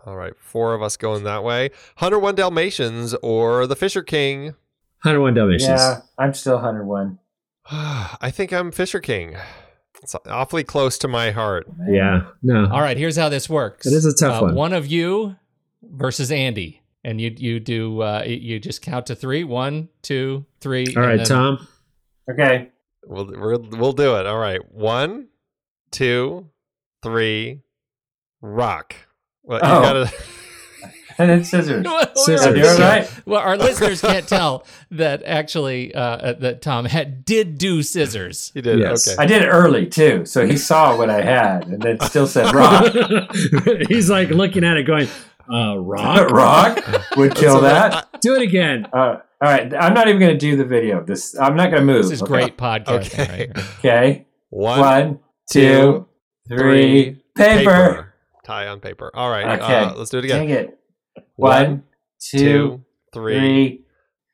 all 0.05 0.15
right. 0.15 0.33
Four 0.39 0.73
of 0.73 0.81
us 0.81 0.97
going 0.97 1.23
that 1.25 1.43
way. 1.43 1.69
101 1.99 2.33
Dalmatians 2.35 3.13
or 3.21 3.67
The 3.67 3.75
Fisher 3.75 4.01
King. 4.01 4.55
101 5.03 5.33
Dalmatians. 5.35 5.67
Yeah, 5.69 6.01
I'm 6.17 6.33
still 6.33 6.55
101. 6.55 7.19
I 7.69 8.31
think 8.31 8.51
I'm 8.53 8.71
Fisher 8.71 8.99
King. 9.01 9.35
It's 10.01 10.15
awfully 10.27 10.63
close 10.63 10.97
to 10.99 11.07
my 11.07 11.31
heart. 11.31 11.67
Yeah. 11.87 12.23
No. 12.41 12.67
All 12.71 12.81
right, 12.81 12.97
here's 12.97 13.15
how 13.17 13.29
this 13.29 13.49
works. 13.49 13.85
It 13.85 13.93
is 13.93 14.05
a 14.05 14.13
tough 14.13 14.41
Uh, 14.41 14.45
one. 14.47 14.55
One 14.55 14.73
of 14.73 14.87
you 14.87 15.35
versus 15.81 16.29
Andy, 16.31 16.81
and 17.05 17.21
you 17.21 17.33
you 17.37 17.59
do 17.61 18.01
uh, 18.01 18.23
you 18.25 18.59
just 18.59 18.81
count 18.81 19.05
to 19.07 19.15
three. 19.15 19.43
One, 19.45 19.87
two, 20.01 20.45
three. 20.59 20.87
All 20.95 21.03
and 21.03 21.05
right, 21.05 21.17
then- 21.17 21.25
Tom. 21.25 21.67
Okay. 22.29 22.69
We'll 23.05 23.25
we'll, 23.27 23.67
we'll 23.71 23.91
do 23.93 24.15
it. 24.15 24.25
All 24.25 24.37
right. 24.39 24.59
One, 24.71 25.27
two, 25.91 26.49
three. 27.01 27.61
Rock. 28.41 28.95
Well, 29.43 29.59
you 29.59 29.67
Oh. 29.67 29.81
gotta. 29.81 30.13
And 31.19 31.29
then 31.29 31.43
scissors. 31.43 31.85
Well, 31.85 32.15
Scissors. 32.15 32.47
our- 32.47 32.53
Did 32.53 32.65
I 32.65 32.75
do 32.75 32.81
it 32.81 32.85
right? 32.85 33.21
Well, 33.27 33.39
our 33.39 33.55
listeners 33.67 34.01
can't 34.01 34.27
tell 34.27 34.65
that 34.89 35.21
actually 35.23 35.93
uh, 35.93 36.01
uh, 36.01 36.33
that 36.39 36.63
Tom 36.63 36.85
had 36.85 37.23
did 37.23 37.59
do 37.59 37.83
scissors. 37.83 38.49
He 38.55 38.61
did. 38.61 38.79
Yes. 38.79 39.07
Okay. 39.07 39.21
I 39.21 39.27
did 39.27 39.43
it 39.43 39.47
early 39.47 39.85
too, 39.85 40.25
so 40.25 40.43
he 40.47 40.57
saw 40.57 40.97
what 40.97 41.11
I 41.11 41.21
had, 41.21 41.67
and 41.67 41.79
then 41.79 41.99
still 41.99 42.25
said 42.25 42.51
rock. 42.55 42.91
He's 43.89 44.09
like 44.09 44.29
looking 44.29 44.63
at 44.63 44.75
it 44.77 44.83
going, 44.87 45.07
uh, 45.53 45.77
rock? 45.77 46.31
rock 46.31 46.83
would 47.15 47.35
kill 47.35 47.57
So 47.57 47.61
that. 47.61 48.07
Do 48.21 48.33
it 48.33 48.41
again. 48.41 48.87
Uh, 48.91 49.17
all 49.43 49.49
right, 49.49 49.73
I'm 49.73 49.93
not 49.93 50.07
even 50.07 50.21
going 50.21 50.31
to 50.31 50.37
do 50.37 50.55
the 50.55 50.63
video. 50.63 51.03
This 51.03 51.37
I'm 51.37 51.57
not 51.57 51.69
going 51.69 51.81
to 51.81 51.85
move. 51.85 52.03
This 52.03 52.11
is 52.13 52.21
okay? 52.21 52.31
great 52.31 52.57
podcasting. 52.57 53.19
Okay. 53.19 53.27
Right 53.27 53.57
here. 53.57 53.65
Okay, 53.79 54.25
One, 54.51 54.79
one, 54.79 55.19
two, 55.51 56.07
three, 56.47 57.21
paper. 57.35 58.13
Tie 58.45 58.67
on 58.67 58.79
paper. 58.79 59.11
All 59.13 59.29
right. 59.29 59.59
Okay. 59.59 59.73
Uh, 59.79 59.95
let's 59.95 60.11
do 60.11 60.19
it 60.19 60.23
again. 60.25 60.47
Dang 60.47 60.49
it! 60.49 60.79
One, 61.35 61.83
two, 62.21 62.37
two, 62.39 62.85
three. 63.13 63.37
three, 63.39 63.85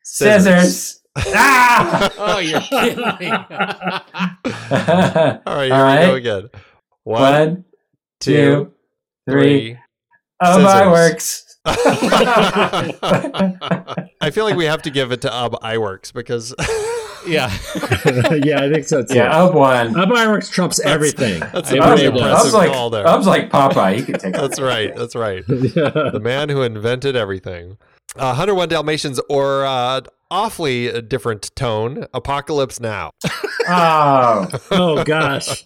Scissors. 0.04 0.54
scissors. 0.62 1.02
ah! 1.34 2.12
Oh, 2.16 2.38
you're 2.38 2.60
kidding 2.60 2.98
me. 3.18 3.30
All 3.32 3.40
right. 4.46 5.40
Here 5.42 5.42
All 5.44 5.56
we 5.56 5.70
right. 5.72 6.06
go 6.06 6.14
again. 6.14 6.48
One, 7.02 7.20
One, 7.22 7.64
two, 8.20 8.72
three. 9.28 9.72
three. 9.72 9.78
Oh 10.40 10.62
my 10.62 10.86
works. 10.88 11.49
I 14.20 14.30
feel 14.32 14.44
like 14.44 14.56
we 14.56 14.64
have 14.64 14.82
to 14.82 14.90
give 14.90 15.12
it 15.12 15.20
to 15.22 15.34
Ub 15.34 15.52
Iwerks 15.62 16.12
because 16.12 16.54
yeah. 17.26 17.50
yeah, 18.44 18.62
I 18.62 18.70
think 18.72 18.86
so 18.86 19.02
too. 19.04 19.14
yeah, 19.14 19.36
up 19.44 19.54
one. 19.54 19.94
Ub 19.98 20.08
Iwerks 20.08 20.50
trumps 20.50 20.80
everything. 20.80 21.40
that's 21.40 21.70
It 21.70 21.78
a 21.78 21.82
I 21.82 21.88
pretty 21.88 22.08
really 22.08 22.22
I 22.22 22.28
does. 22.28 22.44
impressive 22.44 22.44
was 22.46 22.54
like, 22.54 22.72
call 22.72 22.90
there. 22.90 23.06
I 23.06 23.16
was 23.16 23.26
like 23.26 23.50
Popeye. 23.50 23.96
He 23.96 24.02
could 24.04 24.20
take. 24.20 24.32
That's 24.40 24.60
right. 24.60 24.94
That's 24.96 25.14
right. 25.14 25.44
Yeah. 25.48 25.90
The 26.12 26.20
man 26.22 26.48
who 26.48 26.62
invented 26.62 27.14
everything. 27.16 27.76
Uh, 28.16 28.32
101 28.34 28.68
Dalmatians 28.70 29.20
or 29.28 29.64
uh, 29.66 30.00
awfully 30.30 31.00
different 31.02 31.54
tone. 31.54 32.06
Apocalypse 32.14 32.80
Now. 32.80 33.10
Oh, 33.68 34.48
oh 34.70 35.04
gosh. 35.04 35.64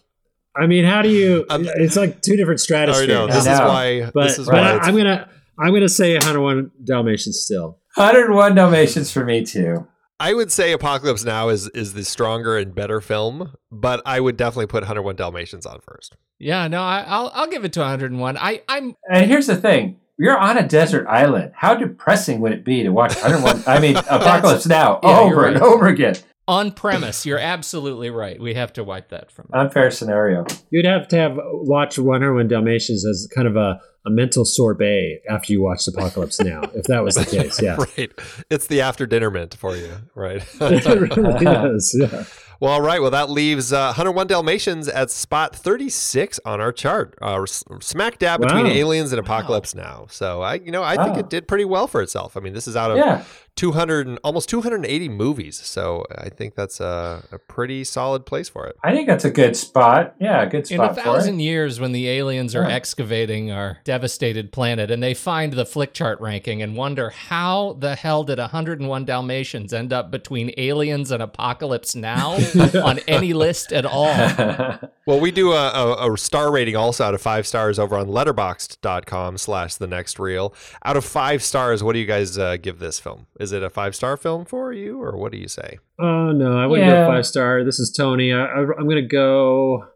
I 0.56 0.66
mean, 0.66 0.84
how 0.84 1.02
do 1.02 1.08
you? 1.08 1.46
I'm- 1.50 1.66
It's 1.76 1.96
like 1.96 2.20
two 2.20 2.36
different 2.36 2.60
I 2.70 3.06
know. 3.06 3.26
This 3.26 3.36
is 3.38 3.46
I 3.48 3.58
know. 3.60 3.68
why. 3.68 4.10
But, 4.12 4.24
this 4.24 4.38
is 4.38 4.46
but 4.46 4.54
why. 4.56 4.60
I, 4.72 4.78
I'm 4.80 4.96
gonna 4.96 5.28
I'm 5.58 5.72
gonna 5.72 5.88
say 5.88 6.14
101 6.14 6.70
Dalmatians 6.84 7.40
still. 7.40 7.78
101 7.96 8.54
Dalmatians 8.54 9.10
for 9.10 9.24
me 9.24 9.44
too. 9.44 9.86
I 10.20 10.32
would 10.32 10.52
say 10.52 10.72
Apocalypse 10.72 11.24
Now 11.24 11.48
is 11.48 11.68
is 11.68 11.94
the 11.94 12.04
stronger 12.04 12.56
and 12.56 12.74
better 12.74 13.00
film, 13.00 13.54
but 13.70 14.00
I 14.06 14.20
would 14.20 14.36
definitely 14.36 14.66
put 14.66 14.82
101 14.82 15.16
Dalmatians 15.16 15.66
on 15.66 15.80
first. 15.80 16.16
Yeah, 16.38 16.68
no, 16.68 16.82
I, 16.82 17.04
I'll 17.06 17.30
I'll 17.34 17.48
give 17.48 17.64
it 17.64 17.72
to 17.74 17.80
101. 17.80 18.36
I 18.38 18.62
I'm 18.68 18.94
And 19.10 19.30
here's 19.30 19.46
the 19.46 19.56
thing: 19.56 20.00
you're 20.18 20.38
on 20.38 20.58
a 20.58 20.66
desert 20.66 21.06
island. 21.08 21.52
How 21.54 21.74
depressing 21.74 22.40
would 22.40 22.52
it 22.52 22.64
be 22.64 22.82
to 22.82 22.90
watch 22.90 23.14
101? 23.16 23.64
I 23.66 23.80
mean, 23.80 23.96
Apocalypse 24.10 24.66
Now 24.66 25.00
Yeah, 25.02 25.26
you're 25.26 25.32
over 25.32 25.46
and 25.46 25.56
over 25.58 25.86
again. 25.88 26.16
On 26.46 26.72
premise. 26.72 27.24
You're 27.24 27.38
absolutely 27.38 28.10
right. 28.10 28.40
We 28.40 28.54
have 28.54 28.72
to 28.74 28.84
wipe 28.84 29.08
that 29.10 29.30
from. 29.30 29.48
Unfair 29.52 29.90
scenario. 29.90 30.44
You'd 30.70 30.86
have 30.86 31.08
to 31.08 31.16
have 31.16 31.38
watch 31.42 31.98
101 31.98 32.48
Dalmatians 32.48 33.06
as 33.06 33.28
kind 33.34 33.48
of 33.48 33.56
a, 33.56 33.80
a 34.06 34.10
mental 34.10 34.44
sorbet 34.44 35.22
after 35.28 35.52
you 35.52 35.62
watched 35.62 35.88
Apocalypse 35.88 36.40
Now, 36.40 36.62
if 36.74 36.84
that 36.84 37.02
was 37.02 37.14
the 37.14 37.24
case. 37.24 37.60
Yeah. 37.60 37.76
right. 37.96 38.12
It's 38.50 38.66
the 38.66 38.82
after 38.82 39.06
dinner 39.06 39.30
mint 39.30 39.54
for 39.54 39.76
you, 39.76 39.90
right? 40.14 40.44
it 40.60 41.16
really 41.16 41.74
is. 41.74 41.96
Yeah. 41.98 42.24
Well, 42.64 42.72
all 42.72 42.80
right. 42.80 42.98
Well, 43.02 43.10
that 43.10 43.28
leaves 43.28 43.74
uh, 43.74 43.88
101 43.88 44.26
Dalmatians 44.26 44.88
at 44.88 45.10
spot 45.10 45.54
36 45.54 46.40
on 46.46 46.62
our 46.62 46.72
chart, 46.72 47.14
uh, 47.20 47.44
smack 47.44 48.18
dab 48.18 48.40
between 48.40 48.64
Aliens 48.64 49.12
and 49.12 49.20
Apocalypse 49.20 49.74
Now. 49.74 50.06
So 50.08 50.40
I, 50.40 50.54
you 50.54 50.70
know, 50.72 50.82
I 50.82 50.96
think 51.04 51.18
it 51.18 51.28
did 51.28 51.46
pretty 51.46 51.66
well 51.66 51.86
for 51.86 52.00
itself. 52.00 52.38
I 52.38 52.40
mean, 52.40 52.54
this 52.54 52.66
is 52.66 52.74
out 52.74 52.90
of 52.90 52.96
Yeah, 52.96 53.22
200, 53.56 54.06
and- 54.06 54.18
almost 54.24 54.48
280 54.48 55.10
movies. 55.10 55.60
So 55.62 56.06
I 56.16 56.30
think 56.30 56.54
that's 56.54 56.80
a, 56.80 57.22
a 57.30 57.38
pretty 57.38 57.84
solid 57.84 58.24
place 58.24 58.48
for 58.48 58.66
it. 58.66 58.76
I 58.82 58.92
think 58.92 59.08
that's 59.08 59.26
a 59.26 59.30
good 59.30 59.56
spot. 59.58 60.14
Yeah, 60.18 60.40
a 60.40 60.46
good 60.46 60.70
In 60.70 60.80
a 60.80 60.84
spot 60.86 60.96
for 60.96 61.02
thousand 61.02 61.40
it. 61.40 61.42
years, 61.44 61.80
when 61.80 61.92
the 61.92 62.08
aliens 62.08 62.54
are 62.54 62.62
Yeah. 62.66 62.74
excavating 62.76 63.50
our 63.50 63.76
devastated 63.84 64.52
planet 64.52 64.90
and 64.90 65.02
they 65.02 65.12
find 65.12 65.52
the 65.52 65.66
flick 65.66 65.92
chart 65.92 66.18
ranking 66.18 66.62
and 66.62 66.76
wonder 66.78 67.10
how 67.10 67.76
the 67.78 67.94
hell 67.94 68.24
did 68.24 68.38
101 68.38 69.04
Dalmatians 69.04 69.74
end 69.74 69.92
up 69.92 70.10
between 70.10 70.50
Aliens 70.56 71.10
and 71.10 71.22
Apocalypse 71.22 71.94
Now 71.94 72.38
on 72.74 72.98
any 73.08 73.32
list 73.32 73.72
at 73.72 73.84
all? 73.86 74.08
Well, 75.06 75.20
we 75.20 75.32
do 75.32 75.52
a, 75.52 75.68
a, 75.68 76.14
a 76.14 76.16
star 76.16 76.50
rating 76.50 76.76
also 76.76 77.04
out 77.04 77.12
of 77.12 77.20
five 77.20 77.46
stars 77.46 77.78
over 77.78 77.94
on 77.94 78.06
letterboxd.com 78.06 79.36
slash 79.36 79.74
the 79.74 79.86
next 79.86 80.18
reel. 80.18 80.54
Out 80.82 80.96
of 80.96 81.04
five 81.04 81.42
stars, 81.42 81.82
what 81.82 81.92
do 81.92 81.98
you 81.98 82.06
guys 82.06 82.38
uh, 82.38 82.56
give 82.56 82.78
this 82.78 82.98
film? 83.00 83.26
Is 83.38 83.52
it 83.52 83.62
a 83.62 83.68
five 83.68 83.94
star 83.94 84.16
film 84.16 84.46
for 84.46 84.72
you, 84.72 85.02
or 85.02 85.18
what 85.18 85.30
do 85.30 85.36
you 85.36 85.46
say? 85.46 85.78
Oh, 85.98 86.32
no. 86.32 86.56
I 86.56 86.64
wouldn't 86.66 86.88
Yeah. 86.88 87.04
go 87.04 87.10
five 87.12 87.26
star. 87.26 87.64
This 87.64 87.78
is 87.78 87.92
Tony. 87.94 88.32
I, 88.32 88.44
I, 88.46 88.60
I'm 88.60 88.84
going 88.88 88.96
to 88.96 89.02
go. 89.02 89.88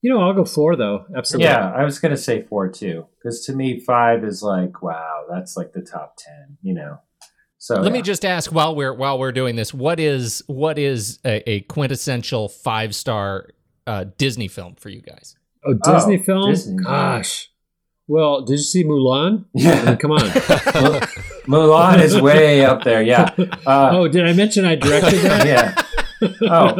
You 0.00 0.10
know, 0.12 0.20
I'll 0.22 0.32
go 0.32 0.46
four, 0.46 0.74
though. 0.76 1.04
Absolutely. 1.14 1.46
yeah, 1.50 1.70
I 1.74 1.84
was 1.84 1.98
gonna 1.98 2.16
say 2.16 2.42
four 2.42 2.68
too, 2.70 3.06
because 3.18 3.44
to 3.46 3.54
me 3.54 3.80
five 3.80 4.22
is 4.22 4.42
like 4.42 4.82
wow, 4.82 5.24
that's 5.30 5.56
like 5.56 5.72
the 5.72 5.80
top 5.82 6.16
ten. 6.18 6.58
You 6.62 6.74
know. 6.74 7.00
So 7.64 7.80
Let 7.80 7.92
me 7.92 8.02
just 8.02 8.26
ask 8.26 8.52
while 8.52 8.76
we're 8.76 8.92
while 8.92 9.18
we're 9.18 9.32
doing 9.32 9.56
this, 9.56 9.72
what 9.72 9.98
is 9.98 10.44
what 10.48 10.78
is 10.78 11.18
a, 11.24 11.48
a 11.50 11.60
quintessential 11.60 12.50
five 12.50 12.94
star 12.94 13.48
uh, 13.86 14.04
Disney 14.18 14.48
film 14.48 14.74
for 14.74 14.90
you 14.90 15.00
guys? 15.00 15.34
Oh, 15.64 15.72
Disney 15.82 16.18
Oh, 16.20 16.22
film? 16.22 16.50
Disney. 16.50 16.82
Gosh. 16.84 17.48
Well, 18.06 18.42
did 18.42 18.58
you 18.58 18.64
see 18.64 18.84
Mulan? 18.84 19.46
I 19.58 19.82
mean, 19.86 19.96
come 19.96 20.10
on. 20.10 20.20
Mulan 21.48 22.02
is 22.02 22.20
way 22.20 22.66
up 22.66 22.84
there. 22.84 23.02
Yeah. 23.02 23.30
Uh, 23.66 23.88
oh, 23.92 24.08
did 24.08 24.26
I 24.26 24.34
mention 24.34 24.66
I 24.66 24.74
directed 24.74 25.20
that? 25.20 25.46
yeah. 26.20 26.28
Oh, 26.42 26.76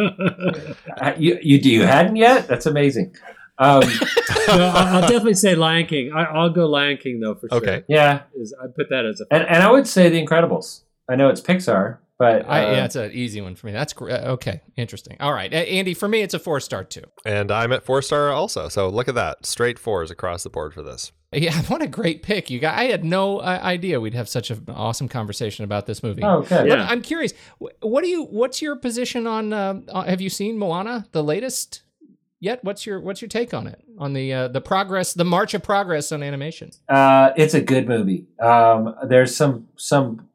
Uh, 1.00 1.14
you 1.16 1.38
you 1.40 1.62
do 1.62 1.70
you 1.70 1.84
hadn't 1.84 2.16
yet? 2.16 2.46
That's 2.46 2.66
amazing. 2.66 3.16
Um, 3.58 3.80
no, 4.48 4.66
I'll, 4.74 4.96
I'll 4.96 5.00
definitely 5.02 5.34
say 5.34 5.54
Lion 5.54 5.86
King. 5.86 6.12
I, 6.12 6.24
I'll 6.24 6.50
go 6.50 6.66
Lion 6.66 6.96
King 6.96 7.20
though 7.20 7.34
for 7.34 7.48
sure. 7.48 7.58
Okay. 7.58 7.84
yeah, 7.88 8.22
Uh, 8.36 8.40
Is 8.40 8.54
I 8.60 8.66
put 8.66 8.88
that 8.90 9.06
as 9.06 9.20
a 9.20 9.32
and 9.32 9.44
and 9.44 9.62
I 9.62 9.70
would 9.70 9.86
say 9.86 10.08
The 10.08 10.24
Incredibles. 10.24 10.80
I 11.08 11.16
know 11.16 11.28
it's 11.28 11.40
Pixar, 11.40 11.98
but 12.18 12.48
I, 12.48 12.64
uh, 12.66 12.72
yeah, 12.72 12.84
it's 12.86 12.96
an 12.96 13.12
easy 13.12 13.40
one 13.40 13.54
for 13.54 13.66
me. 13.66 13.72
That's 13.72 13.92
gr- 13.92 14.10
uh, 14.10 14.18
okay, 14.32 14.62
interesting. 14.76 15.16
All 15.20 15.32
right, 15.32 15.52
Uh, 15.52 15.58
Andy, 15.58 15.94
for 15.94 16.08
me, 16.08 16.22
it's 16.22 16.34
a 16.34 16.38
four 16.38 16.58
star 16.60 16.82
too. 16.82 17.04
And 17.24 17.52
I'm 17.52 17.72
at 17.72 17.84
four 17.84 18.02
star 18.02 18.32
also. 18.32 18.68
So 18.68 18.88
look 18.88 19.06
at 19.08 19.14
that. 19.14 19.44
Straight 19.46 19.78
fours 19.78 20.10
across 20.10 20.42
the 20.42 20.50
board 20.50 20.74
for 20.74 20.82
this. 20.82 21.12
Yeah, 21.32 21.60
what 21.68 21.82
a 21.82 21.86
great 21.86 22.22
pick, 22.22 22.48
you 22.50 22.58
guys! 22.58 22.78
I 22.78 22.84
had 22.84 23.04
no 23.04 23.38
uh, 23.38 23.60
idea 23.62 24.00
we'd 24.00 24.14
have 24.14 24.28
such 24.28 24.50
an 24.50 24.64
awesome 24.68 25.08
conversation 25.08 25.64
about 25.64 25.86
this 25.86 26.02
movie. 26.02 26.22
Oh, 26.24 26.38
okay. 26.38 26.66
Yeah. 26.68 26.86
I'm 26.88 27.02
curious. 27.02 27.34
What 27.58 28.02
do 28.02 28.08
you? 28.08 28.24
What's 28.24 28.60
your 28.62 28.74
position 28.76 29.26
on? 29.28 29.52
Uh, 29.52 29.80
uh, 29.88 30.02
have 30.02 30.20
you 30.20 30.30
seen 30.30 30.58
Moana, 30.58 31.06
the 31.12 31.22
latest? 31.22 31.82
Yet? 32.44 32.62
What's 32.62 32.84
your 32.84 33.00
What's 33.00 33.22
your 33.22 33.30
take 33.30 33.54
on 33.54 33.66
it? 33.66 33.82
On 33.98 34.12
the 34.12 34.30
uh, 34.30 34.48
the 34.48 34.60
progress, 34.60 35.14
the 35.14 35.24
march 35.24 35.54
of 35.54 35.62
progress 35.62 36.12
on 36.12 36.22
animation? 36.22 36.72
Uh, 36.90 37.30
it's 37.38 37.54
a 37.54 37.60
good 37.62 37.88
movie. 37.88 38.26
Um, 38.38 38.94
there's 39.08 39.34
some 39.34 39.68
some 39.78 40.28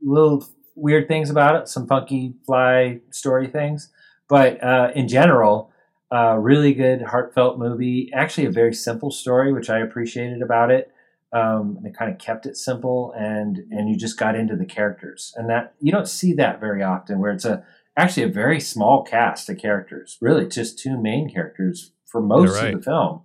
little 0.00 0.46
weird 0.76 1.08
things 1.08 1.28
about 1.28 1.60
it, 1.60 1.66
some 1.66 1.88
funky 1.88 2.34
fly 2.46 3.00
story 3.10 3.48
things, 3.48 3.90
but 4.28 4.62
uh, 4.62 4.92
in 4.94 5.08
general, 5.08 5.72
uh, 6.14 6.36
really 6.38 6.72
good, 6.72 7.02
heartfelt 7.02 7.58
movie. 7.58 8.12
Actually, 8.14 8.46
a 8.46 8.52
very 8.52 8.72
simple 8.72 9.10
story, 9.10 9.52
which 9.52 9.68
I 9.68 9.80
appreciated 9.80 10.42
about 10.42 10.70
it. 10.70 10.92
Um, 11.32 11.80
it 11.84 11.96
kind 11.96 12.12
of 12.12 12.18
kept 12.18 12.46
it 12.46 12.56
simple, 12.56 13.12
and 13.18 13.58
and 13.72 13.88
you 13.88 13.96
just 13.96 14.16
got 14.16 14.36
into 14.36 14.54
the 14.54 14.66
characters, 14.66 15.34
and 15.34 15.50
that 15.50 15.74
you 15.80 15.90
don't 15.90 16.08
see 16.08 16.32
that 16.34 16.60
very 16.60 16.84
often, 16.84 17.18
where 17.18 17.32
it's 17.32 17.44
a 17.44 17.64
actually 17.96 18.24
a 18.24 18.28
very 18.28 18.60
small 18.60 19.02
cast 19.02 19.48
of 19.48 19.58
characters, 19.58 20.18
really 20.20 20.46
just 20.46 20.78
two 20.78 21.00
main 21.00 21.30
characters 21.30 21.92
for 22.04 22.20
most 22.20 22.54
right. 22.54 22.74
of 22.74 22.80
the 22.80 22.84
film, 22.84 23.22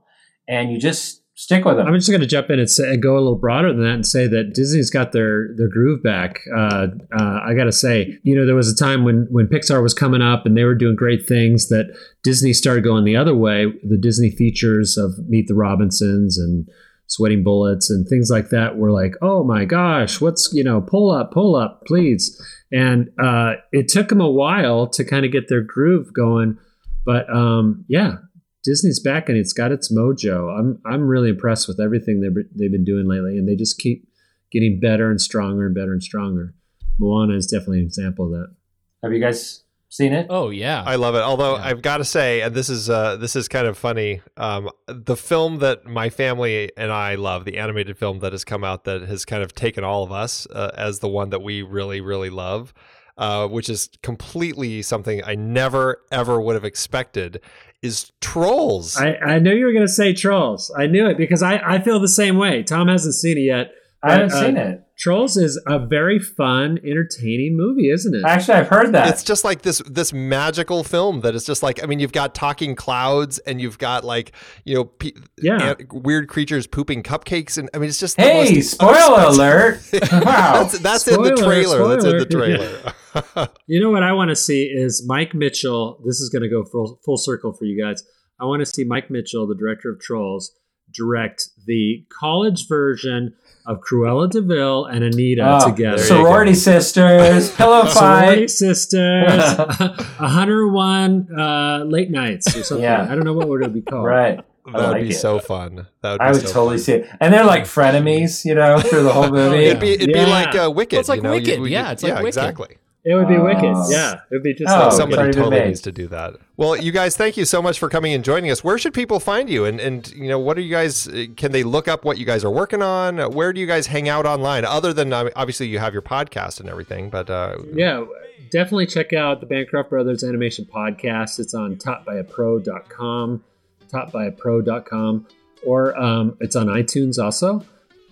and 0.48 0.72
you 0.72 0.80
just 0.80 1.22
stick 1.42 1.66
with 1.66 1.78
them. 1.78 1.88
I'm 1.88 1.96
just 1.96 2.10
going 2.10 2.22
to 2.22 2.28
jump 2.28 2.52
in 2.52 2.60
and 2.60 2.70
say, 2.70 2.96
go 2.98 3.16
a 3.16 3.20
little 3.20 3.36
broader 3.36 3.74
than 3.74 3.84
that 3.84 3.94
and 3.94 4.06
say 4.06 4.28
that 4.28 4.54
Disney's 4.54 4.92
got 4.92 5.12
their 5.12 5.56
their 5.58 5.70
groove 5.70 6.04
back. 6.04 6.40
Uh, 6.56 6.88
uh, 7.18 7.40
I 7.44 7.54
got 7.56 7.66
to 7.66 7.72
say, 7.72 8.20
you 8.24 8.36
know, 8.36 8.46
there 8.46 8.56
was 8.56 8.72
a 8.72 8.76
time 8.76 9.04
when 9.04 9.28
when 9.32 9.48
Pixar 9.48 9.82
was 9.82 9.94
coming 9.94 10.22
up 10.22 10.46
and 10.46 10.56
they 10.56 10.64
were 10.64 10.76
doing 10.76 10.96
great 10.96 11.28
things 11.28 11.70
that 11.70 11.96
Disney 12.24 12.54
started 12.54 12.84
going 12.84 13.06
the 13.06 13.16
other 13.16 13.36
way. 13.36 13.66
The 13.84 13.98
Disney 13.98 14.30
features 14.32 14.98
of 14.98 15.18
Meet 15.28 15.48
the 15.48 15.56
Robinsons 15.56 16.38
and 16.38 16.68
Sweating 17.08 17.44
Bullets 17.44 17.90
and 17.90 18.08
things 18.08 18.30
like 18.30 18.50
that 18.50 18.78
were 18.78 18.92
like, 18.92 19.16
oh 19.22 19.44
my 19.44 19.66
gosh, 19.66 20.22
what's 20.22 20.52
you 20.54 20.64
know, 20.64 20.80
pull 20.80 21.12
up, 21.12 21.32
pull 21.32 21.56
up, 21.56 21.84
please. 21.86 22.40
And 22.72 23.10
uh, 23.22 23.56
it 23.72 23.90
took 23.90 24.10
them 24.10 24.22
a 24.22 24.30
while 24.30 24.88
to 24.88 25.04
kind 25.04 25.26
of 25.26 25.32
get 25.32 25.50
their 25.50 25.62
groove 25.62 26.14
going, 26.14 26.58
but 27.06 27.30
um, 27.30 27.84
yeah, 27.88 28.16
Disney's 28.64 29.00
back 29.00 29.28
and 29.28 29.38
it's 29.38 29.54
got 29.54 29.72
its 29.72 29.92
mojo. 29.92 30.58
I'm 30.58 30.80
I'm 30.86 31.02
really 31.02 31.30
impressed 31.30 31.68
with 31.68 31.80
everything 31.80 32.22
they've 32.22 32.46
they've 32.56 32.72
been 32.72 32.86
doing 32.86 33.08
lately, 33.08 33.38
and 33.38 33.48
they 33.48 33.56
just 33.56 33.80
keep 33.80 34.08
getting 34.52 34.80
better 34.80 35.10
and 35.10 35.20
stronger 35.20 35.66
and 35.66 35.76
better 35.76 35.94
and 35.94 36.04
stronger. 36.04 36.54
Moana 37.00 37.36
is 37.36 37.48
definitely 37.48 37.80
an 37.80 37.86
example 37.86 38.26
of 38.26 38.32
that. 38.32 38.56
Have 39.04 39.14
you 39.14 39.20
guys 39.20 39.64
seen 39.92 40.14
it? 40.14 40.26
Oh 40.30 40.50
yeah, 40.50 40.84
I 40.86 40.96
love 40.96 41.14
it. 41.16 41.20
Although 41.22 41.58
Yeah. 41.58 41.66
I've 41.66 41.82
got 41.82 41.98
to 41.98 42.06
say, 42.06 42.42
and 42.42 42.56
this 42.56 42.70
is 42.70 42.90
uh, 42.90 43.18
this 43.18 43.36
is 43.36 43.48
kind 43.48 43.68
of 43.68 43.78
funny. 43.78 44.22
Um, 44.38 44.70
the 44.88 45.16
film 45.16 45.60
that 45.60 45.86
my 45.86 46.10
family 46.10 46.72
and 46.76 46.92
I 46.92 47.16
love, 47.16 47.46
the 47.46 47.58
animated 47.60 47.98
film 47.98 48.20
that 48.20 48.32
has 48.32 48.44
come 48.44 48.64
out, 48.64 48.86
that 48.86 49.02
has 49.04 49.26
kind 49.26 49.44
of 49.44 49.54
taken 49.54 49.84
all 49.84 50.04
of 50.04 50.12
us 50.12 50.48
uh, 50.48 50.72
as 50.76 51.00
the 51.00 51.10
one 51.10 51.30
that 51.30 51.42
we 51.44 51.62
really, 51.62 52.02
really 52.02 52.30
love, 52.30 52.74
uh, 53.18 53.48
which 53.48 53.70
is 53.70 53.90
completely 54.02 54.82
something 54.82 55.22
I 55.24 55.36
never 55.36 56.02
ever 56.12 56.42
would 56.42 56.56
have 56.56 56.66
expected, 56.66 57.42
is 57.82 58.12
Trolls. 58.22 58.96
I, 58.98 59.16
I 59.16 59.40
knew 59.40 59.54
you 59.54 59.66
were 59.66 59.74
going 59.74 59.86
to 59.86 59.92
say 59.92 60.14
Trolls. 60.14 60.72
I 60.78 60.88
knew 60.88 61.08
it 61.08 61.18
because 61.18 61.44
I, 61.44 61.58
I 61.58 61.80
feel 61.82 62.00
the 62.00 62.08
same 62.08 62.38
way. 62.38 62.64
Tom 62.64 62.88
hasn't 62.88 63.16
seen 63.16 63.38
it 63.38 63.42
yet. 63.42 63.72
I 64.04 64.14
haven't 64.14 64.32
Uh, 64.34 64.42
seen 64.42 64.58
it. 64.58 64.84
Trolls 64.98 65.36
is 65.38 65.60
a 65.68 65.80
very 65.80 66.20
fun, 66.20 66.80
entertaining 66.84 67.58
movie, 67.58 67.90
isn't 67.90 68.14
it? 68.16 68.24
Actually, 68.24 68.56
I've 68.56 68.68
heard 68.68 68.92
that. 68.94 69.10
it's 69.10 69.24
just 69.24 69.44
like 69.44 69.64
this 69.64 69.82
this 69.90 70.14
magical 70.14 70.84
film 70.84 71.22
that 71.22 71.34
is 71.36 71.44
just 71.46 71.64
like 71.64 71.84
I 71.84 71.88
mean 71.88 72.00
you've 72.00 72.12
got 72.12 72.36
talking 72.36 72.76
clouds 72.76 73.40
and 73.40 73.60
you've 73.62 73.78
got 73.80 74.04
like 74.04 74.32
you 74.64 74.76
know 74.76 74.86
pe- 74.86 75.12
Yeah. 75.42 75.76
an- 75.80 75.88
weird 75.92 76.28
creatures 76.30 76.68
pooping 76.68 77.02
cupcakes 77.04 77.58
and 77.58 77.68
I 77.74 77.80
mean 77.80 77.90
it's 77.90 78.00
just 78.00 78.16
the 78.18 78.24
hey, 78.24 78.54
most 78.56 78.72
spoiler 78.72 79.24
alert! 79.28 79.80
wow. 80.12 80.64
That's, 80.64 80.80
that's 80.80 81.08
in 81.08 81.22
the 81.22 81.36
Spoiler, 81.36 81.44
trailer. 81.52 81.88
That's 81.90 82.06
in 82.06 82.18
the 82.18 82.28
spoiler. 82.30 82.58
trailer. 82.58 83.50
You 83.68 83.82
know 83.82 83.90
what 83.90 84.04
I 84.04 84.14
want 84.14 84.30
to 84.30 84.36
see 84.36 84.64
is 84.66 85.04
Mike 85.06 85.34
Mitchell. 85.34 86.02
This 86.06 86.20
is 86.22 86.30
going 86.30 86.44
to 86.44 86.50
go 86.50 86.64
full, 86.64 87.00
full 87.04 87.18
circle 87.18 87.52
for 87.54 87.66
you 87.66 87.82
guys. 87.82 88.04
I 88.40 88.46
want 88.46 88.62
to 88.62 88.66
see 88.66 88.84
Mike 88.86 89.10
Mitchell, 89.12 89.46
the 89.48 89.56
director 89.56 89.90
of 89.92 90.00
Trolls, 90.00 90.52
direct 90.94 91.50
the 91.68 92.06
college 92.20 92.68
version 92.70 93.34
of 93.66 93.80
Cruella 93.82 94.30
de 94.30 94.42
Vil 94.42 94.86
and 94.86 95.04
Anita 95.04 95.60
Oh, 95.62 95.70
together. 95.70 95.98
Sorority 96.00 96.54
sisters, 96.56 97.52
pillow 97.56 97.86
Sorority 97.88 98.42
fight. 98.42 98.50
Sisters, 98.50 99.58
101 100.18 101.28
uh, 101.38 101.84
late 101.86 102.10
nights 102.12 102.56
or 102.56 102.64
something. 102.64 102.84
Yeah. 102.84 103.04
I 103.10 103.16
don't 103.16 103.24
know 103.26 103.34
what 103.34 103.48
would 103.48 103.64
it 103.64 103.74
be 103.74 103.82
called. 103.82 104.06
Right. 104.06 104.40
That 104.66 104.74
would 104.76 104.82
like 104.92 105.02
be 105.04 105.10
it. 105.10 105.14
so 105.20 105.40
fun. 105.40 105.88
That 106.02 106.12
would 106.12 106.20
be 106.20 106.24
I 106.24 106.32
would 106.32 106.42
so 106.42 106.54
totally 106.54 106.78
fun. 106.78 106.84
see 106.84 106.94
it. 106.94 107.10
And 107.20 107.34
they're 107.34 107.44
like 107.46 107.64
frenemies, 107.64 108.46
you 108.46 108.54
know, 108.56 108.80
through 108.80 109.04
the 109.04 109.12
whole 109.12 109.30
movie. 109.32 109.66
It'd 109.66 109.80
be 109.80 109.94
it'd 109.94 110.10
Yeah. 110.10 110.26
be 110.26 110.30
like 110.32 110.56
uh, 110.56 110.70
Wicked. 110.72 110.94
Well, 110.94 111.00
it's 111.00 111.10
like 111.10 111.18
you 111.18 111.24
know? 111.24 111.32
Wicked. 111.32 111.48
You- 111.60 111.66
you- 111.66 111.72
Yeah, 111.72 111.92
it's 111.92 112.04
like 112.04 112.10
yeah, 112.12 112.16
Wicked. 112.18 112.28
exactly. 112.28 112.78
It 113.04 113.16
would 113.16 113.28
be 113.28 113.36
Oh. 113.38 113.46
wicked. 113.46 113.76
Yeah, 113.90 114.14
it 114.14 114.22
would 114.32 114.44
be 114.44 114.54
just 114.54 114.70
Oh, 114.72 114.80
like 114.84 114.92
Somebody 114.92 115.18
already 115.22 115.34
been 115.36 115.44
totally 115.44 115.60
made. 115.62 115.68
needs 115.70 115.82
to 115.82 115.92
do 115.92 116.08
that. 116.10 116.36
Well, 116.56 116.76
you 116.78 116.92
guys, 116.92 117.18
thank 117.18 117.36
you 117.36 117.46
so 117.46 117.60
much 117.60 117.80
for 117.80 117.90
coming 117.90 118.14
and 118.14 118.24
joining 118.24 118.52
us. 118.52 118.64
Where 118.64 118.78
should 118.78 118.94
people 118.94 119.20
find 119.20 119.50
you? 119.50 119.66
And 119.66 119.80
and 119.80 120.12
you 120.14 120.28
know, 120.30 120.38
what 120.38 120.56
are 120.58 120.62
you 120.62 120.70
guys? 120.70 121.08
uh, 121.08 121.26
Can 121.36 121.52
they 121.52 121.64
look 121.64 121.88
up 121.88 122.06
what 122.06 122.20
you 122.20 122.26
guys 122.26 122.44
are 122.46 122.52
working 122.52 122.84
on? 122.84 123.20
Uh, 123.20 123.28
Where 123.30 123.52
do 123.54 123.60
you 123.60 123.66
guys 123.66 123.88
hang 123.88 124.08
out 124.08 124.28
online? 124.28 124.66
Other 124.66 124.94
than 124.94 125.12
obviously 125.14 125.68
you 125.68 125.80
have 125.80 125.94
your 125.94 126.04
podcast 126.04 126.60
and 126.60 126.70
everything, 126.70 127.10
but 127.10 127.28
uh, 127.32 127.56
Yeah, 127.74 128.06
definitely 128.52 128.86
check 128.86 129.14
out 129.14 129.40
the 129.40 129.48
Bancroft 129.48 129.90
Brothers 129.90 130.24
Animation 130.24 130.66
Podcast. 130.66 131.40
It's 131.40 131.56
on 131.56 131.78
topbyapro.com, 131.78 133.44
topbyapro.com, 133.92 135.28
or 135.66 135.98
um, 136.00 136.38
it's 136.40 136.56
on 136.56 136.68
iTunes 136.68 137.18
also. 137.24 137.66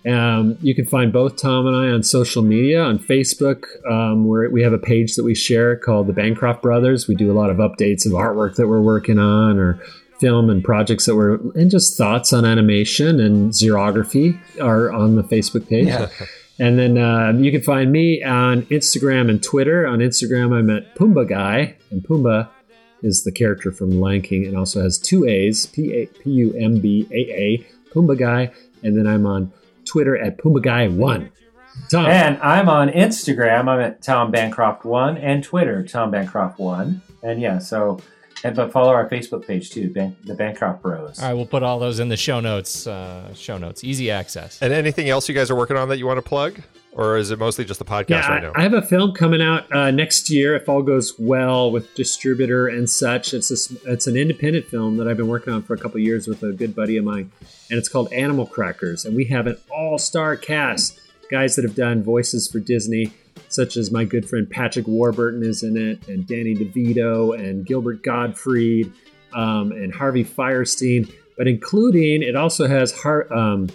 Um, 0.06 0.56
you 0.62 0.74
can 0.74 0.86
find 0.86 1.12
both 1.12 1.36
Tom 1.36 1.66
and 1.66 1.76
I 1.76 1.90
on 1.90 2.02
social 2.02 2.42
media 2.42 2.82
on 2.82 2.98
Facebook, 2.98 3.64
um, 3.90 4.24
where 4.24 4.48
we 4.48 4.62
have 4.62 4.72
a 4.72 4.78
page 4.78 5.16
that 5.16 5.24
we 5.24 5.34
share 5.34 5.76
called 5.76 6.06
the 6.06 6.12
Bancroft 6.12 6.62
Brothers. 6.62 7.06
We 7.06 7.14
do 7.14 7.30
a 7.30 7.34
lot 7.34 7.50
of 7.50 7.58
updates 7.58 8.06
of 8.06 8.12
artwork 8.12 8.56
that 8.56 8.66
we're 8.66 8.80
working 8.80 9.18
on, 9.18 9.58
or 9.58 9.78
film 10.18 10.48
and 10.48 10.64
projects 10.64 11.06
that 11.06 11.16
we're, 11.16 11.34
and 11.54 11.70
just 11.70 11.98
thoughts 11.98 12.32
on 12.32 12.44
animation 12.44 13.20
and 13.20 13.52
xerography 13.52 14.38
are 14.60 14.90
on 14.92 15.16
the 15.16 15.22
Facebook 15.22 15.68
page. 15.68 15.88
Yeah. 15.88 16.08
And 16.60 16.78
then 16.78 16.98
um, 16.98 17.42
you 17.42 17.50
can 17.50 17.62
find 17.62 17.90
me 17.90 18.22
on 18.22 18.66
Instagram 18.66 19.30
and 19.30 19.42
Twitter. 19.42 19.86
On 19.86 20.00
Instagram, 20.00 20.54
I'm 20.54 20.68
at 20.68 20.94
Pumbaa 20.94 21.26
Guy, 21.26 21.74
and 21.90 22.02
Pumbaa 22.02 22.50
is 23.02 23.24
the 23.24 23.32
character 23.32 23.72
from 23.72 23.98
Lion 23.98 24.20
King, 24.20 24.44
and 24.44 24.58
also 24.58 24.82
has 24.82 24.98
two 24.98 25.24
A's: 25.24 25.64
P 25.64 25.94
A 25.94 26.04
P 26.04 26.30
U 26.30 26.54
M 26.60 26.78
B 26.78 27.08
A 27.10 27.16
A, 27.16 27.66
Pumbaa 27.94 28.18
Guy. 28.18 28.52
And 28.82 28.94
then 28.94 29.06
I'm 29.06 29.24
on 29.24 29.50
Twitter 29.90 30.16
at 30.16 30.38
PumaGuy1. 30.38 31.30
Tom, 31.90 32.06
And 32.06 32.38
I'm 32.42 32.68
on 32.68 32.88
Instagram. 32.90 33.68
I'm 33.68 33.80
at 33.80 34.02
Tom 34.02 34.30
Bancroft 34.30 34.84
One 34.84 35.16
and 35.16 35.42
Twitter 35.42 35.84
Tom 35.84 36.10
Bancroft 36.10 36.58
One. 36.58 37.00
And 37.22 37.40
yeah, 37.40 37.58
so 37.58 38.00
and 38.44 38.56
but 38.56 38.72
follow 38.72 38.92
our 38.92 39.08
Facebook 39.08 39.46
page 39.46 39.70
too, 39.70 39.90
Ban- 39.92 40.16
the 40.24 40.34
Bancroft 40.34 40.82
Bros. 40.82 41.18
All 41.18 41.26
right, 41.28 41.34
we'll 41.34 41.46
put 41.46 41.62
all 41.62 41.78
those 41.78 41.98
in 42.00 42.08
the 42.08 42.16
show 42.16 42.40
notes. 42.40 42.86
Uh, 42.86 43.32
show 43.34 43.58
notes, 43.58 43.84
easy 43.84 44.10
access. 44.10 44.60
and 44.62 44.72
anything 44.72 45.08
else 45.08 45.28
you 45.28 45.34
guys 45.34 45.50
are 45.50 45.54
working 45.56 45.76
on 45.76 45.88
that 45.90 45.98
you 45.98 46.06
want 46.06 46.16
to 46.18 46.22
plug, 46.28 46.58
or 46.92 47.18
is 47.18 47.30
it 47.30 47.38
mostly 47.38 47.64
just 47.64 47.78
the 47.78 47.84
podcast 47.84 48.08
yeah, 48.10 48.28
right 48.28 48.42
now? 48.42 48.52
I, 48.54 48.60
I 48.60 48.62
have 48.62 48.72
a 48.74 48.82
film 48.82 49.12
coming 49.12 49.42
out 49.42 49.70
uh, 49.74 49.90
next 49.90 50.30
year 50.30 50.54
if 50.56 50.68
all 50.68 50.82
goes 50.82 51.14
well 51.18 51.70
with 51.70 51.94
distributor 51.94 52.66
and 52.68 52.88
such. 52.88 53.34
It's 53.34 53.50
a, 53.50 53.54
s- 53.54 53.76
it's 53.86 54.06
an 54.06 54.16
independent 54.16 54.66
film 54.66 54.96
that 54.96 55.06
I've 55.08 55.18
been 55.18 55.28
working 55.28 55.52
on 55.52 55.62
for 55.62 55.74
a 55.74 55.78
couple 55.78 55.98
of 55.98 56.02
years 56.04 56.26
with 56.26 56.42
a 56.42 56.52
good 56.52 56.74
buddy 56.74 56.96
of 56.96 57.04
mine, 57.04 57.30
and 57.70 57.78
it's 57.78 57.88
called 57.88 58.12
Animal 58.12 58.46
Crackers. 58.46 59.04
And 59.04 59.14
we 59.16 59.24
have 59.26 59.46
an 59.46 59.56
all 59.70 59.96
star 59.98 60.36
cast, 60.36 61.00
guys 61.30 61.56
that 61.56 61.64
have 61.64 61.74
done 61.76 62.02
voices 62.02 62.48
for 62.50 62.58
Disney, 62.60 63.12
such 63.48 63.76
as 63.76 63.90
my 63.90 64.04
good 64.04 64.28
friend 64.28 64.48
Patrick 64.50 64.86
Warburton 64.86 65.42
is 65.42 65.62
in 65.62 65.76
it, 65.76 66.06
and 66.08 66.26
Danny 66.26 66.54
DeVito, 66.54 67.38
and 67.38 67.64
Gilbert 67.64 68.02
Gottfried, 68.02 68.92
um, 69.32 69.72
and 69.72 69.94
Harvey 69.94 70.24
Fierstein. 70.24 71.12
But 71.38 71.48
including, 71.48 72.22
it 72.22 72.36
also 72.36 72.66
has 72.68 72.92
Har- 72.92 73.32
um, 73.32 73.68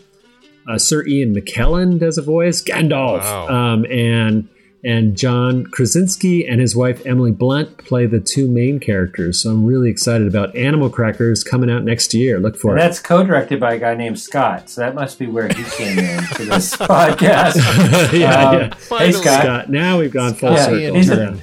uh, 0.67 0.77
Sir 0.77 1.05
Ian 1.05 1.33
McKellen 1.35 1.99
does 1.99 2.17
a 2.17 2.21
voice, 2.21 2.61
Gandalf, 2.63 3.19
Wow. 3.19 3.47
um, 3.47 3.85
and 3.85 4.47
and 4.85 5.17
John 5.17 5.65
Krasinski 5.65 6.47
and 6.47 6.61
his 6.61 6.75
wife 6.75 7.05
Emily 7.05 7.31
Blunt 7.31 7.77
play 7.79 8.05
the 8.05 8.19
two 8.19 8.47
main 8.47 8.79
characters. 8.79 9.41
So 9.41 9.49
I'm 9.49 9.65
really 9.65 9.89
excited 9.89 10.27
about 10.27 10.55
Animal 10.55 10.89
Crackers 10.91 11.43
coming 11.43 11.69
out 11.71 11.83
next 11.83 12.13
year. 12.13 12.39
Look 12.39 12.55
for 12.55 12.71
And 12.73 12.79
it. 12.79 12.83
that's 12.83 12.99
co-directed 12.99 13.59
by 13.59 13.73
a 13.73 13.79
guy 13.79 13.95
named 13.95 14.19
Scott, 14.19 14.69
so 14.69 14.81
that 14.81 14.93
must 14.93 15.17
be 15.17 15.25
where 15.27 15.47
he 15.47 15.63
came 15.63 15.97
in 15.99 16.23
to 16.35 16.45
this 16.45 16.75
podcast. 16.77 17.55
yeah, 18.13 18.49
Um, 18.49 18.55
yeah. 18.59 18.97
Hey, 18.99 19.11
Scott. 19.11 19.41
Scott, 19.41 19.69
now 19.69 19.99
we've 19.99 20.13
gone 20.13 20.33
full 20.35 20.51
Yeah, 20.53 20.65
circle. 20.65 20.95
he's 20.95 21.09
a- 21.09 21.37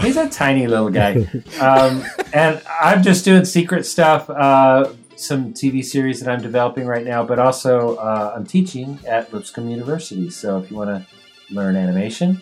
He's 0.00 0.16
a 0.16 0.28
tiny 0.28 0.66
little 0.68 0.90
guy. 0.90 1.26
Um, 1.60 2.04
and 2.32 2.62
I'm 2.80 3.02
just 3.02 3.24
doing 3.24 3.44
secret 3.44 3.84
stuff, 3.84 4.30
uh, 4.30 4.92
some 5.16 5.52
TV 5.52 5.84
series 5.84 6.20
that 6.20 6.30
I'm 6.32 6.40
developing 6.40 6.86
right 6.86 7.04
now, 7.04 7.24
but 7.24 7.40
also 7.40 7.96
uh, 7.96 8.32
I'm 8.36 8.46
teaching 8.46 9.00
at 9.08 9.32
Lipscomb 9.34 9.68
University. 9.68 10.30
So 10.30 10.58
if 10.58 10.70
you 10.70 10.76
want 10.76 10.90
to 10.90 11.54
learn 11.54 11.74
animation, 11.74 12.40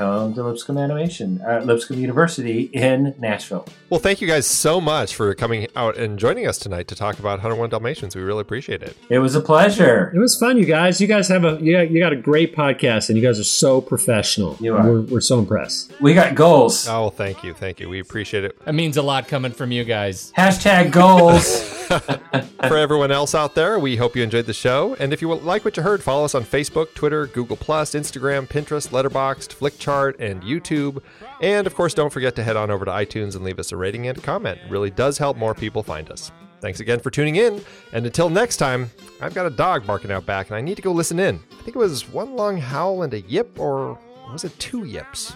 come 0.00 0.32
to 0.32 0.42
Lipscomb 0.42 0.78
Animation, 0.78 1.42
uh, 1.46 1.60
Lipscomb 1.62 1.98
University 1.98 2.70
in 2.72 3.14
Nashville. 3.18 3.66
Well, 3.90 4.00
thank 4.00 4.22
you 4.22 4.26
guys 4.26 4.46
so 4.46 4.80
much 4.80 5.14
for 5.14 5.34
coming 5.34 5.66
out 5.76 5.98
and 5.98 6.18
joining 6.18 6.46
us 6.46 6.56
tonight 6.56 6.88
to 6.88 6.94
talk 6.94 7.18
about 7.18 7.32
101 7.32 7.68
Dalmatians. 7.68 8.16
We 8.16 8.22
really 8.22 8.40
appreciate 8.40 8.82
it. 8.82 8.96
It 9.10 9.18
was 9.18 9.34
a 9.34 9.42
pleasure. 9.42 10.10
It 10.14 10.18
was 10.18 10.38
fun, 10.38 10.56
you 10.56 10.64
guys. 10.64 11.02
You 11.02 11.06
guys 11.06 11.28
have 11.28 11.44
a 11.44 11.58
you 11.60 11.72
got, 11.72 11.90
you 11.90 12.00
got 12.00 12.14
a 12.14 12.16
great 12.16 12.56
podcast, 12.56 13.10
and 13.10 13.18
you 13.18 13.22
guys 13.22 13.38
are 13.38 13.44
so 13.44 13.82
professional. 13.82 14.56
You 14.58 14.74
are. 14.74 14.90
We're, 14.90 15.00
we're 15.02 15.20
so 15.20 15.38
impressed. 15.38 15.92
We 16.00 16.14
got 16.14 16.34
goals. 16.34 16.88
Oh, 16.88 17.10
thank 17.10 17.44
you. 17.44 17.52
Thank 17.52 17.78
you. 17.78 17.90
We 17.90 18.00
appreciate 18.00 18.44
it. 18.44 18.56
It 18.66 18.72
means 18.72 18.96
a 18.96 19.02
lot 19.02 19.28
coming 19.28 19.52
from 19.52 19.70
you 19.70 19.84
guys. 19.84 20.32
Hashtag 20.34 20.92
goals. 20.92 21.76
For 22.68 22.76
everyone 22.76 23.10
else 23.10 23.34
out 23.34 23.56
there, 23.56 23.80
we 23.80 23.96
hope 23.96 24.14
you 24.14 24.22
enjoyed 24.22 24.46
the 24.46 24.52
show. 24.52 24.94
And 25.00 25.12
if 25.12 25.20
you 25.20 25.34
like 25.34 25.64
what 25.64 25.76
you 25.76 25.82
heard, 25.82 26.02
follow 26.02 26.24
us 26.24 26.36
on 26.36 26.44
Facebook, 26.44 26.94
Twitter, 26.94 27.26
Google, 27.26 27.56
Plus, 27.56 27.94
Instagram, 27.94 28.46
Pinterest, 28.46 28.88
Letterboxd, 28.90 29.56
Flickchart, 29.56 29.89
and 29.90 30.42
YouTube. 30.42 31.02
And 31.40 31.66
of 31.66 31.74
course, 31.74 31.94
don't 31.94 32.12
forget 32.12 32.36
to 32.36 32.42
head 32.42 32.56
on 32.56 32.70
over 32.70 32.84
to 32.84 32.90
iTunes 32.90 33.34
and 33.34 33.44
leave 33.44 33.58
us 33.58 33.72
a 33.72 33.76
rating 33.76 34.06
and 34.06 34.16
a 34.16 34.20
comment. 34.20 34.58
It 34.64 34.70
really 34.70 34.90
does 34.90 35.18
help 35.18 35.36
more 35.36 35.54
people 35.54 35.82
find 35.82 36.10
us. 36.10 36.30
Thanks 36.60 36.80
again 36.80 37.00
for 37.00 37.10
tuning 37.10 37.36
in. 37.36 37.62
And 37.92 38.04
until 38.04 38.28
next 38.28 38.58
time, 38.58 38.90
I've 39.20 39.34
got 39.34 39.46
a 39.46 39.50
dog 39.50 39.86
barking 39.86 40.10
out 40.10 40.26
back 40.26 40.48
and 40.48 40.56
I 40.56 40.60
need 40.60 40.76
to 40.76 40.82
go 40.82 40.92
listen 40.92 41.18
in. 41.18 41.40
I 41.52 41.62
think 41.62 41.76
it 41.76 41.78
was 41.78 42.08
one 42.08 42.36
long 42.36 42.58
howl 42.58 43.02
and 43.02 43.12
a 43.14 43.20
yip, 43.22 43.58
or 43.58 43.98
was 44.30 44.44
it 44.44 44.58
two 44.58 44.84
yips? 44.84 45.34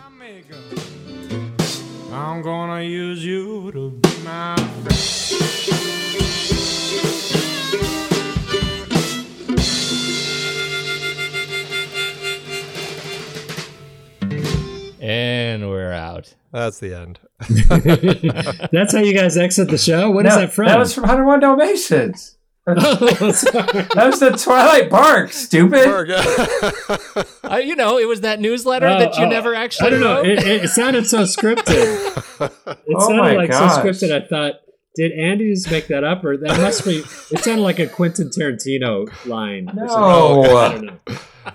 I'm 2.13 2.43
gonna 2.43 2.83
use 2.83 3.25
you 3.25 3.73
to 3.73 3.91
be 3.91 4.23
my 4.23 4.57
friend. 4.57 6.54
And 15.05 15.69
we're 15.69 15.93
out. 15.93 16.35
That's 16.51 16.79
the 16.81 16.95
end. 16.95 17.19
That's 18.73 18.93
how 18.95 19.01
you 19.01 19.13
guys 19.13 19.37
exit 19.37 19.69
the 19.69 19.77
show. 19.77 20.11
What 20.11 20.25
is 20.25 20.35
No, 20.35 20.41
that 20.41 20.53
from? 20.55 20.67
That 20.67 20.79
was 20.79 20.95
from 20.95 21.03
101 21.03 21.41
Dalmatians. 21.41 22.37
Oh. 22.67 22.73
That 23.05 24.07
was 24.07 24.21
the 24.21 24.31
Twilight 24.43 24.89
Bark, 24.89 25.33
stupid. 25.33 25.87
Uh, 27.45 27.57
you 27.59 27.77
know, 27.77 27.99
it 27.99 28.09
was 28.09 28.23
that 28.23 28.41
newsletter 28.41 28.87
Oh, 28.89 28.99
that 29.01 29.19
you 29.19 29.25
oh, 29.27 29.29
never 29.29 29.55
actually. 29.55 29.89
I 29.89 29.91
don't 29.91 30.01
know. 30.01 30.23
It, 30.23 30.39
it 30.39 30.69
sounded 30.71 31.07
so 31.07 31.25
scripted. 31.25 32.17
It 32.41 32.97
Oh 32.97 33.07
sounded 33.07 33.37
like 33.37 33.51
gosh. 33.51 33.75
so 33.75 33.83
scripted. 34.09 34.13
I 34.19 34.27
thought, 34.27 34.55
did 34.97 35.13
Andy 35.13 35.53
just 35.53 35.71
make 35.71 35.89
that 35.89 36.05
up, 36.05 36.25
or 36.25 36.39
that 36.39 36.59
must 36.59 36.87
be? 36.87 37.03
It 37.31 37.41
sounded 37.45 37.61
like 37.63 37.81
a 37.81 37.87
Quentin 37.87 38.31
Tarantino 38.31 39.09
line. 39.27 39.69
or 39.69 39.75
No. 39.85 39.87
something. 39.87 40.57
I 40.57 40.69
don't 40.73 40.85
know. 40.87 41.55